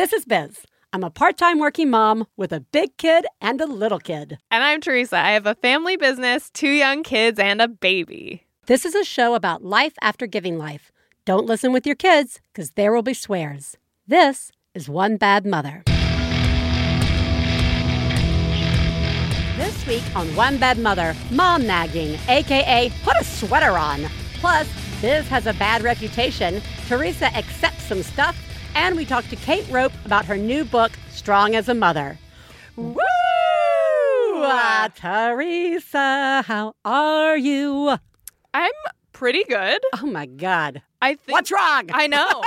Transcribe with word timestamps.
This 0.00 0.14
is 0.14 0.24
Biz. 0.24 0.64
I'm 0.94 1.04
a 1.04 1.10
part 1.10 1.36
time 1.36 1.58
working 1.58 1.90
mom 1.90 2.26
with 2.34 2.54
a 2.54 2.60
big 2.60 2.96
kid 2.96 3.26
and 3.42 3.60
a 3.60 3.66
little 3.66 3.98
kid. 3.98 4.38
And 4.50 4.64
I'm 4.64 4.80
Theresa. 4.80 5.18
I 5.18 5.32
have 5.32 5.44
a 5.44 5.54
family 5.56 5.98
business, 5.98 6.48
two 6.48 6.70
young 6.70 7.02
kids, 7.02 7.38
and 7.38 7.60
a 7.60 7.68
baby. 7.68 8.46
This 8.64 8.86
is 8.86 8.94
a 8.94 9.04
show 9.04 9.34
about 9.34 9.62
life 9.62 9.92
after 10.00 10.26
giving 10.26 10.56
life. 10.56 10.90
Don't 11.26 11.44
listen 11.44 11.70
with 11.70 11.84
your 11.84 11.96
kids, 11.96 12.40
because 12.50 12.70
there 12.70 12.94
will 12.94 13.02
be 13.02 13.12
swears. 13.12 13.76
This 14.06 14.50
is 14.74 14.88
One 14.88 15.18
Bad 15.18 15.44
Mother. 15.44 15.82
This 19.58 19.86
week 19.86 20.16
on 20.16 20.34
One 20.34 20.56
Bad 20.56 20.78
Mother, 20.78 21.14
mom 21.30 21.66
nagging, 21.66 22.18
aka 22.26 22.90
put 23.02 23.20
a 23.20 23.24
sweater 23.24 23.76
on. 23.76 24.06
Plus, 24.36 24.66
Biz 25.02 25.28
has 25.28 25.46
a 25.46 25.52
bad 25.52 25.82
reputation, 25.82 26.62
Theresa 26.86 27.26
accepts 27.36 27.82
some 27.82 28.02
stuff, 28.02 28.34
and 28.74 28.96
we 28.96 29.04
talked 29.04 29.30
to 29.30 29.36
Kate 29.36 29.66
Rope 29.70 29.92
about 30.04 30.24
her 30.26 30.36
new 30.36 30.64
book, 30.64 30.92
Strong 31.10 31.54
as 31.54 31.68
a 31.68 31.74
Mother. 31.74 32.18
Woo! 32.76 32.96
Ah, 34.42 34.88
Theresa, 34.94 36.42
how 36.46 36.74
are 36.84 37.36
you? 37.36 37.96
I'm 38.54 38.72
pretty 39.12 39.44
good. 39.44 39.80
Oh 40.00 40.06
my 40.06 40.26
God. 40.26 40.82
I 41.02 41.14
think 41.14 41.36
What's 41.36 41.52
wrong? 41.52 41.90
I 41.92 42.06
know. 42.06 42.42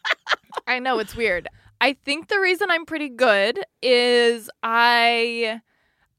I 0.66 0.78
know 0.78 0.98
it's 0.98 1.14
weird. 1.14 1.48
I 1.80 1.94
think 1.94 2.28
the 2.28 2.38
reason 2.40 2.70
I'm 2.70 2.86
pretty 2.86 3.08
good 3.08 3.60
is 3.82 4.48
I 4.62 5.60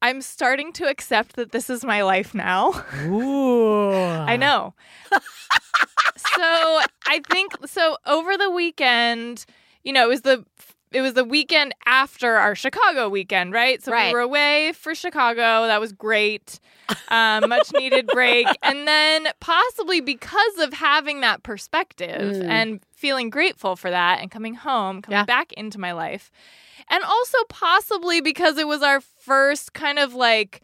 I'm 0.04 0.22
starting 0.22 0.72
to 0.74 0.86
accept 0.88 1.36
that 1.38 1.52
this 1.52 1.70
is 1.70 1.84
my 1.84 2.04
life 2.04 2.36
now. 2.36 2.72
Ooh. 3.06 4.04
I 4.04 4.36
know. 4.38 4.74
so 5.12 6.82
I 7.08 7.22
think 7.30 7.54
so 7.68 7.98
over 8.06 8.38
the 8.38 8.50
weekend, 8.52 9.46
you 9.84 9.94
know, 9.94 10.06
it 10.06 10.10
was 10.10 10.22
the 10.22 10.46
it 10.92 11.02
was 11.02 11.14
the 11.16 11.24
weekend 11.26 11.74
after 11.88 12.36
our 12.36 12.54
Chicago 12.54 13.10
weekend, 13.10 13.52
right? 13.52 13.82
So 13.84 13.92
Right. 13.92 14.10
we 14.10 14.14
were 14.14 14.20
away 14.20 14.74
for 14.74 14.94
Chicago. 14.94 15.66
That 15.66 15.80
was 15.80 15.92
great. 15.92 16.60
Um, 17.08 17.50
much 17.50 17.72
needed 17.74 18.06
break. 18.08 18.46
And 18.62 18.88
then 18.88 19.28
possibly 19.40 20.02
because 20.02 20.58
of 20.60 20.74
having 20.74 21.22
that 21.22 21.42
perspective 21.42 22.36
Mm. 22.36 22.48
and 22.48 22.80
feeling 22.96 23.32
grateful 23.32 23.76
for 23.76 23.90
that 23.90 24.20
and 24.22 24.30
coming 24.30 24.54
home, 24.54 25.02
coming 25.02 25.18
Yeah. 25.20 25.26
back 25.26 25.52
into 25.54 25.80
my 25.80 25.94
life. 25.94 26.30
And 26.90 27.04
also 27.04 27.38
possibly 27.50 28.22
because 28.22 28.58
it 28.60 28.68
was 28.68 28.84
our 28.84 29.02
first 29.26 29.74
kind 29.74 30.00
of 30.00 30.14
like 30.14 30.62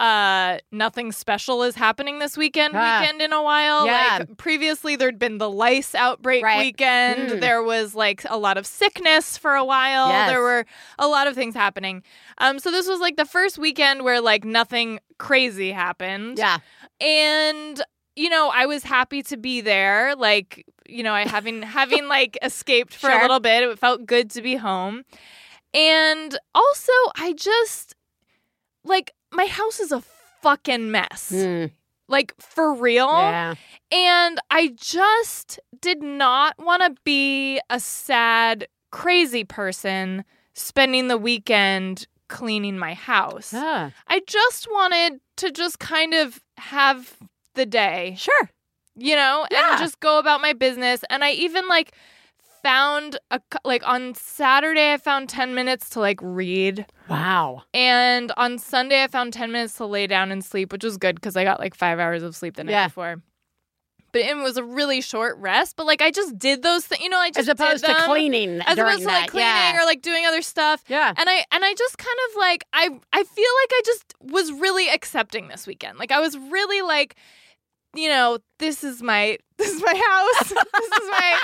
uh 0.00 0.58
nothing 0.70 1.10
special 1.10 1.64
is 1.64 1.74
happening 1.74 2.20
this 2.20 2.36
weekend 2.36 2.72
Ah. 2.76 3.00
weekend 3.00 3.20
in 3.20 3.32
a 3.32 3.42
while 3.42 3.84
Yeah. 3.84 4.18
like 4.20 4.36
previously 4.36 4.94
there'd 4.94 5.18
been 5.18 5.38
the 5.38 5.50
lice 5.50 5.92
outbreak 5.92 6.44
Right. 6.44 6.58
weekend 6.60 7.30
Mm. 7.30 7.40
there 7.40 7.64
was 7.64 7.96
like 7.96 8.22
a 8.30 8.38
lot 8.38 8.56
of 8.58 8.64
sickness 8.64 9.36
for 9.36 9.54
a 9.56 9.64
while 9.64 10.08
Yes. 10.08 10.30
there 10.30 10.40
were 10.40 10.64
a 11.00 11.08
lot 11.08 11.26
of 11.26 11.34
things 11.34 11.56
happening 11.56 12.04
um 12.38 12.60
so 12.60 12.70
this 12.70 12.86
was 12.86 13.00
like 13.00 13.16
the 13.16 13.24
first 13.24 13.58
weekend 13.58 14.04
where 14.04 14.20
like 14.20 14.44
nothing 14.44 15.00
crazy 15.18 15.72
happened 15.72 16.38
Yeah. 16.38 16.58
and 17.00 17.82
you 18.14 18.28
know 18.30 18.52
i 18.54 18.66
was 18.66 18.84
happy 18.84 19.22
to 19.24 19.36
be 19.36 19.60
there 19.60 20.14
like 20.14 20.64
you 20.88 21.02
know 21.02 21.12
i 21.12 21.26
having 21.26 21.60
having 21.80 22.06
like 22.06 22.38
escaped 22.40 22.94
for 22.94 23.08
Sure. 23.10 23.18
a 23.18 23.22
little 23.22 23.40
bit 23.40 23.64
it 23.64 23.78
felt 23.80 24.06
good 24.06 24.30
to 24.30 24.42
be 24.42 24.54
home 24.54 25.02
and 25.74 26.38
also 26.54 26.92
i 27.16 27.32
just 27.36 27.94
like 28.88 29.12
my 29.32 29.46
house 29.46 29.78
is 29.80 29.92
a 29.92 30.02
fucking 30.42 30.90
mess 30.90 31.30
Mm, 31.34 31.70
like 32.08 32.32
for 32.38 32.72
real 32.74 33.06
yeah. 33.08 33.54
and 33.92 34.38
i 34.50 34.68
just 34.76 35.58
did 35.80 36.02
not 36.02 36.54
want 36.58 36.82
to 36.82 36.94
be 37.04 37.60
a 37.70 37.78
sad 37.80 38.66
crazy 38.90 39.44
person 39.44 40.24
spending 40.54 41.08
the 41.08 41.18
weekend 41.18 42.06
cleaning 42.28 42.78
my 42.78 42.94
house 42.94 43.52
Ah, 43.54 43.92
I 44.06 44.20
just 44.26 44.68
wanted 44.70 45.20
to 45.36 45.50
just 45.50 45.78
kind 45.78 46.14
of 46.14 46.40
have 46.58 47.16
the 47.54 47.64
day, 47.66 48.14
sure. 48.18 48.50
you 48.96 49.16
know, 49.16 49.46
Yeah. 49.50 49.70
and 49.72 49.78
just 49.78 49.98
go 50.00 50.18
about 50.18 50.40
my 50.42 50.52
business. 50.52 51.02
And 51.10 51.24
I 51.24 51.30
even 51.32 51.66
like 51.68 51.92
found 52.62 53.18
a 53.30 53.40
like 53.64 53.86
on 53.86 54.14
Saturday 54.14 54.92
I 54.92 54.96
found 54.98 55.28
10 55.28 55.54
minutes 55.54 55.90
to 55.90 56.00
like 56.00 56.18
read 56.22 56.86
Wow. 57.08 57.62
and 57.74 58.32
on 58.36 58.58
Sunday 58.58 59.02
I 59.02 59.08
found 59.08 59.32
10 59.32 59.50
minutes 59.52 59.74
to 59.78 59.86
lay 59.86 60.06
down 60.06 60.30
and 60.32 60.44
sleep, 60.44 60.72
which 60.72 60.84
was 60.84 60.96
good 60.96 61.20
cuz 61.22 61.36
I 61.36 61.44
got 61.44 61.60
like 61.60 61.74
5 61.74 61.98
hours 61.98 62.22
of 62.22 62.34
sleep 62.36 62.56
the 62.56 62.64
night 62.64 62.72
Yeah. 62.72 62.86
before. 62.88 63.22
But 64.10 64.22
it 64.22 64.36
was 64.38 64.56
a 64.56 64.64
really 64.64 65.02
short 65.02 65.36
rest, 65.36 65.76
but 65.76 65.84
like 65.84 66.00
I 66.00 66.10
just 66.10 66.38
did 66.38 66.62
those 66.62 66.86
things, 66.86 67.02
you 67.02 67.10
know, 67.10 67.18
I 67.18 67.28
just 67.28 67.40
As 67.40 67.48
opposed 67.48 67.84
to 67.84 67.94
cleaning. 68.06 68.60
as 68.62 68.78
opposed 68.78 69.00
to 69.00 69.04
like 69.06 69.24
that. 69.26 69.28
cleaning 69.30 69.50
yeah. 69.74 69.82
or 69.82 69.84
like 69.84 70.00
doing 70.00 70.24
other 70.24 70.40
stuff 70.40 70.82
yeah. 70.88 71.12
and 71.16 71.28
i 71.28 71.44
and 71.52 71.62
i 71.64 71.74
just 71.74 71.98
kind 71.98 72.18
of 72.30 72.36
like 72.38 72.64
i 72.72 72.84
i 73.12 73.22
feel 73.22 73.52
like 73.62 73.70
i 73.72 73.82
just 73.84 74.14
was 74.20 74.50
really 74.52 74.88
accepting 74.88 75.48
this 75.48 75.66
weekend 75.66 75.98
like 75.98 76.10
i 76.10 76.20
was 76.20 76.36
really 76.38 76.80
like 76.80 77.16
you 77.98 78.08
know 78.08 78.38
this 78.58 78.84
is 78.84 79.02
my 79.02 79.36
this 79.58 79.72
is 79.72 79.82
my 79.82 79.94
house 79.94 80.48
this 80.48 80.92
is 81.02 81.10
my 81.10 81.38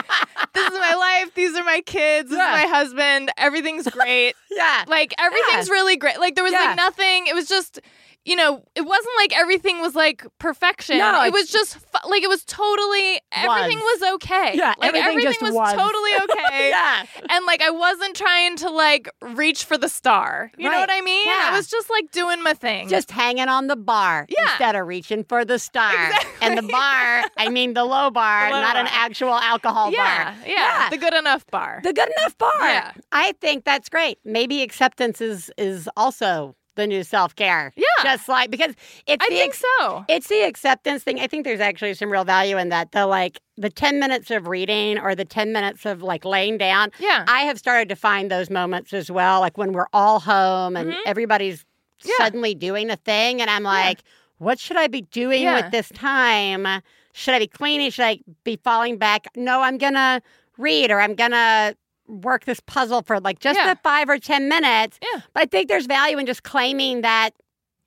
this 0.55 0.67
is 0.73 0.79
my 0.79 0.95
life 0.95 1.35
these 1.35 1.55
are 1.57 1.65
my 1.65 1.81
kids 1.85 2.31
this 2.31 2.39
Yeah. 2.39 2.55
is 2.57 2.65
my 2.65 2.69
husband 2.77 3.31
everything's 3.37 3.89
great 3.89 4.35
yeah. 4.51 4.85
like 4.87 5.13
everything's 5.19 5.69
really 5.69 5.97
great 5.97 6.19
like 6.21 6.35
there 6.35 6.45
was 6.45 6.53
Yeah. 6.53 6.61
like 6.67 6.77
nothing 6.77 7.27
it 7.27 7.35
was 7.35 7.49
just 7.49 7.81
you 8.25 8.37
know 8.37 8.63
it 8.75 8.81
wasn't 8.83 9.15
like 9.19 9.37
everything 9.39 9.81
was 9.81 9.95
like 9.95 10.27
perfection 10.39 10.99
No, 10.99 11.23
it 11.25 11.33
was 11.33 11.49
just 11.51 11.77
fu- 11.79 12.09
like 12.09 12.23
it 12.23 12.29
was 12.29 12.45
totally 12.45 13.21
everything 13.33 13.79
was, 13.79 14.03
okay 14.15 14.53
Yeah, 14.55 14.75
like 14.79 14.89
everything 14.89 15.09
everything 15.09 15.33
just 15.33 15.43
was, 15.43 15.53
was. 15.53 15.73
totally 15.75 16.13
okay 16.49 16.71
yeah. 16.71 17.05
and 17.31 17.45
like 17.47 17.61
I 17.63 17.71
wasn't 17.71 18.17
trying 18.17 18.57
to 18.59 18.71
like 18.71 19.09
reach 19.23 19.65
for 19.65 19.77
the 19.79 19.89
star. 19.89 20.51
You 20.57 20.71
know 20.71 20.79
what 20.79 20.91
I 20.91 21.01
mean? 21.01 21.27
Yeah. 21.27 21.51
I 21.53 21.57
was 21.57 21.67
just 21.69 21.89
like 21.91 22.11
doing 22.13 22.43
my 22.43 22.55
thing. 22.55 22.89
Just 22.89 23.11
hanging 23.11 23.49
on 23.49 23.67
the 23.67 23.77
bar 23.77 24.27
Yeah. 24.29 24.43
instead 24.51 24.77
of 24.77 24.87
reaching 24.87 25.25
for 25.25 25.45
the 25.45 25.59
star. 25.59 25.93
Exactly. 25.93 26.31
And 26.47 26.59
the 26.59 26.63
bar, 26.63 27.25
I 27.37 27.49
mean 27.51 27.75
the 27.75 27.85
low 27.85 28.11
bar, 28.11 28.49
The 28.49 28.55
low 28.55 28.61
not 28.61 28.77
an 28.77 28.87
actual 28.91 29.35
alcohol 29.35 29.91
yeah, 29.93 30.25
bar. 30.25 30.35
yeah, 30.47 30.55
Yeah. 30.55 30.91
the 30.91 30.97
good 30.99 31.15
enough 31.15 31.47
bar. 31.51 31.81
The 31.83 31.93
good 31.93 32.09
enough 32.19 32.37
bar. 32.39 32.53
Yeah. 32.63 32.93
I 33.13 33.33
think 33.41 33.65
that's 33.65 33.89
great. 33.89 34.19
Maybe 34.25 34.63
acceptance 34.63 35.21
is 35.21 35.51
is 35.59 35.89
also 35.97 36.55
the 36.77 36.87
new 36.87 37.03
self 37.03 37.35
care. 37.37 37.73
Yeah. 37.77 37.85
Just 38.03 38.29
like 38.29 38.51
because 38.51 38.75
it's 39.07 39.25
I 39.25 39.29
the 39.29 39.35
think 39.37 39.55
so. 39.55 40.05
it's 40.09 40.29
the 40.29 40.43
acceptance 40.43 41.03
thing. 41.03 41.21
I 41.21 41.27
think 41.27 41.45
there's 41.45 41.61
actually 41.61 41.95
some 41.95 42.11
real 42.11 42.25
value 42.25 42.57
in 42.59 42.69
that. 42.71 42.93
The 42.93 43.07
like 43.07 43.41
the 43.57 43.71
10 43.71 43.99
minutes 44.01 44.31
of 44.31 44.47
reading 44.49 44.99
or 44.99 45.15
the 45.15 45.25
10 45.25 45.53
minutes 45.53 45.87
of 45.87 46.03
like 46.03 46.25
laying 46.25 46.59
down. 46.59 46.91
Yeah. 46.99 47.25
I 47.29 47.41
have 47.43 47.59
started 47.59 47.89
to 47.91 47.97
find 47.97 48.31
those 48.31 48.51
moments 48.51 48.93
as 48.93 49.11
well, 49.11 49.41
like 49.41 49.57
when 49.57 49.73
we're 49.73 49.87
all 49.93 50.21
home 50.21 50.77
and 50.77 50.93
Mhm. 50.93 50.99
everybody's 51.07 51.65
Yeah. 52.03 52.15
suddenly 52.19 52.55
doing 52.55 52.91
a 52.91 52.97
thing. 52.97 53.41
And 53.41 53.49
I'm 53.49 53.63
like, 53.63 54.01
what 54.39 54.59
should 54.59 54.77
I 54.77 54.89
be 54.89 55.03
doing 55.03 55.43
Yeah. 55.45 55.63
with 55.63 55.71
this 55.71 55.89
time? 55.91 56.67
Should 57.13 57.35
I 57.35 57.39
be 57.39 57.47
cleaning? 57.47 57.91
Should 57.91 58.05
I 58.05 58.19
be 58.43 58.57
falling 58.63 58.99
back? 58.99 59.29
No, 59.37 59.63
I'm 59.63 59.79
going 59.79 59.95
to 59.95 60.21
read 60.59 60.91
or 60.91 61.01
I'm 61.01 61.15
going 61.15 61.31
to 61.31 61.77
work 62.07 62.45
this 62.45 62.61
puzzle 62.61 63.03
for 63.03 63.21
like 63.21 63.39
just 63.39 63.59
Yeah. 63.59 63.75
the 63.75 63.81
five 63.83 64.09
or 64.09 64.19
10 64.19 64.49
minutes. 64.49 64.99
Yeah. 65.03 65.21
But 65.33 65.43
I 65.45 65.47
think 65.47 65.69
there's 65.69 65.87
value 65.87 66.19
in 66.19 66.27
just 66.27 66.43
claiming 66.43 67.01
that 67.03 67.31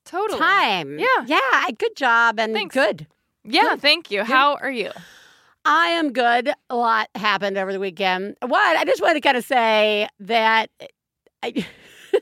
Totally. 0.06 0.40
time. 0.40 0.98
Yeah. 1.00 1.06
Yeah. 1.26 1.70
Good 1.78 1.96
job 1.96 2.40
and 2.40 2.54
Thanks. 2.54 2.74
good. 2.74 3.08
Yeah, 3.44 3.62
Good. 3.62 3.82
thank 3.82 4.12
you. 4.12 4.24
How 4.24 4.56
are 4.56 4.72
you? 4.72 4.92
I 5.64 5.88
am 5.90 6.12
good. 6.14 6.52
A 6.70 6.76
lot 6.76 7.10
happened 7.16 7.58
over 7.58 7.72
the 7.74 7.80
weekend. 7.80 8.36
What? 8.42 8.78
I 8.78 8.84
just 8.86 9.02
wanted 9.02 9.16
to 9.16 9.22
kind 9.22 9.38
of 9.38 9.44
say 9.46 10.08
that 10.22 10.70
I, 11.44 11.66
uh, 12.14 12.20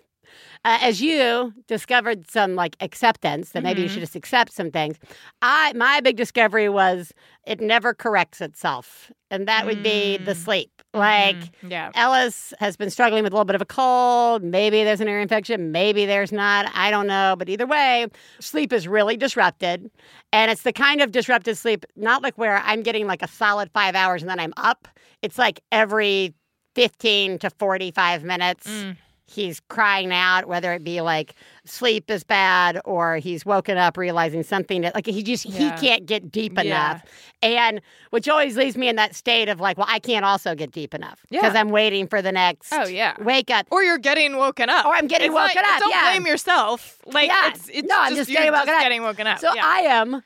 as 0.82 1.02
you 1.02 1.54
discovered 1.68 2.30
some 2.30 2.56
like 2.56 2.76
acceptance 2.80 3.52
that 3.52 3.64
maybe 3.64 3.82
you 3.84 3.88
Mhm. 3.88 3.92
should 3.92 4.00
just 4.02 4.16
accept 4.16 4.52
some 4.54 4.72
things. 4.72 4.98
I 5.42 5.74
my 5.74 6.02
big 6.02 6.16
discovery 6.18 6.70
was 6.70 7.14
it 7.46 7.60
never 7.62 7.94
corrects 7.94 8.42
itself, 8.42 9.12
and 9.32 9.48
that 9.48 9.66
would 9.66 9.84
be 9.84 10.18
the 10.18 10.34
Mm. 10.34 10.38
sleep. 10.38 10.75
Like 10.96 11.36
Mhm. 11.36 11.70
yeah. 11.70 11.92
Ellis 11.94 12.54
has 12.60 12.78
been 12.78 12.90
struggling 12.90 13.24
with 13.24 13.34
a 13.34 13.36
little 13.36 13.46
bit 13.46 13.56
of 13.56 13.62
a 13.62 13.66
cold. 13.66 14.44
Maybe 14.44 14.84
there's 14.84 15.02
an 15.02 15.08
ear 15.08 15.20
infection. 15.20 15.72
Maybe 15.72 16.06
there's 16.06 16.32
not. 16.32 16.72
I 16.74 16.90
don't 16.90 17.06
know. 17.08 17.36
But 17.38 17.50
either 17.50 17.66
way, 17.66 18.08
sleep 18.40 18.72
is 18.74 18.88
really 18.88 19.18
disrupted. 19.18 19.92
And 20.32 20.50
it's 20.50 20.64
the 20.64 20.74
kind 20.74 21.02
of 21.02 21.12
disrupted 21.12 21.58
sleep, 21.58 21.86
not 21.96 22.24
like 22.24 22.38
where 22.38 22.58
I'm 22.66 22.82
getting 22.82 23.08
like 23.08 23.22
a 23.22 23.28
solid 23.28 23.70
five 23.74 23.96
hours 23.96 24.22
and 24.24 24.30
then 24.30 24.40
I'm 24.40 24.54
up. 24.58 24.88
It's 25.22 25.38
like 25.38 25.60
every 25.72 26.34
15 26.76 27.40
to 27.40 27.50
45 27.52 28.24
minutes. 28.24 28.68
Mm. 28.68 28.98
He's 29.28 29.60
crying 29.70 30.14
out, 30.14 30.48
whether 30.48 30.72
it 30.74 30.84
be 30.84 31.02
like 31.02 31.34
sleep 31.66 32.12
is 32.12 32.24
bad 32.24 32.80
or 32.86 33.18
he's 33.18 33.44
woken 33.44 33.76
up 33.78 33.98
realizing 33.98 34.44
something 34.44 34.82
that 34.82 34.94
like 34.94 35.08
he 35.08 35.24
just 35.24 35.46
Yeah. 35.46 35.76
he 35.76 35.88
can't 35.88 36.06
get 36.06 36.32
deep 36.32 36.54
Yeah. 36.56 36.62
enough. 36.62 37.04
And 37.42 37.82
which 38.12 38.30
always 38.30 38.56
leaves 38.56 38.78
me 38.78 38.88
in 38.88 38.96
that 38.98 39.16
state 39.16 39.50
of 39.50 39.60
like, 39.60 39.78
well, 39.78 39.88
I 39.90 39.98
can't 40.00 40.24
also 40.26 40.54
get 40.54 40.72
deep 40.72 40.94
enough 40.94 41.26
Yeah. 41.30 41.42
because 41.42 41.56
I'm 41.56 41.70
waiting 41.70 42.08
for 42.08 42.22
the 42.22 42.32
next 42.32 42.72
Oh 42.72 42.86
yeah. 42.86 43.16
wake 43.20 43.50
up. 43.50 43.66
Or 43.72 43.82
you're 43.84 43.98
getting 43.98 44.38
woken 44.38 44.70
up. 44.70 44.86
Or 44.86 44.94
I'm 44.94 45.08
getting 45.08 45.32
It's 45.32 45.36
woken 45.36 45.64
up, 45.66 45.80
Don't 45.80 45.90
yeah. 45.90 46.12
blame 46.12 46.28
yourself. 46.28 47.00
Like 47.08 47.28
Yeah. 47.28 47.48
it's, 47.50 47.68
it's 47.70 47.88
No, 47.88 47.96
I'm 48.00 48.10
just, 48.16 48.20
just 48.22 48.30
you're 48.30 48.42
getting 48.44 48.54
woken 48.54 48.74
up. 48.76 48.82
getting 48.82 49.02
woken 49.02 49.28
up. 49.28 49.40
So 49.40 49.54
yeah. 49.56 49.62
I 49.66 49.80
am 49.80 50.22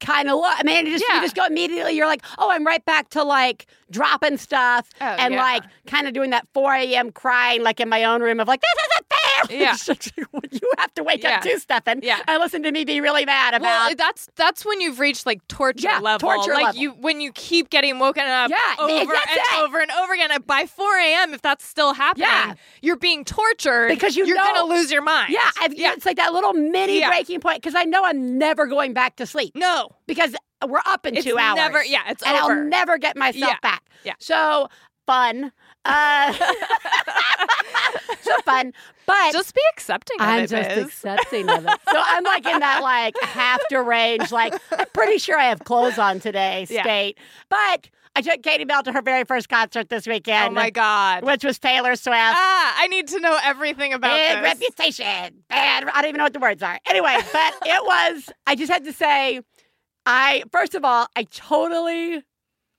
kind 0.00 0.28
of 0.28 0.36
look. 0.36 0.54
I 0.58 0.62
mean, 0.64 0.86
you 0.86 0.92
just, 0.92 1.04
Yeah. 1.08 1.16
you 1.16 1.22
just 1.22 1.34
go 1.36 1.44
immediately. 1.46 1.92
You're 1.92 2.06
like, 2.06 2.22
oh, 2.38 2.50
I'm 2.50 2.66
right 2.66 2.84
back 2.84 3.10
to 3.10 3.22
like 3.22 3.66
dropping 3.90 4.36
stuff 4.38 4.88
Oh, 5.00 5.04
and 5.04 5.34
yeah. 5.34 5.42
like 5.42 5.62
kind 5.86 6.06
of 6.06 6.14
doing 6.14 6.30
that 6.30 6.46
4 6.54 6.74
a.m. 6.74 7.12
crying 7.12 7.62
like 7.62 7.80
in 7.80 7.88
my 7.88 8.04
own 8.04 8.22
room 8.22 8.40
of 8.40 8.48
like, 8.48 8.60
this 8.60 8.84
isn't 8.92 9.06
fair. 9.10 9.19
Yeah. 9.50 9.72
It's 9.74 9.86
just 9.86 10.12
like, 10.32 10.52
you 10.52 10.60
have 10.78 10.92
to 10.94 11.02
wake 11.02 11.22
Yeah. 11.22 11.36
up 11.36 11.42
too, 11.42 11.58
Stefan. 11.58 12.00
Yeah. 12.02 12.20
And 12.28 12.40
listen 12.40 12.62
to 12.64 12.72
me 12.72 12.84
be 12.84 13.00
really 13.00 13.24
mad 13.24 13.54
about. 13.54 13.86
Well, 13.88 13.94
that's 13.96 14.28
that's 14.36 14.64
when 14.64 14.80
you've 14.80 14.98
reached 15.00 15.26
like 15.26 15.46
torture 15.48 15.88
Yeah, 15.88 15.98
level. 16.00 16.28
torture 16.34 16.52
like 16.52 16.66
level. 16.66 16.80
you 16.80 16.90
when 16.92 17.20
you 17.20 17.32
keep 17.32 17.70
getting 17.70 17.98
woken 17.98 18.24
up 18.26 18.50
Yeah, 18.50 18.56
over 18.78 18.92
and 18.92 19.10
it. 19.12 19.58
over 19.60 19.80
and 19.80 19.90
over 19.92 20.12
again. 20.14 20.30
And 20.32 20.46
by 20.46 20.66
4 20.66 20.98
a.m., 20.98 21.34
if 21.34 21.42
that's 21.42 21.64
still 21.64 21.94
happening, 21.94 22.26
Yeah. 22.28 22.54
you're 22.82 22.96
being 22.96 23.24
tortured 23.24 23.88
Because 23.88 24.16
you 24.16 24.26
you're 24.26 24.36
know- 24.36 24.44
gonna 24.54 24.64
lose 24.74 24.90
your 24.90 25.02
mind. 25.02 25.30
yeah, 25.32 25.50
I've, 25.60 25.74
yeah. 25.74 25.92
it's 25.92 26.06
like 26.06 26.16
that 26.16 26.32
little 26.32 26.52
mini 26.52 27.04
breaking 27.04 27.40
point 27.40 27.60
because 27.62 27.74
I 27.74 27.84
know 27.84 28.04
I'm 28.04 28.38
never 28.38 28.66
going 28.66 28.92
back 28.94 29.16
to 29.16 29.26
sleep 29.26 29.54
No, 29.56 29.90
because 30.06 30.34
we're 30.66 30.80
up 30.84 31.06
in 31.06 31.16
it's 31.16 31.24
two 31.24 31.38
hours. 31.38 31.56
never. 31.56 31.84
Yeah, 31.84 32.02
it's 32.08 32.22
and 32.22 32.36
over. 32.38 32.52
I'll 32.52 32.64
never 32.64 32.98
get 32.98 33.16
myself 33.16 33.60
back. 33.62 33.82
Yeah. 34.04 34.14
So 34.18 34.68
fun. 35.06 35.52
Uh, 35.84 36.32
so 38.22 38.32
fun. 38.44 38.72
But 39.06 39.32
Just 39.32 39.54
be 39.54 39.60
accepting 39.72 40.20
of 40.20 40.26
I'm 40.28 40.46
just 40.46 40.70
accepting 40.70 41.48
of 41.48 41.64
it. 41.66 41.80
So 41.90 41.96
I'm 42.02 42.22
like 42.24 42.46
in 42.46 42.60
that 42.60 42.80
like 42.82 43.14
half 43.22 43.60
deranged, 43.70 44.30
like 44.30 44.54
I'm 44.72 44.86
pretty 44.92 45.18
sure 45.18 45.38
I 45.38 45.44
have 45.44 45.60
clothes 45.64 45.98
on 45.98 46.20
today 46.20 46.66
Yeah. 46.68 46.82
state. 46.82 47.18
But 47.48 47.88
I 48.14 48.22
took 48.22 48.42
Katie 48.42 48.64
Bell 48.64 48.82
to 48.84 48.92
her 48.92 49.02
very 49.02 49.24
first 49.24 49.48
concert 49.48 49.88
this 49.88 50.06
weekend. 50.06 50.50
oh 50.50 50.54
my 50.54 50.70
god. 50.70 51.24
Which 51.24 51.44
was 51.44 51.58
Taylor 51.58 51.96
Swift. 51.96 52.16
Ah, 52.18 52.74
I 52.78 52.86
need 52.88 53.08
to 53.08 53.20
know 53.20 53.38
everything 53.42 53.92
about 53.92 54.16
Big 54.16 54.42
this. 54.42 54.60
reputation. 54.76 55.42
Bad. 55.48 55.84
I 55.88 56.02
don't 56.02 56.08
even 56.10 56.18
know 56.18 56.24
what 56.24 56.32
the 56.32 56.40
words 56.40 56.62
are. 56.62 56.78
Anyway, 56.88 57.16
but 57.32 57.54
it 57.64 57.84
was. 57.84 58.30
I 58.46 58.54
just 58.54 58.70
had 58.70 58.84
to 58.84 58.92
say, 58.92 59.40
I 60.06 60.44
first 60.52 60.74
of 60.74 60.84
all, 60.84 61.06
I 61.16 61.24
totally 61.24 62.22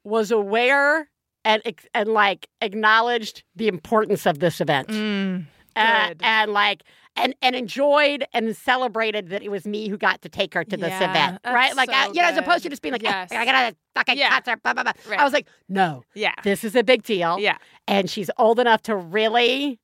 was 0.04 0.32
aware 0.32 1.10
and 1.46 1.62
and 1.94 2.10
like 2.10 2.48
acknowledged 2.62 3.44
the 3.56 3.68
importance 3.68 4.26
of 4.26 4.40
this 4.40 4.62
event, 4.62 4.88
Mm, 4.90 5.46
Uh, 5.76 6.14
and 6.22 6.52
like. 6.54 6.84
And, 7.18 7.36
and 7.42 7.58
enjoyed 7.58 8.24
and 8.34 8.56
celebrated 8.56 9.28
that 9.32 9.44
it 9.44 9.50
was 9.52 9.66
me 9.68 9.90
who 9.90 9.98
got 9.98 10.22
to 10.22 10.30
take 10.30 10.54
her 10.54 10.64
to 10.64 10.78
this 10.78 10.92
Yeah, 10.92 11.10
event, 11.12 11.40
right? 11.44 11.76
Like, 11.76 11.90
I, 11.90 12.06
so 12.08 12.14
you 12.14 12.22
know, 12.22 12.30
as 12.30 12.38
opposed 12.38 12.64
to 12.64 12.70
just 12.70 12.82
being 12.82 12.94
like, 12.94 13.04
Yes. 13.04 13.34
"Eh, 13.34 13.38
I 13.38 13.44
got 13.44 13.74
a 13.74 13.76
fucking 13.96 14.18
Yeah. 14.18 14.30
concert, 14.30 14.64
blah, 14.64 14.74
blah, 14.74 14.84
blah. 14.84 14.94
Right. 15.10 15.20
I 15.20 15.24
was 15.26 15.34
like, 15.34 15.46
no, 15.68 16.04
yeah. 16.16 16.32
this 16.46 16.64
is 16.64 16.74
a 16.74 16.86
big 16.86 17.04
deal 17.04 17.38
Yeah. 17.38 17.58
and 17.86 18.10
she's 18.10 18.32
old 18.38 18.60
enough 18.60 18.82
to 18.84 18.96
really 18.96 19.78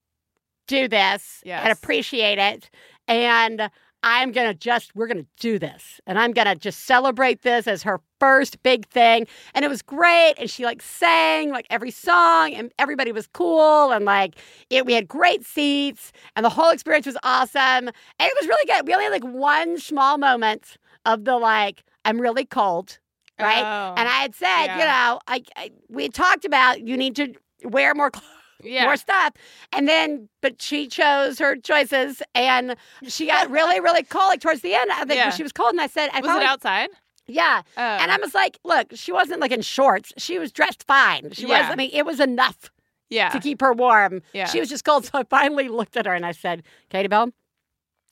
do 0.69 0.87
this 0.87 1.41
and 1.45 1.69
appreciate 1.73 2.37
it. 2.39 2.69
And 3.09 3.69
I'm 4.03 4.31
to 4.47 4.53
just, 4.53 4.95
we're 4.95 5.07
to 5.25 5.29
do 5.37 5.59
this. 5.59 5.99
And 6.07 6.17
I'm 6.17 6.31
to 6.47 6.55
just 6.55 6.85
celebrate 6.85 7.41
this 7.41 7.67
as 7.67 7.83
her 7.83 7.99
first 8.19 8.61
big 8.63 8.87
thing. 8.87 9.27
And 9.53 9.63
it 9.63 9.67
was 9.67 9.81
great. 9.81 10.33
And 10.37 10.49
she 10.49 10.63
like 10.65 10.81
sang 10.81 11.49
like 11.51 11.67
every 11.69 11.91
song 11.91 12.53
and 12.53 12.71
everybody 12.79 13.11
was 13.11 13.27
cool. 13.27 13.91
And 13.91 14.05
like 14.05 14.35
it, 14.69 14.85
we 14.85 14.93
had 14.93 15.07
great 15.07 15.45
seats 15.45 16.11
and 16.35 16.45
the 16.45 16.49
whole 16.49 16.69
experience 16.71 17.05
was 17.05 17.17
awesome. 17.23 17.61
And 17.61 17.91
it 18.19 18.33
was 18.39 18.47
really 18.47 18.65
good. 18.65 18.87
We 18.87 18.93
only 18.93 19.05
had 19.05 19.11
like 19.11 19.25
one 19.25 19.79
small 19.79 20.17
moment 20.17 20.77
of 21.05 21.25
the 21.25 21.37
like, 21.37 21.83
I'm 22.05 22.19
really 22.19 22.45
cold. 22.45 22.99
Right. 23.39 23.59
Oh, 23.63 23.93
And 23.95 24.09
I 24.09 24.21
had 24.21 24.33
said, 24.33 24.67
you 24.73 24.85
know, 24.85 25.19
I, 25.27 25.43
I 25.55 25.71
we 25.89 26.09
talked 26.09 26.43
about 26.43 26.81
you 26.87 26.97
need 26.97 27.15
to 27.17 27.33
wear 27.63 27.93
more 27.93 28.09
clothes 28.09 28.25
yeah. 28.63 28.85
more 28.85 28.97
stuff. 28.97 29.33
And 29.71 29.87
then, 29.87 30.29
but 30.41 30.61
she 30.61 30.87
chose 30.87 31.39
her 31.39 31.55
choices, 31.55 32.21
and 32.33 32.75
she 33.07 33.27
got 33.27 33.49
really, 33.49 33.79
really 33.79 34.03
cold. 34.03 34.27
Like 34.29 34.41
towards 34.41 34.61
the 34.61 34.73
end, 34.73 34.91
I 34.91 34.99
think 35.05 35.17
Yeah. 35.17 35.29
she 35.29 35.43
was 35.43 35.51
cold, 35.51 35.71
and 35.71 35.81
I 35.81 35.87
said, 35.87 36.09
"I 36.13 36.21
was 36.21 36.29
it 36.31 36.43
outside? 36.43 36.89
Yeah." 37.27 37.61
Oh. 37.77 37.81
And 37.81 38.11
I 38.11 38.17
was 38.17 38.33
like, 38.33 38.57
"Look, 38.63 38.87
she 38.95 39.11
wasn't 39.11 39.39
like 39.41 39.51
in 39.51 39.61
shorts. 39.61 40.13
She 40.17 40.39
was 40.39 40.51
dressed 40.51 40.83
fine. 40.85 41.31
She 41.31 41.45
was. 41.45 41.51
Yeah. 41.57 41.69
I 41.71 41.75
mean, 41.75 41.89
it 41.93 42.05
was 42.05 42.19
enough 42.19 42.71
yeah. 43.09 43.29
to 43.29 43.39
keep 43.39 43.61
her 43.61 43.73
warm. 43.73 44.21
Yeah. 44.33 44.45
She 44.45 44.59
was 44.59 44.69
just 44.69 44.83
cold. 44.85 45.05
So 45.05 45.19
I 45.19 45.23
finally 45.23 45.67
looked 45.69 45.97
at 45.97 46.05
her 46.05 46.13
and 46.13 46.25
I 46.25 46.31
said, 46.31 46.63
"Katie 46.89 47.07
Bell, 47.07 47.31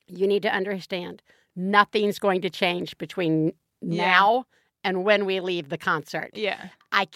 you 0.08 0.28
need 0.28 0.44
to 0.44 0.54
understand. 0.54 1.22
Nothing's 1.56 2.20
going 2.20 2.42
to 2.42 2.50
change 2.50 2.98
between 2.98 3.54
Yeah. 3.82 4.06
now 4.06 4.46
and 4.84 5.04
when 5.04 5.26
we 5.26 5.40
leave 5.40 5.70
the 5.70 5.78
concert. 5.78 6.32
yeah. 6.34 6.70
I." 6.92 7.08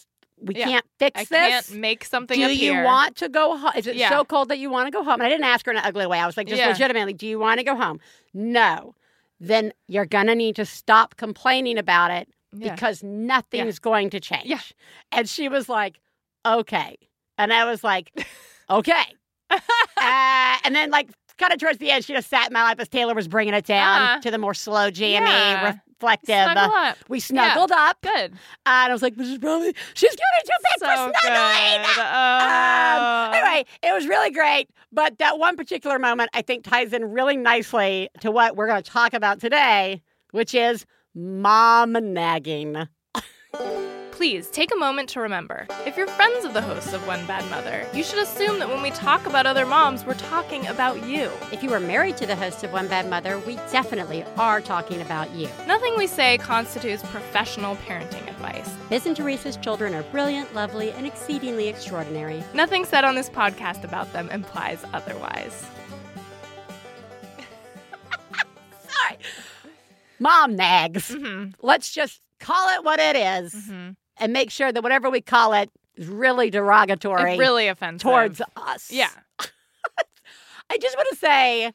We 0.41 0.55
Yeah. 0.55 0.67
can't 0.67 0.85
fix 0.97 1.19
I 1.19 1.23
this. 1.25 1.29
can't 1.67 1.81
make 1.81 2.05
something 2.05 2.39
do 2.39 2.45
appear. 2.45 2.79
you 2.79 2.85
want 2.85 3.17
to 3.17 3.27
go 3.27 3.57
home? 3.57 3.73
Is 3.75 3.87
it 3.87 3.97
Yeah. 3.97 4.07
so 4.09 4.23
cold 4.23 4.47
that 4.47 4.57
you 4.57 4.69
want 4.69 4.87
to 4.87 4.91
go 4.91 5.03
home? 5.03 5.15
And 5.15 5.23
I 5.23 5.27
didn't 5.27 5.43
ask 5.43 5.65
her 5.65 5.71
in 5.73 5.77
an 5.77 5.83
ugly 5.83 6.07
way. 6.07 6.17
I 6.17 6.25
was 6.25 6.37
like, 6.37 6.47
just 6.47 6.61
Yeah. 6.61 6.69
legitimately, 6.69 7.11
do 7.11 7.27
you 7.27 7.37
want 7.39 7.57
to 7.57 7.65
go 7.65 7.75
home? 7.75 7.99
No. 8.33 8.95
Then 9.39 9.71
you're 9.87 10.05
going 10.05 10.27
to 10.27 10.35
need 10.35 10.55
to 10.57 10.65
stop 10.65 11.15
complaining 11.17 11.77
about 11.77 12.11
it 12.11 12.27
Yeah. 12.53 12.73
because 12.73 13.03
nothing's 13.03 13.79
going 13.79 14.09
to 14.11 14.19
change. 14.19 14.45
Yeah. 14.47 14.59
And 15.11 15.29
she 15.29 15.47
was 15.49 15.69
like, 15.69 15.99
okay. 16.45 16.97
And 17.37 17.53
I 17.53 17.65
was 17.65 17.83
like, 17.83 18.11
okay. 18.69 19.03
uh, 19.49 19.59
and 20.63 20.75
then, 20.75 20.91
like, 20.91 21.09
kind 21.39 21.51
of 21.53 21.59
towards 21.59 21.79
the 21.79 21.89
end, 21.89 22.05
she 22.05 22.13
just 22.13 22.29
sat 22.29 22.47
in 22.47 22.53
my 22.53 22.63
lap 22.63 22.79
as 22.79 22.87
Taylor 22.89 23.15
was 23.15 23.27
bringing 23.27 23.53
it 23.53 23.65
down 23.65 24.01
Uh-huh. 24.01 24.19
to 24.21 24.31
the 24.31 24.37
more 24.37 24.53
slow, 24.53 24.91
jammy, 24.91 25.25
Yeah. 25.25 25.77
reflective. 25.99 26.27
Snuggle 26.51 26.71
uh, 26.73 26.89
up. 26.91 26.97
we 27.07 27.19
snuggled 27.19 27.71
up. 27.71 27.97
Good. 28.01 28.31
And 28.33 28.37
I 28.65 28.89
was 28.91 29.01
like, 29.01 29.15
this 29.15 29.27
is 29.27 29.37
probably, 29.39 29.73
she's 29.95 30.11
getting 30.11 30.45
too 30.45 30.51
big 30.63 30.79
So 30.79 30.85
for 30.85 31.13
snuggling. 31.21 31.85
Um, 31.99 32.99
Oh. 33.01 33.31
anyway, 33.33 33.65
it 33.83 33.93
was 33.93 34.07
really 34.07 34.31
great. 34.31 34.69
But 34.91 35.17
that 35.19 35.39
one 35.39 35.55
particular 35.55 35.97
moment, 35.99 36.29
I 36.33 36.41
think, 36.41 36.63
ties 36.63 36.93
in 36.93 37.11
really 37.11 37.37
nicely 37.37 38.09
to 38.21 38.31
what 38.31 38.55
we're 38.55 38.67
going 38.67 38.81
to 38.83 38.89
talk 38.89 39.13
about 39.13 39.39
today, 39.39 40.01
which 40.31 40.53
is 40.53 40.85
mom 41.15 41.93
nagging. 42.13 42.87
Please 44.19 44.49
take 44.49 44.73
a 44.73 44.75
moment 44.75 45.07
to 45.07 45.21
remember 45.21 45.65
if 45.85 45.95
you're 45.95 46.05
friends 46.05 46.43
of 46.43 46.53
the 46.53 46.61
hosts 46.61 46.91
of 46.91 47.07
One 47.07 47.25
Bad 47.25 47.49
Mother, 47.49 47.87
you 47.93 48.03
should 48.03 48.19
assume 48.19 48.59
that 48.59 48.67
when 48.67 48.81
we 48.81 48.91
talk 48.91 49.25
about 49.25 49.45
other 49.45 49.65
moms, 49.65 50.05
we're 50.05 50.13
talking 50.15 50.67
about 50.67 51.05
you. 51.07 51.31
If 51.53 51.63
you 51.63 51.71
are 51.71 51.79
married 51.79 52.17
to 52.17 52.25
the 52.25 52.35
host 52.35 52.61
of 52.65 52.73
One 52.73 52.89
Bad 52.89 53.09
Mother, 53.09 53.39
we 53.39 53.55
definitely 53.71 54.25
are 54.35 54.59
talking 54.59 54.99
about 54.99 55.33
you. 55.33 55.47
Nothing 55.67 55.93
we 55.97 56.05
say 56.05 56.37
constitutes 56.37 57.01
professional 57.03 57.77
parenting 57.77 58.27
advice. 58.27 58.69
Biz 58.89 59.05
and 59.05 59.15
Theresa's 59.15 59.55
children 59.55 59.93
are 59.93 60.03
brilliant, 60.03 60.53
lovely, 60.53 60.91
and 60.91 61.07
exceedingly 61.07 61.69
extraordinary. 61.69 62.43
Nothing 62.53 62.83
said 62.83 63.05
on 63.05 63.15
this 63.15 63.29
podcast 63.29 63.85
about 63.85 64.11
them 64.11 64.29
implies 64.31 64.83
otherwise. 64.91 65.65
Sorry. 68.81 69.17
Mom 70.19 70.57
nags. 70.57 71.09
Mm-hmm. 71.09 71.51
Let's 71.65 71.89
just 71.89 72.19
call 72.41 72.75
it 72.75 72.83
what 72.83 72.99
it 72.99 73.15
is 73.15 73.53
Mm-hmm. 73.53 73.91
And 74.19 74.33
make 74.33 74.51
sure 74.51 74.71
that 74.71 74.83
whatever 74.83 75.09
we 75.09 75.21
call 75.21 75.53
it 75.53 75.69
is 75.95 76.07
really 76.07 76.49
derogatory 76.49 77.33
It 77.35 77.39
really 77.39 77.67
offensive. 77.67 78.01
towards 78.03 78.41
us. 78.55 78.91
Yeah. 78.91 79.09
I 80.69 80.77
just 80.77 80.95
want 80.95 81.09
to 81.09 81.15
say 81.15 81.73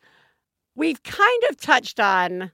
we've 0.76 1.02
kind 1.02 1.42
of 1.50 1.56
touched 1.56 1.98
on 1.98 2.52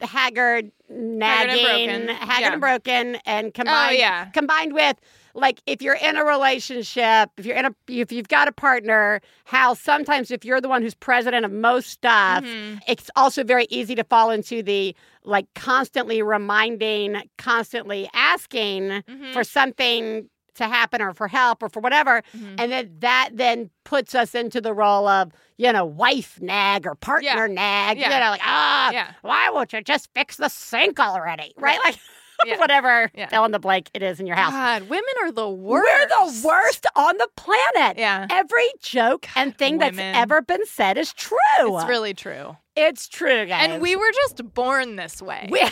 the 0.00 0.06
haggard, 0.06 0.72
nagging, 0.90 1.64
broken. 1.64 2.08
haggard 2.16 2.40
Yeah. 2.42 2.52
and 2.52 2.60
broken, 2.60 3.16
and 3.24 3.46
oh, 3.46 3.50
combined, 3.52 3.90
Oh, 3.96 3.98
yeah. 3.98 4.24
combined 4.30 4.72
with 4.72 4.96
like 5.34 5.62
if 5.66 5.80
you're 5.82 5.94
in 5.96 6.16
a 6.16 6.24
relationship, 6.24 7.30
if 7.36 7.46
you're 7.46 7.56
in 7.56 7.64
a, 7.66 7.74
if 7.88 8.12
you've 8.12 8.28
got 8.28 8.48
a 8.48 8.52
partner, 8.52 9.20
how 9.44 9.74
sometimes 9.74 10.30
if 10.30 10.44
you're 10.44 10.60
the 10.60 10.68
one 10.68 10.82
who's 10.82 10.94
president 10.94 11.44
of 11.44 11.52
most 11.52 11.90
stuff, 11.90 12.44
Mhm. 12.44 12.80
it's 12.86 13.10
also 13.16 13.42
very 13.44 13.66
easy 13.70 13.94
to 13.94 14.04
fall 14.04 14.30
into 14.30 14.62
the 14.62 14.94
like 15.24 15.46
constantly 15.54 16.22
reminding, 16.22 17.22
constantly 17.38 18.08
asking 18.14 19.02
Mhm. 19.08 19.32
for 19.32 19.44
something 19.44 20.28
to 20.54 20.64
happen 20.68 21.00
or 21.00 21.14
for 21.14 21.28
help 21.28 21.62
or 21.62 21.70
for 21.70 21.80
whatever. 21.80 22.22
Mhm. 22.36 22.56
And 22.58 22.70
then 22.72 22.94
that 22.98 23.30
then 23.32 23.70
puts 23.84 24.14
us 24.14 24.34
into 24.34 24.60
the 24.60 24.74
role 24.74 25.08
of, 25.08 25.32
you 25.56 25.72
know, 25.72 25.86
wife 25.86 26.38
nag 26.42 26.86
or 26.86 26.94
partner 26.94 27.48
nag. 27.48 27.96
Yeah. 27.98 28.12
You 28.12 28.20
know, 28.24 28.30
like, 28.32 28.42
ah, 28.44 28.90
Yeah. 28.90 29.12
why 29.22 29.48
won't 29.48 29.72
you 29.72 29.80
just 29.80 30.10
fix 30.14 30.36
the 30.36 30.50
sink 30.50 31.00
already? 31.00 31.54
Right? 31.56 31.78
Like, 31.82 31.96
Yeah. 32.46 32.58
whatever 32.58 33.10
Yeah. 33.14 33.28
fill 33.28 33.44
in 33.44 33.52
the 33.52 33.58
blank 33.58 33.90
it 33.94 34.02
is 34.02 34.20
in 34.20 34.26
your 34.26 34.36
house. 34.36 34.52
God, 34.52 34.88
women 34.88 35.04
are 35.22 35.32
the 35.32 35.48
worst. 35.48 35.86
We're 35.92 36.06
the 36.08 36.42
worst 36.46 36.86
on 36.96 37.16
the 37.18 37.28
planet. 37.36 37.98
Yeah. 37.98 38.26
Every 38.30 38.68
joke 38.80 39.26
and 39.36 39.56
thing 39.56 39.78
women. 39.78 39.96
that's 39.96 40.18
ever 40.18 40.42
been 40.42 40.64
said 40.66 40.98
is 40.98 41.12
true. 41.12 41.38
It's 41.60 41.84
really 41.86 42.14
true. 42.14 42.56
It's 42.76 43.06
true, 43.08 43.46
guys. 43.46 43.68
And 43.70 43.82
we 43.82 43.96
were 43.96 44.10
just 44.22 44.54
born 44.54 44.96
this 44.96 45.20
way. 45.22 45.48
We- 45.50 45.60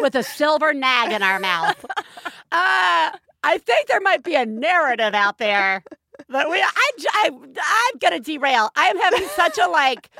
with 0.00 0.14
a 0.14 0.22
silver 0.22 0.72
nag 0.72 1.12
in 1.12 1.22
our 1.22 1.38
mouth. 1.38 1.84
Uh, 2.52 3.10
I 3.42 3.58
think 3.58 3.88
there 3.88 4.00
might 4.00 4.22
be 4.22 4.34
a 4.34 4.46
narrative 4.46 5.14
out 5.14 5.38
there 5.38 5.82
that 6.28 6.48
we. 6.50 6.60
I, 6.60 6.90
I, 7.12 7.30
I'm 7.32 7.98
gonna 7.98 8.20
derail. 8.20 8.70
I 8.76 8.86
am 8.88 8.98
having 8.98 9.26
such 9.28 9.58
a 9.58 9.68
like 9.68 10.10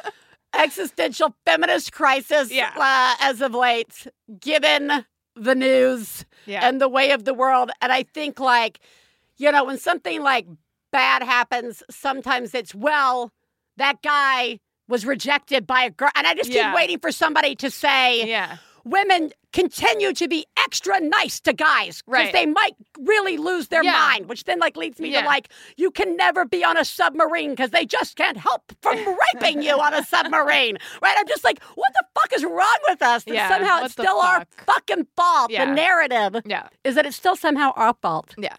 existential 0.59 1.35
feminist 1.45 1.93
crisis 1.93 2.51
Yeah. 2.51 2.73
uh, 2.77 3.15
as 3.21 3.41
of 3.41 3.55
late, 3.55 4.07
given 4.41 5.05
the 5.37 5.55
news 5.55 6.25
yeah. 6.47 6.67
and 6.67 6.81
the 6.81 6.89
way 6.89 7.11
of 7.11 7.25
the 7.25 7.35
world. 7.35 7.71
And 7.83 7.91
I 7.93 8.05
think 8.05 8.39
like, 8.39 8.79
you 9.37 9.51
know, 9.51 9.65
when 9.65 9.79
something 9.79 10.23
like 10.23 10.47
bad 10.93 11.23
happens, 11.23 11.83
sometimes 11.91 12.55
it's 12.55 12.75
well, 12.75 13.33
that 13.77 14.01
guy 14.03 14.61
was 14.87 15.05
rejected 15.05 15.67
by 15.67 15.83
a 15.83 15.91
girl. 15.91 16.11
And 16.15 16.27
I 16.27 16.35
just 16.35 16.51
Yeah. 16.51 16.69
keep 16.71 16.77
waiting 16.77 16.99
for 17.01 17.11
somebody 17.11 17.57
to 17.57 17.71
say, 17.71 18.27
Yeah. 18.29 18.59
Women 18.85 19.33
continue 19.53 20.13
to 20.13 20.29
be 20.29 20.45
extra 20.59 21.01
nice 21.01 21.41
to 21.41 21.53
guys 21.53 22.03
because 22.03 22.25
Right. 22.25 22.33
they 22.33 22.47
might 22.47 22.75
really 22.99 23.37
lose 23.39 23.69
their 23.69 23.83
Yeah. 23.83 23.93
mind, 23.93 24.29
which 24.29 24.45
then 24.45 24.59
like 24.59 24.77
leads 24.77 24.99
me 25.01 25.11
Yeah. 25.11 25.23
to 25.23 25.27
like 25.27 25.49
you 25.77 25.91
can 25.91 26.17
never 26.17 26.45
be 26.45 26.65
on 26.65 26.77
a 26.77 26.85
submarine 26.85 27.51
because 27.51 27.71
they 27.71 27.87
just 27.87 28.17
can't 28.17 28.37
help 28.37 28.63
from 28.83 28.97
raping 29.35 29.63
you 29.63 29.79
on 29.81 29.95
a 29.95 30.05
submarine, 30.05 30.77
right? 31.03 31.15
I'm 31.19 31.27
just 31.27 31.45
like, 31.45 31.63
what 31.75 31.93
the 31.95 32.05
fuck 32.21 32.33
is 32.33 32.45
wrong 32.45 32.79
with 32.89 33.01
us? 33.03 33.25
That 33.25 33.35
Yeah, 33.35 33.49
somehow 33.49 33.85
it's 33.85 33.93
still 33.93 34.21
our 34.21 34.45
fucking 34.67 35.07
fault. 35.17 35.51
The 35.51 35.67
narrative 35.67 36.43
Yeah. 36.45 36.69
is 36.85 36.95
that 36.97 37.07
it's 37.07 37.17
still 37.17 37.37
somehow 37.37 37.73
our 37.77 37.95
fault 38.03 38.35
Yeah. 38.37 38.57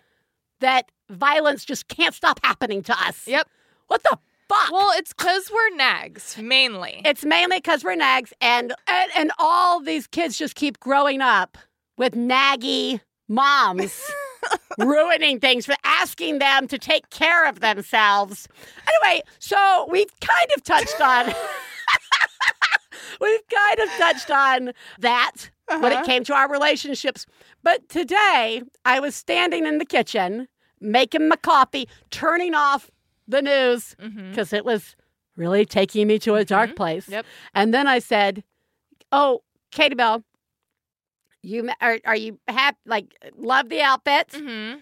that 0.62 0.92
violence 1.10 1.66
just 1.66 1.88
can't 1.88 2.16
stop 2.16 2.40
happening 2.44 2.82
to 2.84 2.94
us. 3.08 3.28
Yep. 3.28 3.48
What 3.88 4.02
the 4.04 4.18
fuck? 4.50 4.72
Well, 4.72 4.92
it's 4.96 5.14
because 5.14 5.50
we're 5.52 5.76
nags, 5.76 6.38
mainly. 6.38 7.02
It's 7.06 7.24
mainly 7.26 7.58
because 7.58 7.84
we're 7.84 7.96
nags, 7.96 8.34
and, 8.42 8.74
and 8.88 9.12
and 9.18 9.32
all 9.40 9.80
these 9.82 10.08
kids 10.08 10.38
just 10.38 10.56
keep 10.56 10.80
growing 10.80 11.22
up 11.22 11.58
with 11.98 12.14
naggy 12.14 13.02
moms, 13.28 14.02
ruining 14.80 15.40
things 15.40 15.66
for 15.66 15.76
asking 15.84 16.40
them 16.40 16.68
to 16.68 16.78
take 16.78 17.10
care 17.10 17.48
of 17.48 17.60
themselves. 17.62 18.48
Anyway, 18.88 19.22
so 19.40 19.88
we've 19.90 20.12
kind 20.20 20.50
of 20.56 20.64
touched 20.64 21.02
on. 21.02 21.28
we've 23.22 23.48
kind 23.48 23.80
of 23.80 23.90
touched 23.98 24.30
on 24.32 24.72
that 25.00 25.32
when 25.68 25.86
it 25.92 25.96
Uh-huh. 25.96 26.04
came 26.06 26.24
to 26.26 26.34
our 26.34 26.50
relationships. 26.52 27.26
But 27.64 27.88
today, 27.90 28.62
I 28.84 29.00
was 29.00 29.16
standing 29.16 29.66
in 29.66 29.78
the 29.80 29.86
kitchen 29.86 30.48
making 30.82 31.28
my 31.30 31.38
coffee, 31.38 31.88
turning 32.12 32.54
off 32.54 32.92
the 33.28 33.42
news 33.42 33.96
because 34.00 34.54
it 34.54 34.66
was 34.66 34.96
really 35.36 35.66
taking 35.66 36.08
me 36.08 36.20
to 36.20 36.36
a 36.36 36.46
dark 36.46 36.72
Mhm. 36.72 36.76
place. 36.76 37.10
Yep. 37.10 37.26
And 37.54 37.74
then 37.74 37.88
I 37.88 38.00
said, 38.00 38.44
"Oh, 39.12 39.42
Katie 39.72 39.96
Bell, 39.96 40.24
you 41.42 41.70
are, 41.82 42.00
are 42.06 42.16
you 42.16 42.40
happy? 42.48 42.78
Like, 42.86 43.16
love 43.38 43.70
the 43.70 43.82
outfit? 43.82 44.30
Mm-hmm. 44.30 44.80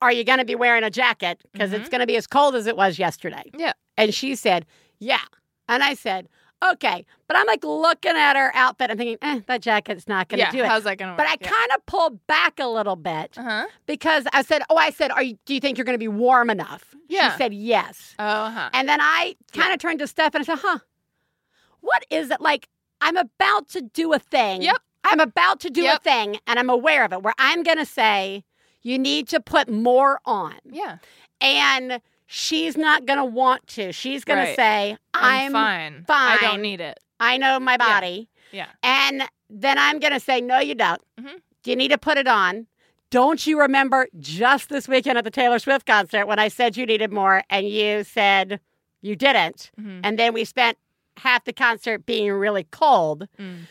Are 0.00 0.12
you 0.12 0.24
going 0.24 0.38
to 0.38 0.44
be 0.44 0.54
wearing 0.56 0.82
a 0.84 0.90
jacket 0.90 1.40
because 1.52 1.72
it's 1.72 1.88
going 1.88 2.00
to 2.00 2.06
be 2.06 2.16
as 2.16 2.26
cold 2.26 2.54
as 2.54 2.66
it 2.66 2.76
was 2.76 2.98
yesterday?" 2.98 3.44
Yeah. 3.56 3.72
And 3.96 4.12
she 4.14 4.34
said, 4.34 4.66
"Yeah." 4.98 5.20
And 5.68 5.82
I 5.82 5.94
said, 5.94 6.28
"Okay," 6.62 7.04
but 7.26 7.36
I'm 7.36 7.46
like 7.46 7.64
looking 7.64 8.12
at 8.16 8.36
her 8.36 8.50
outfit. 8.54 8.90
I'm 8.90 8.96
thinking, 8.98 9.18
"Eh, 9.22 9.40
that 9.46 9.60
jacket's 9.62 10.06
not 10.08 10.28
going 10.28 10.38
to 10.38 10.44
Yeah. 10.46 10.50
do 10.52 10.58
it." 10.58 10.66
How's 10.66 10.84
that 10.84 10.98
gonna 10.98 11.12
work? 11.12 11.18
But 11.18 11.26
I 11.28 11.36
kind 11.36 11.70
of 11.74 11.84
pulled 11.86 12.26
back 12.26 12.58
a 12.60 12.66
little 12.68 12.96
bit 12.96 13.36
Uh 13.38 13.42
huh. 13.42 13.66
because 13.86 14.24
I 14.32 14.42
said, 14.42 14.62
"Oh, 14.70 14.76
I 14.76 14.90
said, 14.90 15.10
are 15.10 15.22
you? 15.22 15.38
Do 15.46 15.54
you 15.54 15.60
think 15.60 15.76
you're 15.78 15.84
going 15.84 15.94
to 15.94 15.98
be 15.98 16.08
warm 16.08 16.50
enough?" 16.50 16.94
Yeah. 17.08 17.32
She 17.32 17.38
said, 17.38 17.52
"Yes." 17.54 18.14
Oh, 18.18 18.50
huh. 18.50 18.70
And 18.72 18.88
then 18.88 19.00
I 19.00 19.36
kind 19.52 19.72
of 19.72 19.78
turned 19.78 19.98
to 19.98 20.06
Steph 20.06 20.34
and 20.34 20.42
I 20.42 20.44
said, 20.46 20.58
huh, 20.62 20.78
what 21.80 22.04
is 22.10 22.30
it? 22.30 22.40
Like, 22.40 22.68
I'm 23.00 23.16
about 23.16 23.68
to 23.70 23.80
do 23.82 24.12
a 24.12 24.18
thing. 24.18 24.62
Yep. 24.62 24.76
I'm 25.04 25.20
about 25.20 25.60
to 25.60 25.70
do 25.70 25.82
Yep. 25.82 25.98
a 25.98 26.02
thing 26.02 26.38
and 26.46 26.58
I'm 26.58 26.70
aware 26.70 27.04
of 27.04 27.12
it 27.12 27.22
where 27.22 27.34
I'm 27.38 27.62
going 27.64 27.78
to 27.78 27.84
say, 27.84 28.44
you 28.82 28.98
need 28.98 29.26
to 29.28 29.40
put 29.40 29.68
more 29.68 30.20
on. 30.24 30.54
Yeah. 30.64 30.98
And 31.40 32.00
she's 32.34 32.76
not 32.78 33.04
going 33.04 33.18
to 33.18 33.24
want 33.24 33.66
to. 33.66 33.92
She's 33.92 34.24
going 34.24 34.38
Right. 34.38 34.48
to 34.50 34.54
say, 34.54 34.96
I'm, 35.12 35.54
I'm, 35.54 36.04
fine. 36.04 36.38
I 36.38 36.38
don't 36.40 36.62
need 36.62 36.80
it. 36.80 36.98
I 37.20 37.36
know 37.36 37.60
my 37.60 37.76
body. 37.76 38.28
Yeah. 38.52 38.68
And 38.82 39.22
then 39.50 39.78
I'm 39.78 39.98
going 40.00 40.14
to 40.14 40.20
say, 40.20 40.40
no, 40.40 40.58
you 40.58 40.74
don't. 40.74 41.00
Mhm. 41.20 41.40
You 41.64 41.76
need 41.76 41.88
to 41.88 41.98
put 41.98 42.16
it 42.18 42.26
on. 42.26 42.66
Don't 43.10 43.46
you 43.46 43.60
remember 43.60 44.08
just 44.18 44.70
this 44.70 44.88
weekend 44.88 45.18
at 45.18 45.24
the 45.24 45.30
Taylor 45.30 45.58
Swift 45.58 45.84
concert 45.86 46.26
when 46.26 46.38
I 46.38 46.48
said 46.48 46.76
you 46.78 46.86
needed 46.86 47.12
more 47.12 47.42
and 47.50 47.68
you 47.68 48.02
said 48.04 48.58
you 49.02 49.14
didn't? 49.14 49.70
Mhm. 49.78 50.00
And 50.02 50.18
then 50.18 50.32
we 50.32 50.44
spent 50.46 50.78
half 51.18 51.44
the 51.44 51.52
concert 51.52 52.06
being 52.06 52.32
really 52.32 52.64
cold. 52.70 53.28
Mm. 53.38 53.66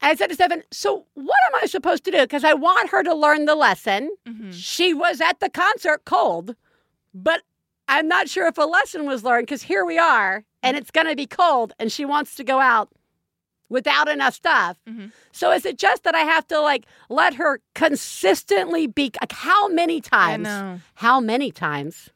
And 0.00 0.12
I 0.12 0.14
said 0.16 0.28
to 0.28 0.34
Stephen, 0.34 0.64
So 0.72 1.06
what 1.14 1.36
am 1.48 1.60
I 1.62 1.66
supposed 1.66 2.04
to 2.04 2.10
do? 2.10 2.18
Because 2.22 2.42
I 2.44 2.54
want 2.54 2.90
her 2.90 3.04
to 3.04 3.14
learn 3.14 3.44
the 3.44 3.54
lesson. 3.54 4.10
Mhm. 4.26 4.52
She 4.52 4.92
was 4.92 5.20
at 5.20 5.38
the 5.38 5.48
concert 5.48 6.04
cold, 6.04 6.56
but 7.14 7.42
I'm 7.88 8.06
not 8.06 8.28
sure 8.28 8.46
if 8.46 8.58
a 8.58 8.62
lesson 8.62 9.06
was 9.06 9.24
learned 9.24 9.46
because 9.46 9.62
here 9.62 9.84
we 9.84 9.98
are 9.98 10.44
and 10.62 10.76
it's 10.76 10.90
going 10.90 11.06
to 11.06 11.16
be 11.16 11.26
cold 11.26 11.72
and 11.78 11.90
she 11.90 12.04
wants 12.04 12.34
to 12.36 12.44
go 12.44 12.60
out 12.60 12.90
without 13.70 14.08
enough 14.08 14.34
stuff. 14.34 14.76
Mhm. 14.88 15.12
So 15.32 15.50
is 15.52 15.64
it 15.66 15.78
just 15.78 16.04
that 16.04 16.14
I 16.14 16.20
have 16.20 16.46
to 16.48 16.60
like 16.60 16.84
let 17.08 17.34
her 17.34 17.60
consistently 17.74 18.86
be 18.86 19.10
like 19.20 19.32
how 19.32 19.68
many 19.68 20.00
times? 20.00 20.48
How 20.94 21.20
many 21.20 21.50
times 21.50 22.10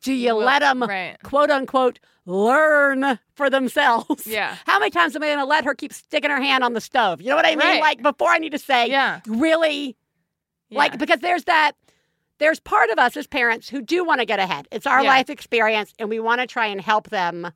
do 0.00 0.12
you 0.12 0.34
Well, 0.36 0.46
let 0.46 0.60
them 0.60 0.82
Right. 0.82 1.16
quote 1.22 1.50
unquote 1.50 1.98
learn 2.26 3.18
for 3.34 3.50
themselves? 3.50 4.26
Yeah. 4.26 4.56
How 4.66 4.78
many 4.78 4.90
times 4.90 5.14
am 5.16 5.22
I 5.22 5.26
going 5.26 5.38
to 5.38 5.44
let 5.44 5.64
her 5.64 5.74
keep 5.74 5.92
sticking 5.92 6.30
her 6.30 6.40
hand 6.40 6.62
on 6.64 6.72
the 6.72 6.80
stove? 6.80 7.20
You 7.20 7.30
know 7.30 7.36
what 7.36 7.46
I 7.46 7.50
mean? 7.50 7.58
Right. 7.58 7.80
Like 7.80 8.02
before 8.02 8.30
I 8.30 8.38
need 8.38 8.52
to 8.52 8.58
say, 8.58 8.88
Yeah. 8.88 9.20
really, 9.26 9.96
like 10.70 10.98
because 10.98 11.20
there's 11.20 11.44
that. 11.44 11.72
There's 12.42 12.58
part 12.58 12.90
of 12.90 12.98
us 12.98 13.16
as 13.16 13.28
parents 13.28 13.68
who 13.68 13.80
do 13.80 14.04
want 14.04 14.18
to 14.18 14.26
get 14.26 14.40
ahead. 14.40 14.66
It's 14.72 14.84
our 14.84 15.00
Yeah. 15.04 15.10
life 15.10 15.30
experience, 15.30 15.94
and 16.00 16.08
we 16.08 16.18
want 16.18 16.40
to 16.40 16.46
try 16.48 16.66
and 16.66 16.80
help 16.80 17.08
them 17.10 17.52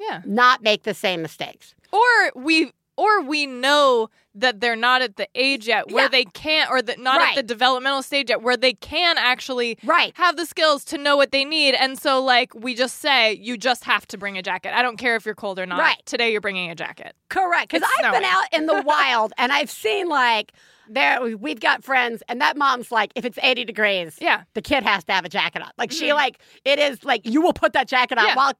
Yeah. 0.00 0.22
not 0.26 0.62
make 0.62 0.82
the 0.82 0.94
same 0.94 1.22
mistakes. 1.22 1.76
Or 1.92 2.32
we 2.34 2.72
or 2.98 3.20
we 3.20 3.44
know 3.46 4.08
that 4.34 4.58
they're 4.60 4.74
not 4.74 5.02
at 5.02 5.16
the 5.16 5.28
age 5.34 5.68
yet 5.68 5.90
where 5.92 6.04
Yeah. 6.04 6.08
they 6.08 6.24
can't 6.24 6.70
or 6.70 6.80
that 6.80 6.98
not 6.98 7.18
Right. 7.20 7.28
at 7.28 7.34
the 7.36 7.42
developmental 7.42 8.02
stage 8.02 8.30
yet 8.30 8.40
where 8.40 8.56
they 8.56 8.72
can 8.72 9.18
actually 9.18 9.76
Right. 9.84 10.12
have 10.16 10.36
the 10.36 10.46
skills 10.46 10.82
to 10.86 10.96
know 10.98 11.14
what 11.14 11.30
they 11.30 11.44
need 11.44 11.74
and 11.74 11.98
so 12.00 12.22
like 12.22 12.54
we 12.54 12.74
just 12.74 12.98
say 13.00 13.34
you 13.34 13.58
just 13.58 13.84
have 13.84 14.08
to 14.08 14.16
bring 14.16 14.38
a 14.38 14.42
jacket 14.42 14.72
i 14.74 14.80
don't 14.80 14.96
care 14.96 15.14
if 15.14 15.26
you're 15.26 15.34
cold 15.34 15.58
or 15.58 15.66
not 15.66 15.78
Right. 15.78 16.00
today 16.06 16.32
you're 16.32 16.40
bringing 16.40 16.70
a 16.70 16.74
jacket 16.74 17.14
Correct. 17.28 17.70
Because 17.70 17.86
I've 17.98 18.12
been 18.14 18.24
out 18.24 18.46
in 18.52 18.64
the 18.64 18.80
wild 18.86 19.34
and 19.36 19.52
I've 19.52 19.70
seen 19.70 20.08
like 20.08 20.52
there 20.88 21.36
we've 21.36 21.60
got 21.60 21.82
friends 21.84 22.22
and 22.28 22.40
that 22.40 22.56
mom's 22.56 22.90
like 22.92 23.12
if 23.14 23.24
it's 23.24 23.38
80 23.42 23.64
degrees 23.64 24.16
yeah 24.20 24.42
the 24.54 24.62
kid 24.62 24.82
has 24.84 25.04
to 25.04 25.12
have 25.12 25.24
a 25.24 25.28
jacket 25.28 25.62
on 25.62 25.70
like 25.78 25.90
she 25.90 26.12
like 26.12 26.38
it 26.64 26.78
is 26.78 27.02
like 27.04 27.22
you 27.24 27.40
will 27.42 27.52
put 27.52 27.72
that 27.72 27.88
jacket 27.88 28.18
on 28.18 28.24
Mm-hmm. 28.24 28.28
Yeah. 28.30 28.34
while 28.36 28.52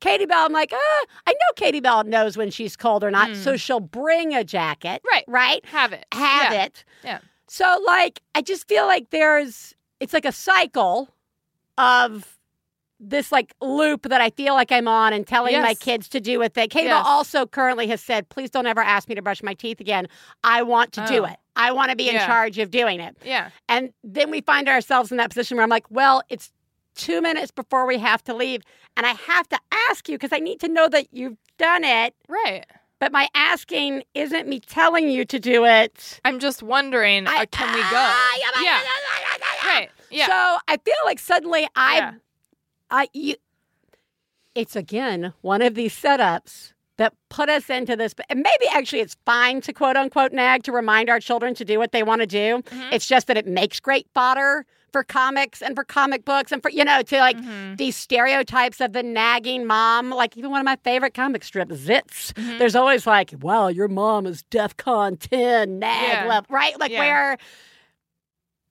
katie 0.00 0.26
bell 0.26 0.46
i'm 0.46 0.52
like 0.52 0.72
uh, 0.72 0.76
i 1.26 1.32
know 1.32 1.52
katie 1.56 1.80
bell 1.80 2.04
knows 2.04 2.36
when 2.36 2.50
she's 2.50 2.76
cold 2.76 3.02
or 3.04 3.10
not 3.10 3.28
Mm. 3.30 3.36
so 3.36 3.56
she'll 3.56 3.80
bring 3.80 4.34
a 4.34 4.44
jacket 4.44 5.02
Right. 5.10 5.24
right 5.26 5.64
have 5.66 5.92
it 5.92 6.06
have 6.12 6.52
Yeah. 6.52 6.64
it 6.64 6.84
Yeah. 7.04 7.18
so 7.48 7.82
like 7.86 8.20
i 8.34 8.42
just 8.42 8.66
feel 8.68 8.86
like 8.86 9.10
there's 9.10 9.74
it's 10.00 10.12
like 10.12 10.24
a 10.24 10.32
cycle 10.32 11.08
of 11.78 12.38
this 13.00 13.32
like 13.32 13.52
loop 13.60 14.04
that 14.08 14.20
I 14.20 14.30
feel 14.30 14.54
like 14.54 14.70
I'm 14.72 14.88
on 14.88 15.12
and 15.12 15.26
telling 15.26 15.60
my 15.60 15.74
kids 15.74 16.08
to 16.10 16.20
do 16.20 16.40
a 16.42 16.48
thing. 16.48 16.68
Katie 16.68 16.86
Yes. 16.86 17.04
also 17.06 17.44
currently 17.44 17.86
has 17.88 18.00
said, 18.00 18.28
please 18.28 18.50
don't 18.50 18.66
ever 18.66 18.80
ask 18.80 19.08
me 19.08 19.14
to 19.16 19.20
brush 19.20 19.42
my 19.42 19.52
teeth 19.52 19.80
again. 19.80 20.06
I 20.42 20.62
want 20.62 20.92
to 20.92 21.04
do 21.06 21.22
Oh. 21.22 21.24
it. 21.24 21.36
I 21.56 21.72
want 21.72 21.90
to 21.90 21.96
be 21.96 22.08
in 22.08 22.14
Yeah. 22.16 22.26
charge 22.26 22.58
of 22.58 22.70
doing 22.70 23.00
it. 23.00 23.16
yeah 23.24 23.50
And 23.68 23.92
then 24.02 24.30
we 24.30 24.40
find 24.40 24.68
ourselves 24.68 25.10
in 25.10 25.18
that 25.18 25.30
position 25.30 25.56
where 25.56 25.64
I'm 25.64 25.70
like, 25.70 25.90
well, 25.90 26.22
it's 26.28 26.50
two 26.94 27.20
minutes 27.20 27.50
before 27.50 27.86
we 27.86 27.98
have 27.98 28.22
to 28.24 28.34
leave. 28.34 28.62
And 28.96 29.04
I 29.06 29.12
have 29.12 29.48
to 29.48 29.58
ask 29.90 30.08
you 30.08 30.16
because 30.16 30.32
I 30.32 30.38
need 30.40 30.60
to 30.60 30.68
know 30.68 30.88
that 30.88 31.06
you've 31.12 31.36
done 31.58 31.84
it. 31.84 32.14
right 32.28 32.64
But 33.00 33.12
my 33.12 33.28
asking 33.34 34.04
isn't 34.14 34.48
me 34.48 34.60
telling 34.60 35.08
you 35.08 35.24
to 35.24 35.38
do 35.38 35.64
it. 35.64 36.20
i'm 36.24 36.38
just 36.38 36.62
wondering 36.62 37.26
I- 37.26 37.42
uh, 37.42 37.46
can 37.50 37.72
we 37.74 37.80
go 37.82 37.88
Ah, 37.92 38.36
yeah 38.62 38.80
right 39.72 39.90
yeah 40.10 40.26
So 40.26 40.58
I 40.68 40.76
feel 40.84 40.94
like 41.04 41.18
suddenly 41.18 41.68
I, 41.76 41.96
Yeah. 41.96 42.12
I, 42.90 43.08
you, 43.12 43.34
it's 44.54 44.76
again 44.76 45.32
one 45.40 45.62
of 45.62 45.74
these 45.74 45.94
setups 45.94 46.72
that 46.96 47.12
put 47.28 47.48
us 47.48 47.68
into 47.70 47.96
this. 47.96 48.14
And 48.28 48.40
maybe 48.40 48.70
actually 48.72 49.00
it's 49.00 49.16
fine 49.26 49.60
to 49.62 49.72
quote 49.72 49.96
unquote 49.96 50.32
nag 50.32 50.62
to 50.64 50.72
remind 50.72 51.10
our 51.10 51.20
children 51.20 51.54
to 51.56 51.64
do 51.64 51.78
what 51.78 51.92
they 51.92 52.02
want 52.02 52.20
to 52.20 52.26
do. 52.26 52.62
Mhm. 52.62 52.92
It's 52.92 53.06
just 53.06 53.26
that 53.26 53.36
it 53.36 53.46
makes 53.46 53.80
great 53.80 54.06
fodder 54.14 54.64
for 54.92 55.02
comics 55.02 55.60
and 55.60 55.74
for 55.74 55.82
comic 55.82 56.24
books 56.24 56.52
and 56.52 56.62
for, 56.62 56.70
you 56.70 56.84
know, 56.84 57.02
to 57.02 57.18
like 57.18 57.36
Mhm. 57.36 57.76
these 57.78 57.96
stereotypes 57.96 58.80
of 58.80 58.92
the 58.92 59.02
nagging 59.02 59.66
mom. 59.66 60.10
Like 60.10 60.36
even 60.36 60.52
one 60.52 60.60
of 60.60 60.64
my 60.64 60.76
favorite 60.84 61.14
comic 61.14 61.42
strips, 61.42 61.74
Zits. 61.74 62.32
Mhm. 62.34 62.58
There's 62.60 62.76
always 62.76 63.04
like, 63.04 63.32
wow, 63.40 63.66
your 63.66 63.88
mom 63.88 64.24
is 64.26 64.44
DEFCON 64.52 65.18
10 65.18 65.80
nag 65.80 66.08
Yeah. 66.08 66.24
level, 66.26 66.46
right? 66.48 66.78
Like 66.78 66.92
Yeah. 66.92 66.98
where. 67.00 67.38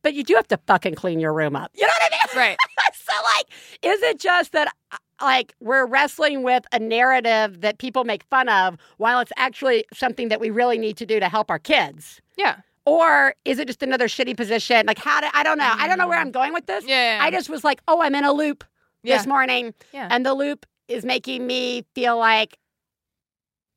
But 0.01 0.13
you 0.13 0.23
do 0.23 0.35
have 0.35 0.47
to 0.49 0.59
fucking 0.67 0.95
clean 0.95 1.19
your 1.19 1.33
room 1.33 1.55
up. 1.57 1.71
You 1.73 1.83
know 1.85 1.93
what 1.99 2.13
I 2.13 2.15
mean? 2.15 2.19
right 2.35 2.57
so 2.95 3.13
like 3.35 3.45
is 3.83 4.01
it 4.01 4.19
just 4.19 4.53
that 4.53 4.67
uh, 4.91 4.97
like 5.23 5.53
we're 5.59 5.85
wrestling 5.85 6.43
with 6.43 6.65
a 6.71 6.79
narrative 6.79 7.61
that 7.61 7.77
people 7.77 8.03
make 8.03 8.23
fun 8.25 8.49
of 8.49 8.77
while 8.97 9.19
it's 9.19 9.31
actually 9.37 9.85
something 9.93 10.29
that 10.29 10.39
we 10.39 10.49
really 10.49 10.77
need 10.77 10.97
to 10.97 11.05
do 11.05 11.19
to 11.19 11.29
help 11.29 11.49
our 11.49 11.59
kids 11.59 12.21
yeah 12.37 12.57
or 12.85 13.33
is 13.45 13.59
it 13.59 13.67
just 13.67 13.81
another 13.81 14.07
shitty 14.07 14.35
position 14.35 14.85
like 14.85 14.97
how 14.99 15.21
do 15.21 15.27
i 15.33 15.41
don't 15.43 15.57
know 15.57 15.73
i 15.77 15.87
don't 15.87 15.97
know 15.97 16.07
where 16.07 16.19
i'm 16.19 16.31
going 16.31 16.53
with 16.53 16.65
this 16.65 16.83
Mm. 16.83 16.89
yeah, 16.89 17.17
yeah. 17.17 17.23
i 17.23 17.31
just 17.31 17.49
was 17.49 17.63
like 17.63 17.81
oh 17.87 18.01
i'm 18.01 18.13
in 18.15 18.23
a 18.25 18.33
loop 18.33 18.63
yeah. 19.03 19.17
this 19.17 19.25
morning 19.27 19.73
Yeah. 19.93 20.07
and 20.11 20.25
the 20.25 20.33
loop 20.33 20.65
is 20.87 21.05
making 21.05 21.47
me 21.47 21.85
feel 21.95 22.17
like 22.17 22.57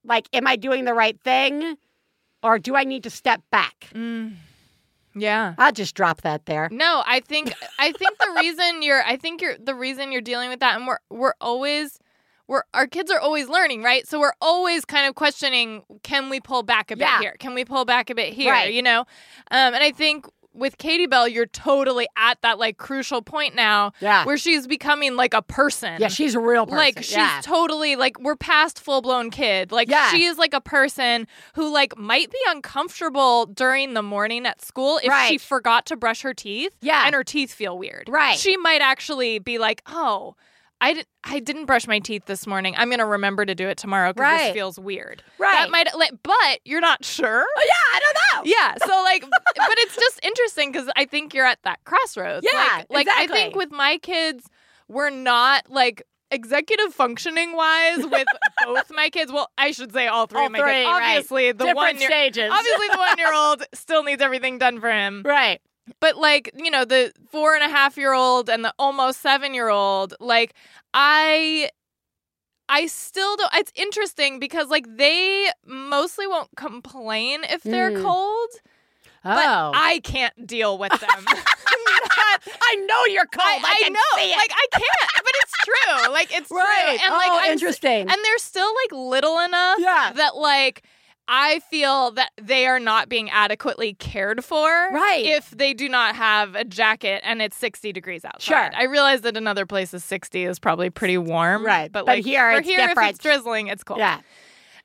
like 0.05 0.29
am 0.33 0.47
i 0.47 0.57
doing 0.57 0.85
the 0.85 0.95
right 0.95 1.19
thing 1.23 1.77
or 2.43 2.59
do 2.59 2.75
i 2.75 2.85
need 2.85 3.03
to 3.05 3.11
step 3.11 3.41
back 3.51 3.89
Mm. 3.95 4.35
Yeah 5.19 5.55
i'll 5.59 5.73
just 5.73 5.95
drop 5.95 6.21
that 6.23 6.47
there 6.47 6.69
No, 6.71 7.03
I 7.07 7.21
think 7.21 7.53
I 7.79 7.91
think 7.93 8.19
the 8.19 8.33
reason 8.37 8.83
you're 8.87 9.03
I 9.03 9.17
think 9.17 9.41
you're 9.43 9.57
the 9.59 9.75
reason 9.75 10.13
you're 10.13 10.21
dealing 10.21 10.51
with 10.51 10.61
that 10.61 10.77
and 10.77 10.87
we're 10.87 10.99
we're 11.11 11.35
always 11.41 11.99
we're 12.49 12.63
our 12.75 12.87
kids 12.87 13.11
are 13.11 13.19
always 13.19 13.49
learning, 13.49 13.83
right? 13.83 14.07
So 14.07 14.21
we're 14.21 14.35
always 14.41 14.85
kind 14.85 15.09
of 15.09 15.17
questioning, 15.17 15.83
can 16.05 16.31
we 16.31 16.39
pull 16.39 16.63
back 16.63 16.93
a 16.93 16.97
bit 16.97 17.03
Yeah. 17.09 17.19
here? 17.19 17.35
Can 17.41 17.55
we 17.55 17.65
pull 17.65 17.85
back 17.85 18.09
a 18.09 18.15
bit 18.15 18.33
here? 18.35 18.53
Right. 18.53 18.73
You 18.73 18.83
know? 18.83 19.01
Um, 19.01 19.75
and 19.75 19.83
I 19.83 19.91
think 19.91 20.27
with 20.57 20.79
Katie 20.79 21.07
Bell, 21.07 21.29
you're 21.29 21.47
totally 21.47 22.07
at 22.17 22.41
that 22.43 22.59
like 22.59 22.79
crucial 22.79 23.23
point 23.23 23.55
now 23.55 23.93
Yeah. 24.01 24.25
where 24.25 24.37
she's 24.37 24.67
becoming 24.67 25.17
like 25.17 25.35
a 25.35 25.43
person. 25.43 26.01
yeah, 26.01 26.09
she's 26.09 26.35
a 26.35 26.41
real 26.41 26.65
person. 26.67 26.79
Like 26.79 26.97
she's 26.99 27.13
yeah. 27.13 27.41
totally 27.43 27.95
like 27.97 28.19
we're 28.21 28.37
past 28.37 28.81
full 28.81 29.03
blown 29.03 29.31
kid. 29.31 29.73
Like 29.73 29.89
Yeah. 29.91 30.09
she 30.11 30.25
is 30.25 30.39
like 30.39 30.55
a 30.55 30.61
person 30.61 31.27
who 31.55 31.73
like 31.73 31.97
might 31.99 32.31
be 32.31 32.39
uncomfortable 32.49 33.47
during 33.47 33.95
the 33.95 34.03
morning 34.03 34.47
at 34.47 34.63
school 34.65 34.99
if 35.03 35.13
she 35.29 35.39
forgot 35.39 35.87
to 35.87 35.97
brush 35.97 36.23
her 36.23 36.35
teeth. 36.35 36.73
Yeah. 36.81 37.03
And 37.07 37.15
her 37.15 37.25
teeth 37.25 37.53
feel 37.53 37.79
weird. 37.79 38.09
Right. 38.09 38.39
She 38.39 38.57
might 38.57 38.81
actually 38.81 39.39
be 39.39 39.59
like, 39.59 39.83
oh, 39.87 40.37
I 40.81 40.93
didn't 40.93 41.09
I 41.25 41.41
didn't 41.41 41.65
brush 41.65 41.87
my 41.87 41.99
teeth 42.01 42.27
this 42.27 42.47
morning. 42.47 42.75
I'm 42.77 42.91
gonna 42.91 43.07
remember 43.07 43.47
to 43.47 43.55
do 43.55 43.67
it 43.69 43.79
tomorrow 43.79 44.13
because 44.13 44.23
Right. 44.31 44.45
this 44.49 44.53
feels 44.55 44.79
weird. 44.79 45.23
Right. 45.39 45.53
That 45.53 45.71
might 45.71 45.89
like 45.97 46.13
but 46.23 46.61
you're 46.65 46.81
not 46.83 47.05
sure. 47.05 47.47
Oh, 47.49 47.65
yeah, 47.65 47.97
I 47.97 48.01
don't 48.01 48.45
know. 48.45 48.51
Yeah. 48.51 48.75
So 48.87 49.03
like, 49.03 49.23
but 49.57 49.79
it's 49.79 49.97
just 49.97 50.21
interesting 50.23 50.73
because 50.73 50.89
I 50.95 51.07
think 51.07 51.33
you're 51.35 51.47
at 51.47 51.59
that 51.65 51.79
crossroads. 51.85 52.47
Yeah, 52.51 52.59
Like, 52.61 52.87
like 52.91 53.09
I 53.09 53.23
exactly. 53.23 53.39
think 53.39 53.57
with 53.57 53.71
my 53.73 53.99
kids, 53.99 54.47
we're 54.89 55.11
not 55.11 55.71
like 55.71 56.03
executive 56.31 56.93
functioning 56.93 57.57
wise 57.57 58.05
with 58.05 58.27
both 58.67 58.91
my 58.95 59.09
kids. 59.11 59.33
Well, 59.33 59.49
I 59.57 59.71
should 59.71 59.93
say 59.93 60.09
all 60.09 60.27
three 60.27 60.41
All 60.41 60.47
of 60.47 60.53
my 60.53 60.59
three, 60.59 60.73
kids. 60.73 60.89
right. 60.89 61.07
Obviously, 61.17 61.53
the 61.53 61.59
Different 61.59 61.77
one 61.77 61.99
year. 61.99 62.09
stages. 62.11 62.51
Obviously, 62.53 62.89
the 62.89 62.99
one 62.99 63.17
year 63.19 63.33
old 63.35 63.63
still 63.73 64.03
needs 64.03 64.21
everything 64.21 64.59
done 64.59 64.81
for 64.81 64.91
him. 64.91 65.23
Right. 65.25 65.61
But 66.01 66.17
like, 66.17 66.51
you 66.57 66.71
know, 66.71 66.85
the 66.85 67.13
four 67.31 67.55
and 67.55 67.63
a 67.65 67.69
half 67.69 67.97
year 67.97 68.13
old 68.13 68.51
and 68.51 68.65
the 68.65 68.75
almost 68.79 69.21
seven 69.23 69.55
year 69.55 69.69
old, 69.69 70.15
like, 70.21 70.55
I 70.95 71.71
I 72.69 72.87
still 72.87 73.37
don't 73.37 73.53
it's 73.55 73.73
interesting 73.77 74.41
because 74.41 74.69
like 74.69 74.87
they 74.97 75.49
mostly 75.65 76.27
won't 76.27 76.49
complain 76.57 77.45
if 77.45 77.63
they're 77.63 77.93
Mm. 77.93 78.03
cold. 78.03 78.49
But 79.23 79.45
Oh. 79.47 79.73
I 79.75 80.01
can't 80.05 80.47
deal 80.47 80.79
with 80.79 80.91
them. 81.01 81.25
I 82.63 82.75
know 82.89 83.05
you're 83.07 83.27
cold. 83.27 83.45
I, 83.65 83.75
I, 83.77 83.83
can 83.83 83.93
know, 83.93 84.37
like 84.37 84.51
I 84.53 84.67
can't, 84.73 85.11
but 85.25 85.33
it's 85.43 85.53
true. 85.65 86.13
Like 86.13 86.37
it's 86.37 86.51
right. 86.51 86.97
true, 86.99 87.05
and 87.07 87.13
like 87.15 87.31
oh, 87.31 87.39
I'm 87.43 87.53
interesting. 87.53 88.01
and 88.03 88.11
they're 88.25 88.39
still 88.39 88.73
like 88.85 88.93
little 88.93 89.39
enough 89.41 89.79
Yeah. 89.81 90.13
that 90.15 90.37
like 90.37 90.83
I 91.29 91.61
feel 91.61 92.13
that 92.13 92.31
they 92.41 92.67
are 92.67 92.79
not 92.79 93.09
being 93.09 93.29
adequately 93.31 93.95
cared 93.95 94.45
for. 94.45 94.67
Right. 94.69 95.25
If 95.25 95.51
they 95.51 95.75
do 95.75 95.89
not 95.89 96.15
have 96.17 96.55
a 96.55 96.65
jacket 96.65 97.21
and 97.25 97.43
it's 97.43 97.57
60 97.57 97.93
degrees 97.93 98.25
outside. 98.25 98.43
Sure. 98.43 98.71
I 98.79 98.85
realize 98.85 99.23
that 99.23 99.37
in 99.37 99.47
other 99.47 99.67
places 99.67 100.05
60 100.05 100.45
is 100.45 100.59
probably 100.59 100.91
pretty 100.91 101.19
warm. 101.19 101.65
Right. 101.65 101.91
But, 101.91 102.07
But 102.07 102.17
like 102.19 102.25
here 102.25 102.51
it's 102.53 102.69
here, 102.69 102.81
if 102.81 102.97
it's 102.97 103.19
drizzling, 103.19 103.67
it's 103.69 103.83
cold. 103.83 103.99
yeah. 103.99 104.21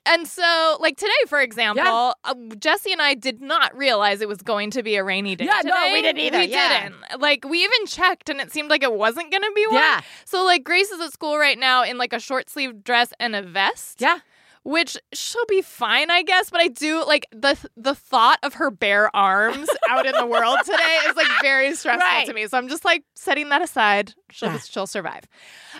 And 0.04 0.26
so, 0.26 0.78
like 0.80 0.96
today, 0.96 1.12
for 1.28 1.40
example, 1.40 2.14
uh, 2.24 2.34
Jesse 2.58 2.90
and 2.90 3.00
I 3.00 3.14
did 3.14 3.40
not 3.40 3.72
realize 3.76 4.20
it 4.20 4.26
was 4.26 4.42
going 4.42 4.72
to 4.72 4.82
be 4.82 4.96
a 4.96 5.04
rainy 5.04 5.36
day. 5.36 5.44
Yeah, 5.44 5.60
no, 5.64 5.92
we 5.92 6.02
didn't 6.02 6.20
either, 6.20 6.38
We 6.38 6.46
yeah. 6.46 6.88
didn't. 6.88 7.20
Like, 7.20 7.44
we 7.48 7.62
even 7.62 7.86
checked, 7.86 8.28
and 8.28 8.40
it 8.40 8.50
seemed 8.50 8.68
like 8.68 8.82
it 8.82 8.92
wasn't 8.92 9.30
going 9.30 9.42
to 9.44 9.52
be 9.54 9.64
one. 9.68 9.76
Yeah. 9.76 10.00
So, 10.24 10.44
like, 10.44 10.64
Grace 10.64 10.90
is 10.90 11.00
at 11.00 11.12
school 11.12 11.38
right 11.38 11.56
now 11.56 11.84
in 11.84 11.98
like 11.98 12.12
a 12.12 12.18
short 12.18 12.50
sleeve 12.50 12.82
dress 12.82 13.12
and 13.20 13.36
a 13.36 13.42
vest. 13.42 14.00
Yeah. 14.00 14.18
Which 14.64 14.96
she'll 15.12 15.44
be 15.46 15.60
fine, 15.60 16.08
I 16.10 16.22
guess. 16.22 16.48
But 16.48 16.60
I 16.60 16.68
do 16.68 17.04
like 17.04 17.26
the 17.32 17.58
the 17.76 17.96
thought 17.96 18.38
of 18.44 18.54
her 18.54 18.70
bare 18.70 19.14
arms 19.14 19.68
out 19.90 20.06
in 20.06 20.12
the 20.12 20.24
world 20.26 20.58
today 20.64 20.98
is 21.08 21.16
like 21.16 21.26
very 21.42 21.74
stressful 21.74 22.06
Right. 22.06 22.26
to 22.26 22.32
me. 22.32 22.46
So 22.46 22.58
I'm 22.58 22.68
just 22.68 22.84
like 22.84 23.02
setting 23.16 23.48
that 23.48 23.60
aside. 23.60 24.14
She'll 24.30 24.50
Yeah. 24.52 24.58
she'll 24.58 24.86
survive. 24.86 25.24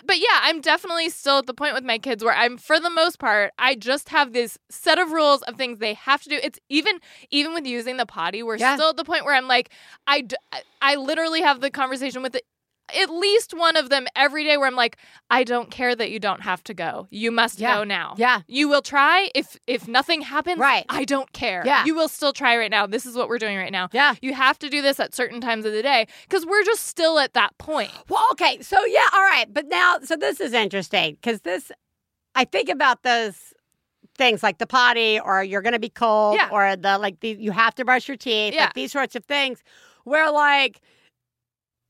But 0.05 0.17
yeah, 0.19 0.39
I'm 0.41 0.59
definitely 0.59 1.09
still 1.09 1.37
at 1.37 1.45
the 1.45 1.53
point 1.53 1.73
with 1.75 1.85
my 1.85 1.97
kids 1.97 2.25
where 2.25 2.35
I'm 2.35 2.57
for 2.57 2.77
the 2.77 2.89
most 2.89 3.19
part, 3.19 3.53
I 3.57 3.75
just 3.75 4.09
have 4.09 4.33
this 4.33 4.57
set 4.69 4.99
of 4.99 5.11
rules 5.13 5.43
of 5.43 5.55
things 5.55 5.79
they 5.79 5.93
have 5.93 6.21
to 6.23 6.29
do. 6.29 6.39
It's 6.43 6.59
even 6.67 6.99
even 7.31 7.53
with 7.53 7.65
using 7.65 7.95
the 7.95 8.05
potty, 8.05 8.43
we're 8.43 8.57
Yeah. 8.57 8.75
still 8.75 8.89
at 8.89 8.97
the 8.97 9.05
point 9.05 9.23
where 9.23 9.33
I'm 9.35 9.47
like, 9.47 9.69
I, 10.07 10.21
d- 10.21 10.35
I- 10.81 10.95
literally 10.95 11.41
have 11.41 11.61
the 11.61 11.71
conversation 11.71 12.21
with 12.21 12.35
it. 12.35 12.43
At 13.01 13.09
least 13.09 13.53
one 13.53 13.77
of 13.77 13.89
them 13.89 14.07
every 14.15 14.43
day 14.43 14.57
where 14.57 14.67
I'm 14.67 14.75
like, 14.75 14.97
I 15.29 15.43
don't 15.45 15.71
care 15.71 15.95
that 15.95 16.11
you 16.11 16.19
don't 16.19 16.41
have 16.41 16.61
to 16.65 16.73
go. 16.73 17.07
You 17.11 17.31
must 17.31 17.59
Yeah. 17.59 17.75
go 17.77 17.83
now. 17.85 18.13
Yeah. 18.17 18.41
You 18.47 18.67
will 18.67 18.81
try 18.81 19.29
if 19.33 19.57
if 19.67 19.87
nothing 19.87 20.21
happens. 20.21 20.59
Right. 20.59 20.85
I 20.89 21.05
don't 21.05 21.31
care. 21.31 21.63
Yeah. 21.65 21.85
You 21.85 21.95
will 21.95 22.09
still 22.09 22.33
try 22.33 22.57
right 22.57 22.69
now. 22.69 22.85
This 22.85 23.05
is 23.05 23.15
what 23.15 23.29
we're 23.29 23.37
doing 23.39 23.57
right 23.57 23.71
now. 23.71 23.87
Yeah. 23.93 24.15
You 24.21 24.33
have 24.33 24.59
to 24.59 24.69
do 24.69 24.81
this 24.81 24.99
at 24.99 25.15
certain 25.15 25.39
times 25.39 25.65
of 25.65 25.71
the 25.71 25.81
day 25.81 26.07
because 26.27 26.45
we're 26.45 26.63
just 26.65 26.85
still 26.87 27.19
at 27.19 27.33
that 27.33 27.57
point. 27.57 27.89
Well, 28.09 28.25
okay. 28.33 28.61
So, 28.61 28.83
yeah, 28.85 29.07
all 29.13 29.23
right. 29.23 29.45
But 29.51 29.67
now, 29.67 29.99
so 30.03 30.17
this 30.17 30.41
is 30.41 30.51
interesting 30.53 31.13
because 31.15 31.41
this, 31.41 31.71
I 32.35 32.43
think 32.43 32.67
about 32.67 33.03
those 33.03 33.53
things 34.17 34.43
like 34.43 34.57
the 34.57 34.67
potty 34.67 35.19
or 35.19 35.41
you're 35.43 35.61
going 35.61 35.73
to 35.73 35.79
be 35.79 35.89
cold 35.89 36.35
Yeah. 36.35 36.49
or 36.51 36.75
the, 36.75 36.97
like, 36.97 37.21
the, 37.21 37.29
you 37.29 37.51
have 37.51 37.73
to 37.75 37.85
brush 37.85 38.07
your 38.07 38.17
teeth, 38.17 38.53
Yeah. 38.53 38.65
like 38.65 38.73
these 38.73 38.91
sorts 38.91 39.15
of 39.15 39.23
things 39.25 39.63
where, 40.03 40.29
like, 40.31 40.81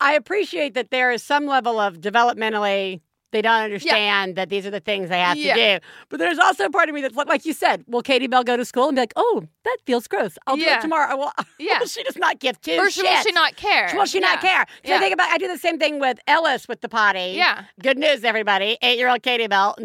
I 0.03 0.13
appreciate 0.15 0.73
that 0.73 0.91
there 0.91 1.11
is 1.11 1.23
some 1.23 1.45
level 1.45 1.79
of 1.79 2.01
developmentally, 2.01 3.01
they 3.31 3.41
don't 3.41 3.61
understand 3.63 4.35
that 4.35 4.49
these 4.49 4.65
are 4.67 4.69
the 4.69 4.79
things 4.79 5.09
they 5.09 5.19
have 5.19 5.37
Yeah. 5.37 5.55
to 5.55 5.79
do. 5.79 5.85
But 6.09 6.19
there's 6.19 6.37
also 6.37 6.65
a 6.65 6.69
part 6.69 6.87
of 6.89 6.93
me 6.93 7.01
that's 7.01 7.15
like, 7.15 7.27
like 7.27 7.45
you 7.45 7.53
said, 7.53 7.83
will 7.87 8.03
Katie 8.03 8.27
Bell 8.27 8.43
go 8.43 8.55
to 8.57 8.63
school 8.65 8.89
and 8.89 8.95
be 8.95 9.01
like, 9.01 9.13
oh, 9.15 9.43
that 9.63 9.77
feels 9.85 10.07
gross. 10.07 10.37
I'll 10.45 10.55
do 10.57 10.63
it 10.65 10.81
tomorrow. 10.81 11.17
Well, 11.17 11.33
Yeah. 11.59 11.79
will 11.79 11.87
she 11.87 12.03
does 12.03 12.17
not 12.17 12.39
give 12.39 12.61
two 12.61 12.73
or 12.77 12.91
should, 12.91 13.05
will 13.05 13.23
she 13.23 13.31
not 13.31 13.55
care? 13.55 13.89
Will 13.95 14.05
she 14.05 14.19
not 14.19 14.39
care? 14.41 14.65
Yeah. 14.83 14.97
I 14.97 14.99
think 14.99 15.13
about 15.13 15.31
I 15.31 15.37
do 15.39 15.47
the 15.47 15.57
same 15.57 15.79
thing 15.79 15.99
with 15.99 16.19
Ellis 16.27 16.67
with 16.67 16.81
the 16.81 16.89
potty. 16.89 17.33
Yeah. 17.35 17.63
Good 17.81 17.97
news, 17.97 18.23
everybody. 18.23 18.77
Eight 18.83 18.97
year 18.99 19.09
old 19.09 19.23
Katie 19.23 19.47
Bell. 19.47 19.75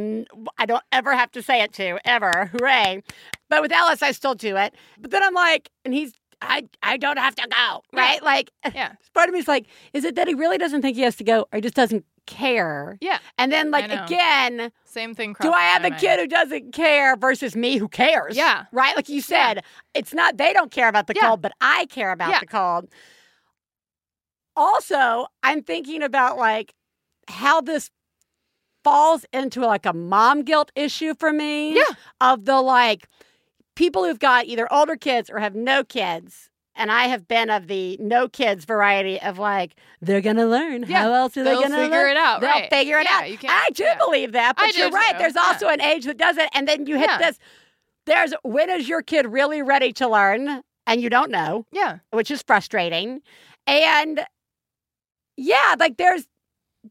I 0.59 0.67
don't 0.67 0.85
ever 0.93 1.15
have 1.15 1.31
to 1.33 1.43
say 1.43 1.63
it 1.63 1.73
to, 1.75 1.99
ever. 2.05 2.51
Hooray. 2.59 3.03
But 3.49 3.63
with 3.63 3.73
Ellis, 3.73 4.03
I 4.03 4.13
still 4.13 4.35
do 4.35 4.57
it. 4.57 4.75
But 4.99 5.11
then 5.11 5.23
I'm 5.23 5.33
like, 5.33 5.71
and 5.87 5.95
he's, 5.95 6.13
I, 6.41 6.65
I 6.83 6.97
don't 6.97 7.19
have 7.19 7.35
to 7.37 7.49
go, 7.49 7.83
right? 7.93 8.23
Like, 8.23 8.51
Yeah. 8.75 8.93
part 9.15 9.29
of 9.29 9.33
me 9.33 9.41
is 9.41 9.49
like, 9.49 9.67
is 9.93 10.05
it 10.05 10.15
that 10.15 10.29
he 10.29 10.35
really 10.35 10.59
doesn't 10.59 10.83
think 10.83 10.97
he 10.97 11.03
has 11.03 11.17
to 11.17 11.25
go 11.25 11.43
or 11.53 11.57
he 11.57 11.61
just 11.61 11.75
doesn't 11.75 12.05
care? 12.27 12.97
Yeah. 13.01 13.19
And 13.39 13.51
then, 13.51 13.71
like, 13.71 13.91
again, 13.91 14.71
Same 14.85 15.15
thing. 15.15 15.35
do 15.41 15.53
I 15.53 15.63
have 15.63 15.85
a 15.85 15.91
kid 15.91 16.21
who 16.21 16.27
doesn't 16.29 16.73
care 16.73 17.17
versus 17.17 17.57
me 17.57 17.77
who 17.79 17.89
cares? 17.89 18.37
Yeah. 18.37 18.67
Right? 18.73 18.95
Like 18.95 19.09
you 19.09 19.21
said, 19.21 19.65
it's 19.95 20.15
not 20.15 20.37
they 20.37 20.53
don't 20.53 20.71
care 20.71 20.89
about 20.89 21.07
the 21.09 21.15
Yeah. 21.17 21.29
cold, 21.29 21.43
but 21.43 21.53
I 21.61 21.87
care 21.87 22.13
about 22.13 22.31
Yeah. 22.31 22.41
the 22.41 22.47
cold. 22.47 22.89
Also, 24.57 25.27
I'm 25.43 25.63
thinking 25.63 26.03
about 26.03 26.37
like 26.37 26.75
how 27.29 27.61
this 27.61 27.91
falls 28.85 29.25
into 29.33 29.61
like 29.61 29.87
a 29.87 29.93
mom 29.93 30.43
guilt 30.43 30.73
issue 30.75 31.15
for 31.19 31.33
me. 31.33 31.75
Yeah. 31.77 31.85
Of 32.21 32.45
the 32.45 32.61
like 32.61 33.09
people 33.79 34.05
who've 34.05 34.19
got 34.19 34.47
either 34.47 34.71
older 34.73 34.97
kids 34.97 35.31
or 35.31 35.39
have 35.39 35.55
no 35.55 35.85
kids. 35.85 36.51
And 36.75 36.91
I 36.93 37.05
have 37.05 37.27
been 37.27 37.49
of 37.51 37.67
the 37.69 37.97
no 38.01 38.29
kids 38.29 38.65
variety 38.65 39.21
of 39.21 39.39
like, 39.39 39.75
they're 40.01 40.21
to 40.37 40.47
learn. 40.47 40.85
Yeah. 40.87 41.03
How 41.03 41.13
else 41.13 41.37
are 41.37 41.43
They'll 41.45 41.57
they 41.61 41.63
to 41.73 41.83
figure 41.83 41.97
learn? 41.99 42.11
it 42.13 42.17
out, 42.17 42.41
They'll 42.41 42.51
right. 42.51 42.71
figure 42.71 42.99
it 42.99 43.07
Yeah, 43.11 43.17
out. 43.19 43.31
you 43.31 43.39
can't- 43.39 43.53
I 43.53 43.71
do 43.71 43.83
yeah. 43.85 43.97
believe 43.99 44.33
that, 44.33 44.57
but 44.57 44.67
I 44.67 44.79
you're 44.79 44.91
right. 44.91 45.13
too. 45.13 45.19
There's 45.19 45.37
also 45.37 45.69
an 45.69 45.81
age 45.81 46.05
that 46.05 46.17
doesn't. 46.19 46.49
And 46.55 46.67
then 46.69 46.87
you 46.87 46.97
hit 46.99 47.11
this. 47.19 47.39
There's 48.07 48.33
when 48.43 48.71
is 48.71 48.89
your 48.89 49.03
kid 49.03 49.27
really 49.27 49.63
ready 49.63 49.93
to 49.95 50.09
learn? 50.09 50.63
And 50.87 51.01
you 51.03 51.11
don't 51.11 51.31
know, 51.31 51.67
Yeah. 51.73 51.99
which 52.11 52.31
is 52.31 52.43
frustrating. 52.43 53.23
And 53.67 54.25
yeah, 55.37 55.75
like 55.79 55.97
there's 55.99 56.27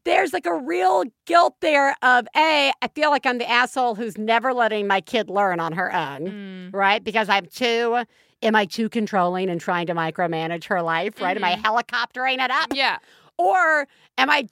there's 0.08 0.32
like 0.32 0.46
a 0.46 0.54
real 0.54 1.04
guilt 1.26 1.54
there 1.60 1.94
of 2.02 2.26
a 2.36 2.72
I 2.82 2.88
feel 2.94 3.10
like 3.10 3.26
I'm 3.26 3.38
the 3.38 3.48
asshole 3.48 3.94
who's 3.94 4.16
never 4.16 4.52
letting 4.54 4.86
my 4.86 5.00
kid 5.00 5.28
learn 5.30 5.60
on 5.60 5.72
her 5.74 5.94
own, 5.94 6.70
Mm. 6.72 6.74
right? 6.74 7.02
Because 7.04 7.28
I'm 7.28 7.46
too 7.46 8.04
am 8.42 8.54
I 8.56 8.64
too 8.64 8.88
controlling 8.88 9.50
and 9.50 9.60
trying 9.60 9.86
to 9.88 9.94
micromanage 9.94 10.64
her 10.66 10.80
life, 10.80 11.20
right? 11.20 11.36
Am 11.36 11.44
I 11.44 11.56
helicoptering 11.56 12.42
it 12.44 12.50
up? 12.50 12.68
Yeah. 12.72 12.98
Or 13.36 13.86
am 14.16 14.30
I 14.30 14.48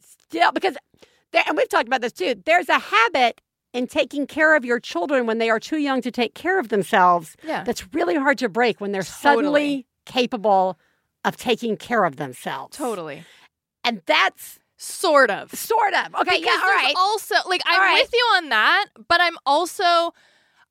still 0.00 0.52
because 0.52 0.76
there 1.32 1.42
and 1.46 1.56
we've 1.56 1.68
talked 1.68 1.86
about 1.88 2.00
this 2.00 2.12
too. 2.12 2.34
There's 2.44 2.68
a 2.68 2.78
habit 2.78 3.40
in 3.72 3.86
taking 3.86 4.26
care 4.26 4.54
of 4.54 4.64
your 4.64 4.78
children 4.78 5.26
when 5.26 5.38
they 5.38 5.50
are 5.50 5.58
too 5.58 5.78
young 5.78 6.00
to 6.02 6.10
take 6.10 6.34
care 6.34 6.58
of 6.60 6.68
themselves 6.68 7.36
Yeah. 7.42 7.64
that's 7.64 7.92
really 7.92 8.14
hard 8.14 8.38
to 8.38 8.48
break 8.48 8.80
when 8.80 8.92
they're 8.92 9.02
Totally. 9.02 9.20
suddenly 9.44 9.86
capable 10.06 10.78
of 11.24 11.36
taking 11.36 11.76
care 11.76 12.04
of 12.04 12.16
themselves. 12.16 12.76
Totally. 12.76 13.24
And 13.84 14.02
that's 14.06 14.58
Sort 14.76 15.30
of. 15.30 15.54
sort 15.54 15.94
of. 15.94 16.14
Okay, 16.16 16.38
Because 16.40 16.44
yeah, 16.44 16.60
all 16.62 16.68
right. 16.70 16.94
Also, 16.96 17.34
like 17.48 17.62
I'm 17.64 17.80
right. 17.80 18.02
with 18.02 18.10
you 18.12 18.24
on 18.36 18.48
that, 18.48 18.86
but 19.08 19.20
I'm 19.20 19.36
also, 19.46 20.12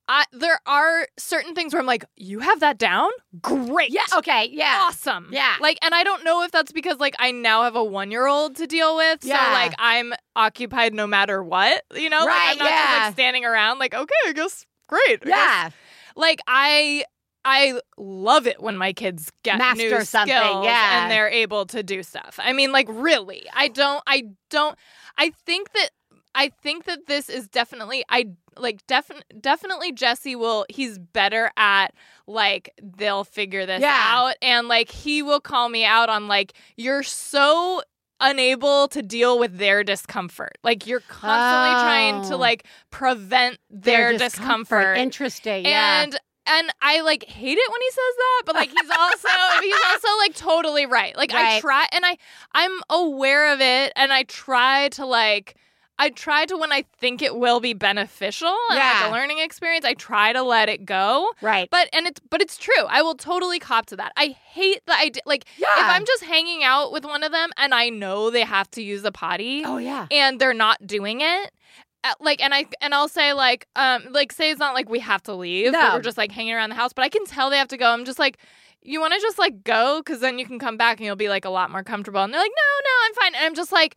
I 0.09 0.25
there 0.33 0.59
are 0.67 1.07
certain 1.17 1.55
things 1.55 1.73
where 1.73 1.79
I'm 1.79 1.85
like, 1.87 2.03
you 2.17 2.39
have 2.39 2.59
that 2.59 2.77
down, 2.77 3.09
great, 3.41 3.91
yeah, 3.91 4.01
okay, 4.17 4.49
yeah. 4.51 4.81
awesome, 4.83 5.29
Yeah. 5.31 5.55
Like, 5.61 5.79
and 5.81 5.95
I 5.95 6.03
don't 6.03 6.23
know 6.25 6.43
if 6.43 6.51
that's 6.51 6.73
because 6.73 6.99
like 6.99 7.15
I 7.17 7.31
now 7.31 7.63
have 7.63 7.75
a 7.77 7.83
one 7.83 8.11
year 8.11 8.27
old 8.27 8.57
to 8.57 8.67
deal 8.67 8.97
with, 8.97 9.19
Yeah. 9.23 9.37
so 9.47 9.51
like 9.53 9.73
I'm 9.79 10.13
occupied 10.35 10.93
no 10.93 11.07
matter 11.07 11.41
what, 11.41 11.83
you 11.95 12.09
know, 12.09 12.19
like 12.19 12.27
Right, 12.27 12.49
I'm 12.51 12.57
not 12.57 12.69
just 12.69 12.89
yeah. 12.99 13.03
like 13.05 13.13
standing 13.13 13.45
around 13.45 13.79
like, 13.79 13.95
okay, 13.95 14.13
I 14.27 14.33
guess 14.33 14.65
great, 14.87 15.21
I 15.23 15.25
guess 15.25 15.29
Yeah. 15.29 15.69
like 16.17 16.39
I 16.45 17.05
I 17.45 17.79
love 17.97 18.47
it 18.47 18.61
when 18.61 18.77
my 18.77 18.93
kids 18.93 19.31
get 19.43 19.57
Master 19.57 19.89
new 19.99 20.03
something, 20.05 20.35
skills 20.35 20.65
yeah. 20.65 21.03
and 21.03 21.11
they're 21.11 21.29
able 21.29 21.65
to 21.67 21.83
do 21.83 22.01
stuff. 22.03 22.39
I 22.41 22.53
mean, 22.53 22.71
like 22.71 22.87
really, 22.89 23.45
I 23.53 23.67
don't, 23.67 24.01
I 24.07 24.23
don't, 24.49 24.77
I 25.17 25.31
think 25.45 25.73
that 25.73 25.89
I 26.35 26.49
think 26.63 26.85
that 26.85 27.05
this 27.07 27.29
is 27.29 27.47
definitely 27.47 28.03
I 28.09 28.25
like 28.57 28.85
definitely 28.87 29.25
definitely 29.39 29.91
Jesse 29.91 30.35
will 30.35 30.65
he's 30.69 30.97
better 30.97 31.51
at 31.57 31.93
like 32.27 32.71
they'll 32.81 33.23
figure 33.23 33.65
this 33.67 33.81
Yeah. 33.81 33.95
out 34.03 34.35
and 34.41 34.67
like 34.67 34.89
he 34.89 35.21
will 35.21 35.39
call 35.39 35.69
me 35.69 35.85
out 35.85 36.09
on 36.09 36.27
like 36.27 36.53
you're 36.75 37.03
so 37.03 37.83
unable 38.19 38.87
to 38.87 39.01
deal 39.03 39.37
with 39.37 39.57
their 39.57 39.83
discomfort. 39.83 40.57
Like 40.63 40.87
you're 40.87 41.01
constantly 41.01 41.81
trying 41.83 42.21
to 42.29 42.35
Oh. 42.35 42.37
like 42.37 42.65
prevent 42.89 43.59
their, 43.69 44.17
discomfort. 44.17 44.97
Interesting. 44.97 45.65
Yeah. 45.65 46.03
And 46.03 46.17
and 46.45 46.71
I 46.81 47.01
like 47.01 47.23
hate 47.25 47.57
it 47.57 47.71
when 47.71 47.81
he 47.81 47.91
says 47.91 48.15
that, 48.17 48.41
but 48.45 48.55
like 48.55 48.69
he's 48.69 48.89
also 48.89 49.27
he's 49.61 49.79
also 49.91 50.07
like 50.19 50.35
totally 50.35 50.85
right. 50.85 51.15
Like 51.15 51.33
I 51.33 51.43
Right. 51.53 51.61
try 51.61 51.87
and 51.91 52.05
I 52.05 52.17
I'm 52.53 52.79
aware 52.89 53.53
of 53.53 53.61
it 53.61 53.93
and 53.95 54.11
I 54.13 54.23
try 54.23 54.89
to 54.89 55.05
like 55.05 55.55
I 55.99 56.09
try 56.09 56.45
to 56.45 56.57
when 56.57 56.71
I 56.71 56.85
think 56.97 57.21
it 57.21 57.35
will 57.37 57.59
be 57.59 57.73
beneficial 57.73 58.47
and 58.71 58.79
like 58.79 58.79
Yeah. 58.79 59.09
a 59.09 59.11
learning 59.11 59.37
experience, 59.39 59.85
I 59.85 59.93
try 59.93 60.33
to 60.33 60.41
let 60.41 60.67
it 60.67 60.85
go. 60.85 61.29
right. 61.41 61.69
But 61.69 61.87
and 61.93 62.07
it's 62.07 62.19
but 62.31 62.41
it's 62.41 62.57
true. 62.57 62.83
I 62.89 63.03
will 63.03 63.15
totally 63.15 63.59
cop 63.59 63.85
to 63.87 63.95
that. 63.97 64.11
I 64.17 64.29
hate 64.53 64.81
the 64.87 64.97
idea 64.97 65.21
like 65.25 65.45
yeah. 65.57 65.67
if 65.77 65.85
I'm 65.85 66.03
just 66.05 66.23
hanging 66.23 66.63
out 66.63 66.91
with 66.91 67.05
one 67.05 67.23
of 67.23 67.31
them 67.31 67.49
and 67.57 67.73
I 67.75 67.89
know 67.89 68.29
they 68.31 68.41
have 68.41 68.69
to 68.71 68.81
use 68.81 69.03
the 69.03 69.11
potty 69.11 69.63
oh 69.65 69.77
yeah. 69.77 70.07
and 70.11 70.39
they're 70.39 70.53
not 70.53 70.85
doing 70.87 71.21
it 71.21 71.51
like 72.19 72.41
and 72.41 72.53
i 72.53 72.65
and 72.81 72.93
i'll 72.93 73.07
say 73.07 73.33
like 73.33 73.67
um 73.75 74.03
like 74.11 74.31
say 74.31 74.51
it's 74.51 74.59
not 74.59 74.73
like 74.73 74.89
we 74.89 74.99
have 74.99 75.21
to 75.23 75.33
leave 75.33 75.71
but 75.71 75.81
No. 75.81 75.95
we're 75.95 76.01
just 76.01 76.17
like 76.17 76.31
hanging 76.31 76.53
around 76.53 76.69
the 76.69 76.75
house 76.75 76.93
but 76.93 77.03
i 77.03 77.09
can 77.09 77.25
tell 77.25 77.49
they 77.49 77.57
have 77.57 77.67
to 77.69 77.77
go 77.77 77.89
i'm 77.89 78.05
just 78.05 78.19
like 78.19 78.37
you 78.81 78.99
want 78.99 79.13
to 79.13 79.19
just 79.21 79.39
like 79.39 79.63
go 79.63 80.01
because 80.03 80.19
then 80.19 80.37
you 80.39 80.45
can 80.45 80.59
come 80.59 80.75
back 80.77 80.97
and 80.97 81.05
you'll 81.05 81.15
be 81.15 81.29
like 81.29 81.45
a 81.45 81.49
lot 81.49 81.71
more 81.71 81.83
comfortable 81.83 82.21
and 82.21 82.33
they're 82.33 82.41
like 82.41 82.51
no 82.51 82.83
no 82.83 82.91
i'm 83.07 83.13
fine 83.13 83.35
and 83.35 83.45
i'm 83.45 83.55
just 83.55 83.71
like 83.71 83.95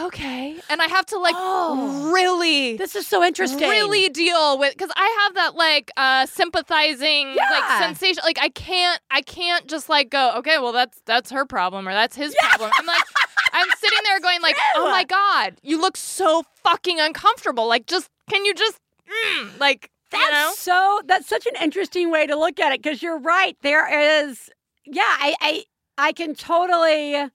okay 0.00 0.56
and 0.68 0.82
i 0.82 0.86
have 0.86 1.06
to 1.06 1.18
like 1.18 1.34
Oh. 1.38 2.10
really 2.12 2.76
This 2.76 2.94
is 2.94 3.06
so 3.06 3.24
interesting. 3.24 3.68
really 3.68 4.08
deal 4.10 4.58
with 4.58 4.72
because 4.76 4.90
I 4.96 5.18
have 5.24 5.34
that 5.34 5.54
like 5.54 5.90
uh 5.96 6.26
sympathizing 6.26 7.28
Yeah. 7.34 7.48
like 7.50 7.78
sensation. 7.78 8.22
Like 8.24 8.38
I 8.40 8.48
can't 8.50 9.00
I 9.10 9.22
can't 9.22 9.66
just 9.66 9.88
like 9.88 10.10
go, 10.10 10.34
okay, 10.38 10.58
well 10.58 10.72
that's 10.72 11.00
that's 11.06 11.30
her 11.30 11.44
problem 11.46 11.88
or 11.88 11.92
that's 11.92 12.16
his 12.16 12.34
problem. 12.40 12.70
I'm 12.78 12.86
like 12.86 13.02
I'm 13.58 13.68
sitting 13.78 13.98
there 14.04 14.20
going 14.20 14.40
like, 14.42 14.56
oh 14.76 14.88
my 14.90 15.04
God, 15.04 15.54
you 15.62 15.80
look 15.80 15.96
so 15.96 16.44
fucking 16.62 17.00
uncomfortable. 17.00 17.66
Like 17.66 17.86
just 17.86 18.08
can 18.30 18.44
you 18.44 18.54
just 18.54 18.78
mm, 19.08 19.58
like 19.58 19.90
That's 20.10 20.24
you 20.24 20.30
know? 20.30 20.52
so. 20.54 21.00
That's 21.06 21.26
such 21.26 21.46
an 21.46 21.54
interesting 21.62 22.10
way 22.10 22.26
to 22.26 22.36
look 22.36 22.60
at 22.60 22.72
it 22.72 22.82
because 22.82 23.02
you're 23.02 23.18
right. 23.18 23.56
There 23.62 24.22
is. 24.22 24.50
Yeah. 24.86 25.02
I. 25.02 25.34
I. 25.40 25.64
I 25.96 26.12
can 26.12 26.34
totally. 26.34 27.30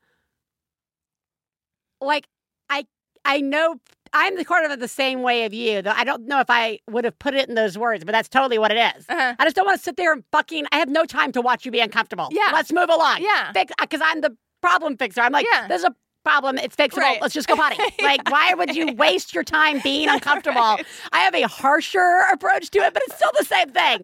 Like. 2.02 2.28
I. 2.70 2.86
I 3.26 3.42
know. 3.42 3.78
I'm 4.16 4.36
the 4.38 4.46
kind 4.46 4.72
of 4.72 4.80
the 4.80 4.88
same 4.88 5.24
way 5.24 5.46
of 5.46 5.54
you. 5.56 5.82
Though 5.82 5.94
I 5.96 6.04
don't 6.04 6.28
know 6.28 6.40
if 6.40 6.50
I 6.50 6.80
would 6.90 7.04
have 7.04 7.18
put 7.18 7.34
it 7.34 7.50
in 7.50 7.56
those 7.56 7.78
words, 7.80 8.04
but 8.04 8.12
that's 8.12 8.30
totally 8.30 8.60
what 8.60 8.72
it 8.72 8.78
is. 8.96 9.06
Uh-huh. 9.10 9.36
I 9.40 9.44
just 9.44 9.56
don't 9.56 9.66
want 9.66 9.80
to 9.80 9.84
sit 9.84 9.98
there 9.98 10.14
and 10.14 10.24
fucking. 10.32 10.66
I 10.72 10.78
have 10.78 10.90
no 10.90 11.06
time 11.06 11.32
to 11.32 11.42
watch 11.42 11.66
you 11.66 11.72
be 11.72 11.80
uncomfortable. 11.80 12.28
Yeah. 12.32 12.52
Let's 12.54 12.72
move 12.72 12.90
along. 12.90 13.24
Yeah. 13.24 13.52
Because 13.54 14.02
I'm 14.04 14.22
the 14.22 14.38
problem 14.62 14.98
fixer. 14.98 15.22
I'm 15.22 15.32
like, 15.32 15.48
Yeah. 15.52 15.68
there's 15.68 15.84
a 15.84 15.96
problem. 16.24 16.58
It's 16.58 16.76
fixable. 16.76 16.98
Right. 16.98 17.22
Let's 17.22 17.34
just 17.34 17.48
go 17.48 17.56
potty. 17.56 17.78
Like, 18.02 18.30
why 18.30 18.54
would 18.54 18.76
you 18.76 18.94
waste 18.94 19.34
your 19.34 19.44
time 19.44 19.80
being 19.84 20.10
uncomfortable? 20.16 20.60
Right. 20.62 20.86
I 21.12 21.20
have 21.20 21.36
a 21.36 21.48
harsher 21.48 22.22
approach 22.32 22.70
to 22.72 22.80
it, 22.80 22.94
but 22.94 23.04
it's 23.08 23.16
still 23.16 23.32
the 23.38 23.46
same 23.46 23.70
thing. 23.72 24.02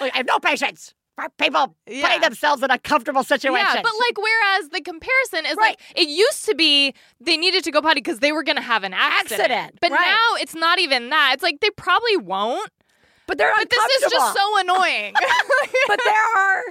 Like, 0.00 0.14
I 0.14 0.18
have 0.18 0.26
no 0.26 0.38
patience 0.38 0.94
for 1.16 1.28
people 1.38 1.76
Yeah. 1.86 2.06
putting 2.06 2.20
themselves 2.22 2.62
in 2.62 2.70
uncomfortable 2.70 3.22
situations. 3.22 3.74
Yeah, 3.74 3.82
but 3.82 3.92
like 4.00 4.18
whereas 4.18 4.68
the 4.70 4.80
comparison 4.80 5.46
is 5.46 5.56
Right. 5.56 5.76
like 5.78 5.80
it 5.94 6.08
used 6.08 6.44
to 6.46 6.54
be 6.56 6.92
they 7.20 7.36
needed 7.36 7.62
to 7.64 7.70
go 7.70 7.80
potty 7.80 8.00
because 8.00 8.18
they 8.18 8.32
were 8.32 8.42
gonna 8.42 8.60
have 8.60 8.82
an 8.82 8.92
accident. 8.94 9.40
Accident, 9.52 9.78
But 9.80 9.92
right. 9.92 10.00
now 10.00 10.40
it's 10.40 10.54
not 10.56 10.78
even 10.80 11.10
that. 11.10 11.30
It's 11.34 11.42
like 11.42 11.60
they 11.60 11.70
probably 11.70 12.16
won't. 12.16 12.68
but 13.26 13.38
they're 13.38 13.52
But 13.56 13.70
this 13.70 13.84
is 14.02 14.10
just 14.12 14.34
so 14.34 14.58
annoying. 14.58 15.14
but 15.88 16.00
there 16.04 16.36
are 16.36 16.62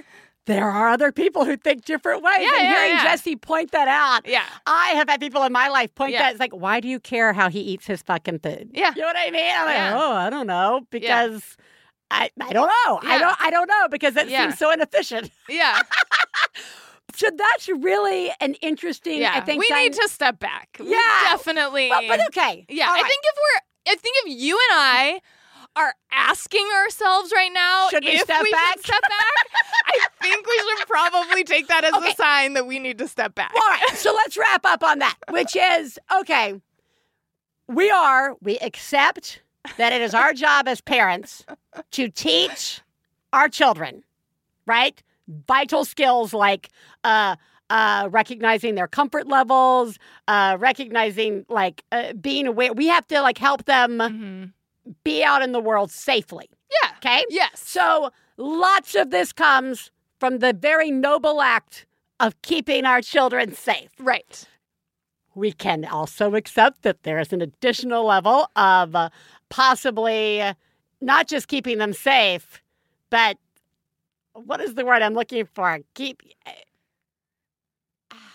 there 0.46 0.68
are 0.70 0.90
other 0.90 1.10
people 1.10 1.44
who 1.44 1.56
think 1.56 1.84
different 1.84 2.22
ways. 2.22 2.36
Yeah, 2.40 2.48
and 2.58 2.62
yeah, 2.64 2.74
hearing 2.74 2.90
yeah. 2.96 3.04
Jesse 3.04 3.36
point 3.36 3.70
that 3.72 3.88
out, 3.88 4.26
yeah. 4.28 4.44
I 4.66 4.88
have 4.90 5.08
had 5.08 5.20
people 5.20 5.42
in 5.44 5.52
my 5.52 5.68
life 5.68 5.94
point 5.94 6.12
Yeah. 6.12 6.22
that. 6.22 6.30
It's 6.32 6.40
like, 6.40 6.52
why 6.52 6.80
do 6.80 6.88
you 6.88 7.00
care 7.00 7.32
how 7.32 7.48
he 7.48 7.60
eats 7.60 7.86
his 7.86 8.02
fucking 8.02 8.40
food? 8.40 8.70
Yeah. 8.72 8.92
You 8.94 9.02
know 9.02 9.08
what 9.08 9.16
I 9.18 9.30
mean? 9.30 9.52
I'm 9.54 9.66
like, 9.66 10.02
oh, 10.02 10.12
I 10.12 10.30
don't 10.30 10.46
know. 10.46 10.82
Because 10.90 11.56
I 12.10 12.30
I 12.40 12.52
don't 12.52 12.68
know. 12.68 13.00
I 13.02 13.18
don't 13.18 13.36
I 13.40 13.50
don't 13.50 13.66
know 13.68 13.88
because 13.90 14.16
it 14.16 14.28
Yeah. 14.28 14.42
seems 14.42 14.58
so 14.58 14.70
inefficient. 14.70 15.30
Yeah. 15.48 15.80
So 17.16 17.28
that's 17.36 17.68
really 17.68 18.32
an 18.40 18.54
interesting 18.54 19.20
Yeah. 19.20 19.32
I 19.34 19.40
think 19.40 19.62
we 19.62 19.76
need 19.76 19.92
to 19.92 20.08
step 20.08 20.40
back. 20.40 20.76
We 20.80 20.90
Yeah. 20.90 20.98
definitely. 21.22 21.88
But, 21.88 22.04
but 22.08 22.26
okay. 22.28 22.66
yeah. 22.68 22.86
All 22.88 22.92
I 22.92 23.00
right. 23.02 23.06
think 23.06 23.20
if 23.24 23.36
we're 23.36 23.92
I 23.92 23.96
think 23.96 24.16
if 24.26 24.38
you 24.40 24.58
and 24.70 24.78
I 24.80 25.20
are 25.76 25.94
asking 26.12 26.66
ourselves 26.84 27.32
right 27.34 27.50
now 27.52 27.88
Should 27.90 28.04
we 28.04 28.12
if 28.12 28.22
step 28.22 28.42
we 28.42 28.50
back? 28.52 28.74
should 28.76 28.84
step 28.86 29.02
back, 29.02 29.10
I 29.86 29.98
think 30.22 30.46
we 30.46 30.58
should 30.58 30.86
probably 30.88 31.44
take 31.44 31.68
that 31.68 31.84
as 31.84 31.94
Okay. 31.94 32.10
a 32.10 32.14
sign 32.14 32.54
that 32.54 32.66
we 32.66 32.78
need 32.78 32.98
to 32.98 33.08
step 33.08 33.34
back. 33.34 33.52
All 33.54 33.68
right, 33.68 33.90
so 33.94 34.12
let's 34.14 34.36
wrap 34.36 34.64
up 34.64 34.82
on 34.84 34.98
that, 35.00 35.16
which 35.30 35.56
is 35.56 35.98
okay. 36.20 36.54
We 37.68 37.90
are, 37.90 38.36
we 38.42 38.58
accept 38.58 39.42
that 39.78 39.92
it 39.92 40.02
is 40.02 40.14
our 40.14 40.32
job 40.34 40.68
as 40.68 40.80
parents 40.80 41.44
to 41.92 42.08
teach 42.08 42.80
our 43.32 43.48
children, 43.48 44.04
right? 44.66 45.02
Vital 45.48 45.84
skills 45.84 46.34
like 46.34 46.68
uh, 47.02 47.36
uh, 47.70 48.08
recognizing 48.12 48.74
their 48.74 48.86
comfort 48.86 49.26
levels, 49.26 49.98
uh, 50.28 50.56
recognizing 50.60 51.46
like 51.48 51.82
uh, 51.90 52.12
being 52.12 52.46
aware. 52.46 52.72
We 52.74 52.88
have 52.88 53.06
to 53.08 53.22
like 53.22 53.38
help 53.38 53.64
them 53.64 53.98
Mhm. 53.98 54.52
Be 55.02 55.22
out 55.24 55.42
in 55.42 55.52
the 55.52 55.60
world 55.60 55.90
safely. 55.90 56.48
Yeah. 56.82 56.90
Okay. 56.98 57.24
Yes. 57.28 57.60
So 57.60 58.10
lots 58.36 58.94
of 58.94 59.10
this 59.10 59.32
comes 59.32 59.90
from 60.18 60.38
the 60.38 60.52
very 60.52 60.90
noble 60.90 61.40
act 61.40 61.86
of 62.20 62.40
keeping 62.42 62.84
our 62.84 63.00
children 63.00 63.54
safe. 63.54 63.90
right. 63.98 64.44
We 65.36 65.50
can 65.50 65.84
also 65.84 66.36
accept 66.36 66.82
that 66.82 67.02
there 67.02 67.18
is 67.18 67.32
an 67.32 67.42
additional 67.42 68.04
level 68.06 68.48
of 68.54 68.94
uh, 68.94 69.10
possibly 69.48 70.40
uh, 70.40 70.54
not 71.00 71.26
just 71.26 71.48
keeping 71.48 71.78
them 71.78 71.92
safe, 71.92 72.62
but 73.10 73.36
what 74.34 74.60
is 74.60 74.74
the 74.74 74.84
word 74.84 75.02
I'm 75.02 75.14
looking 75.14 75.46
for? 75.46 75.80
Keep. 75.94 76.22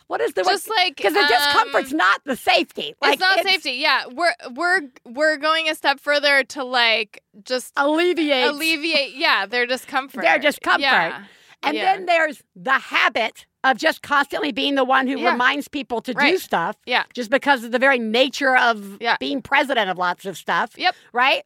What 0.09 0.21
is 0.21 0.33
the 0.33 0.41
Just 0.41 0.67
like 0.67 0.95
Because 0.97 1.13
the 1.13 1.19
um, 1.19 1.27
discomfort's 1.27 1.93
not 1.93 2.21
the 2.25 2.35
safety. 2.35 2.95
Like 2.99 3.13
it's 3.13 3.19
not 3.21 3.43
safety. 3.43 3.73
Yeah, 3.73 4.05
we're 4.11 4.33
we're 4.55 4.81
we're 5.05 5.37
going 5.37 5.69
a 5.69 5.75
step 5.75 5.99
further 5.99 6.43
to 6.45 6.63
like 6.63 7.21
just 7.43 7.71
Alleviate. 7.77 8.47
alleviate. 8.49 9.13
Yeah, 9.13 9.45
their 9.45 9.67
discomfort. 9.67 10.23
Their 10.23 10.39
discomfort. 10.39 10.81
Yeah. 10.81 11.25
And 11.61 11.77
Yeah. 11.77 11.93
then 11.95 12.05
there's 12.07 12.41
the 12.55 12.79
habit 12.79 13.45
of 13.63 13.77
just 13.77 14.01
constantly 14.01 14.51
being 14.51 14.73
the 14.73 14.83
one 14.83 15.05
who 15.05 15.19
Yeah. 15.19 15.31
reminds 15.31 15.67
people 15.67 16.01
to 16.01 16.13
do 16.15 16.39
stuff. 16.39 16.75
Yeah. 16.87 17.03
Just 17.13 17.29
because 17.29 17.63
of 17.63 17.71
the 17.71 17.77
very 17.77 17.99
nature 17.99 18.57
of 18.57 18.99
Yeah. 18.99 19.15
being 19.19 19.43
president 19.43 19.91
of 19.91 19.99
lots 19.99 20.25
of 20.25 20.37
stuff. 20.37 20.71
Yep. 20.75 20.95
Right? 21.13 21.45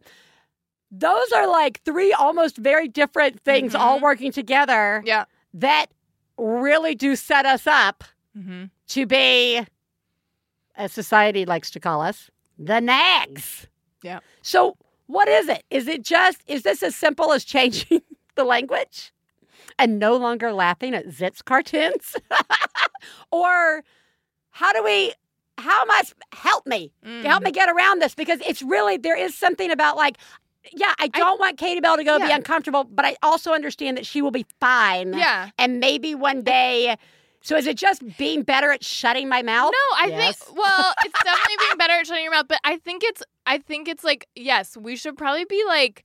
Those 0.89 1.33
are 1.33 1.47
like 1.47 1.81
three 1.83 2.13
almost 2.13 2.55
very 2.57 2.87
different 2.87 3.41
things 3.43 3.73
Mhm. 3.73 3.79
all 3.81 3.99
working 3.99 4.31
together 4.31 5.03
Yeah. 5.05 5.25
that 5.53 5.87
really 6.37 6.95
do 6.95 7.17
set 7.17 7.45
us 7.45 7.67
up 7.67 8.05
Mm-hmm. 8.37 8.63
to 8.87 9.05
be, 9.05 9.61
as 10.75 10.91
society 10.91 11.45
likes 11.45 11.69
to 11.71 11.79
call 11.79 12.01
us, 12.01 12.29
the 12.57 12.79
nags. 12.79 13.67
Yeah. 14.01 14.19
So, 14.41 14.75
what 15.07 15.27
is 15.27 15.47
it? 15.47 15.63
Is 15.69 15.87
it 15.87 16.01
just, 16.03 16.41
is 16.47 16.63
this 16.63 16.81
as 16.81 16.95
simple 16.95 17.31
as 17.31 17.43
changing 17.43 18.01
the 18.35 18.43
language 18.43 19.13
and 19.77 19.99
no 19.99 20.15
longer 20.15 20.51
laughing 20.51 20.93
at 20.95 21.07
Zits 21.07 21.43
cartoons? 21.43 22.15
or 23.31 23.83
how 24.51 24.73
do 24.73 24.83
we, 24.83 25.13
how 25.57 25.85
much, 25.85 26.13
help 26.33 26.65
me, 26.65 26.91
Mm. 27.05 27.23
help 27.23 27.43
me 27.43 27.51
get 27.51 27.69
around 27.69 28.01
this? 28.01 28.15
Because 28.15 28.39
it's 28.47 28.61
really, 28.61 28.97
there 28.97 29.17
is 29.17 29.35
something 29.35 29.69
about 29.71 29.95
like, 29.97 30.17
yeah, 30.71 30.93
I 30.99 31.07
don't 31.09 31.39
want 31.39 31.57
Katie 31.57 31.81
Bell 31.81 31.97
to 31.97 32.03
go 32.03 32.17
be 32.19 32.31
uncomfortable, 32.31 32.85
but 32.85 33.03
I 33.05 33.15
also 33.21 33.51
understand 33.53 33.97
that 33.97 34.05
she 34.05 34.21
will 34.21 34.31
be 34.31 34.45
fine. 34.59 35.13
Yeah. 35.13 35.49
And 35.57 35.79
maybe 35.79 36.15
one 36.15 36.41
day. 36.41 36.95
So 37.43 37.55
is 37.57 37.67
it 37.67 37.77
just 37.77 38.01
being 38.17 38.41
better 38.43 38.71
at 38.71 38.83
shutting 38.83 39.27
my 39.29 39.41
mouth? 39.43 39.71
No, 39.73 39.97
I 39.97 40.07
Yes. 40.07 40.37
think 40.39 40.57
well, 40.57 40.93
it's 41.05 41.23
definitely 41.23 41.55
being 41.59 41.77
better 41.77 41.93
at 41.93 42.07
shutting 42.07 42.23
your 42.23 42.31
mouth, 42.33 42.47
but 42.47 42.59
I 42.63 42.77
think 42.77 43.03
it's 43.03 43.21
I 43.45 43.57
think 43.59 43.87
it's 43.87 44.03
like 44.03 44.27
yes, 44.35 44.75
we 44.77 44.95
should 44.95 45.17
probably 45.17 45.45
be 45.45 45.63
like 45.67 46.03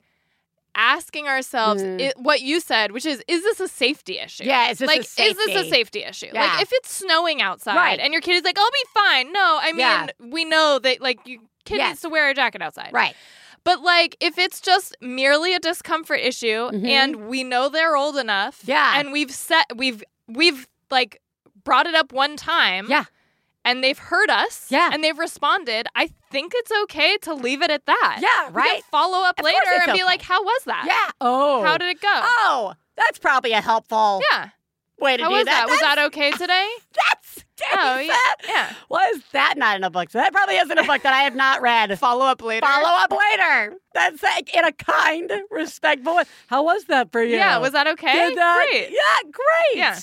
asking 0.75 1.27
ourselves 1.27 1.81
Mm. 1.81 2.01
i- 2.09 2.13
what 2.17 2.41
you 2.41 2.59
said, 2.59 2.91
which 2.91 3.05
is 3.05 3.23
is 3.27 3.41
this 3.43 3.59
a 3.59 3.67
safety 3.67 4.19
issue? 4.19 4.43
Yeah, 4.43 4.69
is 4.69 4.77
this 4.79 4.87
a 4.87 4.91
like 4.91 4.99
is 5.01 5.15
this 5.15 5.37
a 5.49 5.53
safety? 5.53 5.69
safety 5.69 6.03
issue? 6.03 6.29
Yeah. 6.33 6.43
Like 6.45 6.61
if 6.61 6.69
it's 6.73 6.93
snowing 6.93 7.41
outside 7.41 7.75
Right. 7.75 7.99
and 7.99 8.13
your 8.13 8.21
kid 8.21 8.35
is 8.35 8.43
like, 8.43 8.57
"I'll 8.59 8.71
be 8.71 8.85
fine." 8.93 9.31
No, 9.33 9.59
I 9.61 9.71
mean, 9.71 9.79
Yeah. 9.79 10.07
we 10.19 10.45
know 10.45 10.77
that 10.79 11.01
like 11.01 11.19
you 11.25 11.39
kid 11.65 11.77
Yes. 11.77 11.89
needs 11.89 12.01
to 12.01 12.09
wear 12.09 12.29
a 12.29 12.33
jacket 12.33 12.61
outside. 12.61 12.91
Right. 12.93 13.15
But 13.63 13.81
like 13.81 14.15
if 14.19 14.37
it's 14.37 14.61
just 14.61 14.95
merely 15.01 15.53
a 15.55 15.59
discomfort 15.59 16.19
issue 16.19 16.69
Mhm. 16.71 16.87
and 16.89 17.27
we 17.27 17.43
know 17.43 17.69
they're 17.69 17.95
old 17.95 18.17
enough 18.17 18.59
Yeah. 18.65 18.93
and 18.99 19.11
we've 19.11 19.31
set 19.31 19.65
we've 19.75 20.03
we've 20.27 20.67
like 20.91 21.19
brought 21.63 21.87
it 21.87 21.95
up 21.95 22.11
one 22.13 22.35
time 22.37 22.87
Yeah. 22.89 23.05
and 23.65 23.83
they've 23.83 23.97
heard 23.97 24.29
us. 24.29 24.67
Yeah. 24.69 24.89
And 24.91 25.03
they've 25.03 25.17
responded. 25.17 25.87
I 25.95 26.09
think 26.31 26.53
it's 26.55 26.71
okay 26.83 27.17
to 27.23 27.33
leave 27.33 27.61
it 27.61 27.71
at 27.71 27.85
that. 27.85 28.19
Yeah, 28.21 28.49
right? 28.51 28.83
follow 28.91 29.19
up 29.25 29.39
Of 29.39 29.45
later 29.45 29.57
and 29.73 29.85
be 29.87 29.91
okay. 29.93 30.03
like, 30.03 30.21
how 30.21 30.43
was 30.43 30.61
that? 30.65 30.85
Yeah. 30.87 31.11
Oh. 31.21 31.63
How 31.63 31.77
did 31.77 31.89
it 31.89 32.01
go? 32.01 32.07
Oh, 32.11 32.73
that's 32.95 33.17
probably 33.19 33.53
a 33.53 33.61
helpful 33.61 34.21
Yeah. 34.31 34.49
Way 35.01 35.17
to 35.17 35.23
How 35.23 35.29
do 35.29 35.35
was 35.35 35.45
that? 35.45 35.67
Was 35.67 35.79
that 35.79 35.99
okay 36.07 36.31
today? 36.31 36.67
That's 36.93 37.45
Oh, 37.73 37.99
yeah. 37.99 38.15
Yeah. 38.47 38.73
Was 38.87 39.21
that 39.33 39.55
not 39.57 39.75
in 39.75 39.83
a 39.83 39.89
book? 39.89 40.09
So 40.11 40.17
that 40.19 40.31
probably 40.31 40.55
isn't 40.55 40.77
a 40.77 40.83
book 40.85 41.01
that 41.01 41.13
I 41.13 41.23
have 41.23 41.35
not 41.35 41.61
read. 41.61 41.97
Follow 41.99 42.25
up 42.25 42.41
later. 42.41 42.65
Follow 42.65 42.87
up 42.87 43.11
later. 43.11 43.75
That's 43.93 44.23
like 44.23 44.55
in 44.55 44.63
a 44.63 44.71
kind, 44.71 45.29
respectful 45.51 46.15
way. 46.15 46.23
How 46.47 46.63
was 46.63 46.85
that 46.85 47.11
for 47.11 47.21
you? 47.21 47.35
Yeah. 47.35 47.57
Was 47.57 47.73
that 47.73 47.85
okay? 47.87 48.29
Did 48.29 48.37
that- 48.37 48.65
Great. 48.69 48.91
Yeah, 48.91 49.29
great. 49.31 49.77
Yeah. 49.77 49.99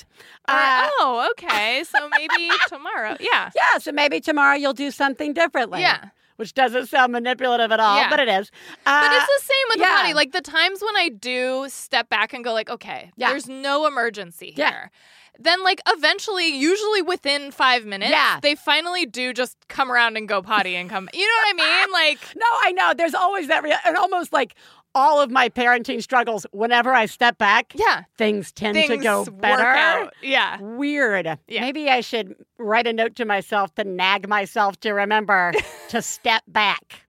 Or, 0.49 0.55
Uh, 0.55 0.89
oh, 1.01 1.29
okay. 1.33 1.83
So 1.85 2.09
maybe 2.11 2.51
tomorrow. 2.69 3.17
Yeah. 3.21 3.51
yeah, 3.57 3.79
so 3.79 3.91
maybe 3.91 4.21
tomorrow 4.21 4.55
you'll 4.57 4.75
do 4.75 4.91
something 4.91 5.33
differently. 5.33 5.81
Yeah. 5.81 6.11
Which 6.37 6.53
doesn't 6.55 6.87
sound 6.89 7.13
manipulative 7.13 7.73
at 7.73 7.81
all, 7.81 7.97
Yeah. 7.99 8.11
but 8.11 8.21
it 8.21 8.29
is. 8.29 8.51
Uh, 8.85 9.01
But 9.01 9.13
it's 9.17 9.27
the 9.27 9.45
same 9.47 9.67
with 9.71 9.79
yeah. 9.79 9.89
the 9.89 9.95
potty. 10.03 10.15
Like 10.15 10.33
the 10.33 10.41
times 10.43 10.83
when 10.83 10.97
I 10.97 11.09
do 11.09 11.67
step 11.69 12.09
back 12.09 12.33
and 12.35 12.45
go 12.45 12.53
like, 12.53 12.69
okay, 12.71 13.11
Yeah. 13.17 13.31
there's 13.31 13.49
no 13.49 13.87
emergency 13.87 14.53
here. 14.55 14.91
Then 15.39 15.63
like 15.63 15.81
eventually, 15.87 16.49
usually 16.57 17.03
within 17.03 17.51
five 17.51 17.85
minutes, 17.85 18.11
Yeah. 18.11 18.39
they 18.41 18.55
finally 18.55 19.05
do 19.07 19.33
just 19.35 19.57
come 19.69 19.91
around 19.93 20.17
and 20.17 20.27
go 20.29 20.41
potty 20.43 20.77
and 20.77 20.89
come. 20.89 21.09
You 21.13 21.21
know 21.27 21.35
what 21.45 21.49
I 21.49 21.85
mean? 21.87 21.93
Like 21.93 22.19
No, 22.37 22.47
I 22.63 22.73
know. 22.73 22.95
There's 22.95 23.15
always 23.15 23.49
that, 23.49 23.63
rea- 23.63 23.77
and 23.85 23.97
almost 23.97 24.33
like 24.33 24.55
all 24.97 25.21
of 25.21 25.31
my 25.31 25.51
parenting 25.51 26.03
struggles, 26.03 26.47
whenever 26.53 26.93
I 26.95 27.05
step 27.05 27.37
back, 27.37 27.75
yeah, 27.77 28.05
things 28.17 28.51
tend 28.51 28.75
things 28.75 28.89
to 28.89 28.97
go 28.97 29.27
better. 29.27 30.11
Yeah. 30.23 30.59
Weird. 30.61 31.39
Yeah. 31.47 31.61
Maybe 31.61 31.91
I 31.91 32.01
should 32.01 32.35
write 32.59 32.87
a 32.87 32.93
note 32.95 33.15
to 33.17 33.27
myself 33.27 33.75
to 33.75 33.85
nag 33.85 34.27
myself 34.27 34.81
to 34.81 34.93
remember 34.93 35.53
to 35.91 36.01
step 36.01 36.43
back. 36.49 37.03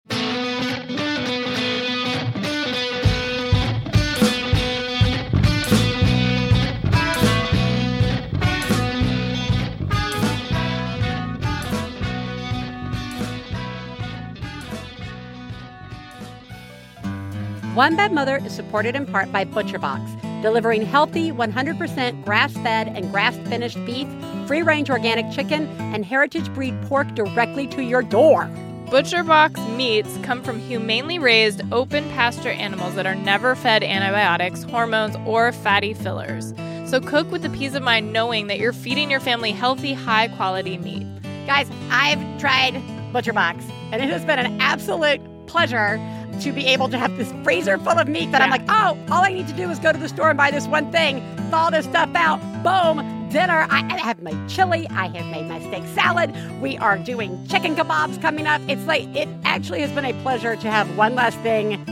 One 17.78 17.96
Bad 17.96 18.12
Mother 18.12 18.38
is 18.38 18.54
supported 18.54 18.96
in 18.96 19.06
part 19.06 19.32
by 19.32 19.46
ButcherBox, 19.46 20.42
delivering 20.42 20.82
healthy, 20.82 21.32
100% 21.32 22.26
grass 22.26 22.52
fed 22.54 22.88
and 22.88 23.12
grass 23.12 23.38
finished 23.48 23.78
beef, 23.86 24.08
free 24.48 24.64
range 24.64 24.90
organic 24.90 25.32
chicken, 25.32 25.68
and 25.94 26.04
heritage 26.04 26.52
breed 26.56 26.74
pork 26.88 27.14
directly 27.14 27.68
to 27.68 27.84
your 27.84 28.02
door. 28.02 28.50
ButcherBox 28.88 29.76
meats 29.76 30.18
come 30.24 30.42
from 30.42 30.60
humanely 30.60 31.20
raised 31.20 31.62
open 31.72 32.10
pasture 32.14 32.50
animals 32.50 32.96
that 32.96 33.06
are 33.06 33.14
never 33.14 33.54
fed 33.54 33.84
antibiotics, 33.84 34.64
hormones, 34.64 35.16
or 35.28 35.52
fatty 35.52 35.94
fillers. 35.94 36.56
So 36.90 37.00
cook 37.00 37.30
with 37.30 37.44
the 37.44 37.52
peace 37.52 37.76
of 37.76 37.84
mind 37.84 38.12
knowing 38.12 38.48
that 38.48 38.58
you're 38.58 38.74
feeding 38.74 39.12
your 39.12 39.20
family 39.20 39.52
healthy, 39.52 39.94
high 39.94 40.30
quality 40.30 40.80
meat. 40.80 41.06
Guys, 41.46 41.70
I've 41.92 42.40
tried 42.40 42.74
ButcherBox, 43.14 43.62
and 43.92 44.02
it 44.02 44.10
has 44.10 44.26
been 44.26 44.40
an 44.40 44.60
absolute 44.60 45.22
pleasure 45.46 45.98
to 46.42 46.52
be 46.52 46.66
able 46.68 46.90
to 46.90 46.98
have 46.98 47.16
this 47.18 47.32
freezer 47.44 47.78
full 47.78 47.98
of 48.00 48.08
meat 48.08 48.32
that 48.32 48.42
I'm 48.42 48.50
like, 48.50 48.64
oh, 48.70 48.98
all 49.12 49.24
I 49.24 49.34
need 49.34 49.48
to 49.48 49.54
do 49.54 49.70
is 49.70 49.80
go 49.80 49.92
to 49.92 49.98
the 49.98 50.10
store 50.10 50.30
and 50.30 50.38
buy 50.38 50.52
this 50.52 50.68
one 50.68 50.92
thing, 50.92 51.22
thaw 51.50 51.70
this 51.70 51.86
stuff 51.86 52.10
out, 52.16 52.40
boom, 52.64 53.30
dinner. 53.30 53.68
I, 53.70 53.88
I 53.92 53.98
have 53.98 54.22
made 54.22 54.38
chili, 54.48 54.88
I 54.90 55.08
have 55.08 55.26
made 55.28 55.48
my 55.48 55.60
steak 55.60 55.84
salad. 55.96 56.34
We 56.62 56.78
are 56.78 56.98
doing 56.98 57.46
chicken 57.48 57.76
kebabs 57.76 58.22
coming 58.22 58.48
up. 58.48 58.62
It's 58.68 58.86
like, 58.86 59.04
it 59.16 59.28
actually 59.44 59.82
has 59.82 59.92
been 59.92 60.06
a 60.06 60.14
pleasure 60.22 60.56
to 60.56 60.72
have 60.72 60.98
one 60.98 61.16
less 61.16 61.36
thing 61.38 61.84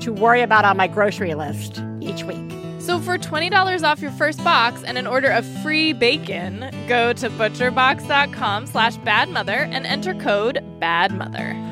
to 0.00 0.12
worry 0.12 0.42
about 0.42 0.64
on 0.64 0.76
my 0.76 0.88
grocery 0.88 1.34
list 1.34 1.82
each 2.00 2.24
week. 2.24 2.52
So 2.80 2.98
for 2.98 3.16
$20 3.16 3.84
off 3.84 4.02
your 4.02 4.10
first 4.10 4.42
box 4.42 4.82
and 4.82 4.98
an 4.98 5.06
order 5.06 5.30
of 5.30 5.46
free 5.62 5.92
bacon, 5.92 6.68
go 6.88 7.12
to 7.12 7.30
butcherbox.com 7.30 8.66
slash 8.66 8.96
badmother 8.98 9.68
and 9.70 9.86
enter 9.86 10.14
code 10.14 10.58
badmother. 10.80 11.71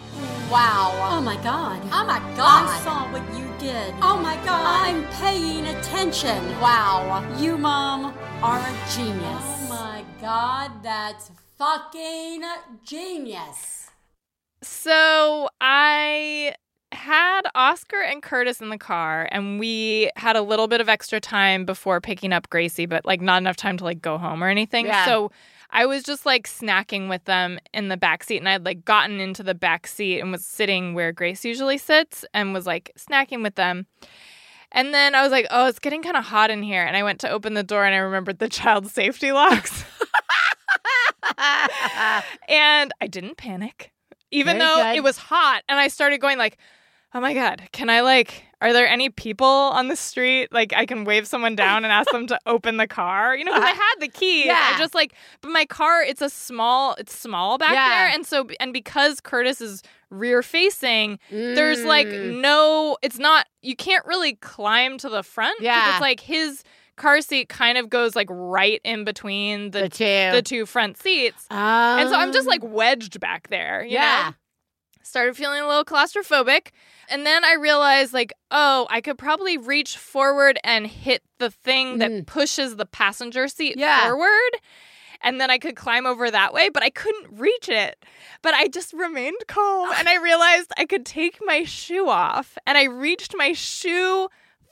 Wow. 0.51 0.91
Oh 1.09 1.21
my 1.21 1.37
god. 1.37 1.81
Oh 1.93 2.03
my 2.05 2.19
God. 2.35 2.67
I 2.67 2.81
saw 2.83 3.09
what 3.13 3.23
you 3.39 3.47
did. 3.57 3.93
Oh 4.01 4.19
my 4.21 4.35
god. 4.43 4.85
I'm 4.85 5.07
paying 5.13 5.65
attention. 5.65 6.43
Wow. 6.59 7.25
You, 7.37 7.57
Mom, 7.57 8.13
are 8.43 8.59
a 8.59 8.77
genius. 8.93 9.23
Oh 9.23 9.67
my 9.69 10.03
god, 10.19 10.83
that's 10.83 11.31
fucking 11.57 12.43
genius. 12.83 13.91
So 14.61 15.47
I 15.61 16.55
had 16.91 17.43
Oscar 17.55 18.01
and 18.01 18.21
Curtis 18.21 18.59
in 18.59 18.67
the 18.67 18.77
car, 18.77 19.29
and 19.31 19.57
we 19.57 20.11
had 20.17 20.35
a 20.35 20.41
little 20.41 20.67
bit 20.67 20.81
of 20.81 20.89
extra 20.89 21.21
time 21.21 21.63
before 21.63 22.01
picking 22.01 22.33
up 22.33 22.49
Gracie, 22.49 22.85
but 22.85 23.05
like 23.05 23.21
not 23.21 23.41
enough 23.41 23.55
time 23.55 23.77
to 23.77 23.85
like 23.85 24.01
go 24.01 24.17
home 24.17 24.43
or 24.43 24.49
anything. 24.49 24.87
Yeah. 24.87 25.05
So 25.05 25.31
I 25.71 25.85
was 25.85 26.03
just 26.03 26.25
like 26.25 26.47
snacking 26.47 27.09
with 27.09 27.23
them 27.25 27.59
in 27.73 27.87
the 27.87 27.97
back 27.97 28.23
seat, 28.23 28.37
and 28.37 28.49
I'd 28.49 28.65
like 28.65 28.83
gotten 28.85 29.19
into 29.19 29.43
the 29.43 29.55
back 29.55 29.87
seat 29.87 30.19
and 30.19 30.31
was 30.31 30.45
sitting 30.45 30.93
where 30.93 31.11
Grace 31.11 31.45
usually 31.45 31.77
sits, 31.77 32.25
and 32.33 32.53
was 32.53 32.65
like 32.65 32.91
snacking 32.97 33.41
with 33.43 33.55
them. 33.55 33.87
And 34.73 34.93
then 34.93 35.15
I 35.15 35.21
was 35.21 35.31
like, 35.31 35.47
oh, 35.51 35.67
it's 35.67 35.79
getting 35.79 36.01
kind 36.01 36.15
of 36.15 36.23
hot 36.23 36.49
in 36.49 36.63
here. 36.63 36.83
And 36.83 36.95
I 36.95 37.03
went 37.03 37.19
to 37.21 37.29
open 37.29 37.55
the 37.55 37.63
door 37.63 37.83
and 37.83 37.93
I 37.93 37.97
remembered 37.97 38.39
the 38.39 38.47
child 38.59 38.87
safety 38.87 39.31
locks. 39.33 39.83
and 42.47 42.93
I 43.01 43.07
didn't 43.09 43.35
panic, 43.37 43.91
even 44.31 44.57
Very 44.57 44.69
though 44.69 44.83
good. 44.83 44.95
it 44.97 45.03
was 45.03 45.17
hot. 45.17 45.63
And 45.67 45.77
I 45.79 45.89
started 45.89 46.21
going 46.21 46.37
like, 46.37 46.57
oh 47.13 47.19
my 47.19 47.33
God, 47.33 47.63
can 47.73 47.89
I 47.89 47.99
like, 48.01 48.45
are 48.61 48.71
there 48.73 48.87
any 48.87 49.09
people 49.09 49.45
on 49.47 49.87
the 49.87 49.95
street? 49.95 50.53
Like 50.53 50.71
I 50.73 50.85
can 50.85 51.03
wave 51.03 51.27
someone 51.27 51.55
down 51.55 51.83
and 51.83 51.91
ask 51.91 52.09
them 52.11 52.27
to 52.27 52.39
open 52.45 52.77
the 52.77 52.87
car, 52.87 53.35
you 53.35 53.43
know, 53.43 53.53
because 53.53 53.65
I 53.65 53.71
had 53.71 53.95
the 53.99 54.07
key. 54.07 54.45
Yeah. 54.45 54.73
I 54.75 54.77
just 54.77 54.93
like, 54.95 55.13
but 55.41 55.49
my 55.49 55.65
car, 55.65 56.03
it's 56.03 56.21
a 56.21 56.29
small, 56.29 56.93
it's 56.99 57.15
small 57.17 57.57
back 57.57 57.71
Yeah. 57.73 57.89
there. 57.89 58.07
And 58.09 58.25
so, 58.25 58.47
and 58.59 58.71
because 58.71 59.19
Curtis 59.19 59.61
is 59.61 59.81
rear 60.11 60.43
facing, 60.43 61.17
there's 61.31 61.83
like 61.83 62.07
Mm. 62.07 62.41
no, 62.41 62.97
it's 63.01 63.17
not, 63.17 63.47
you 63.61 63.75
can't 63.75 64.05
really 64.05 64.35
climb 64.35 64.97
to 64.99 65.09
the 65.09 65.23
front. 65.23 65.59
Yeah. 65.61 65.93
It's 65.93 66.01
like 66.01 66.19
his 66.19 66.63
car 66.97 67.21
seat 67.21 67.49
kind 67.49 67.79
of 67.79 67.89
goes 67.89 68.15
like 68.15 68.27
right 68.29 68.79
in 68.83 69.03
between 69.05 69.71
the 69.71 69.81
the, 69.81 69.89
two. 69.89 70.31
the 70.35 70.41
two 70.43 70.65
front 70.67 70.97
seats. 70.97 71.47
and 71.49 72.09
so 72.09 72.15
I'm 72.15 72.31
just 72.31 72.47
like 72.47 72.61
wedged 72.63 73.19
back 73.19 73.47
there. 73.49 73.83
You 73.83 73.93
yeah. 73.93 74.29
Know? 74.29 74.35
Started 75.03 75.35
feeling 75.35 75.61
a 75.61 75.67
little 75.67 75.83
claustrophobic. 75.83 76.67
And 77.11 77.25
then 77.25 77.43
I 77.45 77.53
realized, 77.53 78.13
like, 78.13 78.33
oh, 78.49 78.87
I 78.89 79.01
could 79.01 79.17
probably 79.17 79.57
reach 79.57 79.97
forward 79.97 80.57
and 80.63 80.87
hit 80.87 81.21
the 81.39 81.51
thing 81.51 81.97
that 81.99 82.09
Mm. 82.09 82.25
pushes 82.25 82.77
the 82.77 82.85
passenger 82.85 83.47
seat 83.47 83.75
Yeah. 83.77 84.07
forward. 84.07 84.51
And 85.23 85.39
then 85.39 85.51
I 85.51 85.59
could 85.59 85.75
climb 85.75 86.07
over 86.07 86.31
that 86.31 86.51
way, 86.53 86.69
but 86.69 86.81
I 86.81 86.89
couldn't 86.89 87.37
reach 87.37 87.69
it. 87.69 88.03
But 88.41 88.55
I 88.55 88.67
just 88.67 88.91
remained 88.93 89.37
calm 89.47 89.91
and 89.95 90.09
I 90.09 90.15
realized 90.15 90.71
I 90.77 90.85
could 90.85 91.05
take 91.05 91.37
my 91.43 91.63
shoe 91.63 92.09
off. 92.09 92.57
And 92.65 92.75
I 92.77 92.85
reached 92.85 93.35
my 93.37 93.53
shoe 93.53 94.29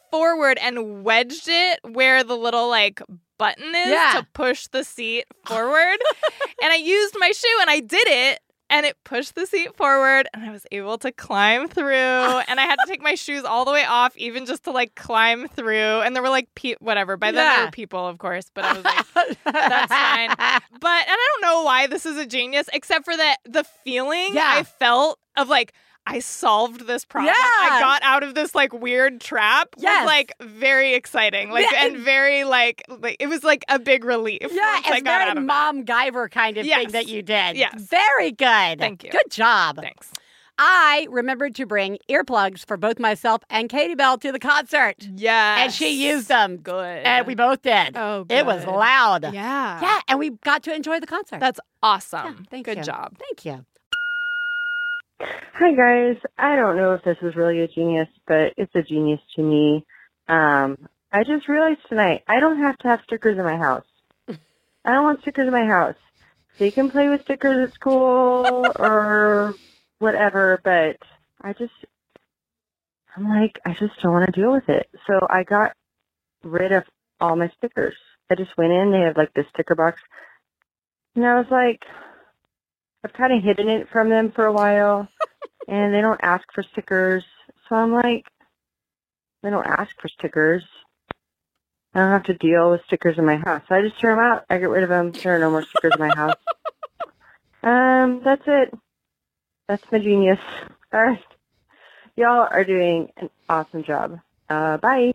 forward 0.09 0.57
and 0.59 1.03
wedged 1.03 1.47
it 1.47 1.79
where 1.83 2.23
the 2.23 2.35
little 2.35 2.67
like 2.67 2.99
button 3.37 3.75
is 3.75 3.89
Yeah. 3.91 4.13
to 4.15 4.27
push 4.33 4.65
the 4.67 4.83
seat 4.83 5.25
forward. 5.45 5.97
and 6.63 6.71
I 6.73 6.77
used 6.77 7.15
my 7.19 7.31
shoe 7.31 7.57
and 7.61 7.69
I 7.69 7.79
did 7.81 8.07
it. 8.07 8.39
And 8.71 8.85
it 8.85 8.95
pushed 9.03 9.33
the 9.35 9.45
seat 9.47 9.75
forward, 9.75 10.27
and 10.33 10.43
I 10.43 10.51
was 10.51 10.65
able 10.71 10.97
to 10.99 11.11
climb 11.11 11.67
through. 11.67 11.89
And 12.49 12.59
I 12.59 12.63
had 12.63 12.75
to 12.77 12.85
take 12.87 13.01
my 13.01 13.15
shoes 13.15 13.43
all 13.43 13.65
the 13.65 13.71
way 13.71 13.83
off, 13.83 14.15
even 14.17 14.45
just 14.45 14.63
to 14.65 14.71
like 14.71 14.95
climb 14.95 15.47
through. 15.47 16.01
And 16.01 16.15
there 16.15 16.21
were 16.23 16.29
like 16.29 16.47
pe- 16.55 16.75
whatever. 16.79 17.17
By 17.17 17.31
then 17.31 17.45
there 17.55 17.65
were 17.65 17.71
people, 17.71 18.07
of 18.07 18.17
course. 18.17 18.45
But 18.53 18.65
I 18.65 18.73
was 18.73 18.83
like, 18.83 19.05
That's 19.45 19.91
fine. 19.93 20.29
but 20.79 21.01
and 21.07 21.09
I 21.09 21.27
don't 21.33 21.41
know 21.41 21.63
why 21.63 21.87
this 21.87 22.05
is 22.05 22.17
a 22.17 22.25
genius, 22.25 22.67
except 22.73 23.05
for 23.05 23.15
that 23.15 23.37
the 23.45 23.63
feeling 23.83 24.33
Yeah. 24.33 24.45
I 24.57 24.63
felt 24.63 25.19
of 25.37 25.49
like 25.49 25.73
I 26.05 26.19
solved 26.19 26.87
this 26.87 27.05
problem. 27.05 27.33
Yeah. 27.33 27.43
I 27.43 27.79
got 27.79 28.01
out 28.03 28.23
of 28.23 28.33
this 28.33 28.55
like 28.55 28.73
weird 28.73 29.21
trap. 29.21 29.69
Yes. 29.77 30.03
Was 30.03 30.07
like 30.07 30.33
very 30.41 30.95
exciting. 30.95 31.51
Like 31.51 31.67
Yeah, 31.71 31.85
and 31.85 31.97
very 31.97 32.43
like 32.45 32.83
like 32.87 33.17
it 33.19 33.27
was 33.27 33.43
like 33.43 33.63
a 33.69 33.77
big 33.77 34.03
relief. 34.03 34.47
Yeah, 34.51 34.81
it's 34.85 35.01
very 35.03 35.33
mom 35.35 35.85
Guyver 35.85 36.29
kind 36.31 36.57
of 36.57 36.65
thing 36.65 36.89
that 36.89 37.07
you 37.07 37.21
did. 37.21 37.57
Yes. 37.57 37.79
Very 37.81 38.31
good. 38.31 38.79
Thank 38.79 39.03
you. 39.03 39.11
Good 39.11 39.29
job. 39.29 39.77
Thanks. 39.77 40.11
I 40.61 41.07
remembered 41.09 41.55
to 41.55 41.65
bring 41.65 41.99
earplugs 42.09 42.65
for 42.67 42.75
both 42.75 42.99
myself 42.99 43.41
and 43.49 43.69
Katie 43.69 43.95
Bell 43.95 44.17
to 44.17 44.31
the 44.33 44.39
concert. 44.39 44.95
Yeah. 45.15 45.63
And 45.63 45.71
she 45.71 46.05
used 46.05 46.27
them. 46.27 46.57
Good. 46.57 47.03
And 47.05 47.25
we 47.25 47.33
both 47.33 47.61
did. 47.61 47.95
Oh, 47.95 48.25
It 48.29 48.45
was 48.45 48.65
loud. 48.65 49.23
Yeah. 49.33 49.81
Yeah, 49.81 49.99
and 50.09 50.19
we 50.19 50.31
got 50.31 50.63
to 50.63 50.75
enjoy 50.75 50.99
the 50.99 51.07
concert. 51.07 51.39
That's 51.39 51.61
awesome. 51.81 52.25
Yeah, 52.25 52.45
thank 52.51 52.65
Good 52.65 52.79
you. 52.79 52.83
job. 52.83 53.17
Thank 53.17 53.45
you. 53.45 53.65
Hi 55.21 55.73
guys. 55.75 56.15
I 56.37 56.55
don't 56.55 56.77
know 56.77 56.93
if 56.93 57.03
this 57.03 57.17
is 57.21 57.35
really 57.35 57.59
a 57.59 57.67
genius, 57.67 58.07
but 58.25 58.53
it's 58.57 58.73
a 58.75 58.81
genius 58.81 59.19
to 59.35 59.43
me. 59.43 59.85
Um, 60.29 60.77
I 61.11 61.23
just 61.25 61.49
realized 61.49 61.81
tonight 61.89 62.21
I 62.27 62.39
don't 62.39 62.59
have 62.59 62.77
to 62.79 62.87
have 62.87 62.99
stickers 63.05 63.37
in 63.37 63.43
my 63.43 63.57
house. 63.57 63.85
I 64.85 64.91
don't 64.93 65.03
want 65.03 65.21
stickers 65.21 65.47
in 65.47 65.51
my 65.53 65.65
house. 65.65 65.97
They 66.57 66.71
can 66.71 66.89
play 66.89 67.09
with 67.09 67.21
stickers 67.23 67.67
at 67.67 67.73
school 67.73 68.71
or 68.77 69.55
whatever, 69.99 70.61
but 70.63 70.97
I 71.41 71.53
just 71.53 71.73
I'm 73.17 73.27
like 73.27 73.59
I 73.65 73.71
just 73.71 74.01
don't 74.01 74.13
want 74.13 74.33
to 74.33 74.39
deal 74.39 74.53
with 74.53 74.69
it. 74.69 74.87
So 75.05 75.19
I 75.29 75.43
got 75.43 75.73
rid 76.43 76.71
of 76.71 76.83
all 77.19 77.35
my 77.35 77.51
stickers. 77.57 77.95
I 78.31 78.35
just 78.35 78.57
went 78.57 78.71
in. 78.71 78.91
They 78.91 79.05
have 79.05 79.17
like 79.17 79.33
this 79.33 79.45
sticker 79.53 79.75
box, 79.75 79.99
and 81.15 81.25
I 81.25 81.35
was 81.35 81.47
like, 81.51 81.81
I've 83.03 83.13
kind 83.13 83.33
of 83.33 83.43
hidden 83.43 83.69
it 83.69 83.87
from 83.91 84.09
them 84.09 84.31
for 84.31 84.45
a 84.45 84.53
while, 84.53 85.07
and 85.67 85.93
they 85.93 86.01
don't 86.01 86.19
ask 86.21 86.45
for 86.53 86.63
stickers. 86.63 87.23
So 87.67 87.75
I'm 87.75 87.93
like, 87.93 88.25
they 89.43 89.49
don't 89.49 89.65
ask 89.65 89.91
for 90.01 90.09
stickers. 90.09 90.63
I 91.93 91.99
don't 91.99 92.11
have 92.11 92.23
to 92.23 92.33
deal 92.33 92.71
with 92.71 92.81
stickers 92.85 93.17
in 93.17 93.25
my 93.25 93.37
house. 93.37 93.63
So 93.67 93.75
I 93.75 93.81
just 93.81 93.99
throw 93.99 94.15
them 94.15 94.23
out. 94.23 94.45
I 94.49 94.57
get 94.59 94.69
rid 94.69 94.83
of 94.83 94.89
them. 94.89 95.11
There 95.11 95.35
are 95.35 95.39
no 95.39 95.49
more 95.49 95.63
stickers 95.63 95.93
in 95.95 95.99
my 96.07 96.13
house. 96.15 96.37
Um, 97.61 98.21
that's 98.23 98.43
it. 98.47 98.73
That's 99.67 99.83
my 99.91 99.99
genius. 99.99 100.39
All 100.93 101.01
right. 101.03 101.19
Y'all 102.15 102.47
are 102.49 102.63
doing 102.63 103.11
an 103.17 103.29
awesome 103.49 103.83
job. 103.83 104.19
Uh, 104.49 104.77
bye. 104.77 105.13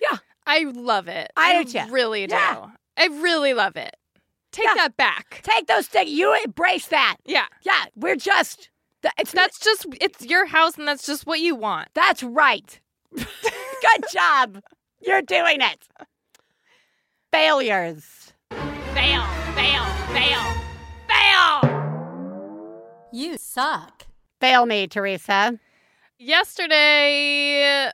Yeah, 0.00 0.18
I 0.46 0.64
love 0.64 1.08
it. 1.08 1.30
I 1.34 1.64
do 1.64 1.80
really 1.90 2.26
do. 2.26 2.34
Yeah. 2.34 2.66
I 2.96 3.06
really 3.06 3.54
love 3.54 3.76
it. 3.76 3.96
Take 4.52 4.66
Yeah. 4.66 4.74
that 4.76 4.96
back. 4.96 5.40
Take 5.42 5.66
those 5.66 5.86
things. 5.86 6.10
You 6.10 6.34
embrace 6.44 6.86
that. 6.88 7.16
Yeah. 7.24 7.46
Yeah, 7.62 7.84
we're 7.96 8.16
just. 8.16 8.70
th- 9.02 9.12
It's 9.18 9.34
not. 9.34 9.42
That's 9.44 9.58
just 9.60 9.86
it's 10.00 10.24
your 10.24 10.46
house 10.46 10.76
and 10.78 10.86
that's 10.88 11.06
just 11.06 11.26
what 11.26 11.40
you 11.40 11.54
want. 11.54 11.88
That's 11.94 12.22
right. 12.22 12.80
Good 13.14 14.04
job. 14.12 14.62
You're 15.00 15.22
doing 15.22 15.60
it. 15.60 15.86
Failures. 17.32 18.32
Fail, 18.94 19.22
fail, 19.54 19.84
fail, 20.12 20.40
fail. 21.08 23.08
You 23.12 23.36
suck. 23.38 24.06
Fail 24.40 24.66
me, 24.66 24.86
Theresa. 24.86 25.58
Yesterday, 26.18 27.90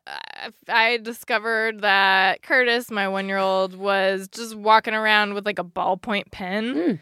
I 0.69 0.97
discovered 1.03 1.81
that 1.83 2.43
Curtis, 2.43 2.91
my 2.91 3.07
one 3.07 3.29
year 3.29 3.39
old, 3.39 3.77
was 3.77 4.29
just 4.29 4.55
walking 4.55 4.95
around 4.95 5.35
with 5.35 5.45
like 5.45 5.59
a 5.59 5.65
ballpoint 5.65 6.31
pen. 6.31 6.75
Mm. 6.75 6.99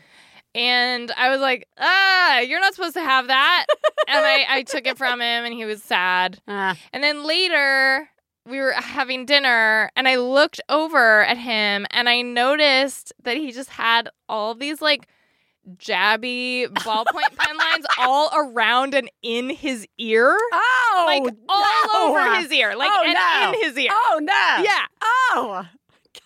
And 0.55 1.13
I 1.17 1.31
was 1.31 1.41
like, 1.41 1.69
ah, 1.79 2.41
you're 2.41 2.61
not 2.61 2.75
supposed 2.75 2.95
to 2.95 3.01
have 3.01 3.29
that. 3.29 3.67
and 4.09 4.19
I, 4.19 4.47
I 4.49 4.63
took 4.65 4.87
it 4.87 4.99
from 4.99 5.21
him 5.21 5.45
and 5.45 5.55
he 5.55 5.65
was 5.65 5.83
sad. 5.83 6.41
Uh, 6.47 6.75
And 6.93 7.03
then 7.03 7.25
later, 7.25 8.09
we 8.45 8.59
were 8.59 8.73
having 8.73 9.25
dinner 9.25 9.91
and 9.95 10.09
I 10.09 10.17
looked 10.17 10.61
over 10.69 11.23
at 11.23 11.39
him 11.39 11.87
and 11.91 12.09
I 12.09 12.23
noticed 12.23 13.13
that 13.23 13.37
he 13.37 13.53
just 13.53 13.71
had 13.71 14.09
all 14.29 14.55
these 14.55 14.83
like 14.83 15.07
jabby 15.77 16.67
ballpoint 16.67 17.37
pen 17.37 17.57
lines 17.57 17.87
all 17.99 18.31
around 18.35 18.95
and 18.95 19.11
in 19.23 19.51
his 19.51 19.87
ear. 19.99 20.37
oh, 20.53 21.05
Like 21.07 21.35
all 21.49 21.65
no. 21.95 22.09
over 22.09 22.37
his 22.37 22.53
ear, 22.53 22.75
like 22.77 22.91
Oh, 22.93 23.03
and 23.05 23.15
no. 23.15 23.53
in 23.59 23.65
his 23.69 23.79
ear. 23.79 23.91
Oh 23.93 24.19
no. 24.23 24.63
Yeah, 24.65 24.87
Oh. 25.03 25.67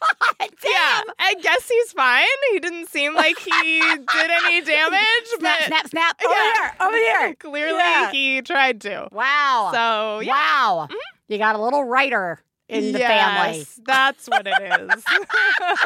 God 0.01 0.37
damn. 0.39 0.73
yeah. 0.73 1.01
I 1.19 1.35
guess 1.41 1.69
he's 1.69 1.93
fine. 1.93 2.27
He 2.53 2.59
didn't 2.61 2.89
seem 2.91 3.15
like 3.15 3.39
he 3.39 3.51
did 3.81 4.31
any 4.45 4.61
damage, 4.61 5.01
Snap, 5.39 5.59
but 5.61 5.67
snap, 5.67 5.89
snap. 5.89 6.21
Over 6.25 6.35
Yeah. 6.35 6.53
here. 6.53 6.73
Over 6.81 6.97
here. 6.97 7.35
clearly 7.39 7.79
Yeah. 7.79 8.11
he 8.11 8.43
tried 8.43 8.81
to. 8.83 9.09
Wow. 9.13 9.71
So 9.73 10.21
yeah. 10.21 10.33
Wow. 10.33 10.87
Mm-hmm. 10.91 10.97
You 11.29 11.39
got 11.39 11.57
a 11.57 11.63
little 11.63 11.85
writer 11.85 12.41
in 12.69 12.93
the 12.93 12.99
family. 12.99 13.67
That's 13.87 14.27
what 14.27 14.47
it 14.47 14.55
is. 14.61 15.05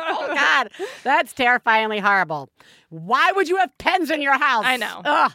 Oh 0.03 0.33
God, 0.35 0.71
that's 1.05 1.33
terrifyingly 1.33 1.99
horrible. 1.99 2.49
Why 2.91 3.33
would 3.35 3.49
you 3.49 3.57
have 3.57 3.77
pens 3.79 4.11
in 4.11 4.21
your 4.23 4.39
house? 4.39 4.65
I 4.67 4.77
know. 4.77 5.03
Ugh. 5.05 5.33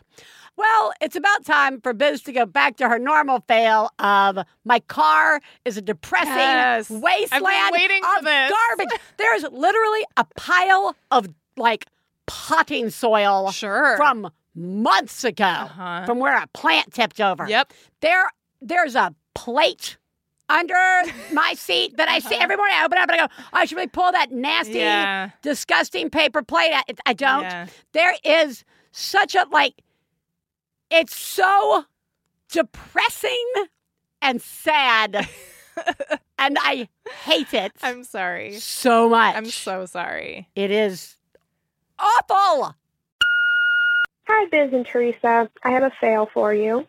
Well, 0.58 0.94
it's 1.02 1.16
about 1.18 1.44
time 1.46 1.82
for 1.82 1.94
Biz 1.94 2.22
to 2.24 2.32
go 2.32 2.46
back 2.46 2.78
to 2.78 2.88
her 2.88 2.98
normal 3.00 3.44
fail 3.48 3.90
of 4.00 4.40
my 4.64 4.80
car 4.82 5.42
is 5.66 5.76
a 5.78 5.82
depressing 5.82 6.34
Yes. 6.36 6.90
wasteland 6.90 7.72
waiting 7.74 8.02
of 8.04 8.20
for 8.20 8.24
this. 8.26 8.52
garbage. 8.52 9.00
There's 9.18 9.44
literally 9.44 10.06
a 10.18 10.26
pile 10.38 10.96
of 11.12 11.28
like 11.58 11.86
potting 12.26 12.90
soil 12.90 13.52
Sure. 13.52 13.98
from 13.98 14.30
months 14.56 15.24
ago 15.26 15.44
Uh-huh. 15.46 16.06
from 16.06 16.20
where 16.20 16.38
a 16.38 16.48
plant 16.48 16.94
tipped 16.94 17.20
over. 17.20 17.48
Yep. 17.50 17.74
There, 18.02 18.30
there's 18.62 18.96
a 18.96 19.14
plate 19.34 19.98
under 20.50 21.02
my 21.34 21.54
seat 21.56 21.98
that 21.98 22.08
I 22.08 22.20
see 22.20 22.36
every 22.40 22.56
morning. 22.56 22.76
I 22.78 22.86
open 22.86 22.98
it 22.98 23.02
up 23.02 23.10
and 23.10 23.22
I 23.22 23.26
go, 23.28 23.34
I 23.54 23.66
should 23.66 23.76
really 23.76 23.88
pull 23.88 24.12
that 24.12 24.32
nasty. 24.32 24.80
Yeah. 24.80 25.32
disgusting 25.42 26.10
paper 26.10 26.42
plate 26.44 26.72
out. 26.74 26.84
I 27.06 27.14
don't. 27.14 27.44
Yeah. 27.44 27.68
There 27.94 28.14
is 28.24 28.64
such 28.92 29.36
a 29.36 29.46
like. 29.52 29.74
It's 30.92 31.16
so 31.16 31.86
depressing 32.52 33.52
and 34.22 34.42
sad, 34.42 35.28
and 36.40 36.58
I 36.62 36.88
hate 37.24 37.54
it 37.54 37.72
I'm 37.82 38.04
sorry. 38.04 38.54
so 38.60 39.10
much. 39.10 39.36
I'm 39.36 39.46
so 39.48 39.86
sorry. 39.88 40.48
It 40.56 40.70
is 40.72 41.18
awful. 42.00 42.76
Hi, 44.28 44.46
Biz 44.52 44.74
and 44.74 44.86
Theresa. 44.86 45.50
I 45.64 45.70
have 45.72 45.84
a 45.84 45.92
fail 46.00 46.30
for 46.34 46.54
you. 46.54 46.88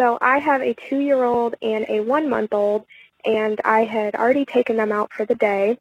So 0.00 0.16
I 0.22 0.38
have 0.38 0.62
a 0.62 0.72
two-year-old 0.72 1.56
and 1.60 1.84
a 1.90 2.00
one-month-old, 2.00 2.86
and 3.26 3.60
I 3.66 3.84
had 3.84 4.14
already 4.14 4.46
taken 4.46 4.78
them 4.78 4.92
out 4.92 5.12
for 5.12 5.26
the 5.26 5.34
day, 5.34 5.76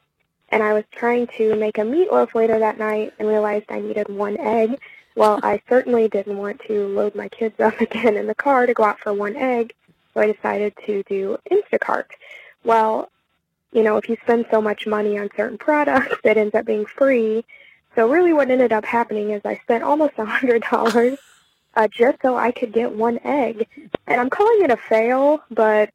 and 0.50 0.62
I 0.62 0.74
was 0.74 0.84
trying 0.92 1.28
to 1.38 1.56
make 1.56 1.78
a 1.78 1.84
meatloaf 1.84 2.36
later 2.36 2.60
that 2.60 2.78
night 2.78 3.14
and 3.18 3.30
realized 3.30 3.68
I 3.70 3.80
needed 3.80 4.10
one 4.10 4.38
egg. 4.38 4.78
Well, 5.16 5.40
I 5.42 5.62
certainly 5.70 6.10
didn't 6.10 6.36
want 6.36 6.60
to 6.68 6.90
load 6.90 7.16
my 7.16 7.30
kids 7.30 7.62
up 7.62 7.80
again 7.82 8.18
in 8.18 8.28
the 8.28 8.36
car 8.36 8.66
to 8.66 8.74
go 8.74 8.84
out 8.84 9.00
for 9.00 9.14
one 9.14 9.38
egg, 9.38 9.74
so 10.14 10.20
I 10.20 10.34
decided 10.34 10.74
to 10.86 11.02
do 11.04 11.38
Instacart. 11.50 12.08
Well, 12.66 13.10
you 13.72 13.84
know, 13.84 13.96
if 13.96 14.10
you 14.10 14.18
spend 14.24 14.48
so 14.52 14.62
much 14.62 14.86
money 14.86 15.18
on 15.18 15.30
certain 15.38 15.58
products, 15.58 16.18
it 16.26 16.36
ends 16.36 16.56
up 16.56 16.66
being 16.66 16.86
free. 16.86 17.46
So 17.96 18.12
really 18.12 18.34
what 18.34 18.52
ended 18.52 18.74
up 18.74 18.84
happening 18.84 19.30
is 19.30 19.42
I 19.46 19.56
spent 19.60 19.86
almost 19.86 20.16
a 20.18 20.26
$100 20.26 21.18
uh, 21.76 21.88
just 21.88 22.18
so 22.22 22.36
I 22.38 22.52
could 22.52 22.74
get 22.74 22.92
one 22.94 23.20
egg. 23.24 23.68
And 24.08 24.20
I'm 24.20 24.30
calling 24.30 24.62
it 24.64 24.72
a 24.72 24.78
fail, 24.78 25.42
but 25.52 25.92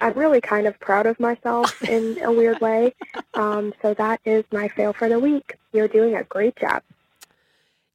I'm 0.00 0.14
really 0.14 0.40
kind 0.40 0.66
of 0.66 0.78
proud 0.80 1.06
of 1.06 1.18
myself 1.20 1.82
in 1.82 2.18
a 2.22 2.32
weird 2.32 2.60
way. 2.60 2.94
Um, 3.34 3.72
so 3.80 3.94
that 3.94 4.20
is 4.26 4.44
my 4.52 4.68
fail 4.68 4.92
for 4.92 5.08
the 5.08 5.18
week. 5.18 5.54
You're 5.72 5.88
doing 5.88 6.14
a 6.14 6.22
great 6.24 6.54
job. 6.56 6.82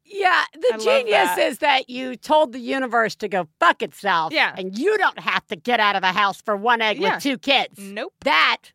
Yeah, 0.03 0.43
the 0.53 0.71
I 0.73 0.77
genius 0.77 1.11
that. 1.35 1.37
is 1.39 1.57
that 1.59 1.89
you 1.91 2.15
told 2.15 2.53
the 2.53 2.59
universe 2.59 3.13
to 3.17 3.27
go 3.27 3.47
fuck 3.59 3.83
itself. 3.83 4.33
Yeah. 4.33 4.55
And 4.57 4.75
you 4.75 4.97
don't 4.97 5.19
have 5.19 5.45
to 5.47 5.55
get 5.55 5.79
out 5.79 5.95
of 5.95 6.01
the 6.01 6.07
house 6.11 6.41
for 6.41 6.57
one 6.57 6.81
egg 6.81 6.97
Yeah. 6.99 7.15
with 7.15 7.23
two 7.23 7.37
kids. 7.37 7.77
Nope. 7.77 8.13
That 8.21 8.71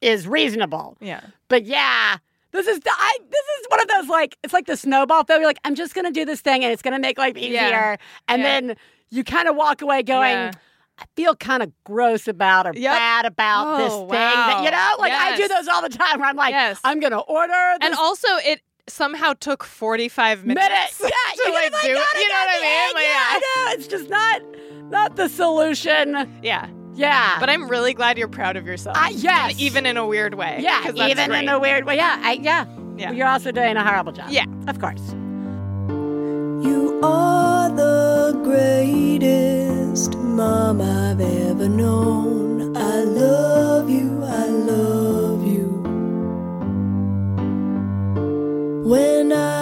is 0.00 0.26
reasonable. 0.26 0.96
Yeah. 1.00 1.20
But 1.48 1.66
yeah, 1.66 2.16
this 2.52 2.66
is 2.66 2.80
the, 2.80 2.90
I, 2.90 3.18
this 3.30 3.44
is 3.60 3.66
one 3.68 3.80
of 3.80 3.88
those 3.88 4.08
like 4.08 4.36
it's 4.42 4.52
like 4.52 4.66
the 4.66 4.76
snowball 4.76 5.24
failure. 5.24 5.46
Like 5.46 5.58
I'm 5.64 5.74
just 5.74 5.94
gonna 5.94 6.10
do 6.10 6.24
this 6.24 6.40
thing 6.40 6.64
and 6.64 6.72
it's 6.72 6.82
gonna 6.82 6.98
make 6.98 7.18
life 7.18 7.36
easier, 7.36 7.52
Yeah. 7.60 7.96
and 8.28 8.42
Yeah. 8.42 8.60
then 8.60 8.76
you 9.10 9.24
kind 9.24 9.48
of 9.48 9.56
walk 9.56 9.82
away 9.82 10.02
going. 10.02 10.30
Yeah. 10.32 10.50
I 10.98 11.04
feel 11.16 11.34
kind 11.34 11.62
of 11.62 11.72
gross 11.84 12.28
about 12.28 12.66
or 12.66 12.72
Yep. 12.74 12.92
bad 12.92 13.24
about 13.24 13.66
oh, 13.66 13.76
this 13.78 13.92
Oh, 13.92 14.00
thing 14.00 14.18
that 14.18 14.62
you 14.64 14.70
know, 14.70 14.96
like 14.98 15.12
I 15.12 15.34
do 15.34 15.48
those 15.48 15.66
all 15.66 15.80
the 15.80 15.88
time. 15.88 16.20
Where 16.20 16.28
I'm 16.28 16.36
like, 16.36 16.52
Yes. 16.52 16.78
I'm 16.84 17.00
gonna 17.00 17.20
order 17.20 17.52
this 17.80 17.86
And 17.86 17.94
also, 17.94 18.28
it 18.44 18.60
somehow 18.86 19.32
took 19.40 19.64
45 19.64 20.44
minutes. 20.44 20.68
minutes. 20.68 21.00
Yeah, 21.00 21.08
to 21.44 21.50
you're 21.50 21.54
like 21.54 21.70
do 21.70 21.76
it. 21.78 21.84
You 21.88 21.94
know 21.94 22.00
what 22.00 22.18
I 22.18 22.60
mean? 22.60 22.94
Like, 22.94 23.04
yeah, 23.04 23.24
I 23.28 23.40
know. 23.40 23.72
It's 23.78 23.86
just 23.86 24.08
not 24.10 24.42
not 24.90 25.16
the 25.16 25.28
solution. 25.28 26.40
Yeah. 26.42 26.68
Yeah, 26.94 27.38
But 27.40 27.48
I'm 27.48 27.68
really 27.68 27.94
glad 27.94 28.18
you're 28.18 28.28
proud 28.28 28.56
of 28.56 28.66
yourself. 28.66 28.96
Uh, 28.96 29.08
yes. 29.12 29.54
Even 29.58 29.86
in 29.86 29.96
a 29.96 30.06
weird 30.06 30.34
way. 30.34 30.58
Yeah. 30.60 30.82
that's 30.84 30.98
even 30.98 31.28
great. 31.28 31.42
in 31.44 31.48
a 31.48 31.58
weird 31.58 31.84
way. 31.86 31.96
Yeah, 31.96 32.18
I, 32.22 32.32
yeah. 32.34 32.66
Yeah. 32.96 33.12
You're 33.12 33.28
also 33.28 33.52
doing 33.52 33.76
a 33.76 33.84
horrible 33.84 34.12
job. 34.12 34.28
Yeah. 34.30 34.44
of 34.68 34.78
course. 34.80 35.00
You 36.66 37.00
are 37.02 37.70
the 37.70 38.38
greatest. 38.44 40.14
mom 40.18 40.80
I've 40.80 41.20
ever 41.20 41.68
known. 41.68 42.76
I 42.76 43.02
love 43.04 43.88
you, 43.88 44.22
I 44.24 44.46
love 44.46 45.46
you. 45.46 45.68
When 48.84 49.32
I 49.32 49.59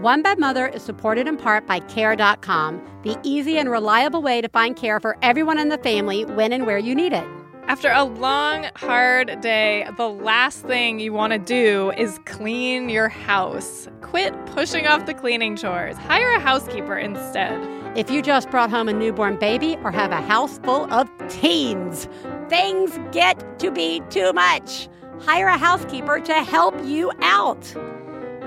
One 0.00 0.22
Bad 0.22 0.38
Mother 0.38 0.66
is 0.66 0.82
supported 0.82 1.28
in 1.28 1.36
part 1.36 1.66
by 1.66 1.80
Care.com, 1.80 2.80
the 3.02 3.18
easy 3.22 3.58
and 3.58 3.70
reliable 3.70 4.22
way 4.22 4.40
to 4.40 4.48
find 4.48 4.74
care 4.74 4.98
for 4.98 5.18
everyone 5.20 5.58
in 5.58 5.68
the 5.68 5.76
family 5.76 6.24
when 6.24 6.54
and 6.54 6.64
where 6.64 6.78
you 6.78 6.94
need 6.94 7.12
it. 7.12 7.26
After 7.66 7.90
a 7.90 8.04
long, 8.04 8.64
hard 8.76 9.42
day, 9.42 9.86
the 9.98 10.08
last 10.08 10.64
thing 10.64 11.00
you 11.00 11.12
want 11.12 11.34
to 11.34 11.38
do 11.38 11.92
is 11.98 12.18
clean 12.24 12.88
your 12.88 13.10
house. 13.10 13.88
Quit 14.00 14.34
pushing 14.46 14.86
off 14.86 15.04
the 15.04 15.12
cleaning 15.12 15.54
chores. 15.54 15.98
Hire 15.98 16.32
a 16.32 16.40
housekeeper 16.40 16.96
instead. 16.96 17.60
If 17.94 18.10
you 18.10 18.22
just 18.22 18.48
brought 18.48 18.70
home 18.70 18.88
a 18.88 18.94
newborn 18.94 19.38
baby 19.38 19.76
or 19.84 19.92
have 19.92 20.12
a 20.12 20.22
house 20.22 20.58
full 20.60 20.90
of 20.90 21.10
teens, 21.28 22.08
things 22.48 22.98
get 23.12 23.58
to 23.58 23.70
be 23.70 24.00
too 24.08 24.32
much. 24.32 24.88
Hire 25.20 25.48
a 25.48 25.58
housekeeper 25.58 26.20
to 26.20 26.34
help 26.42 26.74
you 26.86 27.12
out. 27.20 27.74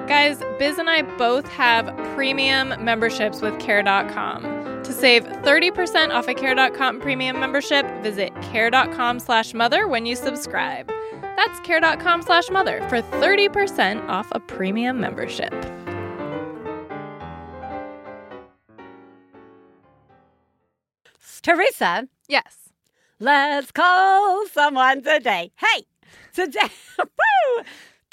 Guys, 0.07 0.39
Biz 0.59 0.77
and 0.79 0.89
I 0.89 1.01
both 1.17 1.47
have 1.49 1.85
premium 2.15 2.73
memberships 2.83 3.41
with 3.41 3.57
care.com. 3.59 4.43
To 4.83 4.91
save 4.91 5.23
30% 5.23 6.11
off 6.13 6.27
a 6.27 6.33
care.com 6.33 6.99
premium 6.99 7.39
membership, 7.39 7.85
visit 8.03 8.33
care.com 8.41 9.19
slash 9.19 9.53
mother 9.53 9.87
when 9.87 10.05
you 10.05 10.15
subscribe. 10.15 10.91
That's 11.21 11.59
care.com 11.61 12.21
slash 12.21 12.49
mother 12.49 12.81
for 12.89 13.01
30% 13.01 14.07
off 14.09 14.27
a 14.33 14.39
premium 14.41 14.99
membership. 14.99 15.53
Theresa, 21.41 22.07
Yes. 22.27 22.69
let's 23.19 23.71
call 23.71 24.47
someone 24.47 25.03
today. 25.03 25.51
Hey, 25.57 25.83
today, 26.33 26.69
woo! 26.97 27.63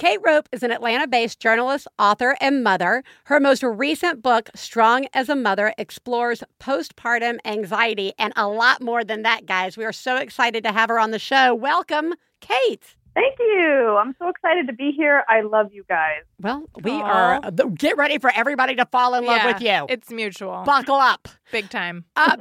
Kate 0.00 0.18
Rope 0.24 0.48
is 0.50 0.62
an 0.62 0.70
Atlanta 0.70 1.06
based 1.06 1.40
journalist, 1.40 1.86
author, 1.98 2.34
and 2.40 2.64
mother. 2.64 3.04
Her 3.24 3.38
most 3.38 3.62
recent 3.62 4.22
book, 4.22 4.48
Strong 4.54 5.08
as 5.12 5.28
a 5.28 5.36
Mother, 5.36 5.74
explores 5.76 6.42
postpartum 6.58 7.36
anxiety 7.44 8.14
and 8.18 8.32
a 8.34 8.48
lot 8.48 8.80
more 8.82 9.04
than 9.04 9.24
that, 9.24 9.44
guys. 9.44 9.76
We 9.76 9.84
are 9.84 9.92
so 9.92 10.16
excited 10.16 10.64
to 10.64 10.72
have 10.72 10.88
her 10.88 10.98
on 10.98 11.10
the 11.10 11.18
show. 11.18 11.54
Welcome, 11.54 12.14
Kate. 12.40 12.96
Thank 13.14 13.38
you. 13.40 13.98
I'm 14.00 14.16
so 14.18 14.30
excited 14.30 14.68
to 14.68 14.72
be 14.72 14.90
here. 14.96 15.22
I 15.28 15.42
love 15.42 15.66
you 15.70 15.84
guys. 15.86 16.22
Well, 16.40 16.64
we 16.82 16.92
Aw. 16.92 17.40
are, 17.42 17.50
get 17.76 17.98
ready 17.98 18.18
for 18.18 18.32
everybody 18.34 18.76
to 18.76 18.86
fall 18.86 19.12
in 19.12 19.26
love 19.26 19.42
Yeah, 19.42 19.52
with 19.52 19.60
you. 19.60 19.86
It's 19.94 20.10
mutual. 20.10 20.62
Buckle 20.64 20.94
up. 20.94 21.28
Big 21.52 21.68
time. 21.68 22.06
Uh, 22.16 22.38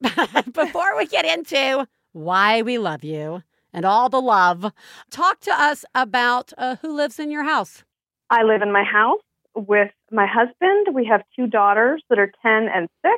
but 0.00 0.52
before 0.52 0.96
we 0.96 1.06
get 1.06 1.24
into 1.24 1.88
why 2.12 2.62
we 2.62 2.78
love 2.78 3.02
you 3.02 3.42
and 3.72 3.84
all 3.84 4.08
the 4.08 4.20
love, 4.20 4.72
talk 5.10 5.40
to 5.40 5.52
us 5.52 5.84
about 5.94 6.52
uh, 6.58 6.76
who 6.82 6.94
lives 6.94 7.18
in 7.18 7.30
your 7.30 7.44
house. 7.44 7.84
I 8.30 8.42
live 8.42 8.62
in 8.62 8.72
my 8.72 8.84
house 8.84 9.20
with 9.54 9.90
my 10.10 10.26
husband. 10.26 10.94
We 10.94 11.06
have 11.06 11.22
two 11.36 11.46
daughters 11.46 12.02
that 12.08 12.18
are 12.18 12.32
10 12.42 12.68
and 12.72 12.88
6. 13.02 13.14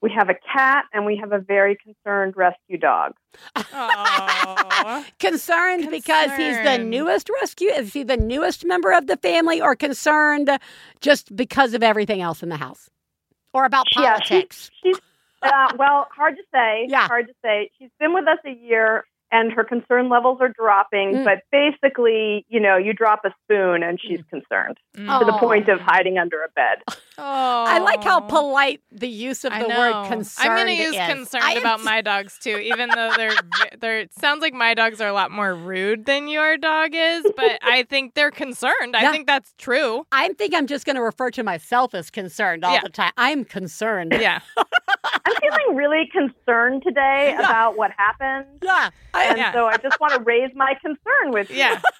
We 0.00 0.10
have 0.18 0.28
a 0.28 0.34
cat 0.34 0.86
and 0.92 1.06
we 1.06 1.16
have 1.18 1.30
a 1.30 1.38
very 1.38 1.76
concerned 1.76 2.34
rescue 2.36 2.76
dog. 2.76 3.12
Aww. 3.54 5.04
Concerned, 5.20 5.90
because 5.92 6.32
he's 6.32 6.56
the 6.64 6.78
newest 6.78 7.30
rescue? 7.40 7.68
Is 7.68 7.92
he 7.92 8.02
the 8.02 8.16
newest 8.16 8.64
member 8.64 8.92
of 8.92 9.06
the 9.06 9.16
family, 9.16 9.60
or 9.60 9.76
concerned 9.76 10.50
just 11.00 11.34
because 11.36 11.72
of 11.72 11.84
everything 11.84 12.20
else 12.20 12.42
in 12.42 12.48
the 12.48 12.56
house, 12.56 12.90
or 13.54 13.64
about 13.64 13.86
politics? 13.94 14.00
Yeah, 14.02 14.18
she- 14.24 14.34
politics? 14.34 14.70
She's, 14.82 14.96
uh, 15.42 15.72
well, 15.78 16.08
hard 16.14 16.36
to 16.36 16.42
say. 16.52 16.86
Yeah. 16.90 17.06
Hard 17.06 17.28
to 17.28 17.34
say. 17.44 17.70
She's 17.78 17.90
been 18.00 18.12
with 18.12 18.26
us 18.26 18.38
a 18.44 18.50
year 18.50 19.04
and 19.32 19.50
her 19.52 19.64
concern 19.64 20.08
levels 20.08 20.38
are 20.40 20.50
dropping, 20.50 21.14
Mm. 21.14 21.24
but 21.24 21.38
basically, 21.50 22.44
you 22.48 22.60
know, 22.60 22.76
you 22.76 22.92
drop 22.92 23.20
a 23.24 23.30
spoon 23.44 23.82
and 23.82 23.98
she's 24.00 24.20
concerned 24.30 24.76
to 24.94 25.24
the 25.26 25.36
point 25.40 25.68
of 25.68 25.80
hiding 25.80 26.18
under 26.18 26.42
a 26.42 26.48
bed. 26.50 26.78
Oh. 27.18 27.64
I 27.66 27.78
like 27.78 28.04
how 28.04 28.20
polite 28.20 28.80
the 28.90 29.08
use 29.08 29.44
of 29.44 29.52
the 29.52 29.68
word 29.68 30.06
concerned 30.08 30.20
is. 30.22 30.38
I'm 30.38 30.56
going 30.56 30.66
to 30.76 30.82
use 30.82 30.94
is. 30.94 31.06
concerned 31.14 31.44
I 31.44 31.52
am 31.52 31.58
about 31.58 31.82
my 31.82 32.00
dogs 32.02 32.38
too, 32.38 32.56
even 32.58 32.88
though 32.94 33.12
they're 33.16 33.32
they're. 33.80 34.00
It 34.00 34.14
sounds 34.14 34.40
like 34.42 34.54
my 34.54 34.74
dogs 34.74 35.00
are 35.00 35.08
a 35.08 35.12
lot 35.12 35.30
more 35.30 35.54
rude 35.54 36.06
than 36.06 36.28
your 36.28 36.56
dog 36.56 36.90
is, 36.94 37.24
but 37.36 37.58
I 37.62 37.82
think 37.84 38.14
they're 38.14 38.30
concerned. 38.30 38.94
I 38.96 39.02
Yeah. 39.02 39.12
think 39.12 39.26
that's 39.26 39.52
true. 39.58 40.06
I 40.12 40.28
think 40.34 40.54
I'm 40.54 40.66
just 40.66 40.84
going 40.86 40.96
to 40.96 41.02
refer 41.02 41.30
to 41.32 41.42
myself 41.42 41.94
as 41.94 42.10
concerned 42.10 42.64
all 42.64 42.74
Yeah. 42.74 42.80
the 42.82 42.88
time. 42.90 43.12
I'm 43.16 43.44
concerned. 43.44 44.14
Yeah. 44.18 44.40
I'm 45.24 45.34
feeling 45.40 45.76
really 45.76 46.08
concerned 46.12 46.82
today 46.86 47.34
Yeah. 47.38 47.40
about 47.40 47.76
what 47.76 47.90
happened. 47.96 48.46
Yeah, 48.62 48.90
I, 49.14 49.21
And 49.28 49.38
Yeah. 49.38 49.52
so 49.52 49.66
I 49.66 49.76
just 49.76 49.98
want 50.00 50.14
to 50.14 50.20
raise 50.22 50.50
my 50.54 50.74
concern 50.80 51.32
with 51.32 51.50
you. 51.50 51.56
Yeah. 51.56 51.80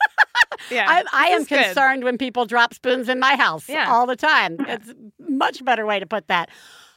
Yeah. 0.70 0.86
I, 0.88 1.02
I 1.12 1.26
am 1.28 1.42
is 1.42 1.48
good. 1.48 1.64
concerned 1.64 2.04
when 2.04 2.16
people 2.16 2.46
drop 2.46 2.72
spoons 2.72 3.08
in 3.08 3.18
my 3.18 3.34
house 3.36 3.68
Yeah. 3.68 3.90
all 3.90 4.06
the 4.06 4.14
time. 4.16 4.56
It's 4.60 4.90
a 4.90 4.94
much 5.28 5.64
better 5.64 5.84
way 5.84 5.98
to 5.98 6.06
put 6.06 6.28
that. 6.28 6.50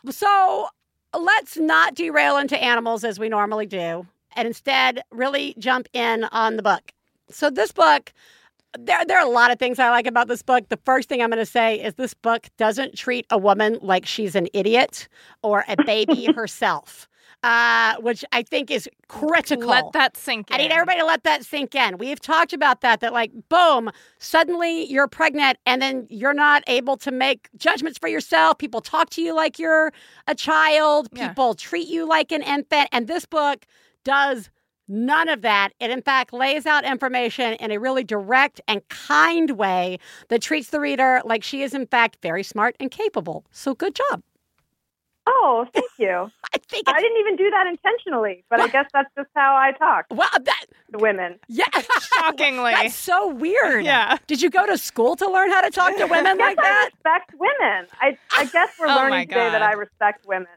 So 0.09 0.67
let's 1.17 1.57
not 1.57 1.95
derail 1.95 2.37
into 2.37 2.61
animals 2.61 3.03
as 3.03 3.17
we 3.17 3.27
normally 3.27 3.65
do, 3.65 4.05
and 4.35 4.47
instead 4.47 5.01
really 5.09 5.55
jump 5.57 5.87
in 5.93 6.25
on 6.25 6.57
the 6.57 6.63
book. 6.63 6.91
So 7.29 7.49
this 7.49 7.71
book. 7.71 8.13
There, 8.77 9.05
there 9.05 9.17
are 9.17 9.25
a 9.25 9.29
lot 9.31 9.51
of 9.51 9.57
things 9.57 9.79
I 9.79 9.89
like 9.89 10.05
about 10.05 10.27
this 10.27 10.41
book. 10.41 10.67
The 10.67 10.79
first 10.83 11.07
thing 11.07 11.21
I'm 11.21 11.29
going 11.29 11.39
to 11.39 11.45
say 11.45 11.81
is 11.81 11.93
this 11.93 12.13
book 12.13 12.47
doesn't 12.57 12.93
treat 12.97 13.25
a 13.29 13.37
woman 13.37 13.79
like 13.81 14.05
she's 14.05 14.35
an 14.35 14.49
idiot 14.53 15.07
or 15.41 15.63
a 15.69 15.81
baby 15.85 16.25
herself, 16.35 17.07
uh, 17.45 17.95
which 18.01 18.25
I 18.31 18.41
think 18.41 18.71
is 18.71 18.89
critical. 19.07 19.67
Let 19.67 19.93
that 19.93 20.17
sink 20.17 20.49
in. 20.49 20.55
I 20.55 20.57
need 20.57 20.71
everybody 20.71 20.99
to 20.99 21.05
let 21.05 21.23
that 21.25 21.45
sink 21.45 21.75
in. 21.75 21.99
We've 21.99 22.19
talked 22.19 22.53
about 22.53 22.81
that, 22.81 23.01
that 23.01 23.13
like, 23.13 23.31
boom, 23.49 23.91
suddenly 24.17 24.85
you're 24.91 25.07
pregnant 25.07 25.59
and 25.67 25.79
then 25.79 26.07
you're 26.09 26.33
not 26.33 26.63
able 26.65 26.97
to 26.97 27.11
make 27.11 27.49
judgments 27.55 27.99
for 27.99 28.07
yourself. 28.07 28.57
People 28.57 28.81
talk 28.81 29.11
to 29.11 29.21
you 29.21 29.35
like 29.35 29.59
you're 29.59 29.93
a 30.25 30.33
child, 30.33 31.07
Yeah. 31.13 31.27
people 31.27 31.53
treat 31.53 31.87
you 31.87 32.07
like 32.07 32.31
an 32.31 32.41
infant. 32.41 32.89
And 32.91 33.07
this 33.07 33.27
book 33.27 33.67
does 34.03 34.49
none 34.87 35.29
of 35.29 35.43
that. 35.43 35.69
It, 35.79 35.91
in 35.91 36.01
fact, 36.01 36.33
lays 36.33 36.65
out 36.65 36.83
information 36.83 37.53
in 37.53 37.69
a 37.69 37.77
really 37.79 38.03
direct 38.03 38.59
and 38.67 38.81
kind 38.89 39.51
way 39.51 39.99
that 40.29 40.41
treats 40.41 40.71
the 40.71 40.79
reader 40.79 41.21
like 41.23 41.43
she 41.43 41.61
is, 41.61 41.75
in 41.75 41.85
fact, 41.85 42.17
very 42.23 42.41
smart 42.41 42.75
and 42.79 42.89
capable. 42.89 43.45
So 43.51 43.75
good 43.75 43.93
job. 43.93 44.23
Oh, 45.27 45.65
thank 45.73 45.89
you. 45.97 46.31
I 46.53 46.57
think 46.69 46.83
I 46.87 46.99
didn't 47.01 47.17
even 47.19 47.35
do 47.35 47.49
that 47.51 47.67
intentionally, 47.67 48.43
but 48.49 48.61
I 48.61 48.67
guess 48.67 48.85
that's 48.93 49.09
just 49.17 49.29
how 49.35 49.55
I 49.55 49.71
talk 49.73 50.05
well, 50.11 50.29
that, 50.43 50.65
to 50.91 50.97
women. 50.99 51.39
yeah. 51.47 51.65
Shockingly. 52.17 52.71
That's 52.71 52.95
so 52.95 53.29
weird. 53.33 53.83
Yeah. 53.85 54.17
Did 54.27 54.41
you 54.41 54.49
go 54.49 54.65
to 54.65 54.77
school 54.77 55.15
to 55.17 55.29
learn 55.29 55.49
how 55.51 55.61
to 55.61 55.69
talk 55.71 55.95
to 55.97 56.05
women 56.05 56.37
like 56.39 56.57
I 56.59 56.61
that? 56.63 56.89
respect 56.93 57.31
women. 57.39 57.87
I, 57.99 58.17
I 58.37 58.45
guess 58.45 58.69
we're 58.79 58.87
Oh 58.87 58.95
learning 58.95 59.27
today 59.29 59.49
that 59.49 59.61
I 59.63 59.73
respect 59.73 60.25
women. 60.27 60.47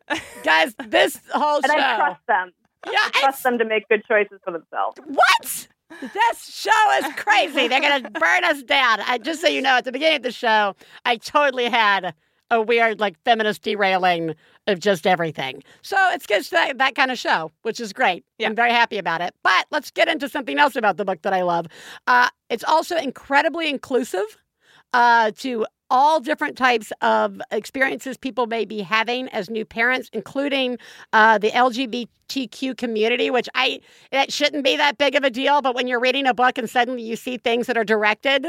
Guys, 0.45 0.75
this 0.87 1.19
whole 1.33 1.57
And 1.57 1.66
show. 1.66 1.73
And 1.73 1.81
I 1.83 1.97
trust 1.97 2.21
them. 2.29 2.53
yeah, 2.87 2.99
I 3.05 3.11
trust 3.21 3.37
it's, 3.39 3.43
them 3.43 3.59
to 3.59 3.64
make 3.64 3.89
good 3.89 4.05
choices 4.07 4.39
for 4.45 4.53
themselves. 4.53 4.99
what? 5.07 5.69
This 6.03 6.55
show 6.55 6.93
is 6.99 7.07
crazy. 7.16 7.66
They're 7.66 7.81
going 7.81 8.03
to 8.03 8.11
burn 8.11 8.45
us 8.45 8.62
down. 8.62 9.01
I, 9.01 9.16
just 9.19 9.41
so 9.41 9.49
you 9.49 9.62
know, 9.62 9.79
at 9.79 9.85
the 9.87 9.93
beginning 9.93 10.19
of 10.19 10.23
the 10.23 10.31
show, 10.33 10.77
I 11.07 11.16
totally 11.16 11.71
had 11.71 12.14
a 12.51 12.61
weird, 12.61 13.01
like, 13.01 13.16
feminist 13.24 13.62
derailing 13.62 14.34
of 14.66 14.78
just 14.80 15.07
everything. 15.07 15.62
So 15.82 15.96
it's 16.12 16.26
just 16.26 16.51
that, 16.51 16.78
that 16.78 16.94
kind 16.94 17.11
of 17.11 17.18
show, 17.18 17.53
which 17.62 17.80
is 17.80 17.92
great. 17.92 18.24
Yeah. 18.38 18.49
I'm 18.49 18.55
very 18.55 18.70
happy 18.70 18.99
about 18.99 19.20
it. 19.20 19.34
But 19.42 19.66
let's 19.70 19.90
get 19.90 20.09
into 20.09 20.28
something 20.28 20.59
else 20.59 20.76
about 20.76 20.96
the 20.96 21.05
book 21.05 21.22
that 21.22 21.32
I 21.32 21.42
love. 21.42 21.66
Uh, 22.07 22.28
it's 22.51 22.64
also 22.64 22.96
incredibly 22.96 23.68
inclusive 23.68 24.38
uh, 24.92 25.30
to 25.38 25.66
all 25.90 26.20
different 26.20 26.57
types 26.57 26.92
of 27.01 27.40
experiences 27.51 28.16
people 28.16 28.46
may 28.46 28.64
be 28.64 28.80
having 28.80 29.28
as 29.30 29.49
new 29.49 29.64
parents, 29.64 30.11
including 30.12 30.78
uh, 31.12 31.38
the 31.38 31.51
LGBTQ 31.51 32.76
community, 32.76 33.30
which 33.30 33.49
I 33.55 33.80
it 34.12 34.32
shouldn't 34.32 34.64
be 34.64 34.76
that 34.76 34.99
big 34.99 35.14
of 35.14 35.24
a 35.24 35.30
deal. 35.30 35.62
But 35.62 35.74
when 35.74 35.88
you're 35.88 36.01
reading 36.01 36.26
a 36.26 36.34
book 36.34 36.59
and 36.59 36.68
suddenly 36.68 37.03
you 37.03 37.16
see 37.16 37.38
things 37.38 37.66
that 37.66 37.76
are 37.76 37.84
directed 37.84 38.46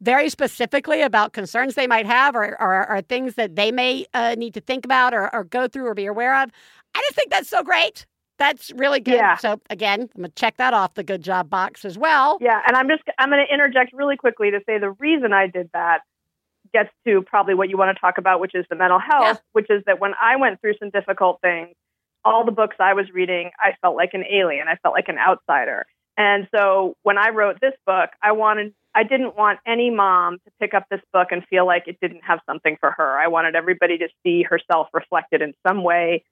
very 0.00 0.28
specifically 0.30 1.02
about 1.02 1.32
concerns 1.32 1.74
they 1.74 1.86
might 1.86 2.06
have 2.06 2.34
or, 2.34 2.60
or, 2.60 2.88
or 2.90 3.02
things 3.02 3.34
that 3.34 3.56
they 3.56 3.70
may 3.70 4.06
uh, 4.14 4.34
need 4.36 4.54
to 4.54 4.60
think 4.60 4.84
about 4.84 5.12
or, 5.12 5.32
or 5.34 5.44
go 5.44 5.68
through 5.68 5.86
or 5.86 5.94
be 5.94 6.06
aware 6.06 6.42
of, 6.42 6.50
I 6.94 7.00
just 7.00 7.14
think 7.14 7.30
that's 7.30 7.48
so 7.48 7.62
great. 7.62 8.06
That's 8.38 8.70
really 8.72 9.00
good. 9.00 9.14
Yeah. 9.16 9.36
So 9.36 9.60
again, 9.68 10.02
I'm 10.02 10.22
gonna 10.22 10.28
check 10.30 10.56
that 10.56 10.72
off 10.72 10.94
the 10.94 11.02
good 11.04 11.22
job 11.22 11.50
box 11.50 11.84
as 11.84 11.98
well. 11.98 12.38
Yeah, 12.40 12.58
and 12.66 12.74
I'm 12.74 12.88
just 12.88 13.02
I'm 13.18 13.28
going 13.28 13.44
to 13.46 13.52
interject 13.52 13.92
really 13.92 14.16
quickly 14.16 14.50
to 14.50 14.60
say 14.64 14.78
the 14.78 14.92
reason 14.92 15.34
I 15.34 15.46
did 15.46 15.68
that 15.74 16.00
gets 16.72 16.88
to 17.06 17.20
probably 17.20 17.54
what 17.54 17.68
you 17.68 17.76
want 17.76 17.94
to 17.94 18.00
talk 18.00 18.16
about, 18.16 18.40
which 18.40 18.54
is 18.54 18.64
the 18.70 18.76
mental 18.76 18.98
health, 18.98 19.24
Yeah. 19.24 19.34
which 19.52 19.66
is 19.68 19.82
that 19.86 20.00
when 20.00 20.12
I 20.20 20.36
went 20.36 20.60
through 20.60 20.74
some 20.78 20.88
difficult 20.88 21.40
things, 21.42 21.74
all 22.24 22.44
the 22.46 22.52
books 22.52 22.76
I 22.80 22.94
was 22.94 23.06
reading, 23.12 23.50
I 23.58 23.72
felt 23.82 23.96
like 23.96 24.10
an 24.14 24.24
alien. 24.30 24.68
I 24.68 24.76
felt 24.76 24.94
like 24.94 25.08
an 25.08 25.18
outsider. 25.18 25.84
And 26.16 26.48
so 26.54 26.94
when 27.02 27.18
I 27.18 27.30
wrote 27.30 27.60
this 27.60 27.74
book, 27.86 28.10
I 28.22 28.32
wanted 28.32 28.72
I 28.94 29.04
didn't 29.04 29.36
want 29.36 29.60
any 29.66 29.90
mom 29.90 30.38
to 30.38 30.50
pick 30.60 30.74
up 30.74 30.86
this 30.90 31.00
book 31.12 31.28
and 31.30 31.44
feel 31.48 31.66
like 31.66 31.84
it 31.86 31.98
didn't 32.00 32.22
have 32.24 32.40
something 32.46 32.76
for 32.80 32.90
her. 32.90 33.18
I 33.18 33.28
wanted 33.28 33.54
everybody 33.54 33.98
to 33.98 34.08
see 34.24 34.42
herself 34.42 34.88
reflected 34.92 35.42
in 35.42 35.54
some 35.66 35.84
way, 35.84 36.24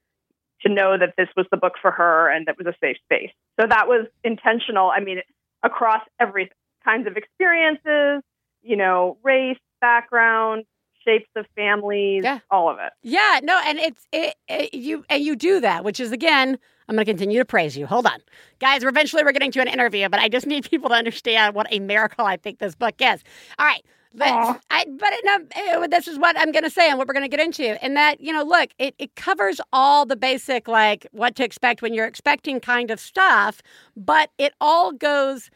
to 0.61 0.69
know 0.69 0.97
that 0.97 1.13
this 1.17 1.29
was 1.37 1.45
the 1.51 1.57
book 1.57 1.73
for 1.81 1.91
her 1.91 2.29
and 2.29 2.47
that 2.47 2.57
was 2.57 2.67
a 2.67 2.75
safe 2.83 2.97
space. 3.05 3.31
So 3.59 3.67
that 3.67 3.87
was 3.87 4.07
intentional. 4.23 4.91
I 4.93 4.99
mean, 4.99 5.21
across 5.63 6.01
every 6.19 6.51
kinds 6.83 7.07
of 7.07 7.15
experiences, 7.15 8.23
you 8.61 8.75
know, 8.75 9.17
race, 9.23 9.57
background, 9.79 10.65
shapes 11.05 11.29
of 11.35 11.45
families, 11.55 12.23
Yeah. 12.23 12.39
all 12.51 12.69
of 12.69 12.77
it. 12.79 12.91
Yeah, 13.03 13.39
no, 13.43 13.59
and 13.65 13.79
it's 13.79 14.05
it, 14.11 14.35
it, 14.47 14.73
you 14.73 15.05
and 15.09 15.23
you 15.23 15.35
do 15.35 15.59
that, 15.61 15.83
which 15.83 15.99
is 15.99 16.11
again, 16.11 16.57
I'm 16.87 16.95
going 16.95 17.05
to 17.05 17.11
continue 17.11 17.39
to 17.39 17.45
praise 17.45 17.77
you. 17.77 17.85
Hold 17.85 18.05
on, 18.07 18.19
guys. 18.59 18.83
We're 18.83 18.89
eventually 18.89 19.23
we're 19.23 19.31
getting 19.31 19.51
to 19.53 19.61
an 19.61 19.67
interview, 19.67 20.09
but 20.09 20.19
I 20.19 20.29
just 20.29 20.47
need 20.47 20.69
people 20.69 20.89
to 20.89 20.95
understand 20.95 21.55
what 21.55 21.67
a 21.71 21.79
miracle 21.79 22.25
I 22.25 22.37
think 22.37 22.59
this 22.59 22.75
book 22.75 22.95
is. 22.99 23.23
All 23.57 23.65
right. 23.65 23.83
Let's, 24.15 24.59
I, 24.71 24.85
but 24.97 25.13
no, 25.23 25.37
eh, 25.51 25.85
this 25.87 26.07
is 26.07 26.17
what 26.17 26.35
I'm 26.35 26.51
going 26.51 26.63
to 26.63 26.69
say 26.71 26.89
and 26.89 26.97
what 26.97 27.07
we're 27.07 27.13
going 27.13 27.29
to 27.29 27.37
get 27.37 27.45
into. 27.45 27.81
And 27.83 27.95
that, 27.95 28.19
you 28.19 28.33
know, 28.33 28.41
look, 28.43 28.71
it, 28.79 28.95
it 28.97 29.15
covers 29.15 29.61
all 29.71 30.03
the 30.03 30.15
basic, 30.15 30.67
like 30.67 31.05
what 31.11 31.35
to 31.35 31.43
expect 31.43 31.83
when 31.83 31.93
you're 31.93 32.07
expecting 32.07 32.59
kind 32.59 32.89
of 32.89 32.99
stuff, 32.99 33.61
but 33.95 34.31
it 34.39 34.53
all 34.59 34.93
goes, 34.93 35.51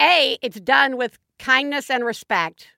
A, 0.00 0.38
it's 0.40 0.60
done 0.60 0.98
with 0.98 1.18
kindness 1.40 1.90
and 1.90 2.04
respect 2.04 2.68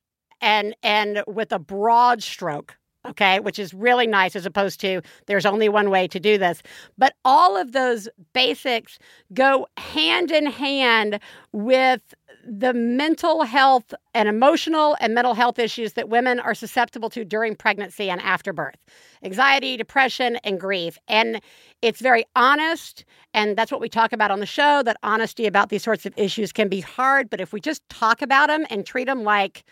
and 0.42 0.76
and 0.82 1.22
with 1.26 1.52
a 1.52 1.58
broad 1.58 2.22
stroke 2.22 2.76
okay 3.08 3.40
which 3.40 3.58
is 3.58 3.74
really 3.74 4.06
nice 4.06 4.36
as 4.36 4.46
opposed 4.46 4.80
to 4.80 5.00
there's 5.26 5.46
only 5.46 5.68
one 5.68 5.90
way 5.90 6.06
to 6.08 6.20
do 6.20 6.38
this. 6.38 6.62
But 6.98 7.14
all 7.24 7.56
of 7.56 7.72
those 7.72 8.08
basics 8.32 8.98
go 9.32 9.66
hand 9.76 10.30
in 10.30 10.46
hand 10.46 11.20
with 11.52 12.14
the 12.46 12.74
mental 12.74 13.44
health 13.44 13.94
and 14.14 14.28
emotional 14.28 14.96
and 15.00 15.14
mental 15.14 15.34
health 15.34 15.58
issues 15.58 15.92
that 15.92 16.08
women 16.08 16.40
are 16.40 16.54
susceptible 16.54 17.08
to 17.10 17.24
during 17.24 17.54
pregnancy 17.54 18.10
and 18.10 18.20
after 18.20 18.52
birth. 18.52 18.76
Anxiety 19.22 19.76
depression 19.76 20.36
and 20.42 20.58
grief. 20.58 20.98
And 21.08 21.40
it's 21.82 22.00
very 22.00 22.24
honest 22.34 23.04
and 23.34 23.56
that's 23.56 23.70
what 23.72 23.80
we 23.80 23.88
talk 23.88 24.12
about 24.12 24.30
on 24.30 24.40
the 24.40 24.46
show 24.46 24.82
that 24.82 24.96
honesty 25.02 25.46
about 25.46 25.68
these 25.68 25.82
sorts 25.82 26.06
of 26.06 26.12
issues 26.16 26.52
can 26.52 26.68
be 26.68 26.80
hard 26.80 27.30
but 27.30 27.40
if 27.40 27.52
we 27.52 27.60
just 27.60 27.86
talk 27.88 28.22
about 28.22 28.48
them 28.48 28.66
and 28.70 28.86
treat 28.86 29.06
them 29.06 29.24
like 29.24 29.64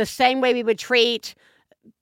the 0.00 0.06
same 0.06 0.40
way 0.40 0.54
we 0.54 0.62
would 0.62 0.78
treat 0.78 1.34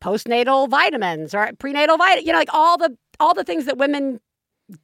postnatal 0.01 0.69
vitamins 0.69 1.35
or 1.35 1.51
prenatal 1.59 1.97
vitamins, 1.97 2.27
you 2.27 2.33
know, 2.33 2.39
like 2.39 2.55
all 2.55 2.79
the 2.79 2.97
all 3.21 3.35
the 3.35 3.45
things 3.45 3.65
that 3.65 3.77
women 3.79 4.21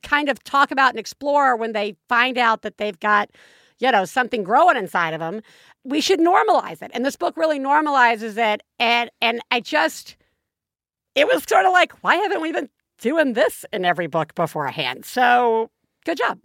kind 0.02 0.28
of 0.28 0.42
talk 0.42 0.70
about 0.70 0.90
and 0.90 0.98
explore 0.98 1.56
when 1.56 1.72
they 1.72 1.96
find 2.08 2.36
out 2.38 2.62
that 2.62 2.78
they've 2.78 2.98
got, 3.00 3.30
you 3.78 3.90
know, 3.90 4.04
something 4.04 4.42
growing 4.42 4.76
inside 4.76 5.14
of 5.14 5.20
them. 5.20 5.40
We 5.84 6.00
should 6.00 6.18
normalize 6.20 6.82
it, 6.82 6.90
and 6.94 7.04
this 7.04 7.16
book 7.16 7.36
really 7.36 7.60
normalizes 7.60 8.36
it. 8.36 8.62
And 8.78 9.10
and 9.20 9.40
I 9.50 9.60
just, 9.60 10.16
it 11.14 11.26
was 11.26 11.44
sort 11.44 11.66
of 11.66 11.72
like, 11.72 11.92
why 12.02 12.16
haven't 12.16 12.40
we 12.40 12.52
been 12.52 12.68
doing 12.98 13.34
this 13.34 13.64
in 13.72 13.84
every 13.84 14.06
book 14.06 14.34
beforehand? 14.34 15.04
So 15.04 15.70
good 16.04 16.18
job. 16.18 16.40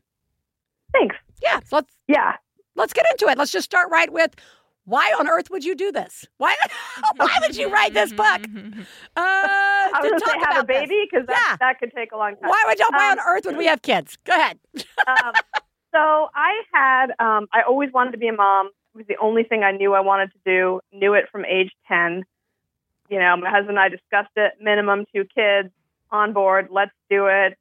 Thanks. 0.93 1.15
Yeah, 1.41 1.59
so 1.65 1.77
let's 1.77 1.95
Yeah. 2.07 2.35
let's 2.75 2.93
get 2.93 3.05
into 3.11 3.27
it. 3.31 3.37
Let's 3.37 3.51
just 3.51 3.65
start 3.65 3.89
right 3.89 4.11
with 4.11 4.35
why 4.89 5.13
on 5.19 5.27
earth 5.27 5.49
would 5.51 5.63
you 5.63 5.75
do 5.75 5.91
this? 5.91 6.25
Why 6.37 6.55
why 7.17 7.37
would 7.41 7.55
you 7.55 7.69
write 7.69 7.93
this 7.93 8.11
book? 8.11 8.41
Uh, 9.15 9.21
I 9.21 9.89
was 10.01 10.03
to 10.03 10.09
going 10.09 10.19
to 10.19 10.25
say 10.25 10.53
have 10.53 10.63
a 10.63 10.67
baby 10.67 11.07
because 11.09 11.25
that, 11.27 11.47
Yeah. 11.51 11.57
that 11.59 11.79
could 11.79 11.91
take 11.95 12.11
a 12.11 12.17
long 12.17 12.35
time. 12.37 12.49
Why 12.49 12.63
would 12.67 12.79
you, 12.79 12.87
why 12.91 13.11
on 13.11 13.19
Um, 13.19 13.25
earth 13.27 13.45
would 13.45 13.57
we 13.57 13.65
have 13.65 13.81
kids? 13.81 14.17
Go 14.23 14.33
ahead. 14.33 14.59
um, 15.07 15.33
so 15.93 16.29
I 16.35 16.61
had, 16.73 17.07
um, 17.19 17.47
I 17.51 17.61
always 17.67 17.91
wanted 17.91 18.11
to 18.11 18.17
be 18.17 18.27
a 18.27 18.33
mom. 18.33 18.67
It 18.93 18.97
was 18.97 19.07
the 19.07 19.17
only 19.17 19.43
thing 19.43 19.63
I 19.63 19.71
knew 19.71 19.93
I 19.93 19.99
wanted 20.01 20.31
to 20.33 20.37
do. 20.45 20.79
Knew 20.93 21.13
it 21.15 21.25
from 21.31 21.43
age 21.45 21.71
10. 21.87 22.23
You 23.09 23.19
know, 23.19 23.35
my 23.37 23.49
husband 23.49 23.77
and 23.77 23.79
I 23.79 23.89
discussed 23.89 24.33
it, 24.35 24.53
minimum 24.61 25.05
two 25.13 25.25
kids 25.25 25.69
on 26.11 26.33
board. 26.33 26.67
Let's 26.71 26.91
do 27.09 27.27
it. 27.27 27.57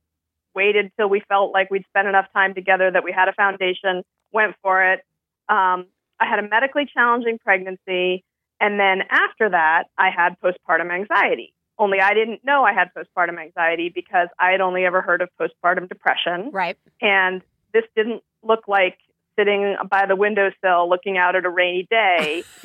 Waited 0.55 0.93
till 0.99 1.09
we 1.09 1.23
felt 1.29 1.53
like 1.53 1.71
we'd 1.71 1.85
spent 1.89 2.09
enough 2.09 2.27
time 2.33 2.55
together 2.55 2.91
that 2.91 3.03
we 3.05 3.13
had 3.13 3.29
a 3.29 3.33
foundation, 3.33 4.03
went 4.33 4.55
for 4.63 4.83
it. 4.93 5.01
Um, 5.49 5.87
I 6.21 6.27
had 6.27 6.39
a 6.39 6.49
medically 6.49 6.87
challenging 6.93 7.39
pregnancy. 7.39 8.25
And 8.61 8.79
then 8.81 9.03
after 9.11 9.51
that, 9.51 9.85
I 9.97 10.11
had 10.11 10.37
postpartum 10.41 10.91
anxiety. 10.93 11.55
Only 11.79 12.01
I 12.01 12.13
didn't 12.15 12.45
know 12.45 12.65
I 12.65 12.73
had 12.73 12.89
postpartum 12.97 13.41
anxiety 13.41 13.89
because 13.89 14.29
I 14.39 14.51
had 14.51 14.61
only 14.61 14.85
ever 14.85 15.01
heard 15.01 15.23
of 15.23 15.29
postpartum 15.41 15.89
depression 15.89 16.51
Right. 16.53 16.77
and 17.01 17.41
this 17.73 17.85
didn't 17.95 18.23
look 18.43 18.67
like 18.67 18.99
sitting 19.39 19.77
by 19.89 20.07
the 20.07 20.17
windowsill 20.17 20.89
looking 20.91 21.17
out 21.17 21.37
at 21.37 21.45
a 21.45 21.51
rainy 21.51 21.87
day 21.89 22.43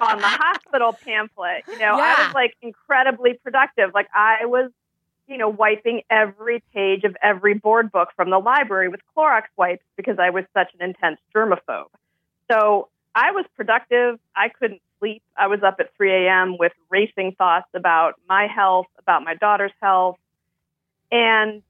on 0.00 0.18
the 0.18 0.26
hospital 0.28 0.92
pamphlet. 1.04 1.64
You 1.68 1.78
know, 1.78 1.94
I 1.98 2.26
was 2.26 2.34
like 2.34 2.54
incredibly 2.62 3.34
productive. 3.42 3.90
Like 3.94 4.08
I 4.14 4.46
was, 4.46 4.70
you 5.26 5.38
know, 5.38 5.48
wiping 5.48 6.02
every 6.10 6.62
page 6.74 7.04
of 7.04 7.16
every 7.22 7.54
board 7.54 7.90
book 7.92 8.08
from 8.16 8.30
the 8.30 8.38
library 8.38 8.88
with 8.88 9.00
Clorox 9.16 9.44
wipes 9.56 9.84
because 9.96 10.18
I 10.18 10.30
was 10.30 10.44
such 10.54 10.68
an 10.78 10.84
intense 10.84 11.18
germaphobe. 11.34 11.86
So 12.50 12.88
I 13.14 13.32
was 13.32 13.44
productive. 13.56 14.18
I 14.34 14.48
couldn't 14.48 14.82
sleep. 14.98 15.22
I 15.36 15.46
was 15.46 15.62
up 15.62 15.76
at 15.80 15.94
3 15.96 16.26
a.m. 16.26 16.56
with 16.58 16.72
racing 16.90 17.34
thoughts 17.38 17.68
about 17.74 18.14
my 18.28 18.46
health, 18.46 18.86
about 18.98 19.22
my 19.24 19.34
daughter's 19.34 19.72
health. 19.80 20.18
And 21.10 21.62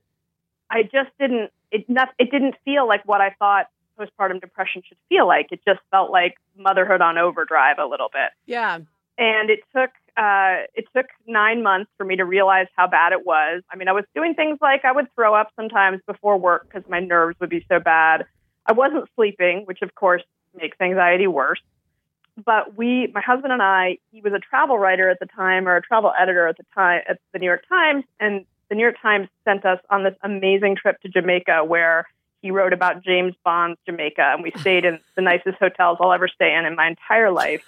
I 0.70 0.82
just 0.82 1.10
didn't 1.18 1.50
it 1.72 1.88
not, 1.88 2.10
it 2.18 2.30
didn't 2.30 2.54
feel 2.64 2.86
like 2.86 3.02
what 3.06 3.20
I 3.20 3.34
thought 3.38 3.66
postpartum 3.98 4.40
depression 4.40 4.82
should 4.86 4.98
feel 5.08 5.26
like. 5.26 5.48
It 5.50 5.60
just 5.66 5.80
felt 5.90 6.10
like 6.10 6.36
motherhood 6.56 7.00
on 7.00 7.18
overdrive 7.18 7.78
a 7.78 7.86
little 7.86 8.10
bit. 8.12 8.30
Yeah. 8.46 8.78
And 9.18 9.50
it 9.50 9.60
took 9.74 9.90
uh, 10.16 10.64
it 10.74 10.84
took 10.94 11.06
nine 11.26 11.62
months 11.62 11.90
for 11.96 12.04
me 12.04 12.16
to 12.16 12.24
realize 12.24 12.66
how 12.76 12.86
bad 12.86 13.12
it 13.12 13.24
was. 13.24 13.62
I 13.72 13.76
mean, 13.76 13.88
I 13.88 13.92
was 13.92 14.04
doing 14.14 14.34
things 14.34 14.58
like 14.60 14.84
I 14.84 14.92
would 14.92 15.12
throw 15.14 15.34
up 15.34 15.50
sometimes 15.56 16.00
before 16.06 16.36
work 16.38 16.68
because 16.68 16.88
my 16.88 17.00
nerves 17.00 17.38
would 17.40 17.50
be 17.50 17.64
so 17.68 17.80
bad. 17.80 18.26
I 18.66 18.72
wasn't 18.72 19.08
sleeping, 19.16 19.62
which 19.64 19.82
of 19.82 19.94
course 19.94 20.22
makes 20.54 20.76
anxiety 20.80 21.26
worse. 21.26 21.60
But 22.44 22.76
we, 22.76 23.10
my 23.14 23.20
husband 23.20 23.52
and 23.52 23.62
I, 23.62 23.98
he 24.10 24.20
was 24.20 24.32
a 24.32 24.38
travel 24.38 24.78
writer 24.78 25.08
at 25.08 25.18
the 25.18 25.26
time 25.26 25.68
or 25.68 25.76
a 25.76 25.82
travel 25.82 26.12
editor 26.18 26.46
at 26.46 26.56
the 26.56 26.64
time 26.74 27.02
at 27.08 27.18
the 27.32 27.38
New 27.38 27.46
York 27.46 27.64
Times, 27.68 28.04
and 28.20 28.44
the 28.68 28.74
New 28.74 28.82
York 28.82 28.96
Times 29.02 29.28
sent 29.44 29.66
us 29.66 29.80
on 29.90 30.02
this 30.02 30.14
amazing 30.22 30.76
trip 30.76 31.00
to 31.02 31.08
Jamaica 31.08 31.64
where 31.64 32.06
he 32.40 32.50
wrote 32.50 32.72
about 32.72 33.04
James 33.04 33.34
Bond's 33.44 33.78
Jamaica, 33.86 34.32
and 34.34 34.42
we 34.42 34.52
stayed 34.58 34.84
in 34.84 34.98
the 35.14 35.22
nicest 35.22 35.58
hotels 35.58 35.98
I'll 36.00 36.12
ever 36.12 36.28
stay 36.28 36.54
in 36.54 36.64
in 36.64 36.74
my 36.74 36.88
entire 36.88 37.30
life. 37.30 37.64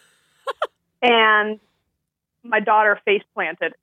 and 1.03 1.61
my 2.45 2.61
daughter 2.61 2.99
face 3.05 3.23
planted 3.35 3.75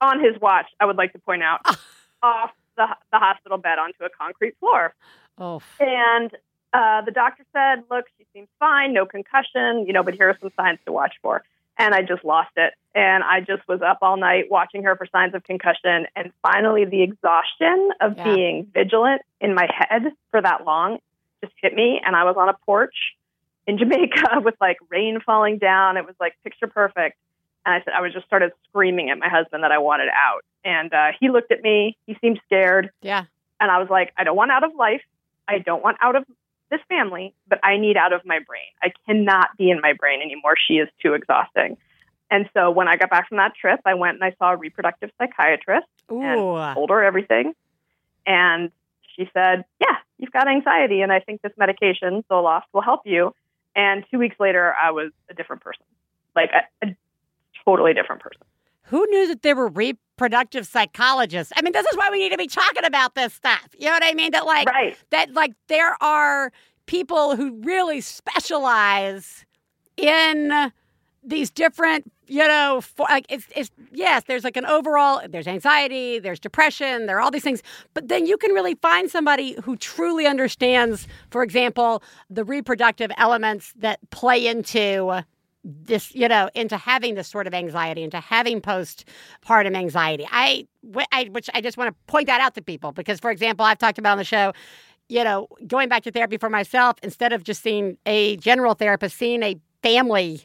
on 0.00 0.20
his 0.22 0.40
watch. 0.40 0.66
I 0.80 0.84
would 0.86 0.96
like 0.96 1.12
to 1.12 1.18
point 1.18 1.42
out 1.42 1.60
off 2.22 2.50
the 2.76 2.86
the 3.12 3.18
hospital 3.18 3.58
bed 3.58 3.78
onto 3.78 4.04
a 4.04 4.10
concrete 4.10 4.56
floor. 4.58 4.94
Oh. 5.38 5.62
And 5.80 6.30
uh, 6.72 7.02
the 7.02 7.10
doctor 7.12 7.44
said, 7.52 7.84
"Look, 7.90 8.06
she 8.18 8.26
seems 8.34 8.48
fine, 8.58 8.92
no 8.92 9.06
concussion, 9.06 9.86
you 9.86 9.92
know, 9.92 10.02
but 10.02 10.14
here 10.14 10.28
are 10.30 10.38
some 10.40 10.50
signs 10.56 10.78
to 10.86 10.92
watch 10.92 11.14
for." 11.22 11.42
And 11.78 11.94
I 11.94 12.02
just 12.02 12.22
lost 12.22 12.50
it, 12.56 12.74
and 12.94 13.24
I 13.24 13.40
just 13.40 13.66
was 13.66 13.80
up 13.80 13.98
all 14.02 14.18
night 14.18 14.50
watching 14.50 14.82
her 14.82 14.94
for 14.94 15.06
signs 15.06 15.34
of 15.34 15.42
concussion. 15.42 16.06
And 16.14 16.30
finally, 16.42 16.84
the 16.84 17.02
exhaustion 17.02 17.90
of 18.00 18.16
Yeah. 18.18 18.24
being 18.34 18.66
vigilant 18.74 19.22
in 19.40 19.54
my 19.54 19.66
head 19.70 20.12
for 20.30 20.42
that 20.42 20.64
long 20.66 20.98
just 21.42 21.54
hit 21.62 21.74
me, 21.74 22.00
and 22.04 22.14
I 22.14 22.24
was 22.24 22.36
on 22.38 22.48
a 22.50 22.54
porch 22.66 22.94
in 23.66 23.78
Jamaica 23.78 24.40
with 24.44 24.54
like 24.60 24.76
rain 24.90 25.18
falling 25.24 25.58
down. 25.58 25.96
It 25.96 26.06
was 26.06 26.14
like 26.20 26.34
picture 26.44 26.66
perfect. 26.66 27.16
And 27.64 27.74
I 27.74 27.84
said, 27.84 27.94
I 27.96 28.00
was 28.00 28.12
just 28.12 28.26
started 28.26 28.52
screaming 28.68 29.10
at 29.10 29.18
my 29.18 29.28
husband 29.28 29.62
that 29.64 29.72
I 29.72 29.78
wanted 29.78 30.08
out. 30.08 30.44
And 30.64 30.92
uh, 30.92 31.12
he 31.18 31.30
looked 31.30 31.52
at 31.52 31.62
me. 31.62 31.96
He 32.06 32.16
seemed 32.20 32.40
scared. 32.46 32.90
Yeah. 33.00 33.24
And 33.60 33.70
I 33.70 33.78
was 33.78 33.88
like, 33.88 34.12
I 34.16 34.24
don't 34.24 34.36
want 34.36 34.50
out 34.50 34.64
of 34.64 34.74
life. 34.74 35.02
I 35.48 35.58
don't 35.58 35.82
want 35.82 35.98
out 36.00 36.16
of 36.16 36.24
this 36.70 36.80
family, 36.88 37.34
but 37.48 37.60
I 37.62 37.76
need 37.76 37.96
out 37.96 38.12
of 38.12 38.22
my 38.24 38.40
brain. 38.40 38.70
I 38.82 38.92
cannot 39.06 39.56
be 39.58 39.70
in 39.70 39.80
my 39.80 39.92
brain 39.92 40.20
anymore. 40.22 40.54
She 40.66 40.74
is 40.74 40.88
too 41.00 41.14
exhausting. 41.14 41.76
And 42.30 42.48
so 42.54 42.70
when 42.70 42.88
I 42.88 42.96
got 42.96 43.10
back 43.10 43.28
from 43.28 43.36
that 43.36 43.54
trip, 43.54 43.80
I 43.84 43.94
went 43.94 44.14
and 44.14 44.24
I 44.24 44.34
saw 44.38 44.52
a 44.52 44.56
reproductive 44.56 45.10
psychiatrist, 45.18 45.86
Ooh. 46.10 46.56
told 46.74 46.88
her 46.88 47.04
everything. 47.04 47.52
And 48.26 48.72
she 49.14 49.28
said, 49.34 49.64
Yeah, 49.80 49.96
you've 50.18 50.32
got 50.32 50.48
anxiety. 50.48 51.02
And 51.02 51.12
I 51.12 51.20
think 51.20 51.42
this 51.42 51.52
medication, 51.58 52.24
Zoloft, 52.30 52.62
will 52.72 52.80
help 52.80 53.02
you. 53.04 53.34
And 53.76 54.04
two 54.10 54.18
weeks 54.18 54.36
later, 54.40 54.74
I 54.80 54.92
was 54.92 55.12
a 55.30 55.34
different 55.34 55.62
person, 55.62 55.84
like 56.34 56.50
a, 56.52 56.86
a 56.86 56.96
totally 57.64 57.94
different 57.94 58.22
person. 58.22 58.42
Who 58.86 59.06
knew 59.10 59.28
that 59.28 59.42
there 59.42 59.56
were 59.56 59.68
reproductive 59.68 60.66
psychologists? 60.66 61.52
I 61.56 61.62
mean, 61.62 61.72
this 61.72 61.86
is 61.86 61.96
why 61.96 62.08
we 62.10 62.18
need 62.18 62.32
to 62.32 62.38
be 62.38 62.46
talking 62.48 62.84
about 62.84 63.14
this 63.14 63.32
stuff. 63.32 63.68
You 63.78 63.86
know 63.86 63.92
what 63.92 64.04
I 64.04 64.12
mean? 64.12 64.32
That 64.32 64.44
like 64.44 64.68
Right. 64.68 64.96
that 65.10 65.32
like 65.32 65.54
there 65.68 65.96
are 66.02 66.52
people 66.86 67.36
who 67.36 67.60
really 67.62 68.00
specialize 68.00 69.44
in 69.96 70.72
these 71.24 71.50
different, 71.50 72.10
you 72.26 72.46
know, 72.46 72.80
for, 72.80 73.06
like 73.08 73.24
it's, 73.28 73.46
it's 73.54 73.70
yes, 73.92 74.24
there's 74.26 74.42
like 74.42 74.56
an 74.56 74.66
overall, 74.66 75.22
there's 75.28 75.46
anxiety, 75.46 76.18
there's 76.18 76.40
depression, 76.40 77.06
there 77.06 77.16
are 77.18 77.20
all 77.20 77.30
these 77.30 77.44
things, 77.44 77.62
but 77.94 78.08
then 78.08 78.26
you 78.26 78.36
can 78.36 78.50
really 78.52 78.74
find 78.74 79.08
somebody 79.08 79.56
who 79.62 79.76
truly 79.76 80.26
understands, 80.26 81.06
for 81.30 81.44
example, 81.44 82.02
the 82.28 82.44
reproductive 82.44 83.12
elements 83.16 83.72
that 83.76 84.00
play 84.10 84.44
into 84.46 85.22
this, 85.64 86.14
you 86.14 86.26
know, 86.28 86.48
into 86.54 86.76
having 86.76 87.14
this 87.14 87.28
sort 87.28 87.46
of 87.46 87.54
anxiety, 87.54 88.02
into 88.02 88.18
having 88.20 88.60
postpartum 88.60 89.76
anxiety. 89.76 90.26
I, 90.30 90.66
I, 91.12 91.24
which 91.30 91.48
I 91.54 91.60
just 91.60 91.76
want 91.76 91.88
to 91.88 92.12
point 92.12 92.26
that 92.26 92.40
out 92.40 92.54
to 92.54 92.62
people 92.62 92.92
because, 92.92 93.20
for 93.20 93.30
example, 93.30 93.64
I've 93.64 93.78
talked 93.78 93.98
about 93.98 94.12
on 94.12 94.18
the 94.18 94.24
show, 94.24 94.52
you 95.08 95.22
know, 95.24 95.46
going 95.66 95.88
back 95.88 96.02
to 96.04 96.10
therapy 96.10 96.36
for 96.36 96.50
myself 96.50 96.96
instead 97.02 97.32
of 97.32 97.44
just 97.44 97.62
seeing 97.62 97.96
a 98.06 98.36
general 98.38 98.74
therapist, 98.74 99.16
seeing 99.16 99.42
a 99.42 99.56
family 99.82 100.42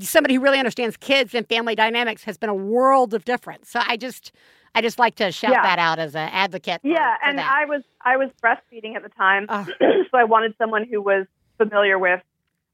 somebody 0.00 0.34
who 0.34 0.40
really 0.40 0.58
understands 0.58 0.96
kids 0.96 1.34
and 1.34 1.46
family 1.50 1.74
dynamics 1.74 2.24
has 2.24 2.38
been 2.38 2.48
a 2.48 2.54
world 2.54 3.12
of 3.12 3.26
difference. 3.26 3.68
So 3.70 3.80
I 3.86 3.96
just 3.98 4.32
I 4.74 4.80
just 4.80 4.98
like 4.98 5.16
to 5.16 5.30
shout 5.30 5.50
Yeah. 5.52 5.62
that 5.62 5.78
out 5.78 5.98
as 5.98 6.14
an 6.16 6.30
advocate. 6.32 6.80
for- 6.80 6.88
Yeah, 6.88 7.16
for 7.18 7.28
and 7.28 7.38
that. 7.38 7.54
I 7.60 7.66
was 7.66 7.82
I 8.00 8.16
was 8.16 8.30
breastfeeding 8.42 8.96
at 8.96 9.02
the 9.02 9.10
time, 9.10 9.44
Oh. 9.50 9.66
so 9.80 10.16
I 10.16 10.24
wanted 10.24 10.54
someone 10.56 10.86
who 10.90 11.02
was 11.02 11.26
familiar 11.58 11.98
with 11.98 12.22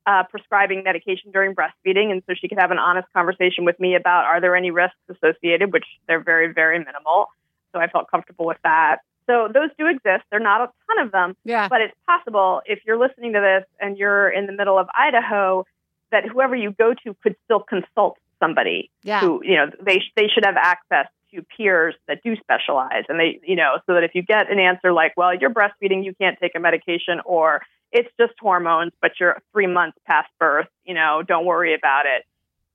uh, 0.09 0.22
prescribing 0.30 0.82
medication 0.82 1.30
during 1.30 1.54
breastfeeding, 1.54 2.11
and 2.11 2.22
so 2.26 2.34
she 2.34 2.48
could 2.48 2.59
have 2.59 2.70
an 2.70 2.78
honest 2.78 3.06
conversation 3.12 3.66
with 3.66 3.78
me 3.78 3.94
about 3.94 4.24
are 4.24 4.40
there 4.40 4.56
any 4.56 4.70
risks 4.70 4.96
associated, 5.11 5.72
which 5.72 5.84
they're 6.06 6.22
very 6.22 6.52
very 6.52 6.78
minimal. 6.78 7.26
So 7.72 7.80
I 7.80 7.88
felt 7.88 8.11
comfortable 8.11 8.46
with 8.46 8.56
that. 8.64 9.00
So 9.26 9.48
those 9.52 9.68
do 9.78 9.86
exist. 9.86 10.24
They're 10.30 10.40
not 10.40 10.62
a 10.62 10.70
ton 10.86 11.04
of 11.04 11.12
them, 11.12 11.36
yeah. 11.44 11.68
but 11.68 11.82
it's 11.82 11.94
possible 12.06 12.62
if 12.64 12.78
you're 12.86 12.98
listening 12.98 13.34
to 13.34 13.40
this 13.40 13.68
and 13.78 13.98
you're 13.98 14.30
in 14.30 14.46
the 14.46 14.52
middle 14.52 14.78
of 14.78 14.88
Idaho 14.98 15.66
that 16.11 16.24
whoever 16.24 16.56
you 16.56 16.70
go 16.70 16.94
to 17.04 17.14
could 17.22 17.36
still 17.44 17.61
consult 17.61 18.16
somebody 18.40 18.90
Yeah. 19.02 19.20
who 19.20 19.42
you 19.44 19.56
know 19.56 19.66
they 19.84 20.00
they 20.16 20.28
should 20.28 20.44
have 20.46 20.56
access 20.56 21.06
to 21.34 21.42
peers 21.54 21.94
that 22.06 22.22
do 22.22 22.36
specialize 22.36 23.04
and 23.11 23.20
they 23.20 23.40
you 23.42 23.56
know 23.56 23.78
so 23.84 23.94
that 23.94 24.04
if 24.04 24.14
you 24.14 24.22
get 24.22 24.50
an 24.50 24.59
answer 24.59 24.92
like 24.92 25.12
well 25.16 25.34
you're 25.34 25.50
breastfeeding 25.50 26.04
you 26.04 26.14
can't 26.14 26.38
take 26.40 26.52
a 26.54 26.61
medication 26.61 27.20
or 27.26 27.61
it's 27.93 28.09
just 28.20 28.32
hormones 28.41 28.93
but 29.01 29.12
you're 29.18 29.41
3 29.53 29.66
months 29.66 29.99
past 30.07 30.28
birth 30.39 30.68
you 30.84 30.95
know 30.95 31.22
don't 31.26 31.45
worry 31.47 31.74
about 31.74 32.05
it 32.07 32.24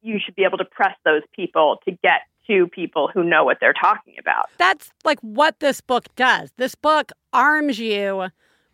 you 0.02 0.20
should 0.24 0.36
be 0.36 0.44
able 0.44 0.58
to 0.58 0.66
press 0.66 0.96
those 1.06 1.22
people 1.36 1.80
to 1.86 1.92
get 2.04 2.22
to 2.48 2.68
people 2.68 3.10
who 3.14 3.24
know 3.24 3.44
what 3.44 3.58
they're 3.62 3.74
talking 3.74 4.16
about 4.20 4.46
That's 4.58 4.92
like 5.06 5.20
what 5.22 5.60
this 5.60 5.80
book 5.80 6.06
does. 6.16 6.52
This 6.58 6.76
book 6.76 7.12
arms 7.32 7.80
you 7.80 8.26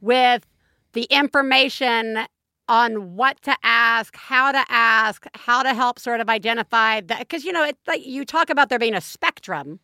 with 0.02 0.46
the 0.94 1.04
information 1.04 2.20
on 2.68 3.16
what 3.16 3.42
to 3.44 3.56
ask, 3.64 4.16
how 4.16 4.52
to 4.52 4.64
ask, 4.70 5.26
how 5.36 5.64
to 5.64 5.74
help 5.74 6.00
sort 6.00 6.20
of 6.20 6.30
identify 6.30 7.02
that 7.02 7.20
because 7.20 7.44
you 7.44 7.52
know 7.52 7.64
it's 7.64 7.88
like 7.88 8.06
you 8.06 8.26
talk 8.26 8.50
about 8.50 8.70
there 8.70 8.80
being 8.80 8.96
a 8.96 9.02
spectrum 9.02 9.80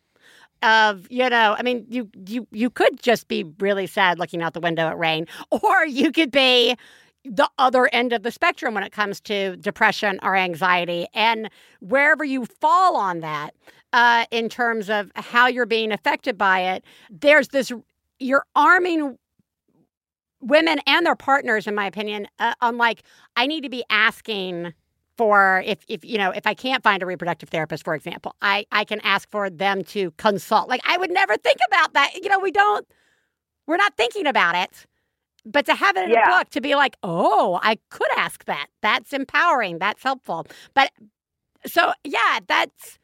of 0.62 1.06
you 1.10 1.28
know 1.28 1.54
I 1.58 1.62
mean 1.62 1.86
you 1.88 2.08
you 2.26 2.46
you 2.50 2.70
could 2.70 3.00
just 3.02 3.28
be 3.28 3.44
really 3.58 3.86
sad 3.86 4.18
looking 4.18 4.42
out 4.42 4.54
the 4.54 4.60
window 4.60 4.88
at 4.88 4.98
rain 4.98 5.26
or 5.50 5.86
you 5.86 6.12
could 6.12 6.30
be 6.30 6.76
the 7.24 7.50
other 7.58 7.88
end 7.92 8.12
of 8.12 8.22
the 8.22 8.30
spectrum 8.30 8.74
when 8.74 8.84
it 8.84 8.92
comes 8.92 9.20
to 9.20 9.56
depression 9.56 10.20
or 10.22 10.36
anxiety. 10.36 11.08
And 11.12 11.50
wherever 11.80 12.24
you 12.24 12.46
fall 12.46 12.96
on 12.96 13.18
that 13.18 13.52
uh, 13.92 14.26
in 14.30 14.48
terms 14.48 14.90
of 14.90 15.10
how 15.14 15.46
you're 15.46 15.66
being 15.66 15.92
affected 15.92 16.36
by 16.36 16.60
it 16.60 16.84
there's 17.10 17.48
this 17.48 17.72
you're 18.18 18.44
arming 18.54 19.16
women 20.40 20.80
and 20.86 21.06
their 21.06 21.16
partners 21.16 21.66
in 21.66 21.74
my 21.74 21.86
opinion 21.86 22.28
uh, 22.38 22.54
on 22.60 22.76
like 22.76 23.02
i 23.36 23.46
need 23.46 23.62
to 23.62 23.70
be 23.70 23.84
asking 23.88 24.72
for 25.16 25.62
if 25.64 25.84
if 25.88 26.04
you 26.04 26.18
know 26.18 26.30
if 26.30 26.46
i 26.46 26.54
can't 26.54 26.82
find 26.82 27.02
a 27.02 27.06
reproductive 27.06 27.48
therapist 27.48 27.84
for 27.84 27.94
example 27.94 28.34
i 28.42 28.66
i 28.72 28.84
can 28.84 29.00
ask 29.00 29.30
for 29.30 29.48
them 29.50 29.82
to 29.84 30.10
consult. 30.12 30.68
Like 30.68 30.80
i 30.86 30.96
would 30.96 31.10
never 31.10 31.36
think 31.36 31.58
about 31.68 31.94
that. 31.94 32.14
You 32.14 32.28
know 32.28 32.38
we 32.38 32.50
don't 32.50 32.86
we're 33.66 33.76
not 33.78 33.96
thinking 33.96 34.26
about 34.26 34.54
it. 34.54 34.86
But 35.44 35.64
to 35.66 35.74
have 35.74 35.96
it 35.96 36.04
in 36.04 36.10
Yeah. 36.10 36.24
a 36.24 36.38
book 36.38 36.50
to 36.50 36.60
be 36.60 36.74
like 36.74 36.96
oh 37.02 37.58
i 37.62 37.78
could 37.90 38.08
ask 38.16 38.44
that. 38.46 38.66
That's 38.82 39.12
empowering. 39.12 39.78
That's 39.78 40.02
helpful. 40.02 40.46
But 40.74 40.90
so 41.66 41.92
yeah 42.04 42.40
that's 42.46 42.98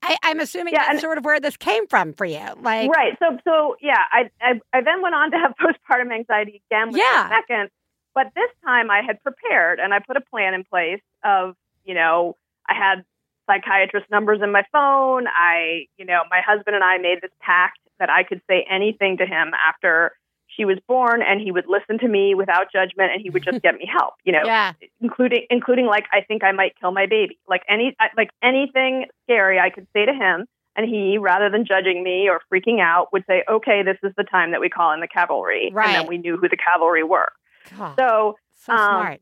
I, 0.00 0.16
i'm 0.22 0.38
assuming 0.38 0.74
Yeah, 0.74 0.80
that's 0.80 0.90
and- 0.90 1.00
sort 1.00 1.18
of 1.18 1.24
where 1.24 1.40
this 1.40 1.56
came 1.56 1.86
from 1.88 2.12
for 2.12 2.24
you. 2.24 2.44
Like 2.62 2.90
right. 2.90 3.16
So 3.18 3.38
so 3.44 3.76
yeah 3.80 4.02
I, 4.12 4.30
I 4.40 4.60
i 4.72 4.80
then 4.82 5.02
went 5.02 5.14
on 5.14 5.30
to 5.32 5.36
have 5.38 5.54
postpartum 5.60 6.12
anxiety 6.14 6.62
again 6.70 6.88
with 6.92 6.98
Yeah. 6.98 7.28
the 7.28 7.34
second 7.36 7.70
but 8.18 8.32
this 8.34 8.50
time 8.64 8.90
i 8.90 9.00
had 9.00 9.22
prepared 9.22 9.78
and 9.78 9.94
i 9.94 10.00
put 10.00 10.16
a 10.16 10.20
plan 10.20 10.52
in 10.52 10.64
place 10.64 11.00
of 11.24 11.54
you 11.84 11.94
know 11.94 12.36
i 12.68 12.74
had 12.74 13.04
psychiatrist 13.46 14.06
numbers 14.10 14.40
in 14.42 14.50
my 14.50 14.64
phone 14.72 15.26
i 15.28 15.86
you 15.96 16.04
know 16.04 16.22
my 16.28 16.40
husband 16.44 16.74
and 16.74 16.82
i 16.82 16.98
made 16.98 17.18
this 17.22 17.30
pact 17.40 17.78
that 18.00 18.10
i 18.10 18.24
could 18.24 18.42
say 18.50 18.66
anything 18.68 19.16
to 19.16 19.24
him 19.24 19.52
after 19.68 20.12
she 20.48 20.64
was 20.64 20.78
born 20.88 21.22
and 21.22 21.40
he 21.40 21.52
would 21.52 21.66
listen 21.68 21.98
to 22.00 22.08
me 22.08 22.34
without 22.34 22.72
judgment 22.72 23.12
and 23.12 23.20
he 23.22 23.30
would 23.30 23.44
just 23.44 23.62
get 23.66 23.76
me 23.76 23.88
help 23.90 24.14
you 24.24 24.32
know 24.32 24.42
yeah 24.44 24.72
including 25.00 25.46
including 25.50 25.86
like 25.86 26.06
I 26.12 26.22
think 26.22 26.42
I 26.42 26.52
might 26.52 26.72
kill 26.80 26.90
my 26.90 27.06
baby. 27.06 27.38
Like 27.48 27.62
any 27.68 27.96
like 28.16 28.30
anything 28.42 29.06
scary 29.24 29.58
I 29.60 29.70
could 29.70 29.86
say 29.92 30.06
to 30.06 30.12
him 30.12 30.46
and 30.76 30.88
he 30.88 31.18
rather 31.18 31.50
than 31.50 31.64
judging 31.66 32.02
me 32.02 32.28
or 32.28 32.40
freaking 32.52 32.80
out 32.80 33.12
would 33.12 33.24
say, 33.26 33.42
"Okay, 33.48 33.82
this 33.82 33.98
is 34.02 34.12
the 34.16 34.22
time 34.24 34.52
that 34.52 34.60
we 34.60 34.68
call 34.68 34.92
in 34.92 35.00
the 35.00 35.08
cavalry." 35.08 35.70
Right. 35.72 35.88
And 35.88 35.94
then 35.96 36.06
we 36.06 36.18
knew 36.18 36.36
who 36.36 36.48
the 36.48 36.56
cavalry 36.56 37.02
were. 37.02 37.28
God, 37.76 37.96
So, 37.98 38.36
so 38.64 38.72
um, 38.72 38.78
smart 38.78 39.20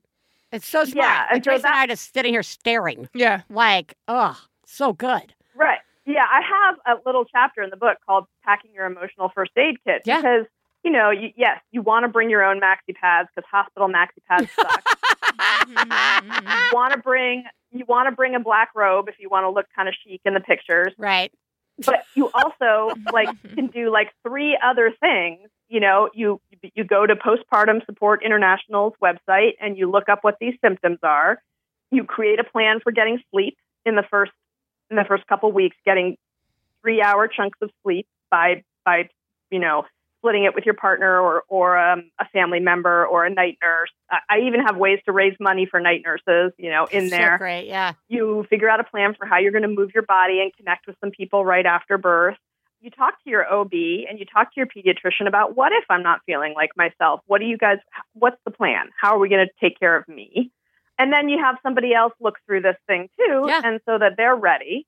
it's 0.53 0.67
so 0.67 0.85
smart 0.85 0.97
yeah, 0.97 1.19
like 1.23 1.33
and 1.33 1.45
so 1.45 1.51
Theresa 1.51 1.67
and 1.69 1.77
i 1.77 1.87
just 1.87 2.13
sitting 2.15 2.33
here 2.33 2.43
staring 2.43 3.09
Yeah. 3.15 3.43
like 3.51 3.95
oh 4.09 4.39
so 4.67 4.93
good 4.93 5.35
right. 5.55 5.79
Yeah, 6.09 6.25
I 6.31 6.41
have 6.87 6.99
a 6.99 7.01
little 7.05 7.25
chapter 7.25 7.63
in 7.63 7.71
the 7.71 7.77
book 7.77 7.99
called 8.07 8.27
Packing 8.45 8.71
Your 8.73 8.87
Emotional 8.87 9.29
First 9.35 9.51
Aid 9.57 9.77
Kit 9.85 10.03
Yeah. 10.05 10.19
because 10.19 10.47
you 10.85 10.93
know, 10.93 11.11
you, 11.11 11.31
yes, 11.37 11.59
you 11.73 11.83
want 11.83 12.05
to 12.05 12.09
bring 12.09 12.31
your 12.31 12.45
own 12.45 12.61
maxi 12.61 12.95
pads 12.95 13.29
because 13.35 13.49
hospital 13.51 13.89
maxi 13.89 14.23
pads 14.29 14.49
suck. 14.55 14.83
you 15.69 15.75
want 16.73 16.93
to 16.93 16.99
bring 17.03 17.45
you 17.73 17.85
want 17.89 18.09
to 18.09 18.15
bring 18.15 18.35
a 18.37 18.41
black 18.41 18.71
robe 18.77 19.09
if 19.09 19.17
you 19.19 19.29
want 19.29 19.45
to 19.45 19.51
look 19.51 19.67
kind 19.75 19.89
of 19.89 19.95
chic 20.05 20.21
in 20.25 20.35
the 20.35 20.41
pictures. 20.41 20.93
right 20.99 21.33
but 21.85 22.05
you 22.15 22.31
also 22.33 22.95
like 23.13 23.29
can 23.55 23.67
do 23.67 23.91
like 23.91 24.11
three 24.27 24.57
other 24.65 24.93
things 25.01 25.49
you 25.69 25.81
know 25.81 26.09
you 26.15 26.41
you 26.75 26.85
go 26.85 27.07
to 27.07 27.15
postpartum 27.17 27.85
support 27.87 28.23
international's 28.25 28.95
website 29.03 29.53
and 29.61 29.77
you 29.77 29.91
look 29.91 30.09
up 30.09 30.21
what 30.23 30.37
these 30.41 30.55
symptoms 30.63 30.99
are. 31.03 31.41
You 31.91 32.05
create 32.05 32.41
a 32.41 32.45
plan 32.45 32.81
for 32.83 32.93
getting 32.93 33.21
sleep 33.31 33.57
in 33.85 33.97
the 33.97 34.05
first 34.11 34.33
in 34.91 34.97
the 34.97 35.05
first 35.05 35.27
couple 35.27 35.51
weeks 35.53 35.77
getting 35.85 36.17
three 36.83 37.03
hour 37.03 37.29
chunks 37.29 37.59
of 37.63 37.71
sleep 37.83 38.07
by 38.31 38.63
by 38.85 39.09
you 39.51 39.59
know 39.59 39.85
splitting 40.21 40.45
it 40.45 40.55
with 40.55 40.65
your 40.65 40.75
partner 40.75 41.21
or 41.21 41.45
or 41.49 41.79
um, 41.79 42.11
a 42.19 42.25
family 42.29 42.61
member 42.61 43.07
or 43.07 43.25
a 43.25 43.31
night 43.31 43.59
nurse. 43.63 43.91
I, 44.11 44.19
I 44.29 44.39
even 44.47 44.61
have 44.61 44.77
ways 44.77 44.99
to 45.07 45.13
raise 45.13 45.35
money 45.39 45.67
for 45.71 45.81
night 45.81 46.03
nurses 46.05 46.53
you 46.59 46.71
know 46.71 46.87
in 46.87 47.05
so 47.11 47.17
there. 47.17 47.39
great 47.39 47.67
yeah. 47.67 47.93
You 48.09 48.47
figure 48.51 48.69
out 48.69 48.81
a 48.81 48.85
plan 48.85 49.15
for 49.19 49.27
how 49.27 49.39
you're 49.39 49.53
going 49.53 49.63
to 49.63 49.69
move 49.69 49.91
your 49.95 50.05
body 50.05 50.41
and 50.41 50.55
connect 50.57 50.87
with 50.87 50.97
some 51.01 51.11
people 51.11 51.45
right 51.45 51.67
after 51.67 51.99
birth. 51.99 52.37
You 52.87 52.93
talk 52.93 53.15
to 53.25 53.31
your 53.31 53.53
OB 53.53 53.73
and 54.09 54.17
you 54.17 54.25
talk 54.25 54.55
to 54.55 54.61
your 54.61 54.67
pediatrician 54.69 55.27
about 55.27 55.57
what 55.57 55.73
if 55.73 55.83
I'm 55.91 56.05
not 56.05 56.21
feeling 56.25 56.55
like 56.55 56.71
myself? 56.77 57.19
What 57.27 57.41
do 57.41 57.45
you 57.45 57.59
guys, 57.59 57.79
what's 58.13 58.37
the 58.45 58.53
plan? 58.53 58.91
How 58.97 59.17
are 59.17 59.19
we 59.19 59.29
going 59.29 59.45
to 59.45 59.53
take 59.61 59.77
care 59.81 59.97
of 59.97 60.07
me? 60.07 60.53
And 60.97 61.13
then 61.13 61.29
you 61.29 61.37
have 61.43 61.57
somebody 61.65 61.93
else 61.95 62.13
look 62.21 62.37
through 62.47 62.61
this 62.63 62.77
thing 62.87 63.09
too. 63.19 63.47
Yeah. 63.49 63.61
And 63.65 63.81
so 63.87 63.99
that 63.99 64.13
they're 64.17 64.37
ready. 64.37 64.87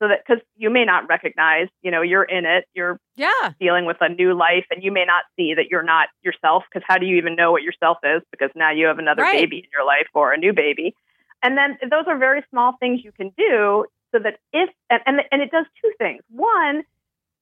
So 0.00 0.08
that, 0.08 0.20
because 0.26 0.42
you 0.56 0.70
may 0.70 0.86
not 0.86 1.06
recognize, 1.06 1.68
you 1.82 1.90
know, 1.90 2.00
you're 2.00 2.24
in 2.24 2.46
it, 2.46 2.64
you're 2.72 2.98
yeah 3.14 3.52
dealing 3.60 3.84
with 3.84 3.98
a 4.00 4.08
new 4.08 4.32
life, 4.32 4.64
and 4.70 4.82
you 4.82 4.90
may 4.90 5.04
not 5.04 5.24
see 5.36 5.52
that 5.54 5.66
you're 5.70 5.84
not 5.84 6.08
yourself. 6.22 6.64
Because 6.72 6.84
how 6.88 6.96
do 6.96 7.04
you 7.04 7.16
even 7.16 7.36
know 7.36 7.52
what 7.52 7.62
yourself 7.62 7.98
is? 8.02 8.22
Because 8.30 8.50
now 8.56 8.72
you 8.72 8.86
have 8.86 8.98
another 8.98 9.20
Right. 9.22 9.42
baby 9.42 9.58
in 9.58 9.70
your 9.70 9.86
life 9.86 10.08
or 10.14 10.32
a 10.32 10.38
new 10.38 10.54
baby. 10.54 10.94
And 11.42 11.58
then 11.58 11.76
those 11.90 12.04
are 12.08 12.16
very 12.16 12.42
small 12.48 12.74
things 12.80 13.04
you 13.04 13.12
can 13.12 13.32
do 13.36 13.84
so 14.12 14.18
that 14.20 14.38
if, 14.52 14.70
and, 14.88 15.00
and, 15.04 15.20
and 15.30 15.42
it 15.42 15.50
does 15.50 15.66
two 15.82 15.92
things. 15.98 16.22
One, 16.30 16.84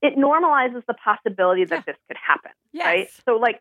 it 0.02 0.16
normalizes 0.16 0.84
the 0.86 0.94
possibility 0.94 1.64
that 1.64 1.76
Yeah. 1.86 1.92
this 1.92 1.96
could 2.08 2.16
happen, 2.16 2.50
yes 2.72 2.86
right? 2.86 3.10
So, 3.24 3.36
like, 3.36 3.60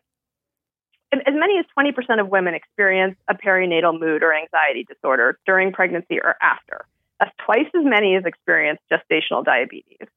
as 1.12 1.34
many 1.34 1.58
as 1.58 1.66
20% 1.76 2.20
of 2.20 2.28
women 2.28 2.54
experience 2.54 3.16
a 3.28 3.34
perinatal 3.34 3.98
mood 4.00 4.22
or 4.22 4.34
anxiety 4.34 4.84
disorder 4.84 5.38
during 5.46 5.72
pregnancy 5.72 6.18
or 6.20 6.36
after. 6.40 6.86
That's 7.20 7.34
twice 7.44 7.66
as 7.74 7.84
many 7.84 8.16
as 8.16 8.24
experience 8.24 8.80
gestational 8.90 9.44
diabetes. 9.44 10.08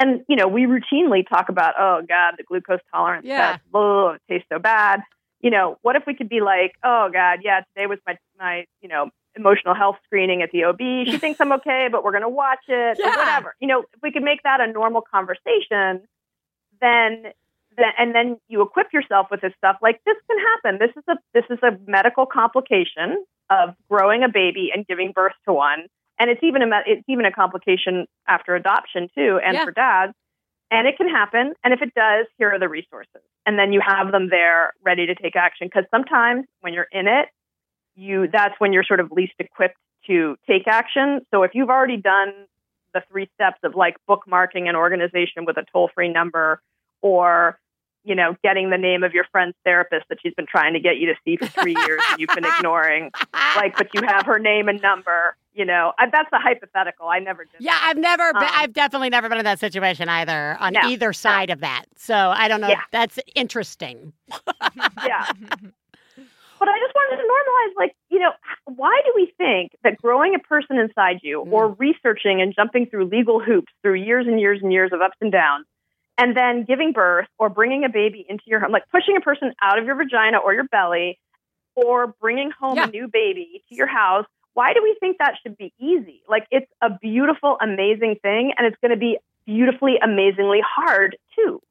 And, 0.00 0.24
you 0.28 0.36
know, 0.36 0.48
we 0.48 0.62
routinely 0.62 1.28
talk 1.28 1.48
about, 1.48 1.74
oh, 1.78 2.02
God, 2.08 2.34
the 2.38 2.44
glucose 2.44 2.80
tolerance 2.92 3.26
Yeah. 3.26 3.52
test, 3.52 3.70
blah, 3.70 4.12
it 4.12 4.22
tastes 4.28 4.48
so 4.50 4.58
bad. 4.58 5.02
You 5.40 5.50
know, 5.50 5.76
what 5.82 5.96
if 5.96 6.04
we 6.06 6.14
could 6.14 6.28
be 6.28 6.40
like, 6.40 6.72
oh, 6.82 7.10
God, 7.12 7.40
yeah, 7.42 7.60
today 7.74 7.86
was 7.86 7.98
my, 8.06 8.16
my 8.38 8.64
you 8.80 8.88
know, 8.88 9.10
emotional 9.38 9.74
health 9.74 9.96
screening 10.04 10.42
at 10.42 10.50
the 10.52 10.64
OB. 10.64 10.80
She 11.06 11.18
thinks 11.22 11.38
I'm 11.40 11.52
okay, 11.52 11.88
but 11.90 12.04
we're 12.04 12.12
going 12.12 12.22
to 12.22 12.28
watch 12.28 12.64
it 12.68 12.98
Yeah. 13.02 13.16
whatever. 13.16 13.54
You 13.60 13.68
know, 13.68 13.80
if 13.94 14.02
we 14.02 14.12
could 14.12 14.22
make 14.24 14.42
that 14.42 14.60
a 14.60 14.66
normal 14.70 15.02
conversation, 15.02 16.06
then 16.80 17.32
then 17.76 17.92
and 17.98 18.14
then 18.14 18.38
you 18.48 18.60
equip 18.62 18.92
yourself 18.92 19.28
with 19.30 19.40
this 19.40 19.52
stuff 19.56 19.76
like 19.82 20.00
this 20.04 20.16
can 20.28 20.38
happen. 20.52 20.78
This 20.78 20.90
is 20.96 21.04
a 21.08 21.16
this 21.34 21.44
is 21.50 21.58
a 21.62 21.78
medical 21.90 22.26
complication 22.26 23.24
of 23.50 23.74
growing 23.90 24.22
a 24.24 24.28
baby 24.28 24.70
and 24.74 24.86
giving 24.86 25.12
birth 25.12 25.32
to 25.46 25.52
one. 25.52 25.86
And 26.18 26.28
it's 26.30 26.42
even 26.42 26.62
a 26.62 26.66
it's 26.86 27.04
even 27.08 27.24
a 27.24 27.32
complication 27.32 28.06
after 28.26 28.54
adoption 28.56 29.08
too, 29.14 29.38
and 29.44 29.54
Yeah. 29.54 29.64
for 29.64 29.70
dads. 29.72 30.12
And 30.70 30.86
it 30.86 30.98
can 30.98 31.08
happen. 31.08 31.54
And 31.64 31.72
if 31.72 31.80
it 31.80 31.94
does, 31.94 32.26
here 32.36 32.50
are 32.52 32.58
the 32.58 32.68
resources. 32.68 33.22
And 33.46 33.58
then 33.58 33.72
you 33.72 33.80
have 33.80 34.12
them 34.12 34.28
there 34.28 34.74
ready 34.84 35.06
to 35.06 35.14
take 35.14 35.34
action. 35.34 35.66
Because 35.66 35.84
sometimes 35.90 36.44
when 36.60 36.74
you're 36.74 36.88
in 36.92 37.08
it, 37.08 37.28
you 37.98 38.28
that's 38.32 38.54
when 38.58 38.72
you're 38.72 38.84
sort 38.84 39.00
of 39.00 39.10
least 39.12 39.34
equipped 39.38 39.76
to 40.06 40.36
take 40.46 40.66
action. 40.66 41.20
So 41.30 41.42
if 41.42 41.50
you've 41.54 41.68
already 41.68 41.96
done 41.96 42.32
the 42.94 43.02
three 43.10 43.28
steps 43.34 43.58
of 43.64 43.74
like 43.74 43.96
bookmarking 44.08 44.68
an 44.68 44.76
organization 44.76 45.44
with 45.44 45.56
a 45.58 45.64
toll 45.72 45.90
free 45.94 46.08
number 46.08 46.62
or 47.02 47.58
you 48.04 48.14
know, 48.14 48.34
getting 48.42 48.70
the 48.70 48.78
name 48.78 49.02
of 49.02 49.12
your 49.12 49.24
friend's 49.30 49.54
therapist 49.64 50.06
that 50.08 50.16
she's 50.22 50.32
been 50.32 50.46
trying 50.46 50.72
to 50.72 50.80
get 50.80 50.96
you 50.96 51.06
to 51.08 51.14
see 51.24 51.36
for 51.36 51.46
three 51.46 51.76
years 51.76 52.00
and 52.10 52.18
you've 52.18 52.34
been 52.34 52.44
ignoring. 52.56 53.10
Like, 53.54 53.76
but 53.76 53.88
you 53.92 54.00
have 54.06 54.24
her 54.24 54.38
name 54.38 54.68
and 54.68 54.80
number. 54.80 55.36
You 55.52 55.66
know, 55.66 55.92
I, 55.98 56.08
that's 56.08 56.30
a 56.32 56.38
hypothetical. 56.38 57.08
I 57.08 57.18
never 57.18 57.44
did. 57.44 57.60
Yeah, 57.60 57.78
I've 57.82 57.98
never 57.98 58.32
been, 58.32 58.44
Um, 58.44 58.50
I've 58.54 58.72
definitely 58.72 59.10
never 59.10 59.28
been 59.28 59.38
in 59.38 59.44
that 59.44 59.58
situation 59.58 60.08
either 60.08 60.56
on 60.58 60.72
No, 60.72 60.80
either 60.88 61.12
side 61.12 61.50
of 61.50 61.60
that. 61.60 61.84
So 61.96 62.14
I 62.14 62.48
don't 62.48 62.62
know. 62.62 62.68
Yeah. 62.68 62.80
That's 62.92 63.18
interesting. 63.34 64.14
yeah. 65.04 65.26
But 66.58 66.68
I 66.68 66.78
just 66.78 66.94
wanted 66.94 67.16
to 67.16 67.28
normalize, 67.28 67.76
like, 67.76 67.96
you 68.10 68.18
know, 68.18 68.32
why 68.64 69.00
do 69.04 69.12
we 69.14 69.32
think 69.38 69.72
that 69.84 69.96
growing 69.96 70.34
a 70.34 70.38
person 70.38 70.78
inside 70.78 71.20
you 71.22 71.44
mm. 71.46 71.52
or 71.52 71.68
researching 71.68 72.40
and 72.40 72.54
jumping 72.54 72.86
through 72.86 73.06
legal 73.06 73.40
hoops 73.40 73.72
through 73.82 73.94
years 73.94 74.26
and 74.26 74.40
years 74.40 74.60
and 74.62 74.72
years 74.72 74.92
of 74.92 75.00
ups 75.00 75.16
and 75.20 75.30
downs, 75.30 75.66
and 76.16 76.36
then 76.36 76.64
giving 76.64 76.92
birth 76.92 77.28
or 77.38 77.48
bringing 77.48 77.84
a 77.84 77.88
baby 77.88 78.26
into 78.28 78.42
your 78.46 78.60
home, 78.60 78.72
like 78.72 78.88
pushing 78.90 79.16
a 79.16 79.20
person 79.20 79.54
out 79.62 79.78
of 79.78 79.84
your 79.84 79.94
vagina 79.94 80.38
or 80.38 80.52
your 80.52 80.64
belly, 80.64 81.18
or 81.76 82.08
bringing 82.20 82.50
home 82.50 82.76
Yeah. 82.76 82.88
a 82.88 82.90
new 82.90 83.06
baby 83.06 83.62
to 83.68 83.74
your 83.74 83.86
house, 83.86 84.26
why 84.54 84.72
do 84.72 84.82
we 84.82 84.96
think 84.98 85.18
that 85.18 85.34
should 85.40 85.56
be 85.56 85.72
easy? 85.78 86.22
Like, 86.28 86.48
it's 86.50 86.70
a 86.82 86.90
beautiful, 86.90 87.56
amazing 87.60 88.16
thing, 88.20 88.52
and 88.58 88.66
it's 88.66 88.76
going 88.80 88.90
to 88.90 88.96
be 88.96 89.18
beautifully, 89.46 89.98
amazingly 90.02 90.60
hard 90.66 91.16
too. 91.36 91.62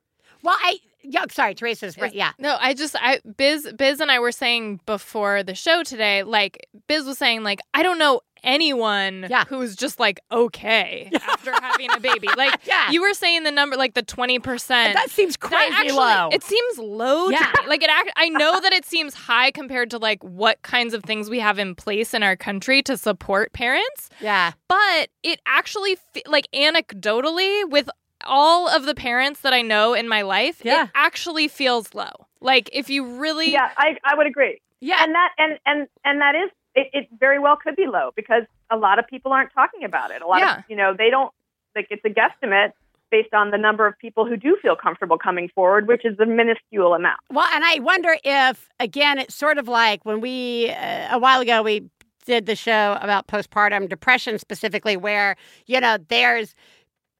Well, 0.41 0.55
I 0.57 0.79
yeah, 1.09 1.25
sorry, 1.31 1.53
Theresa's 1.53 1.97
right. 1.97 2.13
Yeah. 2.13 2.31
No, 2.39 2.57
I 2.59 2.73
just 2.73 2.95
I 2.99 3.19
Biz 3.37 3.73
Biz 3.77 3.99
and 3.99 4.11
I 4.11 4.19
were 4.19 4.31
saying 4.31 4.81
before 4.85 5.43
the 5.43 5.55
show 5.55 5.83
today, 5.83 6.23
like 6.23 6.67
Biz 6.87 7.05
was 7.05 7.17
saying, 7.17 7.43
like, 7.43 7.59
I 7.73 7.83
don't 7.83 7.97
know 7.97 8.21
anyone 8.43 9.25
Yeah. 9.29 9.45
who's 9.45 9.75
just 9.75 9.99
like 9.99 10.19
okay 10.31 11.09
after 11.27 11.51
having 11.51 11.91
a 11.91 11.99
baby. 11.99 12.27
Like 12.37 12.59
Yeah. 12.65 12.91
you 12.91 13.01
were 13.01 13.13
saying 13.15 13.43
the 13.43 13.51
number 13.51 13.75
like 13.75 13.93
the 13.95 14.03
twenty 14.03 14.37
percent. 14.39 14.93
That 14.95 15.09
seems 15.09 15.35
That 15.37 15.47
crazy 15.49 15.73
actually, 15.73 15.97
low. 15.97 16.29
It 16.31 16.43
seems 16.43 16.77
low. 16.77 17.29
Yeah. 17.29 17.39
To 17.39 17.61
me. 17.63 17.67
Like 17.67 17.83
it. 17.83 17.89
Act, 17.89 18.11
I 18.15 18.29
know 18.29 18.59
that 18.61 18.73
it 18.73 18.85
seems 18.85 19.13
high 19.15 19.49
compared 19.51 19.89
to 19.91 19.97
like 19.97 20.21
what 20.23 20.61
kinds 20.61 20.93
of 20.93 21.03
things 21.03 21.29
we 21.29 21.39
have 21.39 21.57
in 21.57 21.73
place 21.73 22.13
in 22.13 22.21
our 22.21 22.35
country 22.35 22.83
to 22.83 22.95
support 22.95 23.53
parents, 23.53 24.09
yeah. 24.21 24.51
but 24.67 25.09
it 25.23 25.39
actually 25.47 25.97
like 26.27 26.47
anecdotally 26.53 27.69
with 27.69 27.89
all 28.25 28.67
of 28.67 28.85
the 28.85 28.95
parents 28.95 29.41
that 29.41 29.53
I 29.53 29.61
know 29.61 29.93
in 29.93 30.07
my 30.07 30.21
life, 30.21 30.61
Yeah. 30.63 30.83
it 30.85 30.89
actually 30.95 31.47
feels 31.47 31.93
low. 31.93 32.11
Like 32.41 32.69
if 32.73 32.89
you 32.89 33.05
really, 33.05 33.51
Yeah, 33.51 33.69
I, 33.77 33.97
I 34.03 34.15
would 34.15 34.27
agree. 34.27 34.59
Yeah. 34.79 35.03
and 35.03 35.13
that 35.15 35.29
and 35.39 35.59
and 35.65 35.87
and 36.05 36.21
that 36.21 36.35
is 36.35 36.51
it, 36.75 36.87
it 36.93 37.07
very 37.19 37.39
well 37.39 37.57
could 37.57 37.75
be 37.75 37.87
low 37.87 38.11
because 38.15 38.43
a 38.69 38.77
lot 38.77 38.99
of 38.99 39.07
people 39.07 39.33
aren't 39.33 39.51
talking 39.53 39.83
about 39.83 40.11
it 40.11 40.21
a 40.21 40.27
lot 40.27 40.39
Yeah. 40.39 40.59
of 40.59 40.63
you 40.69 40.75
know 40.75 40.93
they 40.95 41.09
don't 41.09 41.31
like 41.75 41.87
it's 41.89 42.05
a 42.05 42.09
guesstimate 42.09 42.73
based 43.09 43.33
on 43.33 43.49
the 43.49 43.57
number 43.57 43.87
of 43.87 43.97
people 43.97 44.25
who 44.27 44.37
do 44.37 44.55
feel 44.61 44.75
comfortable 44.75 45.17
coming 45.17 45.49
forward 45.55 45.87
which 45.87 46.05
is 46.05 46.19
a 46.19 46.25
minuscule 46.27 46.93
amount 46.93 47.19
Well, 47.31 47.47
and 47.53 47.63
I 47.63 47.79
wonder 47.79 48.17
if, 48.23 48.69
again, 48.79 49.17
it's 49.17 49.33
sort 49.33 49.57
of 49.57 49.67
like 49.67 50.05
when 50.05 50.19
we, 50.21 50.69
uh, 50.71 51.15
a 51.15 51.17
while 51.17 51.39
ago, 51.41 51.63
we 51.63 51.89
did 52.25 52.45
the 52.45 52.55
show 52.55 52.97
about 53.01 53.25
postpartum 53.27 53.87
depression 53.89 54.37
specifically, 54.37 54.97
where, 54.97 55.37
you 55.65 55.79
know, 55.79 55.97
there's 56.09 56.53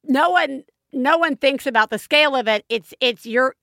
no 0.04 0.30
one, 0.30 0.64
no 0.94 1.18
one 1.18 1.36
thinks 1.36 1.66
about 1.68 1.90
the 1.90 2.00
scale 2.00 2.36
of 2.36 2.48
it. 2.48 2.66
It's, 2.70 2.94
it's 3.02 3.26
your, 3.26 3.56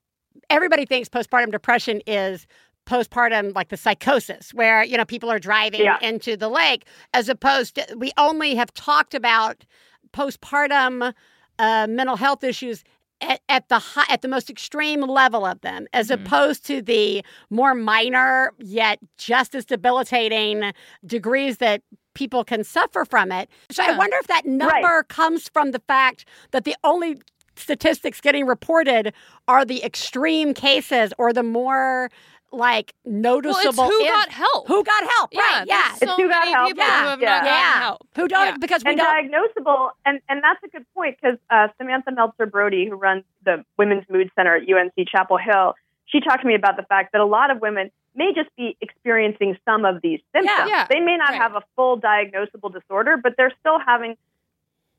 everybody 0.51 0.85
thinks 0.87 1.09
postpartum 1.09 1.51
depression 1.51 2.01
is 2.07 2.47
postpartum 2.87 3.55
like 3.55 3.71
the 3.71 3.79
psychosis 3.79 4.53
where 4.53 4.85
you 4.85 4.97
know 4.99 5.07
people 5.07 5.31
are 5.31 5.39
driving 5.39 5.81
Yeah. 5.81 5.97
into 6.03 6.37
the 6.37 6.51
lake 6.51 6.85
as 7.15 7.31
opposed 7.31 7.77
to 7.77 7.95
we 7.97 8.13
only 8.19 8.55
have 8.57 8.75
talked 8.75 9.15
about 9.15 9.65
postpartum 10.13 11.15
uh, 11.59 11.87
mental 11.89 12.17
health 12.17 12.45
issues 12.45 12.85
at, 13.21 13.41
at 13.49 13.69
the 13.69 13.79
high, 13.79 14.05
at 14.11 14.21
the 14.23 14.29
most 14.29 14.51
extreme 14.51 15.01
level 15.01 15.47
of 15.47 15.61
them, 15.63 15.87
as 15.95 16.09
Mhm. 16.09 16.15
opposed 16.27 16.67
to 16.67 16.83
the 16.83 17.25
more 17.49 17.75
minor 17.75 18.53
yet 18.59 18.99
just 19.17 19.55
as 19.55 19.65
debilitating 19.65 20.73
degrees 21.07 21.59
that 21.59 21.81
people 22.15 22.45
can 22.45 22.65
suffer 22.65 23.05
from 23.05 23.31
it. 23.33 23.49
So 23.71 23.83
I 23.83 23.97
wonder 23.97 24.17
if 24.19 24.27
that 24.29 24.47
number 24.47 25.03
comes 25.05 25.49
from 25.49 25.73
the 25.73 25.81
fact 25.81 26.25
that 26.53 26.65
the 26.65 26.77
only 26.85 27.21
statistics 27.57 28.21
getting 28.21 28.47
reported 28.47 29.13
are 29.47 29.65
the 29.65 29.83
extreme 29.85 30.55
cases 30.55 31.13
or 31.19 31.33
the 31.33 31.43
more 31.43 32.11
like 32.51 32.95
noticeable. 33.05 33.85
well, 33.85 33.89
it's 33.89 33.97
who 33.97 34.01
in- 34.05 34.07
got 34.13 34.29
help. 34.29 34.69
who 34.69 34.85
got 34.85 35.03
help 35.17 35.31
yeah, 35.33 35.41
right 35.41 35.67
yeah 35.67 35.89
there's 35.99 36.03
It's 36.03 36.13
who 36.13 36.29
got 36.29 36.47
help. 36.47 36.69
people 36.69 36.85
Yeah. 36.85 37.03
who 37.03 37.09
have 37.09 37.21
Yeah. 37.21 37.29
not 37.31 37.45
yeah 37.45 37.51
gotten 37.73 37.83
help. 37.83 38.09
who 38.17 38.29
don't 38.29 38.47
Yeah. 38.47 38.57
because 38.61 38.85
we 38.85 38.91
and 38.93 38.99
don't 38.99 39.31
diagnosable 39.33 39.91
and 40.07 40.21
and 40.29 40.41
that's 40.43 40.61
a 40.65 40.69
good 40.69 40.87
point 40.95 41.17
because 41.21 41.37
uh, 41.51 41.67
Samantha 41.79 42.13
Meltzer 42.13 42.47
Brody 42.47 42.87
who 42.89 42.95
runs 42.95 43.25
the 43.45 43.65
Women's 43.77 44.05
Mood 44.09 44.31
Center 44.37 44.55
at 44.57 44.63
UNC 44.69 44.95
Chapel 45.09 45.37
Hill 45.37 45.75
she 46.07 46.21
talked 46.21 46.43
to 46.43 46.47
me 46.47 46.55
about 46.55 46.77
the 46.77 46.85
fact 46.85 47.11
that 47.13 47.21
a 47.21 47.25
lot 47.27 47.51
of 47.51 47.61
women 47.61 47.91
may 48.15 48.33
just 48.35 48.49
be 48.57 48.77
experiencing 48.81 49.57
some 49.65 49.85
of 49.85 50.01
these 50.03 50.21
symptoms 50.35 50.69
Yeah. 50.71 50.87
they 50.89 51.01
may 51.01 51.17
not 51.17 51.31
Right. 51.31 51.41
have 51.43 51.55
a 51.57 51.63
full 51.77 52.01
diagnosable 52.01 52.73
disorder 52.73 53.17
but 53.17 53.37
they're 53.37 53.53
still 53.61 53.79
having 53.79 54.17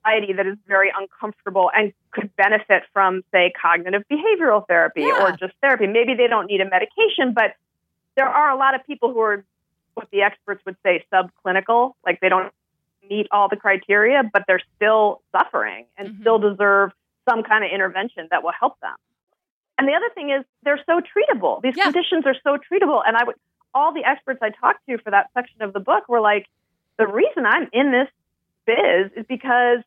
anxiety 0.06 0.34
that 0.34 0.46
is 0.46 0.58
very 0.68 0.92
uncomfortable 0.96 1.72
and 1.76 1.94
could 2.12 2.36
benefit 2.36 2.84
from 2.94 3.24
say 3.32 3.52
cognitive 3.60 4.04
behavioral 4.12 4.68
therapy 4.68 5.02
Yeah. 5.02 5.24
or 5.24 5.32
just 5.32 5.54
therapy 5.62 5.88
maybe 5.88 6.14
they 6.14 6.28
don't 6.28 6.48
need 6.48 6.62
a 6.62 6.70
medication 6.70 7.34
but 7.34 7.56
there 8.16 8.28
are 8.30 8.50
a 8.52 8.56
lot 8.56 8.76
of 8.76 8.86
people 8.86 9.12
who 9.12 9.20
are 9.22 9.44
what 9.96 10.10
the 10.12 10.22
experts 10.22 10.64
would 10.66 10.76
say 10.84 11.04
subclinical 11.12 11.94
like 12.06 12.20
they 12.20 12.30
don't 12.30 12.52
meet 13.10 13.28
all 13.30 13.48
the 13.48 13.56
criteria, 13.56 14.24
but 14.34 14.44
they're 14.48 14.62
still 14.76 15.22
suffering 15.32 15.86
and 15.96 16.08
Mhm. 16.10 16.22
still 16.22 16.40
deserve 16.40 16.92
some 17.30 17.44
kind 17.44 17.64
of 17.64 17.70
intervention 17.70 18.28
that 18.32 18.42
will 18.42 18.52
help 18.52 18.80
them. 18.80 18.96
And 19.78 19.88
the 19.88 19.94
other 19.94 20.10
thing 20.14 20.30
is 20.30 20.44
they're 20.64 20.82
so 20.86 21.02
treatable. 21.02 21.62
These 21.62 21.76
Yeah. 21.78 21.84
conditions 21.84 22.26
are 22.26 22.36
so 22.44 22.58
treatable. 22.58 23.02
And 23.06 23.18
I 23.18 23.24
would 23.24 23.36
all 23.74 23.92
the 23.92 24.06
experts 24.06 24.40
I 24.42 24.52
talked 24.52 24.86
to 24.88 24.98
for 25.00 25.12
that 25.12 25.30
section 25.34 25.62
of 25.62 25.74
the 25.74 25.82
book 25.82 26.08
were 26.08 26.22
like, 26.22 26.48
the 26.98 27.06
reason 27.06 27.46
I'm 27.46 27.68
in 27.74 27.92
this 27.92 28.08
biz 28.66 29.12
is 29.18 29.26
because 29.28 29.80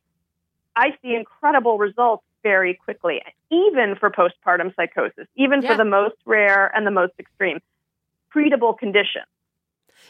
I 0.75 0.95
see 1.01 1.15
incredible 1.15 1.79
results 1.79 2.23
very 2.43 2.75
quickly, 2.75 3.21
even 3.49 3.95
for 3.99 4.11
postpartum 4.11 4.75
psychosis, 4.75 5.27
even 5.35 5.63
Yeah. 5.63 5.69
for 5.71 5.75
the 5.77 5.85
most 5.85 6.15
rare 6.25 6.67
and 6.75 6.85
the 6.85 6.91
most 6.91 7.13
extreme. 7.19 7.59
Treatable 8.33 8.77
condition. 8.77 9.23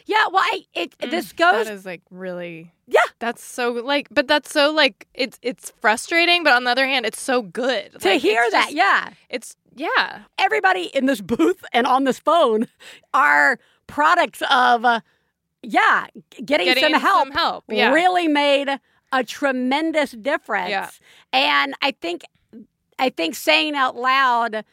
Yeah 0.05 0.25
well 0.31 0.43
I, 0.43 0.65
it 0.73 0.97
Mm, 0.99 1.11
this 1.11 1.31
goes 1.33 1.65
That 1.65 1.73
is 1.73 1.85
like 1.85 2.01
really. 2.09 2.71
Yeah. 2.87 3.01
That's 3.19 3.43
so 3.43 3.71
like, 3.71 4.07
but 4.09 4.27
that's 4.27 4.51
so 4.51 4.71
like 4.71 5.07
it's 5.13 5.37
it's 5.41 5.71
frustrating, 5.81 6.43
but 6.43 6.53
on 6.53 6.63
the 6.63 6.71
other 6.71 6.87
hand, 6.87 7.05
it's 7.05 7.21
so 7.21 7.41
good 7.41 7.91
to 7.99 8.09
Like, 8.09 8.21
hear 8.21 8.45
that 8.51 8.65
just- 8.65 8.75
yeah 8.75 9.09
It's 9.29 9.55
yeah. 9.75 10.21
everybody 10.37 10.83
in 10.95 11.05
this 11.05 11.21
booth 11.21 11.63
and 11.73 11.85
on 11.87 12.03
this 12.05 12.19
phone 12.19 12.67
are 13.13 13.59
products 13.87 14.41
of 14.49 14.85
uh, 14.85 15.01
yeah 15.61 16.07
getting, 16.45 16.65
Getting 16.67 16.83
some 16.83 16.93
help 16.93 17.27
Some 17.27 17.31
help. 17.33 17.63
Yeah. 17.69 17.91
really 17.91 18.27
made 18.27 18.69
a 19.11 19.23
tremendous 19.23 20.11
difference 20.11 20.69
Yeah. 20.69 20.89
and 21.33 21.73
i 21.81 21.91
think 21.91 22.23
i 22.99 23.09
think 23.09 23.35
saying 23.35 23.75
out 23.75 23.95
loud 23.95 24.63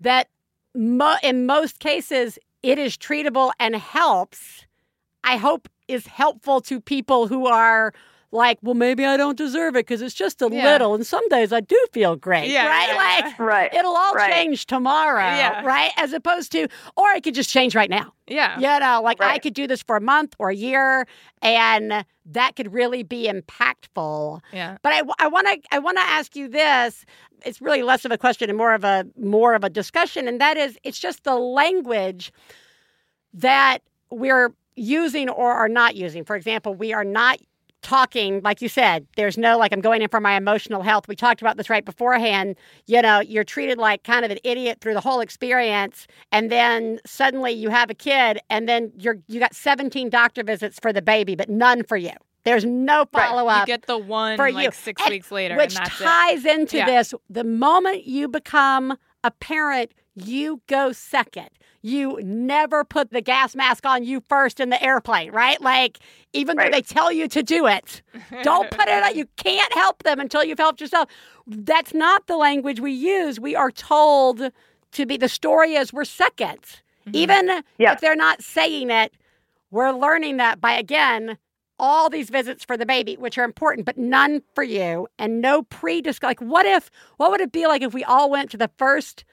that 0.00 0.28
mo- 0.74 1.16
in 1.22 1.44
most 1.46 1.80
cases 1.80 2.38
it 2.62 2.78
is 2.78 2.96
treatable 2.96 3.50
and 3.58 3.74
helps 3.76 4.66
i 5.24 5.36
hope 5.36 5.68
is 5.88 6.06
helpful 6.06 6.60
to 6.60 6.80
people 6.80 7.26
who 7.26 7.46
are 7.46 7.92
like 8.32 8.58
well 8.62 8.74
maybe 8.74 9.04
i 9.04 9.16
don't 9.16 9.36
deserve 9.38 9.74
it 9.74 9.86
because 9.86 10.00
it's 10.02 10.14
just 10.14 10.40
a 10.42 10.48
Yeah. 10.50 10.64
little 10.72 10.94
and 10.94 11.04
some 11.06 11.26
days 11.28 11.52
i 11.52 11.60
do 11.60 11.78
feel 11.92 12.16
great 12.16 12.48
Yeah, 12.50 12.66
right 12.68 12.88
yeah, 12.88 12.96
like. 13.26 13.38
Right. 13.52 13.74
it'll 13.74 13.96
all 13.96 14.14
Right. 14.14 14.32
change 14.32 14.66
tomorrow, 14.66 15.20
Yeah. 15.24 15.64
right? 15.64 15.90
As 15.96 16.12
opposed 16.12 16.52
to, 16.52 16.68
or 16.96 17.10
it 17.12 17.22
could 17.24 17.34
just 17.34 17.48
change 17.50 17.74
right 17.74 17.88
now. 17.90 18.12
Yeah. 18.26 18.54
You 18.58 18.80
know, 18.80 19.00
like 19.02 19.20
I 19.20 19.38
could 19.38 19.54
do 19.54 19.66
this 19.66 19.82
for 19.82 19.96
a 19.96 20.00
month 20.00 20.34
or 20.38 20.50
a 20.50 20.54
year, 20.54 21.06
and 21.42 22.04
that 22.26 22.54
could 22.56 22.72
really 22.72 23.02
be 23.02 23.28
impactful. 23.28 24.40
Yeah. 24.52 24.76
But 24.82 24.92
I 25.18 25.28
want 25.28 25.46
to, 25.48 25.58
I 25.72 25.78
want 25.78 25.96
to 25.98 26.02
ask 26.02 26.36
you 26.36 26.48
this. 26.48 27.04
It's 27.44 27.60
really 27.60 27.82
less 27.82 28.04
of 28.04 28.12
a 28.12 28.18
question 28.18 28.48
and 28.50 28.58
more 28.58 28.74
of 28.74 28.84
a 28.84 29.06
more 29.18 29.54
of 29.54 29.64
a 29.64 29.70
discussion, 29.70 30.28
and 30.28 30.40
that 30.40 30.56
is, 30.56 30.78
it's 30.84 30.98
just 30.98 31.24
the 31.24 31.36
language 31.36 32.32
that 33.34 33.78
we're 34.10 34.52
using 34.76 35.28
or 35.28 35.52
are 35.52 35.68
not 35.68 35.94
using. 35.96 36.24
For 36.24 36.36
example, 36.36 36.74
we 36.74 36.92
are 36.92 37.04
not 37.04 37.38
talking, 37.82 38.40
like 38.42 38.60
you 38.60 38.68
said, 38.68 39.06
there's 39.16 39.38
no 39.38 39.56
like 39.56 39.72
I'm 39.72 39.80
going 39.80 40.02
in 40.02 40.08
for 40.08 40.20
my 40.20 40.36
emotional 40.36 40.82
health. 40.82 41.08
We 41.08 41.16
talked 41.16 41.40
about 41.40 41.56
this 41.56 41.70
right 41.70 41.84
beforehand. 41.84 42.56
You 42.86 43.02
know, 43.02 43.20
you're 43.20 43.44
treated 43.44 43.78
like 43.78 44.04
kind 44.04 44.24
of 44.24 44.30
an 44.30 44.38
idiot 44.44 44.78
through 44.80 44.94
the 44.94 45.00
whole 45.00 45.20
experience, 45.20 46.06
and 46.32 46.50
then 46.50 47.00
suddenly 47.06 47.52
you 47.52 47.70
have 47.70 47.90
a 47.90 47.94
kid, 47.94 48.40
and 48.50 48.68
then 48.68 48.92
you're 48.98 49.18
you 49.28 49.40
got 49.40 49.54
17 49.54 50.10
doctor 50.10 50.42
visits 50.44 50.78
for 50.80 50.92
the 50.92 51.02
baby, 51.02 51.34
but 51.34 51.48
none 51.48 51.82
for 51.84 51.96
you. 51.96 52.12
There's 52.44 52.64
no 52.64 53.04
follow 53.12 53.48
up 53.48 53.68
You 53.68 53.74
get 53.74 53.86
the 53.86 53.98
one 53.98 54.36
for 54.36 54.50
like 54.50 54.64
you. 54.66 54.70
six 54.72 55.00
And- 55.02 55.10
weeks 55.10 55.30
later, 55.30 55.56
which 55.56 55.76
and 55.76 55.84
that's 55.86 56.00
it. 56.00 56.04
ties 56.04 56.44
into 56.46 56.78
Yeah. 56.78 56.86
this. 56.86 57.14
The 57.28 57.44
moment 57.44 58.06
you 58.06 58.28
become 58.28 58.96
a 59.22 59.30
parent, 59.30 59.92
you 60.14 60.60
go 60.66 60.92
second. 60.92 61.50
You 61.82 62.18
never 62.22 62.84
put 62.84 63.10
the 63.10 63.22
gas 63.22 63.54
mask 63.56 63.86
on 63.86 64.04
you 64.04 64.22
first 64.28 64.60
in 64.60 64.68
the 64.68 64.82
airplane, 64.82 65.30
right? 65.32 65.58
Like, 65.62 65.98
even 66.34 66.56
though 66.58 66.68
they 66.70 66.82
tell 66.82 67.10
you 67.10 67.26
to 67.28 67.42
do 67.42 67.66
it, 67.66 68.02
don't 68.42 68.70
put 68.70 68.86
it 68.88 69.02
on. 69.02 69.14
You 69.16 69.26
can't 69.36 69.72
help 69.72 70.02
them 70.02 70.20
until 70.20 70.44
you've 70.44 70.58
helped 70.58 70.80
yourself. 70.80 71.08
That's 71.46 71.94
not 71.94 72.26
the 72.26 72.36
language 72.36 72.80
we 72.80 72.92
use. 72.92 73.40
We 73.40 73.56
are 73.56 73.70
told 73.70 74.50
to 74.92 75.06
be, 75.06 75.16
the 75.16 75.28
story 75.28 75.74
is 75.74 75.92
we're 75.92 76.02
2nd 76.02 76.28
mm-hmm. 76.36 77.10
Even 77.14 77.62
Yeah. 77.78 77.92
if 77.94 78.00
they're 78.00 78.14
not 78.16 78.42
saying 78.42 78.90
it, 78.90 79.14
we're 79.70 79.92
learning 79.92 80.36
that 80.38 80.60
by, 80.60 80.72
again, 80.72 81.38
all 81.80 82.10
these 82.10 82.30
visits 82.30 82.64
for 82.64 82.76
the 82.76 82.86
baby, 82.86 83.16
which 83.16 83.38
are 83.38 83.44
important, 83.44 83.86
but 83.86 83.98
none 83.98 84.42
for 84.54 84.62
you, 84.62 85.08
and 85.18 85.40
no 85.40 85.62
pre 85.62 86.02
Like, 86.22 86.40
what 86.40 86.66
if, 86.66 86.90
what 87.16 87.30
would 87.30 87.40
it 87.40 87.50
be 87.50 87.66
like 87.66 87.82
if 87.82 87.94
we 87.94 88.04
all 88.04 88.30
went 88.30 88.50
to 88.50 88.56
the 88.56 88.70
first 88.76 89.24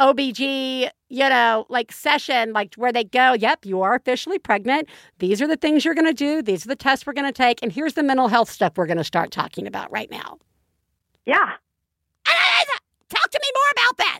OBG, 0.00 0.90
you 1.10 1.28
know, 1.28 1.66
like 1.68 1.92
session, 1.92 2.52
like 2.52 2.74
where 2.74 2.92
they 2.92 3.04
go, 3.04 3.34
yep, 3.34 3.64
you 3.64 3.82
are 3.82 3.94
officially 3.94 4.38
pregnant. 4.38 4.88
These 5.18 5.40
are 5.40 5.46
the 5.46 5.56
things 5.56 5.84
you're 5.84 5.94
going 5.94 6.06
to 6.06 6.14
do. 6.14 6.42
These 6.42 6.64
are 6.64 6.68
the 6.68 6.76
tests 6.76 7.06
we're 7.06 7.12
going 7.12 7.26
to 7.26 7.32
take. 7.32 7.62
And 7.62 7.70
here's 7.70 7.92
the 7.92 8.02
mental 8.02 8.28
health 8.28 8.50
stuff 8.50 8.72
we're 8.76 8.86
going 8.86 8.96
to 8.96 9.04
start 9.04 9.30
talking 9.30 9.66
about 9.66 9.92
right 9.92 10.10
now. 10.10 10.38
Yeah. 11.26 11.52
Talk 13.08 13.30
to 13.30 13.40
me 13.42 13.48
more 13.54 13.84
about 13.84 13.96
that. 13.98 14.11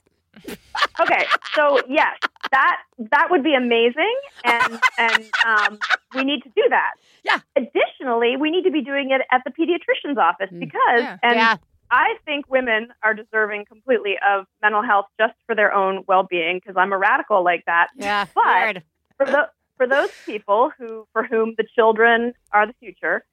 Okay. 1.00 1.24
So 1.54 1.80
yes, 1.88 2.16
that 2.50 2.76
that 3.10 3.28
would 3.30 3.42
be 3.42 3.54
amazing, 3.54 4.14
and 4.44 4.78
and 4.98 5.24
um, 5.46 5.78
we 6.14 6.24
need 6.24 6.42
to 6.42 6.48
do 6.54 6.62
that. 6.68 6.92
Yeah. 7.24 7.38
Additionally, 7.56 8.36
we 8.36 8.50
need 8.50 8.64
to 8.64 8.70
be 8.70 8.82
doing 8.82 9.10
it 9.10 9.22
at 9.30 9.42
the 9.44 9.50
pediatrician's 9.50 10.18
office 10.18 10.50
Mm. 10.52 10.60
because, 10.60 10.80
Yeah. 11.00 11.16
and 11.22 11.34
yeah. 11.36 11.56
I 11.90 12.14
think 12.24 12.48
women 12.50 12.88
are 13.02 13.14
deserving 13.14 13.66
completely 13.66 14.16
of 14.26 14.46
mental 14.62 14.82
health 14.82 15.06
just 15.20 15.34
for 15.46 15.54
their 15.54 15.74
own 15.74 16.04
well-being. 16.08 16.56
Because 16.58 16.76
I'm 16.76 16.92
a 16.92 16.98
radical 16.98 17.44
like 17.44 17.64
that. 17.66 17.88
Yeah. 17.96 18.26
But- 18.34 18.44
weird. 18.44 18.82
for 19.18 19.26
the 19.26 19.48
for 19.76 19.86
those 19.86 20.10
people 20.26 20.70
who 20.78 21.06
for 21.12 21.22
whom 21.24 21.54
the 21.56 21.64
children 21.74 22.34
are 22.52 22.66
the 22.66 22.74
future, 22.74 23.24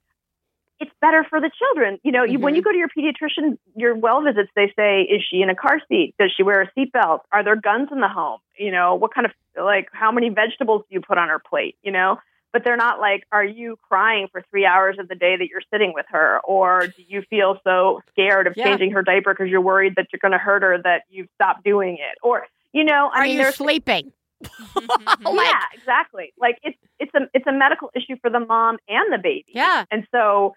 it's 0.79 0.91
better 1.01 1.25
for 1.29 1.41
the 1.41 1.51
children. 1.57 1.99
You 2.03 2.11
know, 2.11 2.23
you, 2.23 2.39
when 2.39 2.55
you 2.55 2.61
mm-hmm. 2.61 2.69
go 2.69 2.71
to 2.71 2.77
your 2.77 2.89
pediatrician, 2.89 3.57
your 3.75 3.95
well 3.95 4.21
visits, 4.23 4.49
they 4.55 4.71
say, 4.75 5.01
is 5.01 5.21
she 5.29 5.41
in 5.41 5.49
a 5.49 5.55
car 5.55 5.81
seat? 5.87 6.15
Does 6.19 6.31
she 6.35 6.43
wear 6.43 6.61
a 6.61 6.71
seatbelt? 6.71 7.19
Are 7.31 7.43
there 7.43 7.55
guns 7.55 7.89
in 7.91 7.99
the 7.99 8.07
home? 8.07 8.39
You 8.57 8.71
know, 8.71 8.95
what 8.95 9.13
kind 9.13 9.25
of 9.25 9.31
like 9.61 9.89
how 9.91 10.11
many 10.11 10.29
vegetables 10.29 10.83
do 10.89 10.93
you 10.93 11.01
put 11.01 11.17
on 11.17 11.29
her 11.29 11.39
plate? 11.39 11.75
You 11.83 11.91
know. 11.91 12.17
But 12.51 12.63
they're 12.63 12.77
not 12.77 12.99
like, 12.99 13.27
are 13.31 13.45
you 13.45 13.77
crying 13.87 14.27
for 14.31 14.43
three 14.49 14.65
hours 14.65 14.97
of 14.97 15.07
the 15.07 15.13
day 15.13 15.37
that 15.37 15.47
you're 15.49 15.61
sitting 15.71 15.93
with 15.93 16.07
her? 16.09 16.39
Or 16.43 16.87
do 16.87 17.03
you 17.07 17.21
feel 17.29 17.59
so 17.63 18.01
scared 18.09 18.47
of 18.47 18.53
Yeah. 18.57 18.63
changing 18.63 18.89
her 18.93 19.03
diaper 19.03 19.35
because 19.35 19.51
you're 19.51 19.61
worried 19.61 19.93
that 19.97 20.07
you're 20.11 20.19
going 20.19 20.31
to 20.31 20.39
hurt 20.39 20.63
her 20.63 20.81
that 20.81 21.03
you've 21.09 21.27
stopped 21.35 21.63
doing 21.63 21.97
it? 21.99 22.17
Or, 22.23 22.47
you 22.73 22.85
know, 22.85 23.11
I 23.13 23.19
Are 23.19 23.23
mean, 23.25 23.33
you 23.33 23.43
there's 23.43 23.55
sleeping? 23.55 24.11
Mm-hmm. 24.43 25.07
Oh 25.25 25.31
like- 25.31 25.47
yeah, 25.47 25.61
exactly. 25.73 26.33
Like 26.39 26.57
it's 26.63 26.77
it's 26.97 27.13
a 27.13 27.27
it's 27.33 27.45
a 27.45 27.51
medical 27.51 27.91
issue 27.93 28.15
for 28.21 28.29
the 28.29 28.39
mom 28.39 28.77
and 28.87 29.11
the 29.11 29.17
baby. 29.17 29.45
Yeah. 29.49 29.85
And 29.91 30.07
so 30.11 30.55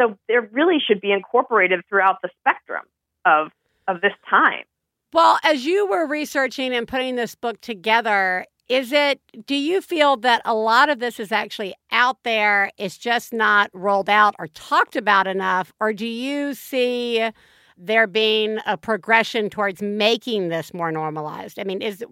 so 0.00 0.16
there 0.28 0.48
really 0.52 0.78
should 0.84 1.00
be 1.00 1.12
incorporated 1.12 1.80
throughout 1.88 2.16
the 2.22 2.30
spectrum 2.40 2.84
of 3.24 3.48
of 3.86 4.00
this 4.00 4.12
time. 4.28 4.64
Well, 5.12 5.38
as 5.44 5.64
you 5.64 5.86
were 5.86 6.06
researching 6.06 6.74
and 6.74 6.88
putting 6.88 7.14
this 7.16 7.34
book 7.34 7.60
together, 7.60 8.46
is 8.68 8.92
it, 8.92 9.20
do 9.46 9.54
you 9.54 9.80
feel 9.80 10.16
that 10.18 10.40
a 10.44 10.54
lot 10.54 10.88
of 10.88 10.98
this 10.98 11.20
is 11.20 11.30
actually 11.30 11.74
out 11.92 12.22
there? 12.24 12.70
It's 12.78 12.96
just 12.96 13.32
not 13.32 13.70
rolled 13.72 14.08
out 14.08 14.34
or 14.38 14.48
talked 14.48 14.96
about 14.96 15.26
enough? 15.26 15.72
Or 15.80 15.92
do 15.92 16.06
you 16.06 16.54
see 16.54 17.30
there 17.76 18.06
being 18.06 18.58
a 18.66 18.76
progression 18.76 19.50
towards 19.50 19.82
making 19.82 20.48
this 20.48 20.72
more 20.72 20.90
normalized? 20.90 21.58
I 21.58 21.64
mean, 21.64 21.82
is, 21.82 22.02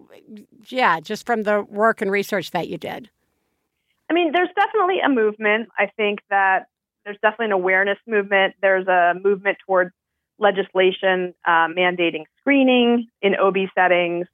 yeah, 0.67 0.99
just 0.99 1.25
from 1.25 1.43
the 1.43 1.63
work 1.69 2.01
and 2.01 2.11
research 2.11 2.51
that 2.51 2.69
you 2.69 2.77
did. 2.77 3.09
I 4.09 4.13
mean, 4.13 4.31
there's 4.31 4.49
definitely 4.55 4.99
a 5.03 5.09
movement. 5.09 5.69
I 5.77 5.87
think 5.97 6.19
that 6.29 6.67
there's 7.05 7.17
definitely 7.21 7.47
an 7.47 7.51
awareness 7.53 7.97
movement. 8.07 8.55
There's 8.61 8.87
a 8.87 9.13
movement 9.21 9.57
towards 9.65 9.91
legislation 10.39 11.33
uh, 11.45 11.67
mandating 11.67 12.23
screening 12.39 13.07
in 13.21 13.35
OB 13.35 13.55
settings, 13.75 14.27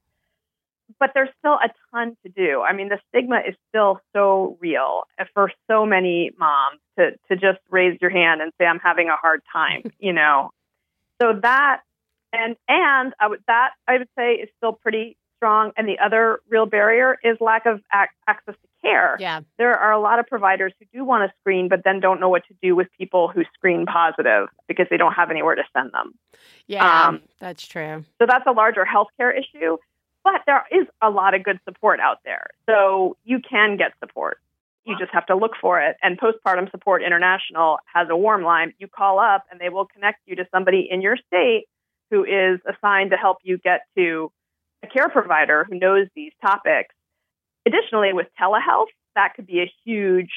but 1.00 1.12
there's 1.14 1.30
still 1.40 1.54
a 1.54 1.70
ton 1.92 2.16
to 2.26 2.30
do. 2.30 2.62
I 2.62 2.74
mean, 2.74 2.90
the 2.90 3.00
stigma 3.10 3.42
is 3.48 3.56
still 3.70 4.00
so 4.14 4.58
real 4.60 5.04
for 5.34 5.52
so 5.70 5.86
many 5.86 6.32
moms 6.38 6.80
to 6.98 7.12
to 7.30 7.36
just 7.36 7.60
raise 7.70 7.98
your 8.02 8.12
hand 8.12 8.42
and 8.42 8.52
say, 8.58 8.66
"I'm 8.66 8.80
having 8.80 9.10
a 9.10 9.16
hard 9.16 9.42
time," 9.52 9.92
you 10.00 10.14
know. 10.14 10.52
So 11.22 11.34
that 11.42 11.82
and 12.34 12.56
and 12.68 13.14
I 13.20 13.28
would 13.28 13.44
that 13.48 13.72
I 13.88 13.98
would 13.98 14.10
say 14.18 14.36
is 14.36 14.50
still 14.58 14.74
pretty 14.74 15.18
strong. 15.38 15.72
And 15.78 15.88
the 15.88 16.00
other 16.00 16.42
real 16.50 16.66
barrier 16.66 17.18
is 17.24 17.38
lack 17.40 17.66
of 17.66 17.82
ac- 17.94 18.12
access 18.28 18.56
to 18.56 18.69
care 18.82 19.18
Yeah. 19.20 19.42
there 19.58 19.78
are 19.78 19.92
a 19.92 20.00
lot 20.00 20.20
of 20.20 20.28
providers 20.28 20.74
who 20.80 20.86
do 20.94 21.04
want 21.04 21.30
to 21.30 21.36
screen, 21.40 21.68
but 21.68 21.84
then 21.84 22.00
don't 22.00 22.20
know 22.20 22.30
what 22.30 22.46
to 22.48 22.56
do 22.62 22.76
with 22.76 22.88
people 22.98 23.28
who 23.28 23.44
screen 23.54 23.86
positive 23.86 24.48
because 24.68 24.88
they 24.90 24.98
don't 24.98 25.14
have 25.14 25.30
anywhere 25.32 25.56
to 25.56 25.64
send 25.76 25.92
them. 25.92 26.14
Yeah. 26.68 27.08
Um, 27.08 27.22
that's 27.40 27.66
true. 27.68 28.06
So 28.20 28.26
that's 28.28 28.46
a 28.48 28.52
larger 28.52 28.86
healthcare 28.86 29.38
issue. 29.38 29.78
But 30.24 30.42
there 30.46 30.66
is 30.72 30.86
a 31.02 31.10
lot 31.10 31.34
of 31.34 31.44
good 31.44 31.60
support 31.64 32.00
out 32.00 32.20
there. 32.26 32.48
So 32.70 33.16
you 33.24 33.40
can 33.40 33.78
get 33.78 33.94
support. 34.00 34.40
You 34.86 34.98
just 34.98 35.14
have 35.14 35.26
to 35.28 35.36
look 35.36 35.52
for 35.62 35.80
it. 35.82 35.98
And 36.02 36.20
Postpartum 36.20 36.70
Support 36.72 37.04
International 37.04 37.78
has 37.94 38.08
a 38.10 38.18
warm 38.18 38.44
line. 38.44 38.74
You 38.80 38.88
call 38.88 39.20
up 39.20 39.46
and 39.52 39.60
they 39.60 39.70
will 39.70 39.86
connect 39.86 40.20
you 40.26 40.36
to 40.38 40.48
somebody 40.52 40.88
in 40.90 41.02
your 41.02 41.16
state 41.28 41.66
who 42.12 42.24
is 42.24 42.60
assigned 42.68 43.12
to 43.12 43.18
help 43.18 43.38
you 43.44 43.58
get 43.60 43.82
to 43.96 44.32
a 44.84 44.88
care 44.88 45.10
provider 45.10 45.66
who 45.70 45.78
knows 45.78 46.08
these 46.16 46.32
topics. 46.42 46.94
Additionally, 47.66 48.14
with 48.14 48.28
telehealth, 48.40 48.88
that 49.16 49.34
could 49.36 49.46
be 49.48 49.60
a 49.62 49.72
huge 49.86 50.32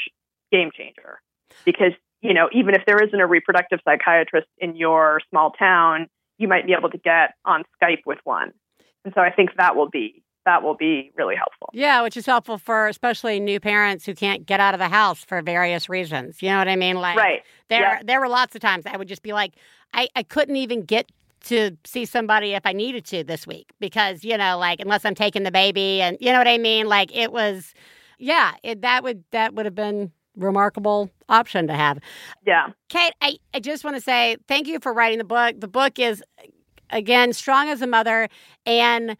game 0.50 0.70
changer 0.76 1.20
because, 1.64 1.92
you 2.20 2.34
know, 2.34 2.48
even 2.52 2.74
if 2.74 2.82
there 2.86 3.02
isn't 3.02 3.20
a 3.20 3.26
reproductive 3.26 3.80
psychiatrist 3.84 4.48
in 4.58 4.76
your 4.76 5.20
small 5.30 5.50
town, 5.52 6.08
you 6.38 6.48
might 6.48 6.66
be 6.66 6.72
able 6.76 6.90
to 6.90 6.98
get 6.98 7.34
on 7.44 7.62
Skype 7.82 8.00
with 8.06 8.18
one. 8.24 8.52
And 9.04 9.12
so 9.14 9.20
I 9.20 9.30
think 9.30 9.50
that 9.56 9.76
will 9.76 9.88
be 9.88 10.22
that 10.44 10.64
will 10.64 10.74
be 10.74 11.12
really 11.16 11.36
helpful. 11.36 11.68
Yeah, 11.72 12.02
which 12.02 12.16
is 12.16 12.26
helpful 12.26 12.58
for 12.58 12.88
especially 12.88 13.38
new 13.38 13.60
parents 13.60 14.04
who 14.04 14.12
can't 14.12 14.44
get 14.44 14.58
out 14.58 14.74
of 14.74 14.80
the 14.80 14.88
house 14.88 15.22
for 15.24 15.40
various 15.40 15.88
reasons. 15.88 16.42
You 16.42 16.48
know 16.48 16.58
what 16.58 16.66
I 16.66 16.74
mean? 16.74 16.96
Like, 16.96 17.16
Right. 17.16 17.42
There, 17.68 17.80
Yeah. 17.80 18.00
there 18.04 18.18
were 18.20 18.28
lots 18.28 18.56
of 18.56 18.60
times 18.60 18.84
I 18.84 18.96
would 18.96 19.06
just 19.06 19.22
be 19.22 19.32
like, 19.32 19.52
I, 19.94 20.08
I 20.16 20.24
couldn't 20.24 20.56
even 20.56 20.82
get 20.82 21.08
to 21.44 21.76
see 21.84 22.04
somebody 22.04 22.52
if 22.52 22.64
I 22.64 22.72
needed 22.72 23.04
to 23.06 23.24
this 23.24 23.46
week 23.46 23.70
because 23.80 24.24
you 24.24 24.36
know, 24.36 24.58
like 24.58 24.80
unless 24.80 25.04
I'm 25.04 25.14
taking 25.14 25.42
the 25.42 25.50
baby, 25.50 26.00
and 26.00 26.16
you 26.20 26.32
know 26.32 26.38
what 26.38 26.48
I 26.48 26.58
mean. 26.58 26.88
Like 26.88 27.14
it 27.14 27.32
was, 27.32 27.74
yeah, 28.18 28.52
it, 28.62 28.82
that 28.82 29.02
would 29.02 29.24
that 29.30 29.54
would 29.54 29.66
have 29.66 29.74
been 29.74 30.12
remarkable 30.36 31.10
option 31.28 31.66
to 31.66 31.74
have. 31.74 31.98
Yeah. 32.46 32.68
Kate, 32.88 33.12
I, 33.20 33.38
I 33.54 33.60
just 33.60 33.84
want 33.84 33.96
to 33.96 34.02
say 34.02 34.36
thank 34.48 34.66
you 34.66 34.78
for 34.80 34.92
writing 34.92 35.18
the 35.18 35.24
book. 35.24 35.60
The 35.60 35.68
book 35.68 35.98
is, 35.98 36.22
again, 36.90 37.32
strong 37.32 37.68
as 37.68 37.82
a 37.82 37.86
mother, 37.86 38.28
and 38.66 39.16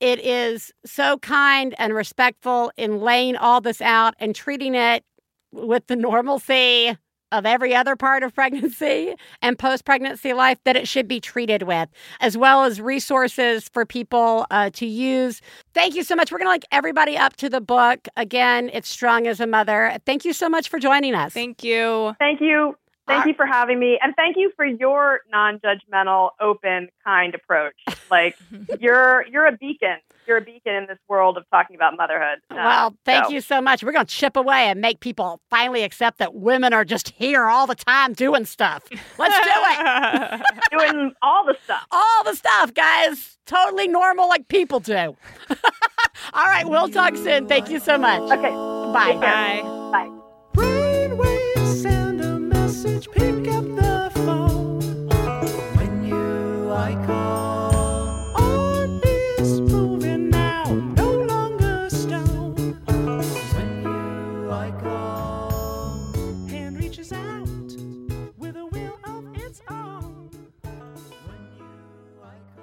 it 0.00 0.20
is 0.20 0.72
so 0.84 1.18
kind 1.18 1.74
and 1.78 1.94
respectful 1.94 2.72
in 2.76 3.00
laying 3.00 3.36
all 3.36 3.60
this 3.60 3.80
out 3.80 4.14
and 4.18 4.34
treating 4.34 4.74
it 4.74 5.04
with 5.52 5.86
the 5.86 5.96
normalcy 5.96 6.96
of 7.34 7.44
every 7.44 7.74
other 7.74 7.96
part 7.96 8.22
of 8.22 8.34
pregnancy 8.34 9.14
and 9.42 9.58
post 9.58 9.84
pregnancy 9.84 10.32
life 10.32 10.58
that 10.64 10.76
it 10.76 10.86
should 10.86 11.08
be 11.08 11.20
treated 11.20 11.64
with, 11.64 11.88
as 12.20 12.38
well 12.38 12.64
as 12.64 12.80
resources 12.80 13.68
for 13.68 13.84
people 13.84 14.46
uh, 14.50 14.70
to 14.70 14.86
use. 14.86 15.40
Thank 15.74 15.96
you 15.96 16.04
so 16.04 16.14
much. 16.14 16.30
We're 16.30 16.38
going 16.38 16.46
to 16.46 16.52
link 16.52 16.64
everybody 16.70 17.16
up 17.16 17.36
to 17.36 17.48
the 17.48 17.60
book. 17.60 18.06
Again, 18.16 18.70
it's 18.72 18.88
Strong 18.88 19.26
as 19.26 19.40
a 19.40 19.46
Mother. 19.46 19.98
Thank 20.06 20.24
you 20.24 20.32
so 20.32 20.48
much 20.48 20.68
for 20.68 20.78
joining 20.78 21.14
us. 21.14 21.32
Thank 21.32 21.64
you. 21.64 22.14
Thank 22.18 22.40
you. 22.40 22.76
Thank 23.06 23.26
you 23.26 23.34
for 23.34 23.44
having 23.44 23.78
me. 23.78 23.98
And 24.00 24.14
thank 24.16 24.36
you 24.36 24.50
for 24.56 24.64
your 24.64 25.20
non-judgmental, 25.30 26.30
open, 26.40 26.88
kind 27.04 27.34
approach. 27.34 27.74
Like 28.10 28.36
you're 28.80 29.26
you're 29.26 29.46
a 29.46 29.52
beacon. 29.52 29.98
You're 30.26 30.38
a 30.38 30.40
beacon 30.40 30.74
in 30.74 30.86
this 30.86 30.98
world 31.08 31.36
of 31.36 31.44
talking 31.50 31.76
about 31.76 31.96
motherhood. 31.96 32.38
Uh, 32.50 32.54
Well, 32.56 32.94
thank 33.04 33.26
so- 33.26 33.30
you 33.32 33.40
so 33.40 33.60
much. 33.60 33.82
We're 33.82 33.92
going 33.92 34.06
to 34.06 34.14
chip 34.14 34.36
away 34.36 34.68
and 34.68 34.80
make 34.80 35.00
people 35.00 35.40
finally 35.50 35.82
accept 35.82 36.18
that 36.18 36.34
women 36.34 36.72
are 36.72 36.84
just 36.84 37.10
here 37.10 37.44
all 37.46 37.66
the 37.66 37.74
time 37.74 38.12
doing 38.14 38.44
stuff. 38.44 38.84
Let's 39.18 39.36
do 39.36 39.52
it. 39.54 40.42
Doing 40.70 41.12
all 41.22 41.44
the 41.44 41.56
stuff. 41.64 41.86
all 41.90 42.24
the 42.24 42.34
stuff, 42.34 42.74
guys. 42.74 43.36
Totally 43.46 43.88
normal 43.88 44.28
like 44.28 44.48
people 44.48 44.80
do. 44.80 45.16
all 46.32 46.44
right, 46.46 46.68
we'll 46.68 46.88
talk 46.88 47.16
soon. 47.16 47.46
Thank 47.46 47.68
you 47.70 47.78
so 47.80 47.98
much. 47.98 48.22
Okay. 48.22 48.50
Bye. 48.92 49.12
Take. 49.12 49.20
Bye. 49.20 49.80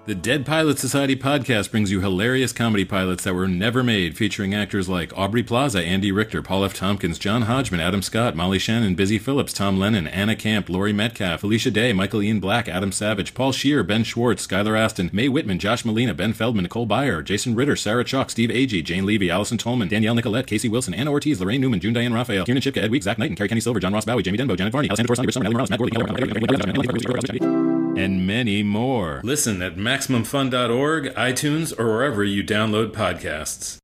The 0.08 0.16
Dead 0.16 0.47
Pilot 0.47 0.80
Society 0.80 1.16
podcast 1.16 1.70
brings 1.70 1.91
you 1.91 2.02
hilarious 2.02 2.52
comedy 2.52 2.86
pilots 2.86 3.24
that 3.24 3.36
were 3.36 3.47
never 3.47 3.84
made, 3.84 4.18
featuring 4.18 4.52
actors 4.52 4.89
like 4.89 5.16
Aubrey 5.16 5.43
Plaza, 5.43 5.80
Andy 5.80 6.12
Richter, 6.12 6.41
Paul 6.41 6.66
F. 6.66 6.74
Tompkins, 6.74 7.20
John 7.20 7.43
Hodgman, 7.43 7.82
Adam 7.82 8.02
Scott, 8.02 8.36
Molly 8.36 8.58
Shannon, 8.58 8.95
Busy 8.95 9.20
Phillips, 9.20 9.54
Tom 9.54 9.78
Lennon, 9.78 10.08
Anna 10.08 10.36
Camp, 10.36 10.70
Laurie 10.70 10.91
Metcalf, 10.91 11.43
Alicia 11.43 11.70
Day, 11.70 11.93
Michael 11.93 12.24
Ian 12.24 12.39
Black, 12.39 12.68
Adam 12.68 12.91
Savage, 12.91 13.36
Paul 13.36 13.52
Scheer, 13.52 13.84
Ben 13.84 14.04
Schwartz, 14.04 14.47
Skylar 14.47 14.76
Astin, 14.76 15.12
Mae 15.14 15.30
Whitman, 15.30 15.60
Josh 15.60 15.84
Malina, 15.84 16.18
Ben 16.18 16.34
Feldman, 16.34 16.64
Nicole 16.64 16.88
Byer, 16.88 17.24
Jason 17.24 17.54
Ritter, 17.54 17.76
Sarah 17.76 18.04
Chalke, 18.04 18.32
Steve 18.32 18.49
Agee, 18.49 18.84
Jane 18.84 19.06
Levy, 19.06 19.30
Allison 19.30 19.60
Tolman, 19.60 19.88
Danielle 19.88 20.16
Nicolet, 20.16 20.47
Casey 20.47 20.68
Wilson, 20.68 20.95
Ana 20.95 21.12
Ortiz, 21.12 21.39
Laraine 21.39 21.60
Newman, 21.60 21.80
June 21.80 21.93
Diane 21.93 22.12
Raphael, 22.12 22.45
Kieran 22.45 22.60
Chipka, 22.60 22.82
Ed 22.82 22.89
Week, 22.89 23.04
Zach 23.04 23.20
Knight, 23.20 23.30
and 23.30 23.38
Kerri 23.38 23.49
Kenney 23.49 23.62
Silver, 23.62 23.80
John 23.80 23.93
Ross 23.93 24.06
Bowie, 24.06 24.24
Jamie 24.24 24.39
Denbo, 24.39 24.58
Janet 24.58 24.74
Varney, 24.74 24.89
Alessandra 24.89 25.16
Torres, 25.16 25.32
Summer, 25.32 25.45
Ellie 25.45 25.54
Morales, 25.54 25.70
Matt 25.70 25.80
Gordon, 25.80 27.70
and 27.97 28.25
many 28.25 28.63
more. 28.63 29.21
Listen 29.23 29.61
at 29.61 29.75
MaximumFun.org, 29.75 31.13
iTunes, 31.15 31.77
or 31.79 31.87
wherever 31.87 32.23
you 32.23 32.43
download 32.43 32.91
podcasts. 32.91 33.77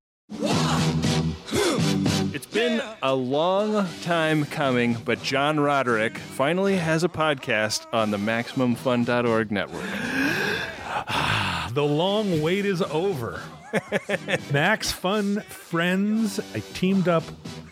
It's 2.33 2.45
been 2.45 2.81
a 3.01 3.15
long 3.15 3.87
time 4.01 4.45
coming, 4.45 4.97
but 5.05 5.23
John 5.23 5.59
Roderick 5.59 6.17
finally 6.17 6.77
has 6.77 7.03
a 7.03 7.09
podcast 7.09 7.85
on 7.93 8.11
the 8.11 8.17
MaximumFun.org 8.17 9.51
network. 9.51 9.85
The 11.73 11.83
long 11.83 12.41
wait 12.41 12.65
is 12.65 12.81
over. 12.81 13.39
Max 14.51 14.91
Fun 14.91 15.41
Friends. 15.41 16.39
I 16.55 16.61
teamed 16.73 17.07
up 17.07 17.23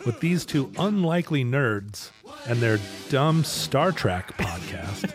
with 0.06 0.20
these 0.20 0.46
two 0.46 0.70
unlikely 0.78 1.44
nerds 1.44 2.10
and 2.46 2.60
their 2.60 2.78
dumb 3.08 3.42
Star 3.42 3.90
Trek 3.90 4.36
podcast. 4.38 5.12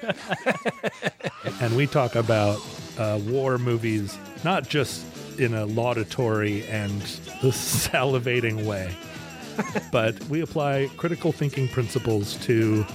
and 1.62 1.76
we 1.78 1.88
talk 1.88 2.16
about 2.16 2.60
uh, 2.98 3.18
war 3.24 3.58
movies, 3.58 4.18
not 4.44 4.68
just 4.68 5.06
in 5.39 5.54
a 5.54 5.66
laudatory 5.66 6.68
and 6.68 7.02
salivating 7.42 8.66
way, 8.66 8.94
but 9.92 10.22
we 10.26 10.42
apply 10.42 10.89
critical 10.98 11.32
thinking 11.32 11.70
principles 11.70 12.36
to 12.46 12.86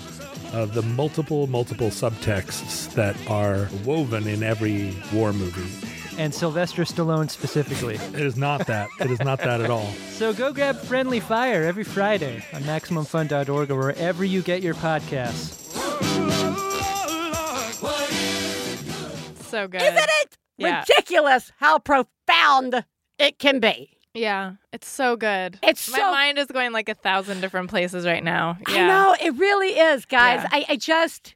uh, 0.52 0.66
the 0.66 0.82
multiple, 0.82 1.46
multiple 1.46 1.88
subtexts 1.88 2.92
that 2.92 3.16
are 3.28 3.68
woven 3.84 4.26
in 4.28 4.42
every 4.42 4.94
war 5.12 5.32
movie. 5.32 5.95
And 6.18 6.34
Sylvester 6.34 6.82
Stallone 6.84 7.30
specifically. 7.30 7.96
It 7.96 8.20
is 8.20 8.36
not 8.36 8.66
that. 8.68 8.88
It 9.00 9.10
is 9.10 9.20
not 9.20 9.38
that 9.40 9.60
at 9.60 9.70
all. 9.70 9.90
So 10.16 10.32
go 10.32 10.50
grab 10.50 10.78
Friendly 10.80 11.20
Fire 11.20 11.64
every 11.64 11.84
Friday 11.84 12.42
on 12.54 12.62
MaximumFun.org 12.62 13.70
or 13.70 13.76
wherever 13.78 14.24
you 14.24 14.40
get 14.40 14.62
your 14.62 14.72
podcasts. 14.72 15.52
So 19.50 19.68
good. 19.68 19.82
Isn't 19.82 19.96
it 19.98 20.36
Yeah. 20.56 20.80
ridiculous 20.88 21.52
how 21.58 21.78
profound 21.78 22.84
it 23.18 23.38
can 23.38 23.60
be? 23.60 23.90
Yeah, 24.14 24.52
it's 24.72 24.88
so 24.88 25.16
good. 25.16 25.58
It's 25.62 25.90
my 25.90 25.98
so- 25.98 26.10
mind 26.10 26.38
is 26.38 26.46
going 26.46 26.72
like 26.72 26.88
a 26.88 26.94
thousand 26.94 27.42
different 27.42 27.68
places 27.68 28.06
right 28.06 28.24
now. 28.24 28.56
Yeah. 28.68 28.84
I 28.84 28.86
know 28.88 29.16
it 29.20 29.34
really 29.38 29.78
is, 29.78 30.06
guys. 30.06 30.40
Yeah. 30.44 30.48
I, 30.52 30.64
I 30.70 30.76
just 30.76 31.34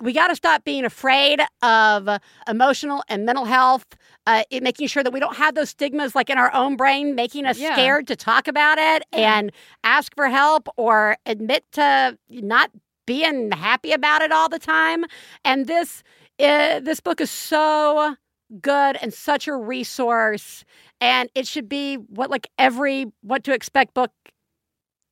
we 0.00 0.12
got 0.12 0.28
to 0.28 0.36
stop 0.36 0.62
being 0.64 0.84
afraid 0.84 1.40
of 1.62 2.08
emotional 2.46 3.02
and 3.08 3.24
mental 3.24 3.46
health. 3.46 3.86
Uh, 4.28 4.42
it, 4.50 4.62
making 4.62 4.86
sure 4.86 5.02
that 5.02 5.10
we 5.10 5.20
don't 5.20 5.36
have 5.36 5.54
those 5.54 5.70
stigmas 5.70 6.14
like 6.14 6.28
in 6.28 6.36
our 6.36 6.52
own 6.54 6.76
brain, 6.76 7.14
making 7.14 7.46
us 7.46 7.58
Yeah. 7.58 7.72
scared 7.72 8.06
to 8.08 8.14
talk 8.14 8.46
about 8.46 8.76
it 8.76 9.02
and 9.10 9.50
ask 9.84 10.14
for 10.14 10.28
help 10.28 10.68
or 10.76 11.16
admit 11.24 11.64
to 11.72 12.18
not 12.28 12.70
being 13.06 13.50
happy 13.52 13.90
about 13.92 14.20
it 14.20 14.30
all 14.30 14.50
the 14.50 14.58
time. 14.58 15.06
And 15.46 15.66
this 15.66 16.02
uh, 16.38 16.80
this 16.80 17.00
book 17.00 17.22
is 17.22 17.30
so 17.30 18.16
good 18.60 18.98
and 19.00 19.14
such 19.14 19.48
a 19.48 19.54
resource, 19.56 20.62
and 21.00 21.30
it 21.34 21.46
should 21.46 21.66
be 21.68 21.94
what 21.96 22.28
like 22.28 22.48
every 22.58 23.06
what 23.22 23.44
to 23.44 23.54
expect 23.54 23.94
book 23.94 24.12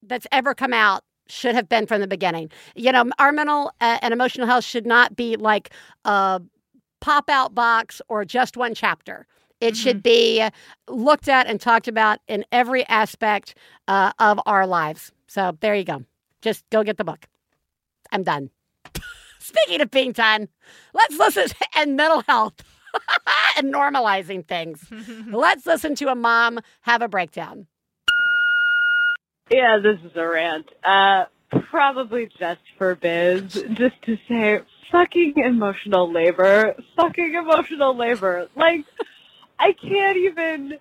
that's 0.02 0.26
ever 0.30 0.54
come 0.54 0.74
out 0.74 1.04
should 1.28 1.54
have 1.54 1.68
been 1.70 1.86
from 1.86 2.02
the 2.02 2.06
beginning. 2.06 2.50
You 2.74 2.92
know, 2.92 3.10
our 3.18 3.32
mental 3.32 3.72
uh, 3.80 3.98
and 4.02 4.12
emotional 4.12 4.46
health 4.46 4.64
should 4.64 4.86
not 4.86 5.16
be 5.16 5.36
like 5.36 5.70
a 6.04 6.42
pop 7.00 7.28
out 7.30 7.54
box 7.54 8.00
or 8.08 8.24
just 8.24 8.56
one 8.56 8.74
chapter. 8.74 9.26
It 9.60 9.74
should 9.74 10.02
be 10.02 10.46
looked 10.86 11.28
at 11.28 11.46
and 11.46 11.60
talked 11.60 11.88
about 11.88 12.18
in 12.28 12.44
every 12.52 12.86
aspect 12.88 13.54
uh, 13.88 14.12
of 14.18 14.38
our 14.44 14.66
lives. 14.66 15.12
So 15.28 15.56
there 15.60 15.74
you 15.74 15.84
go. 15.84 16.04
Just 16.42 16.68
go 16.70 16.82
get 16.82 16.98
the 16.98 17.04
book. 17.04 17.26
I'm 18.12 18.22
done. 18.22 18.50
Speaking 19.38 19.80
of 19.80 19.90
being 19.90 20.12
done, 20.12 20.48
let's 20.92 21.18
listen 21.18 21.46
and 21.74 21.96
mental 21.96 22.22
health 22.22 22.54
and 23.56 23.72
normalizing 23.72 24.46
things. 24.46 24.86
let's 25.28 25.64
listen 25.64 25.94
to 25.96 26.08
a 26.08 26.14
mom 26.14 26.60
have 26.82 27.00
a 27.02 27.08
breakdown. 27.08 27.66
Yeah, 29.50 29.78
this 29.82 29.98
is 30.04 30.16
a 30.16 30.26
rant. 30.26 30.66
Uh, 30.82 31.26
probably 31.70 32.28
just 32.38 32.60
for 32.78 32.94
Biz, 32.96 33.64
just 33.74 34.02
to 34.02 34.18
say, 34.28 34.60
fucking 34.90 35.34
emotional 35.36 36.10
labor, 36.12 36.74
fucking 36.96 37.34
emotional 37.34 37.96
labor. 37.96 38.48
Like, 38.54 38.84
I 39.58 39.72
can't 39.72 40.16
even, 40.16 40.78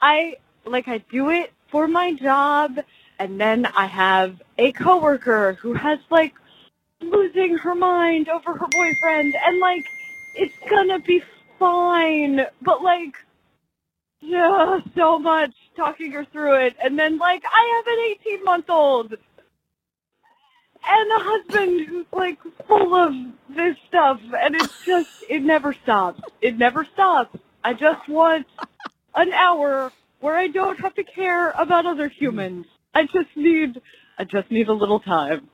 I, 0.00 0.36
like, 0.64 0.88
I 0.88 0.98
do 0.98 1.30
it 1.30 1.52
for 1.70 1.88
my 1.88 2.14
job, 2.14 2.78
and 3.18 3.40
then 3.40 3.66
I 3.66 3.86
have 3.86 4.40
a 4.58 4.72
coworker 4.72 5.54
who 5.54 5.74
has, 5.74 5.98
like, 6.10 6.34
losing 7.00 7.58
her 7.58 7.74
mind 7.74 8.28
over 8.28 8.54
her 8.54 8.66
boyfriend, 8.68 9.34
and, 9.34 9.58
like, 9.58 9.86
it's 10.34 10.54
gonna 10.70 10.98
be 11.00 11.22
fine, 11.58 12.46
but, 12.62 12.82
like, 12.82 13.16
yeah, 14.20 14.78
so 14.94 15.18
much 15.18 15.52
talking 15.76 16.12
her 16.12 16.24
through 16.24 16.54
it. 16.66 16.76
And 16.82 16.98
then, 16.98 17.18
like, 17.18 17.44
I 17.44 17.76
have 17.76 17.86
an 17.86 18.36
18 18.36 18.44
month 18.44 18.70
old 18.70 19.14
and 20.84 21.10
a 21.10 21.24
husband 21.24 21.86
who's, 21.88 22.06
like, 22.12 22.38
full 22.66 22.94
of 22.94 23.14
this 23.48 23.76
stuff. 23.88 24.20
And 24.34 24.56
it's 24.56 24.84
just, 24.84 25.10
it 25.28 25.42
never 25.42 25.72
stops. 25.72 26.20
It 26.40 26.58
never 26.58 26.84
stops. 26.92 27.36
I 27.64 27.74
just 27.74 28.08
want 28.08 28.46
an 29.14 29.32
hour 29.32 29.92
where 30.20 30.36
I 30.36 30.48
don't 30.48 30.78
have 30.80 30.94
to 30.94 31.04
care 31.04 31.50
about 31.50 31.86
other 31.86 32.08
humans. 32.08 32.66
I 32.94 33.04
just 33.04 33.36
need, 33.36 33.80
I 34.18 34.24
just 34.24 34.50
need 34.50 34.68
a 34.68 34.72
little 34.72 35.00
time. 35.00 35.48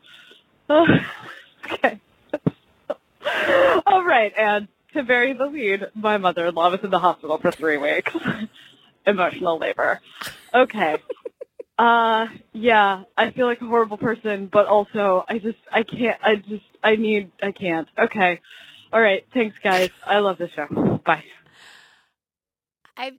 okay. 0.71 2.01
All 3.87 4.05
right, 4.05 4.33
and 4.37 4.69
to 4.95 5.03
bury 5.03 5.33
the 5.33 5.47
lead, 5.47 5.87
my 5.95 6.19
mother-in-law 6.19 6.71
was 6.71 6.81
in 6.83 6.91
the 6.91 6.99
hospital 6.99 7.39
for 7.39 7.51
three 7.51 7.77
weeks. 7.77 8.15
Emotional 9.07 9.59
labor. 9.59 10.01
Okay. 10.55 10.99
Uh, 11.79 12.27
yeah, 12.53 13.05
I 13.17 13.31
feel 13.31 13.47
like 13.47 13.61
a 13.61 13.67
horrible 13.67 13.99
person, 13.99 14.49
but 14.53 14.67
also 14.67 15.25
I 15.29 15.39
just, 15.39 15.59
I 15.71 15.85
can't, 15.85 16.19
I 16.23 16.35
just, 16.37 16.65
I 16.83 16.97
need, 16.97 17.31
I 17.41 17.53
can't. 17.53 17.87
Okay. 17.97 18.41
All 18.93 19.01
right. 19.01 19.25
Thanks, 19.33 19.57
guys. 19.63 19.91
I 20.05 20.19
love 20.19 20.39
the 20.39 20.49
show. 20.49 20.67
Bye. 21.07 21.23
I, 22.97 23.13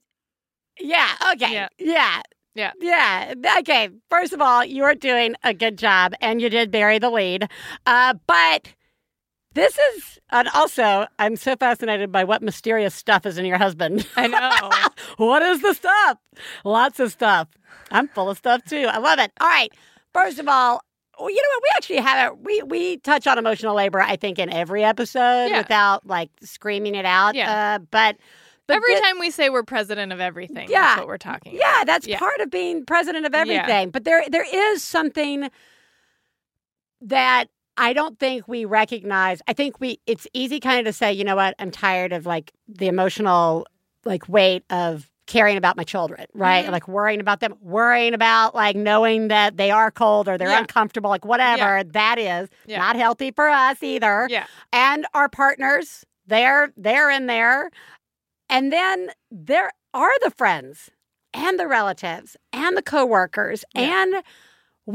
yeah, 0.80 1.14
okay. 1.34 1.54
Yeah. 1.54 1.68
Yeah. 1.78 2.22
Yeah. 2.56 2.72
Yeah. 2.82 3.34
Okay. 3.60 3.90
First 4.10 4.34
of 4.34 4.42
all, 4.42 4.66
you 4.66 4.84
are 4.84 4.96
doing 4.96 5.36
a 5.44 5.54
good 5.54 5.78
job 5.78 6.14
and 6.20 6.42
you 6.42 6.50
did 6.50 6.72
bury 6.72 7.00
the 7.00 7.10
lead. 7.10 7.50
Uh, 7.86 8.16
but 8.28 8.74
this 9.54 9.78
is, 9.96 10.20
and 10.32 10.48
also, 10.54 11.08
I'm 11.18 11.36
so 11.36 11.56
fascinated 11.56 12.12
by 12.12 12.24
what 12.24 12.42
mysterious 12.42 12.94
stuff 12.94 13.26
is 13.26 13.38
in 13.38 13.46
your 13.46 13.58
husband. 13.58 14.06
I 14.16 14.28
know. 14.28 14.70
what 15.26 15.42
is 15.42 15.62
the 15.62 15.74
stuff? 15.74 16.18
Lots 16.64 17.00
of 17.00 17.12
stuff. 17.12 17.48
I'm 17.92 18.08
full 18.10 18.30
of 18.30 18.38
stuff 18.38 18.64
too. 18.66 18.86
I 18.90 18.98
love 19.00 19.20
it. 19.20 19.32
All 19.42 19.48
right. 19.48 19.72
First 20.14 20.40
of 20.40 20.48
all, 20.48 20.82
well, 21.20 21.30
you 21.30 21.36
know 21.36 21.50
what? 21.56 21.64
We 21.64 21.70
actually 21.76 21.98
have 21.98 22.32
it. 22.32 22.40
We 22.40 22.62
we 22.64 22.98
touch 22.98 23.28
on 23.28 23.38
emotional 23.38 23.76
labor, 23.76 24.00
I 24.00 24.16
think, 24.16 24.40
in 24.40 24.52
every 24.54 24.84
episode 24.84 25.48
Yeah. 25.48 25.58
without 25.58 26.06
like 26.08 26.30
screaming 26.42 26.96
it 26.96 27.06
out. 27.06 27.36
Yeah. 27.36 27.76
Uh, 27.76 27.80
but 27.92 28.18
but 28.68 28.76
Every 28.78 28.96
thi- 28.96 29.02
time 29.02 29.20
we 29.20 29.32
say 29.32 29.50
we're 29.50 29.64
president 29.64 30.14
of 30.14 30.20
everything, 30.22 30.70
Yeah. 30.70 30.82
that's 30.82 31.00
what 31.00 31.08
we're 31.08 31.18
talking 31.18 31.54
about. 31.56 31.66
yeah, 31.66 31.84
that's 31.86 32.06
Yeah. 32.08 32.20
part 32.20 32.40
of 32.40 32.52
being 32.52 32.86
president 32.86 33.26
of 33.26 33.34
Yeah. 33.34 33.40
everything. 33.42 33.90
But 33.90 34.04
there 34.04 34.24
there 34.30 34.46
is 34.74 34.84
something 34.84 35.50
that 37.02 37.46
I 37.80 37.94
don't 37.94 38.20
think 38.20 38.48
we 38.48 38.66
recognize. 38.66 39.42
I 39.48 39.54
think 39.54 39.80
we 39.80 40.00
it's 40.06 40.28
easy 40.34 40.60
kind 40.60 40.80
of 40.80 40.86
to 40.86 40.94
say, 40.98 41.14
you 41.14 41.24
know 41.24 41.36
what, 41.36 41.56
I'm 41.60 41.72
tired 41.72 42.12
of 42.14 42.26
like 42.26 42.52
the 42.68 42.88
emotional 42.88 43.66
like 44.06 44.28
weight 44.30 44.64
of 44.70 45.10
caring 45.28 45.58
about 45.58 45.78
my 45.78 45.84
children, 45.84 46.26
right? 46.34 46.66
Mhm. 46.66 46.72
Like 46.72 46.88
worrying 46.88 47.20
about 47.20 47.40
them, 47.40 47.54
worrying 47.62 48.14
about 48.16 48.56
like 48.56 48.76
knowing 48.76 49.28
that 49.28 49.58
they 49.58 49.70
are 49.72 49.92
cold 49.92 50.28
or 50.28 50.38
they're 50.38 50.50
Yeah. 50.50 50.60
uncomfortable, 50.60 51.10
like 51.10 51.24
whatever 51.24 51.78
Yeah. 51.78 51.84
that 51.92 52.18
is. 52.20 52.50
Yeah. 52.66 52.80
Not 52.80 52.96
healthy 52.96 53.32
for 53.32 53.48
us 53.48 53.82
either. 53.84 54.28
Yeah. 54.30 54.46
And 54.74 55.06
our 55.14 55.30
partners, 55.30 56.04
they're 56.28 56.74
they're 56.78 57.10
in 57.12 57.28
there. 57.28 57.70
And 58.50 58.74
then 58.74 59.12
there 59.30 59.72
are 59.94 60.12
the 60.24 60.32
friends 60.32 60.90
and 61.34 61.60
the 61.60 61.68
relatives 61.68 62.36
and 62.52 62.76
the 62.76 62.82
coworkers 62.82 63.64
and 63.76 64.24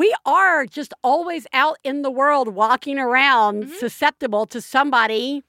we 0.02 0.12
are 0.26 0.66
just 0.66 0.92
always 1.04 1.46
out 1.52 1.76
in 1.84 2.02
the 2.02 2.10
world 2.10 2.48
walking 2.48 2.98
around 2.98 3.64
Mm-hmm. 3.64 3.74
susceptible 3.84 4.44
to 4.46 4.60
somebody 4.60 5.42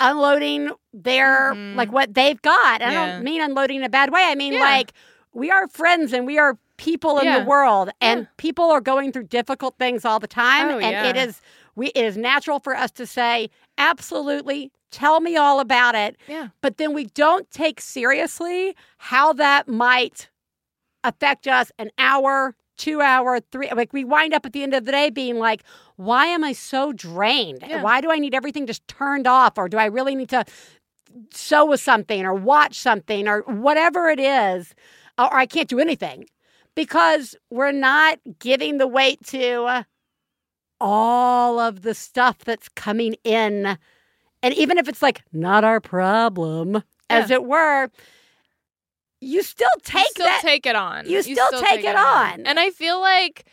unloading 0.00 0.70
their 0.92 1.54
like 1.76 1.92
what 1.92 2.14
they've 2.14 2.40
got. 2.42 2.82
I 2.82 2.86
Mm-hmm. 2.86 2.92
Yeah. 2.92 3.12
don't 3.14 3.24
mean 3.24 3.40
unloading 3.42 3.76
in 3.78 3.84
a 3.84 3.88
bad 3.88 4.10
way. 4.12 4.22
I 4.24 4.34
mean 4.34 4.54
Yeah. 4.54 4.60
like 4.60 4.92
we 5.32 5.50
are 5.50 5.66
friends 5.68 6.12
and 6.12 6.26
we 6.26 6.38
are 6.38 6.58
people 6.76 7.18
in 7.20 7.26
Yeah. 7.26 7.38
the 7.40 7.44
world 7.44 7.90
and 8.00 8.26
people 8.36 8.70
are 8.70 8.80
going 8.80 9.12
through 9.12 9.24
difficult 9.40 9.76
things 9.78 10.04
all 10.04 10.18
the 10.18 10.26
time 10.26 10.68
Oh, 10.74 10.78
and 10.78 11.06
it 11.06 11.16
is 11.28 11.40
we 11.76 11.86
it 11.88 12.04
is 12.04 12.16
natural 12.16 12.58
for 12.58 12.74
us 12.76 12.90
to 12.92 13.06
say 13.06 13.48
absolutely 13.78 14.72
tell 14.90 15.20
me 15.20 15.36
all 15.36 15.58
about 15.60 15.94
it. 15.94 16.16
Yeah. 16.28 16.48
But 16.60 16.76
then 16.78 16.92
we 16.94 17.04
don't 17.06 17.48
take 17.50 17.80
seriously 17.80 18.74
how 18.98 19.32
that 19.34 19.66
might 19.68 20.28
affect 21.02 21.46
us 21.46 21.70
an 21.78 21.90
hour, 21.98 22.54
two 22.76 23.00
hour, 23.00 23.40
three. 23.40 23.70
Like 23.74 23.92
we 23.92 24.04
wind 24.04 24.34
up 24.34 24.46
at 24.46 24.52
the 24.52 24.62
end 24.62 24.74
of 24.74 24.84
the 24.84 24.92
day 24.92 25.10
being 25.10 25.38
like, 25.38 25.62
why 25.96 26.26
am 26.26 26.44
I 26.44 26.52
so 26.52 26.92
drained? 26.92 27.64
Yeah. 27.66 27.82
Why 27.82 28.00
do 28.00 28.10
I 28.10 28.18
need 28.18 28.34
everything 28.34 28.66
just 28.66 28.86
turned 28.88 29.26
off? 29.26 29.58
Or 29.58 29.68
do 29.68 29.78
I 29.78 29.86
really 29.86 30.14
need 30.14 30.30
to 30.30 30.44
sew 31.32 31.64
with 31.64 31.80
something 31.80 32.24
or 32.24 32.34
watch 32.34 32.78
something 32.78 33.28
or 33.28 33.42
whatever 33.42 34.08
it 34.08 34.20
is? 34.20 34.74
Or 35.18 35.34
I 35.36 35.46
can't 35.46 35.68
do 35.68 35.78
anything 35.78 36.26
because 36.74 37.36
we're 37.50 37.72
not 37.72 38.18
giving 38.40 38.78
the 38.78 38.88
weight 38.88 39.24
to 39.26 39.84
all 40.80 41.60
of 41.60 41.82
the 41.82 41.94
stuff 41.94 42.38
that's 42.38 42.68
coming 42.70 43.14
in. 43.22 43.78
And 44.42 44.54
even 44.54 44.76
if 44.76 44.88
it's 44.88 45.00
like 45.02 45.22
not 45.32 45.64
our 45.64 45.80
problem, 45.80 46.82
as 47.08 47.30
it 47.30 47.44
were, 47.44 47.90
you 49.24 49.42
still 49.42 49.68
take 49.82 50.04
you 50.04 50.10
still 50.10 50.26
that. 50.26 50.42
take 50.42 50.66
it 50.66 50.76
on. 50.76 51.06
You 51.08 51.22
still 51.22 51.50
take 51.62 51.84
it 51.84 51.96
on. 51.96 52.46
And 52.46 52.58
I 52.60 52.70
feel 52.70 53.00
like 53.00 53.44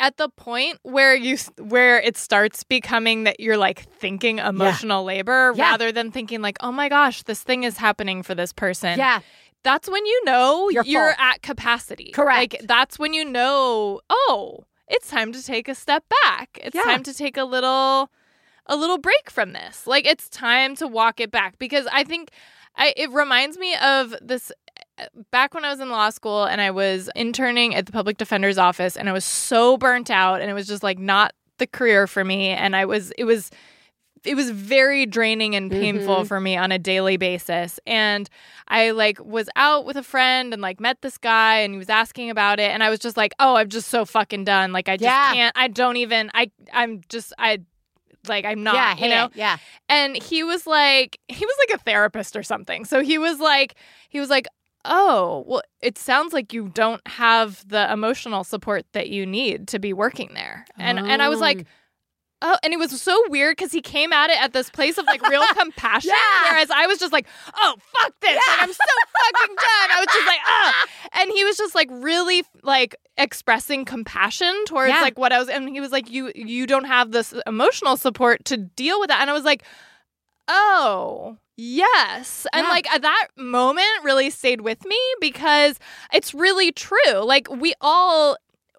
at 0.00 0.16
the 0.16 0.28
point 0.28 0.78
where 0.82 1.14
you 1.14 1.36
where 1.58 2.00
it 2.00 2.16
starts 2.16 2.62
becoming 2.62 3.24
that 3.24 3.40
you're 3.40 3.56
like 3.56 3.80
thinking 3.80 4.38
emotional 4.38 5.04
labor 5.04 5.52
Yeah. 5.56 5.70
rather 5.70 5.90
than 5.92 6.12
thinking 6.12 6.40
like, 6.40 6.56
"Oh 6.60 6.70
my 6.72 6.88
gosh, 6.88 7.22
this 7.24 7.42
thing 7.42 7.64
is 7.64 7.76
happening 7.78 8.22
for 8.22 8.34
this 8.34 8.52
person." 8.52 8.98
Yeah. 8.98 9.20
That's 9.64 9.90
when 9.90 10.06
you 10.06 10.24
know 10.24 10.68
You're 10.70 10.84
you're, 10.84 11.14
at 11.18 11.42
capacity. 11.42 12.12
Correct. 12.12 12.38
Like 12.54 12.66
that's 12.66 12.96
when 12.98 13.12
you 13.12 13.24
know, 13.24 14.00
"Oh, 14.08 14.64
it's 14.86 15.10
time 15.10 15.32
to 15.32 15.42
take 15.44 15.68
a 15.68 15.74
step 15.74 16.04
back. 16.24 16.58
It's 16.62 16.76
Yeah. 16.76 16.82
time 16.82 17.02
to 17.02 17.12
take 17.12 17.36
a 17.36 17.44
little 17.44 18.10
a 18.66 18.76
little 18.76 18.98
break 18.98 19.30
from 19.30 19.52
this. 19.52 19.86
Like 19.86 20.06
it's 20.06 20.28
time 20.28 20.76
to 20.76 20.86
walk 20.86 21.18
it 21.20 21.30
back 21.32 21.58
because 21.58 21.86
I 21.92 22.04
think 22.04 22.30
I, 22.76 22.94
it 22.96 23.10
reminds 23.10 23.58
me 23.58 23.74
of 23.76 24.14
this 24.22 24.52
back 25.30 25.54
when 25.54 25.64
I 25.64 25.70
was 25.70 25.80
in 25.80 25.90
law 25.90 26.10
school 26.10 26.44
and 26.44 26.60
I 26.60 26.70
was 26.70 27.08
interning 27.16 27.74
at 27.74 27.86
the 27.86 27.92
public 27.92 28.16
defender's 28.18 28.58
office 28.58 28.96
and 28.96 29.08
I 29.08 29.12
was 29.12 29.24
so 29.24 29.76
burnt 29.76 30.10
out 30.10 30.40
and 30.40 30.50
it 30.50 30.54
was 30.54 30.66
just 30.66 30.82
like 30.82 30.98
not 30.98 31.32
the 31.58 31.66
career 31.66 32.06
for 32.06 32.24
me. 32.24 32.48
And 32.48 32.74
I 32.76 32.84
was 32.84 33.10
it 33.18 33.24
was 33.24 33.50
it 34.24 34.34
was 34.34 34.50
very 34.50 35.06
draining 35.06 35.54
and 35.54 35.70
painful 35.70 36.16
Mhm. 36.22 36.26
for 36.26 36.40
me 36.40 36.56
on 36.56 36.72
a 36.72 36.78
daily 36.78 37.16
basis. 37.16 37.78
And 37.86 38.28
i 38.66 38.90
like 38.90 39.18
was 39.24 39.48
out 39.56 39.86
with 39.86 39.96
a 39.96 40.02
friend 40.02 40.52
and 40.52 40.60
like 40.60 40.80
met 40.80 41.00
this 41.02 41.16
guy 41.18 41.58
and 41.60 41.72
he 41.74 41.78
was 41.78 41.88
asking 41.88 42.28
about 42.28 42.58
it. 42.58 42.70
And 42.72 42.82
i 42.82 42.90
was 42.90 42.98
just 42.98 43.16
like 43.16 43.32
oh 43.38 43.54
i'm 43.56 43.68
just 43.68 43.88
so 43.88 44.04
fucking 44.04 44.44
done. 44.44 44.72
Like 44.72 44.88
i 44.88 44.96
just 44.96 45.04
Yeah. 45.04 45.32
can't 45.34 45.56
i 45.56 45.68
don't 45.68 45.96
even 45.96 46.30
i 46.34 46.50
i'm 46.72 47.00
just 47.08 47.32
i 47.38 47.58
like 48.26 48.44
i'm 48.44 48.62
not 48.64 48.74
yeah, 48.74 48.96
you 48.96 49.08
know? 49.08 49.30
yeah. 49.34 49.56
and 49.88 50.20
he 50.20 50.42
was 50.42 50.66
like 50.66 51.18
he 51.28 51.46
was 51.46 51.54
like 51.68 51.80
a 51.80 51.82
therapist 51.84 52.36
or 52.36 52.42
something. 52.42 52.84
So 52.84 53.00
he 53.02 53.16
was 53.18 53.38
like 53.38 53.76
he 54.08 54.18
was 54.20 54.28
like 54.30 54.46
oh 54.88 55.44
well 55.46 55.62
it 55.80 55.96
sounds 55.98 56.32
like 56.32 56.52
you 56.52 56.68
don't 56.74 57.06
have 57.06 57.66
the 57.68 57.90
emotional 57.92 58.42
support 58.42 58.84
that 58.92 59.08
you 59.10 59.24
need 59.24 59.68
to 59.68 59.78
be 59.78 59.92
working 59.92 60.30
there 60.34 60.64
and 60.78 60.98
and 60.98 61.22
i 61.22 61.28
was 61.28 61.40
like 61.40 61.66
Oh, 62.40 62.56
and 62.62 62.72
it 62.72 62.76
was 62.78 63.02
so 63.02 63.20
weird 63.30 63.56
because 63.56 63.72
he 63.72 63.80
came 63.82 64.12
at 64.12 64.30
it 64.30 64.40
at 64.40 64.52
this 64.52 64.70
place 64.70 64.96
of 64.96 65.06
like 65.06 65.20
real 65.28 65.42
compassion, 65.58 66.12
Yeah. 66.14 66.50
whereas 66.52 66.70
I 66.70 66.86
was 66.86 67.00
just 67.00 67.12
like, 67.12 67.26
"Oh, 67.56 67.74
fuck 67.98 68.12
this! 68.20 68.36
Like, 68.36 68.62
I'm 68.62 68.72
so 68.72 68.84
fucking 69.34 69.56
done." 69.56 69.90
I 69.90 69.96
was 69.98 70.06
just 70.14 70.26
like, 70.28 70.38
"Ah," 70.46 70.86
and 71.20 71.32
he 71.32 71.42
was 71.44 71.56
just 71.56 71.74
like 71.74 71.88
really 71.90 72.44
like 72.62 72.94
expressing 73.16 73.84
compassion 73.84 74.54
towards 74.66 74.90
Yeah. 74.92 75.00
like 75.00 75.18
what 75.18 75.32
I 75.32 75.40
was, 75.40 75.48
and 75.48 75.68
he 75.68 75.80
was 75.80 75.90
like, 75.90 76.08
"You 76.12 76.30
you 76.36 76.68
don't 76.68 76.84
have 76.84 77.10
this 77.10 77.34
emotional 77.44 77.96
support 77.96 78.44
to 78.44 78.56
deal 78.56 79.00
with 79.00 79.08
that," 79.08 79.20
and 79.20 79.28
I 79.28 79.32
was 79.32 79.42
like, 79.42 79.64
"Oh." 80.48 81.36
Yes. 81.60 82.46
And 82.52 82.64
Yeah. 82.66 82.70
like 82.72 82.88
at 82.92 83.02
that 83.02 83.26
moment 83.36 84.04
really 84.04 84.30
stayed 84.30 84.60
with 84.60 84.84
me 84.84 84.98
because 85.20 85.78
it's 86.12 86.32
really 86.32 86.70
true. 86.72 87.14
Like 87.22 87.48
we 87.50 87.74
all 87.80 88.36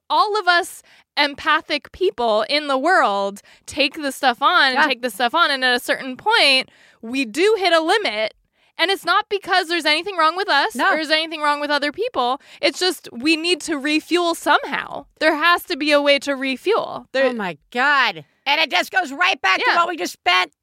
all 0.09 0.39
of 0.39 0.47
us 0.47 0.81
empathic 1.17 1.91
people 1.91 2.43
in 2.49 2.67
the 2.67 2.77
world 2.77 3.41
take 3.65 3.95
the 3.95 4.11
stuff 4.11 4.41
on 4.41 4.73
Yeah. 4.73 4.81
and 4.81 4.89
take 4.89 5.01
the 5.01 5.09
stuff 5.09 5.35
on 5.35 5.51
and 5.51 5.63
at 5.63 5.75
a 5.75 5.79
certain 5.79 6.15
point 6.17 6.69
we 7.01 7.25
do 7.25 7.55
hit 7.59 7.73
a 7.73 7.81
limit 7.81 8.33
and 8.77 8.89
it's 8.89 9.03
not 9.03 9.27
because 9.29 9.67
there's 9.67 9.85
anything 9.85 10.15
wrong 10.15 10.37
with 10.37 10.47
us 10.47 10.73
No. 10.75 10.85
or 10.87 10.91
there's 10.95 11.11
anything 11.11 11.41
wrong 11.41 11.59
with 11.59 11.69
other 11.69 11.91
people 11.91 12.41
it's 12.61 12.79
just 12.79 13.09
we 13.11 13.35
need 13.35 13.59
to 13.61 13.77
refuel 13.77 14.33
somehow 14.33 15.05
there 15.19 15.35
has 15.35 15.63
to 15.65 15.75
be 15.77 15.91
a 15.91 16.01
way 16.01 16.17
to 16.19 16.35
refuel 16.35 17.05
there 17.11 17.25
oh 17.25 17.33
my 17.33 17.57
God. 17.71 18.23
And 18.45 18.59
it 18.61 18.71
just 18.71 18.89
goes 18.91 19.11
right 19.11 19.39
back 19.41 19.59
to 19.59 19.71
what 19.75 19.89
we 19.89 19.95
just 19.97 20.13
spent 20.13 20.53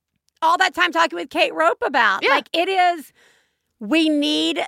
all 0.43 0.59
that 0.59 0.75
time 0.75 0.93
talking 0.93 1.17
with 1.17 1.31
Kate 1.31 1.55
Rope 1.55 1.83
about. 1.83 2.23
Yeah. 2.23 2.31
Like 2.31 2.49
it 2.53 2.69
is, 2.69 3.13
we 3.81 4.09
need 4.09 4.61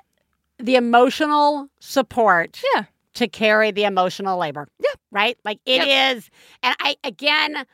the 0.58 0.76
emotional 0.76 1.68
support 1.78 2.60
yeah 2.74 2.84
to 3.18 3.26
carry 3.26 3.72
the 3.72 3.84
emotional 3.84 4.38
labor. 4.38 4.68
Yeah. 4.78 4.90
Right? 5.10 5.36
Like 5.44 5.58
it 5.66 5.86
is, 5.88 6.30
And 6.62 6.76
I, 6.78 6.96
again, 7.02 7.66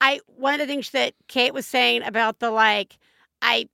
I, 0.00 0.20
one 0.26 0.54
of 0.54 0.60
the 0.60 0.66
things 0.66 0.90
that 0.90 1.14
Kate 1.28 1.54
was 1.54 1.66
saying 1.66 2.02
about 2.02 2.40
the 2.40 2.50
like, 2.50 2.98
I, 3.42 3.68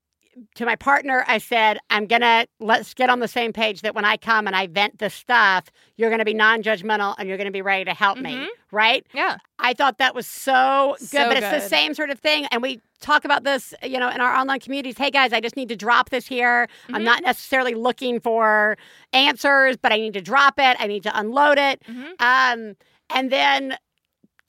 to 0.56 0.64
my 0.66 0.76
partner, 0.76 1.24
I 1.26 1.38
said, 1.38 1.78
I'm 1.90 2.06
going 2.06 2.22
to 2.22 2.46
let's 2.60 2.94
get 2.94 3.10
on 3.10 3.20
the 3.20 3.28
same 3.28 3.52
page 3.52 3.82
that 3.82 3.94
when 3.94 4.04
I 4.04 4.16
come 4.16 4.46
and 4.46 4.54
I 4.56 4.66
vent 4.66 4.98
this 4.98 5.14
stuff, 5.14 5.64
you're 5.96 6.10
going 6.10 6.18
to 6.20 6.24
be 6.24 6.34
non 6.34 6.62
judgmental 6.62 7.14
and 7.18 7.28
you're 7.28 7.36
going 7.38 7.46
to 7.46 7.52
be 7.52 7.62
ready 7.62 7.84
to 7.84 7.94
help 7.94 8.18
me. 8.18 8.34
Mhm. 8.36 8.46
Right? 8.72 9.04
yeah 9.12 9.36
I 9.58 9.74
thought 9.74 9.98
that 9.98 10.14
was 10.14 10.26
so 10.26 10.96
good, 11.00 11.08
So 11.08 11.28
but 11.28 11.36
it's 11.36 11.50
the 11.50 11.60
same 11.68 11.92
sort 11.94 12.10
of 12.10 12.18
thing. 12.20 12.46
And 12.52 12.62
we 12.62 12.80
talk 13.00 13.24
about 13.24 13.42
this, 13.44 13.74
you 13.82 13.98
know, 13.98 14.08
in 14.08 14.20
our 14.20 14.34
online 14.34 14.60
communities. 14.60 14.96
Hey 14.96 15.10
guys, 15.10 15.32
I 15.32 15.40
just 15.40 15.56
need 15.56 15.68
to 15.70 15.76
drop 15.76 16.10
this 16.10 16.26
here. 16.26 16.68
I'm 16.88 17.02
Mhm. 17.02 17.04
not 17.04 17.22
necessarily 17.24 17.74
looking 17.74 18.20
for 18.20 18.76
answers, 19.12 19.76
but 19.76 19.92
I 19.92 19.96
need 19.96 20.14
to 20.14 20.20
drop 20.22 20.54
it. 20.58 20.76
I 20.78 20.86
need 20.86 21.02
to 21.02 21.18
unload 21.18 21.58
it. 21.58 21.82
Mhm. 21.88 22.20
Um, 22.20 22.76
and 23.10 23.30
then 23.30 23.76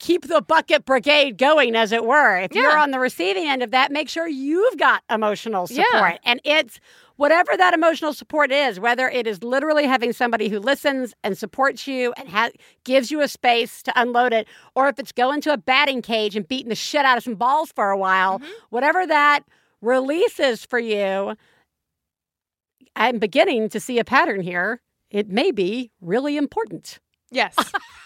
keep 0.02 0.26
the 0.26 0.42
bucket 0.42 0.84
brigade 0.84 1.38
going, 1.38 1.74
as 1.76 1.92
it 1.92 2.04
were. 2.04 2.36
If 2.38 2.54
you're 2.54 2.76
on 2.76 2.90
the 2.90 2.98
receiving 2.98 3.46
end 3.48 3.62
of 3.62 3.70
that, 3.70 3.90
make 3.92 4.08
sure 4.08 4.26
you've 4.28 4.76
got 4.76 5.02
emotional 5.08 5.66
Yeah. 5.70 5.84
support. 5.92 6.18
And 6.24 6.40
it's 6.44 6.80
whatever 7.16 7.56
that 7.56 7.72
emotional 7.72 8.12
support 8.12 8.50
is, 8.50 8.80
whether 8.80 9.08
it 9.08 9.28
is 9.28 9.44
literally 9.44 9.86
having 9.86 10.12
somebody 10.12 10.48
who 10.48 10.58
listens 10.58 11.14
and 11.22 11.38
supports 11.38 11.86
you 11.86 12.12
and 12.16 12.28
ha- 12.28 12.50
gives 12.84 13.12
you 13.12 13.20
a 13.20 13.28
space 13.28 13.80
to 13.84 13.92
unload 13.94 14.32
it, 14.32 14.48
or 14.74 14.88
if 14.88 14.98
it's 14.98 15.12
going 15.12 15.40
to 15.42 15.52
a 15.52 15.56
batting 15.56 16.02
cage 16.02 16.34
and 16.34 16.48
beating 16.48 16.68
the 16.70 16.74
shit 16.74 17.04
out 17.04 17.16
of 17.16 17.22
some 17.22 17.36
balls 17.36 17.70
for 17.72 17.90
a 17.90 17.96
while, 17.96 18.40
Mm-hmm. 18.40 18.50
whatever 18.70 19.06
that 19.06 19.44
releases 19.80 20.64
for 20.64 20.80
you, 20.80 21.36
I'm 22.96 23.18
beginning 23.18 23.68
to 23.70 23.80
see 23.80 23.98
a 23.98 24.04
pattern 24.04 24.40
here. 24.40 24.80
It 25.10 25.28
may 25.28 25.52
be 25.52 25.90
really 26.00 26.36
important. 26.36 26.98
yes 27.30 27.54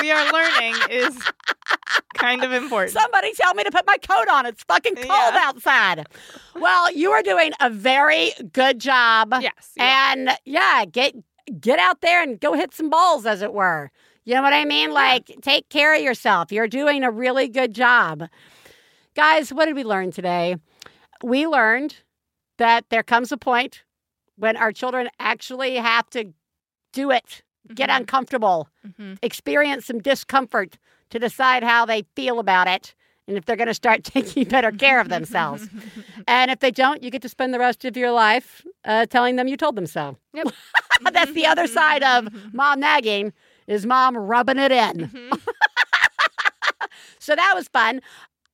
we 0.00 0.10
are 0.10 0.32
learning 0.32 0.74
is 0.90 1.18
kind 2.14 2.42
of 2.44 2.52
important 2.52 2.92
Somebody 2.92 3.32
tell 3.34 3.54
me 3.54 3.64
to 3.64 3.70
put 3.70 3.86
my 3.86 3.96
coat 3.98 4.28
on. 4.30 4.46
It's 4.46 4.62
fucking 4.64 4.94
cold 4.96 5.06
Yeah. 5.08 5.38
outside. 5.42 6.06
Well, 6.54 6.92
you 6.92 7.10
are 7.12 7.22
doing 7.22 7.52
a 7.60 7.70
very 7.70 8.32
good 8.52 8.78
job. 8.78 9.34
yes 9.40 9.72
you 9.76 9.82
are. 9.84 9.88
And 9.88 10.30
yeah, 10.44 10.84
get 10.84 11.14
get 11.60 11.78
out 11.78 12.00
there 12.00 12.22
and 12.22 12.38
go 12.38 12.52
hit 12.54 12.72
some 12.74 12.90
balls, 12.90 13.26
as 13.26 13.42
it 13.42 13.52
were. 13.52 13.90
You 14.24 14.34
know 14.34 14.42
what 14.42 14.52
I 14.52 14.64
mean? 14.64 14.92
Like, 14.92 15.34
take 15.42 15.68
care 15.70 15.94
of 15.94 16.00
yourself. 16.02 16.52
You're 16.52 16.68
doing 16.68 17.02
a 17.02 17.10
really 17.10 17.48
good 17.48 17.74
job. 17.74 18.28
Guys, 19.16 19.52
what 19.52 19.64
did 19.66 19.74
we 19.74 19.82
learn 19.82 20.12
today? 20.12 20.56
We 21.24 21.46
learned 21.46 21.96
that 22.58 22.84
there 22.90 23.02
comes 23.02 23.32
a 23.32 23.36
point 23.36 23.82
when 24.36 24.56
our 24.56 24.70
children 24.72 25.08
actually 25.18 25.76
have 25.76 26.08
to 26.10 26.32
do 26.92 27.10
it, 27.10 27.42
get 27.74 27.88
Mhm. 27.90 27.96
uncomfortable, 27.98 28.68
Mhm. 28.86 29.18
experience 29.22 29.86
some 29.86 30.00
discomfort 30.00 30.78
to 31.10 31.18
decide 31.18 31.62
how 31.62 31.84
they 31.86 32.04
feel 32.16 32.38
about 32.38 32.66
it 32.68 32.94
and 33.28 33.36
if 33.36 33.44
they're 33.44 33.56
going 33.56 33.68
to 33.68 33.74
start 33.74 34.02
taking 34.34 34.44
better 34.44 34.72
care 34.72 35.00
of 35.00 35.08
themselves. 35.08 35.68
and 36.26 36.50
if 36.50 36.58
they 36.60 36.70
don't, 36.70 37.02
you 37.02 37.10
get 37.10 37.22
to 37.22 37.28
spend 37.28 37.52
the 37.54 37.58
rest 37.58 37.84
of 37.84 37.96
your 37.96 38.10
life 38.10 38.64
uh, 38.84 39.06
telling 39.06 39.36
them 39.36 39.46
you 39.48 39.56
told 39.56 39.76
them 39.76 39.86
so. 39.86 40.16
Yep. 40.32 40.48
That's 41.12 41.32
the 41.32 41.46
other 41.46 41.66
side 41.66 42.02
of 42.02 42.28
mom 42.54 42.80
nagging 42.80 43.32
is 43.66 43.86
mom 43.86 44.16
rubbing 44.16 44.58
it 44.58 44.72
in. 44.72 45.08
Mm-hmm. 45.08 45.38
so 47.18 47.36
that 47.36 47.52
was 47.54 47.68
fun. 47.68 48.00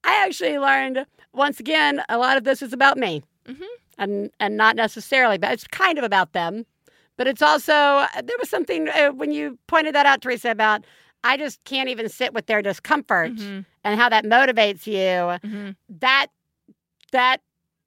I 0.04 0.24
actually 0.24 0.58
learned 0.58 1.06
once 1.32 1.58
again 1.60 2.02
a 2.08 2.18
lot 2.18 2.36
of 2.36 2.44
this 2.44 2.62
is 2.62 2.72
about 2.72 2.96
me, 2.98 3.22
Mhm. 3.48 3.64
and 3.98 4.30
and 4.40 4.56
not 4.56 4.76
necessarily, 4.76 5.38
but 5.38 5.52
it's 5.52 5.66
kind 5.66 5.98
of 5.98 6.04
about 6.04 6.32
them. 6.32 6.66
But 7.16 7.26
it's 7.26 7.42
also 7.42 7.72
there 8.22 8.36
was 8.38 8.50
something 8.50 8.88
uh, 8.88 9.10
when 9.10 9.32
you 9.32 9.58
pointed 9.66 9.94
that 9.94 10.06
out, 10.06 10.20
Theresa, 10.22 10.50
about 10.50 10.84
I 11.24 11.36
just 11.36 11.62
can't 11.64 11.88
even 11.88 12.08
sit 12.08 12.34
with 12.34 12.46
their 12.46 12.62
discomfort 12.62 13.34
Mhm. 13.34 13.64
and 13.84 13.98
how 14.00 14.08
that 14.08 14.24
motivates 14.24 14.86
you. 14.86 15.48
Mhm. 15.48 15.76
That 15.88 16.26
that 17.12 17.40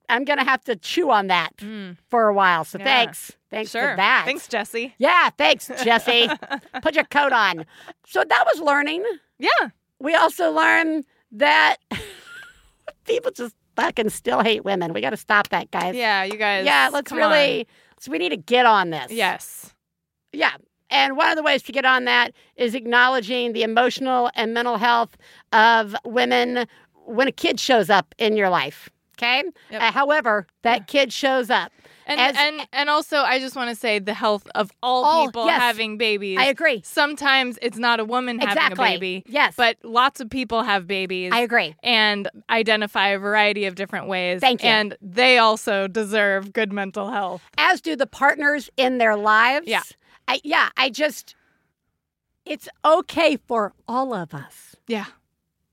I'm 0.09 0.25
gonna 0.25 0.43
have 0.43 0.63
to 0.63 0.75
chew 0.75 1.11
on 1.11 1.27
that 1.27 1.55
Mm. 1.57 1.97
for 2.09 2.27
a 2.27 2.33
while. 2.33 2.65
So 2.65 2.79
Yeah. 2.79 2.85
thanks, 2.85 3.31
thanks 3.51 3.69
Sure. 3.71 3.91
for 3.91 3.95
that. 3.97 4.23
Thanks, 4.25 4.47
Jesse. 4.47 4.95
Yeah, 4.97 5.29
thanks, 5.37 5.69
Jesse. 5.83 6.27
Put 6.81 6.95
your 6.95 7.03
coat 7.05 7.31
on. 7.31 7.65
So 8.07 8.23
that 8.27 8.45
was 8.51 8.59
learning. 8.61 9.05
Yeah. 9.37 9.69
We 9.99 10.15
also 10.15 10.51
learned 10.51 11.05
that 11.33 11.77
people 13.05 13.31
just 13.31 13.55
fucking 13.75 14.09
still 14.09 14.41
hate 14.41 14.65
women. 14.65 14.93
We 14.93 15.01
got 15.01 15.11
to 15.11 15.17
stop 15.17 15.49
that, 15.49 15.71
guys. 15.71 15.95
Yeah, 15.95 16.23
you 16.23 16.37
guys. 16.37 16.65
Yeah, 16.65 16.89
let's 16.91 17.11
really. 17.11 17.67
So 17.99 18.11
we 18.11 18.17
need 18.17 18.29
to 18.29 18.37
get 18.37 18.65
on 18.65 18.89
this. 18.89 19.11
Yes. 19.11 19.73
Yeah. 20.31 20.53
And 20.89 21.17
one 21.17 21.29
of 21.29 21.35
the 21.35 21.43
ways 21.43 21.61
to 21.63 21.71
get 21.71 21.85
on 21.85 22.05
that 22.05 22.33
is 22.55 22.73
acknowledging 22.73 23.53
the 23.53 23.63
emotional 23.63 24.31
and 24.35 24.53
mental 24.53 24.77
health 24.77 25.17
of 25.53 25.95
women 26.03 26.65
when 27.05 27.27
a 27.27 27.31
kid 27.31 27.59
shows 27.59 27.89
up 27.89 28.15
in 28.17 28.35
your 28.35 28.49
life. 28.49 28.89
Okay. 29.17 29.43
Yep. 29.69 29.81
Uh, 29.81 29.91
however, 29.91 30.47
that 30.63 30.87
kid 30.87 31.11
shows 31.11 31.49
up. 31.49 31.71
And 32.09 32.19
As- 32.19 32.35
and 32.37 32.67
and 32.73 32.89
also, 32.89 33.17
I 33.19 33.39
just 33.39 33.55
want 33.55 33.69
to 33.69 33.75
say 33.75 33.99
the 33.99 34.13
health 34.13 34.47
of 34.55 34.71
all, 34.83 35.05
All- 35.05 35.25
people 35.27 35.45
yes. 35.45 35.61
having 35.61 35.97
babies. 35.97 36.39
I 36.39 36.45
agree. 36.45 36.81
Sometimes 36.83 37.57
it's 37.61 37.77
not 37.77 37.99
a 37.99 38.03
woman 38.05 38.39
having 38.39 38.57
Exactly. 38.57 38.83
a 38.89 38.91
baby. 38.93 39.23
Yes. 39.27 39.53
But 39.55 39.77
lots 39.83 40.19
of 40.19 40.29
people 40.29 40.63
have 40.63 40.87
babies. 40.87 41.31
I 41.33 41.39
agree. 41.41 41.75
And 41.83 42.27
identify 42.49 43.09
a 43.09 43.19
variety 43.19 43.65
of 43.65 43.75
different 43.75 44.07
ways. 44.07 44.41
Thank 44.41 44.63
you. 44.63 44.69
And 44.69 44.97
they 45.01 45.37
also 45.37 45.87
deserve 45.87 46.51
good 46.51 46.73
mental 46.73 47.11
health. 47.11 47.41
as 47.57 47.79
do 47.79 47.95
the 47.95 48.07
partners 48.07 48.69
in 48.75 48.97
their 48.97 49.15
lives. 49.15 49.67
Yeah. 49.67 49.83
I, 50.27 50.41
yeah, 50.43 50.69
I 50.77 50.89
just, 50.89 51.35
it's 52.45 52.67
okay 52.83 53.37
for 53.47 53.73
all 53.87 54.13
of 54.13 54.33
us, 54.33 54.75
Yeah. 54.87 55.05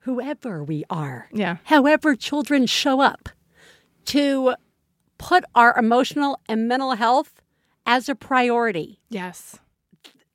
whoever 0.01 0.63
we 0.63 0.85
are, 0.91 1.29
Yeah. 1.33 1.57
however 1.65 2.15
children 2.15 2.67
show 2.67 3.01
up, 3.01 3.29
to 4.07 4.55
put 5.19 5.45
our 5.55 5.77
emotional 5.77 6.41
and 6.49 6.69
mental 6.69 6.93
health 6.95 7.43
as 7.85 8.09
a 8.09 8.15
priority. 8.15 9.01
Yes. 9.09 9.59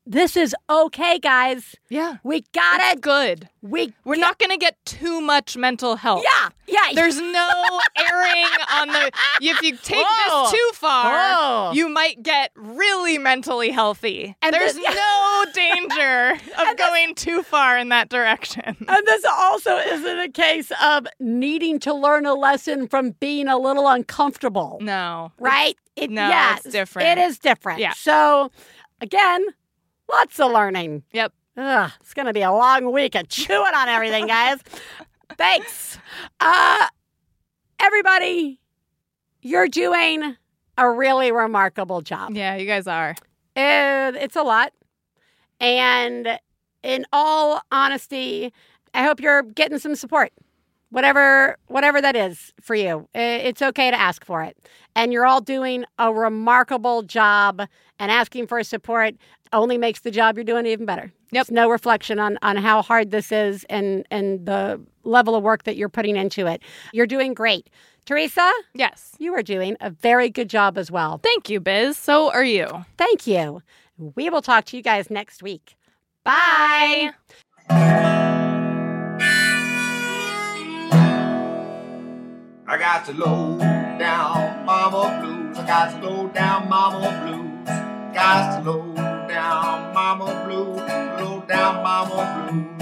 This 0.08 0.36
is 0.36 0.56
okay, 0.68 1.20
guys. 1.20 1.76
Yeah. 1.90 2.18
We 2.24 2.42
got 2.54 2.80
It's 2.82 2.94
it. 2.94 3.02
good. 3.02 3.50
We 3.62 3.94
We're 4.04 4.16
not 4.16 4.40
going 4.40 4.50
to 4.50 4.58
get 4.58 4.76
too 4.84 5.22
much 5.22 5.56
mental 5.56 5.96
health. 5.96 6.24
Yeah, 6.24 6.50
yeah. 6.68 6.94
There's 6.96 7.22
no 7.22 7.50
erring 7.96 8.46
on 8.74 8.88
the. 8.88 9.12
If 9.42 9.62
you 9.62 9.78
take 9.78 10.04
Whoa. 10.04 10.44
this 10.44 10.52
too 10.54 10.70
far, 10.74 11.12
Whoa. 11.14 11.72
you 11.74 11.88
might 11.88 12.24
get 12.24 12.52
really 12.56 13.20
mentally 13.20 13.70
healthy. 13.70 14.36
And 14.42 14.54
There's 14.54 14.74
this- 14.74 14.84
no 14.96 15.46
danger 15.54 16.32
of 16.68 16.78
going 16.78 17.14
too 17.14 17.44
far 17.44 17.78
in 17.78 17.90
that 17.90 18.10
direction. 18.10 18.64
And 18.66 19.06
this 19.08 19.24
also 19.24 19.78
isn't 19.78 20.20
a 20.20 20.30
case 20.30 20.72
of 20.82 21.06
needing 21.20 21.80
to 21.82 21.94
learn 21.94 22.26
a 22.26 22.34
lesson 22.34 22.88
from 22.88 23.12
being 23.20 23.48
a 23.48 23.58
little 23.58 23.88
uncomfortable. 23.88 24.80
No. 24.82 25.32
right? 25.40 25.78
It, 25.96 26.10
No, 26.10 26.28
yeah, 26.28 26.56
it's 26.56 26.64
different. 26.70 27.08
It 27.10 27.22
is 27.22 27.38
different. 27.38 27.80
Yeah. 27.80 27.94
So, 27.94 28.50
again, 29.00 29.46
lots 30.12 30.40
of 30.40 30.52
learning. 30.52 31.04
Yep. 31.12 31.34
Ugh, 31.58 31.92
it's 32.00 32.14
going 32.14 32.28
to 32.28 32.34
be 32.34 32.42
a 32.42 32.52
long 32.52 32.92
week 32.92 33.16
of 33.16 33.28
chewing 33.28 33.74
on 33.76 33.90
everything, 33.90 34.28
guys. 34.28 34.60
Thanks. 35.38 35.98
Uh, 36.40 36.88
everybody, 37.80 38.60
you're 39.42 39.68
doing 39.68 40.38
a 40.78 40.90
really 40.90 41.32
remarkable 41.32 42.02
job. 42.02 42.32
Yeah, 42.36 42.56
you 42.56 42.66
guys 42.66 42.88
are. 42.88 43.16
Uh, 43.56 44.14
it's 44.16 44.36
a 44.36 44.44
lot. 44.44 44.72
And 45.60 46.40
in 46.84 47.06
all 47.12 47.62
honesty, 47.72 48.54
I 48.94 49.04
hope 49.04 49.20
you're 49.20 49.44
getting 49.44 49.78
some 49.78 49.96
support. 49.96 50.32
Whatever 50.90 51.58
whatever 51.68 52.02
that 52.02 52.18
is 52.18 52.52
for 52.60 52.76
you. 52.76 53.08
It's 53.14 53.62
okay 53.62 53.92
to 53.92 54.00
ask 54.00 54.26
for 54.26 54.44
it. 54.44 54.58
And 54.94 55.14
you're 55.14 55.26
all 55.26 55.40
doing 55.40 55.86
a 55.98 56.14
remarkable 56.14 57.02
job 57.04 57.62
and 57.98 58.12
asking 58.12 58.48
for 58.48 58.62
support 58.64 59.16
only 59.54 59.78
makes 59.78 60.00
the 60.02 60.12
job 60.12 60.36
you're 60.38 60.44
doing 60.44 60.66
even 60.66 60.86
better. 60.86 61.12
Yep. 61.32 61.42
It's 61.42 61.52
no 61.52 61.70
reflection 61.70 62.20
on 62.20 62.38
on 62.42 62.58
how 62.58 62.82
hard 62.82 63.12
this 63.12 63.32
is 63.32 63.66
and 63.70 64.06
and 64.12 64.46
the 64.46 64.82
level 65.04 65.36
of 65.36 65.44
work 65.44 65.64
that 65.64 65.76
you're 65.78 65.90
putting 65.90 66.16
into 66.16 66.46
it. 66.48 66.62
You're 66.94 67.08
doing 67.08 67.34
great. 67.34 67.70
Theresa, 68.06 68.52
Yes. 68.74 69.16
you 69.20 69.34
are 69.36 69.44
doing 69.44 69.78
a 69.80 69.90
very 69.92 70.30
good 70.30 70.50
job 70.50 70.78
as 70.78 70.90
well. 70.90 71.20
Thank 71.22 71.50
you, 71.50 71.60
Biz. 71.60 71.98
So 71.98 72.32
are 72.32 72.44
you. 72.44 72.68
Thank 72.98 73.28
you. 73.28 73.62
We 73.98 74.30
will 74.30 74.42
talk 74.42 74.66
to 74.66 74.78
you 74.78 74.82
guys 74.84 75.10
next 75.12 75.44
week. 75.44 75.76
Bye. 76.24 77.12
I 82.68 82.78
got 82.78 83.06
to 83.08 83.14
low 83.14 83.58
down 84.00 84.66
mama 84.66 85.20
blues. 85.22 85.58
I 85.58 85.68
got 85.68 86.02
to 86.02 86.08
low 86.10 86.28
down 86.30 86.70
mama 86.70 87.10
blues. 87.26 87.68
Got 88.16 88.64
to 88.64 88.72
low 88.72 88.94
down 89.42 89.92
mama 89.94 90.46
blues. 90.46 90.78
Low 91.20 91.42
down 91.48 91.82
mama 91.82 92.22
blues. 92.36 92.80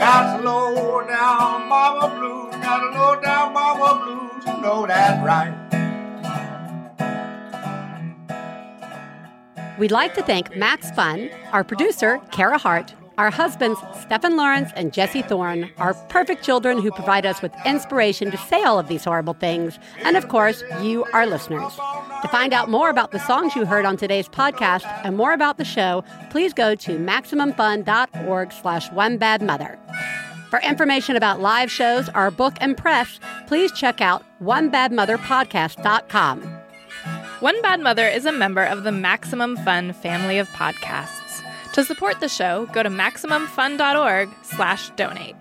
Got 0.00 0.44
low 0.44 1.06
down 1.06 1.68
mama 1.68 2.06
blues. 2.16 2.52
Got 2.64 2.82
low 2.96 3.20
down 3.20 3.52
mama 3.52 3.90
blues. 4.02 4.44
You 4.44 4.60
know 4.60 4.86
that 4.88 5.24
right. 5.24 5.54
We'd 9.78 9.92
like 9.92 10.14
to 10.14 10.22
thank 10.22 10.56
Max 10.56 10.90
Fun, 10.90 11.30
our 11.52 11.62
producer, 11.62 12.20
Kara 12.32 12.58
Hart, 12.58 12.94
our 13.20 13.30
husbands, 13.30 13.78
Stephen 14.00 14.34
Lawrence 14.38 14.70
and 14.76 14.94
Jesse 14.94 15.20
Thorn, 15.20 15.70
are 15.76 15.92
perfect 16.08 16.42
children 16.42 16.80
who 16.80 16.90
provide 16.90 17.26
us 17.26 17.42
with 17.42 17.52
inspiration 17.66 18.30
to 18.30 18.38
say 18.38 18.62
all 18.62 18.78
of 18.78 18.88
these 18.88 19.04
horrible 19.04 19.34
things, 19.34 19.78
and 20.04 20.16
of 20.16 20.28
course, 20.28 20.64
you, 20.80 21.04
our 21.12 21.26
listeners. 21.26 21.76
To 22.22 22.28
find 22.28 22.54
out 22.54 22.70
more 22.70 22.88
about 22.88 23.10
the 23.10 23.18
songs 23.18 23.54
you 23.54 23.66
heard 23.66 23.84
on 23.84 23.98
today's 23.98 24.26
podcast 24.26 24.86
and 25.04 25.18
more 25.18 25.34
about 25.34 25.58
the 25.58 25.66
show, 25.66 26.02
please 26.30 26.54
go 26.54 26.74
to 26.76 26.92
MaximumFun.org 26.92 28.52
slash 28.52 28.90
One 28.90 29.18
Bad 29.18 29.42
Mother. 29.42 29.78
For 30.48 30.58
information 30.60 31.14
about 31.14 31.42
live 31.42 31.70
shows, 31.70 32.08
our 32.08 32.30
book 32.30 32.54
and 32.58 32.74
press, 32.74 33.20
please 33.46 33.70
check 33.72 34.00
out 34.00 34.24
OneBadMotherPodcast.com. 34.42 36.40
One 37.40 37.60
Bad 37.60 37.80
Mother 37.80 38.06
is 38.06 38.24
a 38.24 38.32
member 38.32 38.64
of 38.64 38.84
the 38.84 38.92
Maximum 38.92 39.58
Fun 39.58 39.92
family 39.92 40.38
of 40.38 40.48
podcasts. 40.48 41.19
To 41.74 41.84
support 41.84 42.18
the 42.20 42.28
show, 42.28 42.66
go 42.72 42.82
to 42.82 42.90
MaximumFun.org 42.90 44.28
slash 44.42 44.90
donate. 44.90 45.36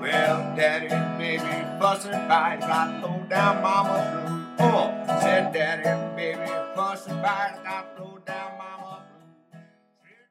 Well, 0.00 0.56
daddy, 0.56 0.88
baby, 1.18 1.78
bustin' 1.78 2.26
by, 2.28 2.56
got 2.60 3.02
low 3.02 3.22
down 3.28 3.62
mama 3.62 4.56
blues. 4.58 4.72
Oh, 4.72 4.90
said 5.20 5.52
daddy, 5.52 6.16
baby, 6.16 6.50
bustin' 6.74 7.22
by, 7.22 7.56
got 7.62 7.86
low 8.00 8.18
down 8.26 8.58
mama 8.58 9.02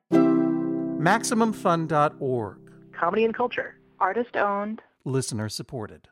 blue. 0.10 0.20
MaximumFun.org. 1.00 2.58
Comedy 3.00 3.24
and 3.24 3.34
culture. 3.34 3.76
Artist 4.00 4.36
owned. 4.36 4.82
Listener 5.06 5.48
supported. 5.48 6.10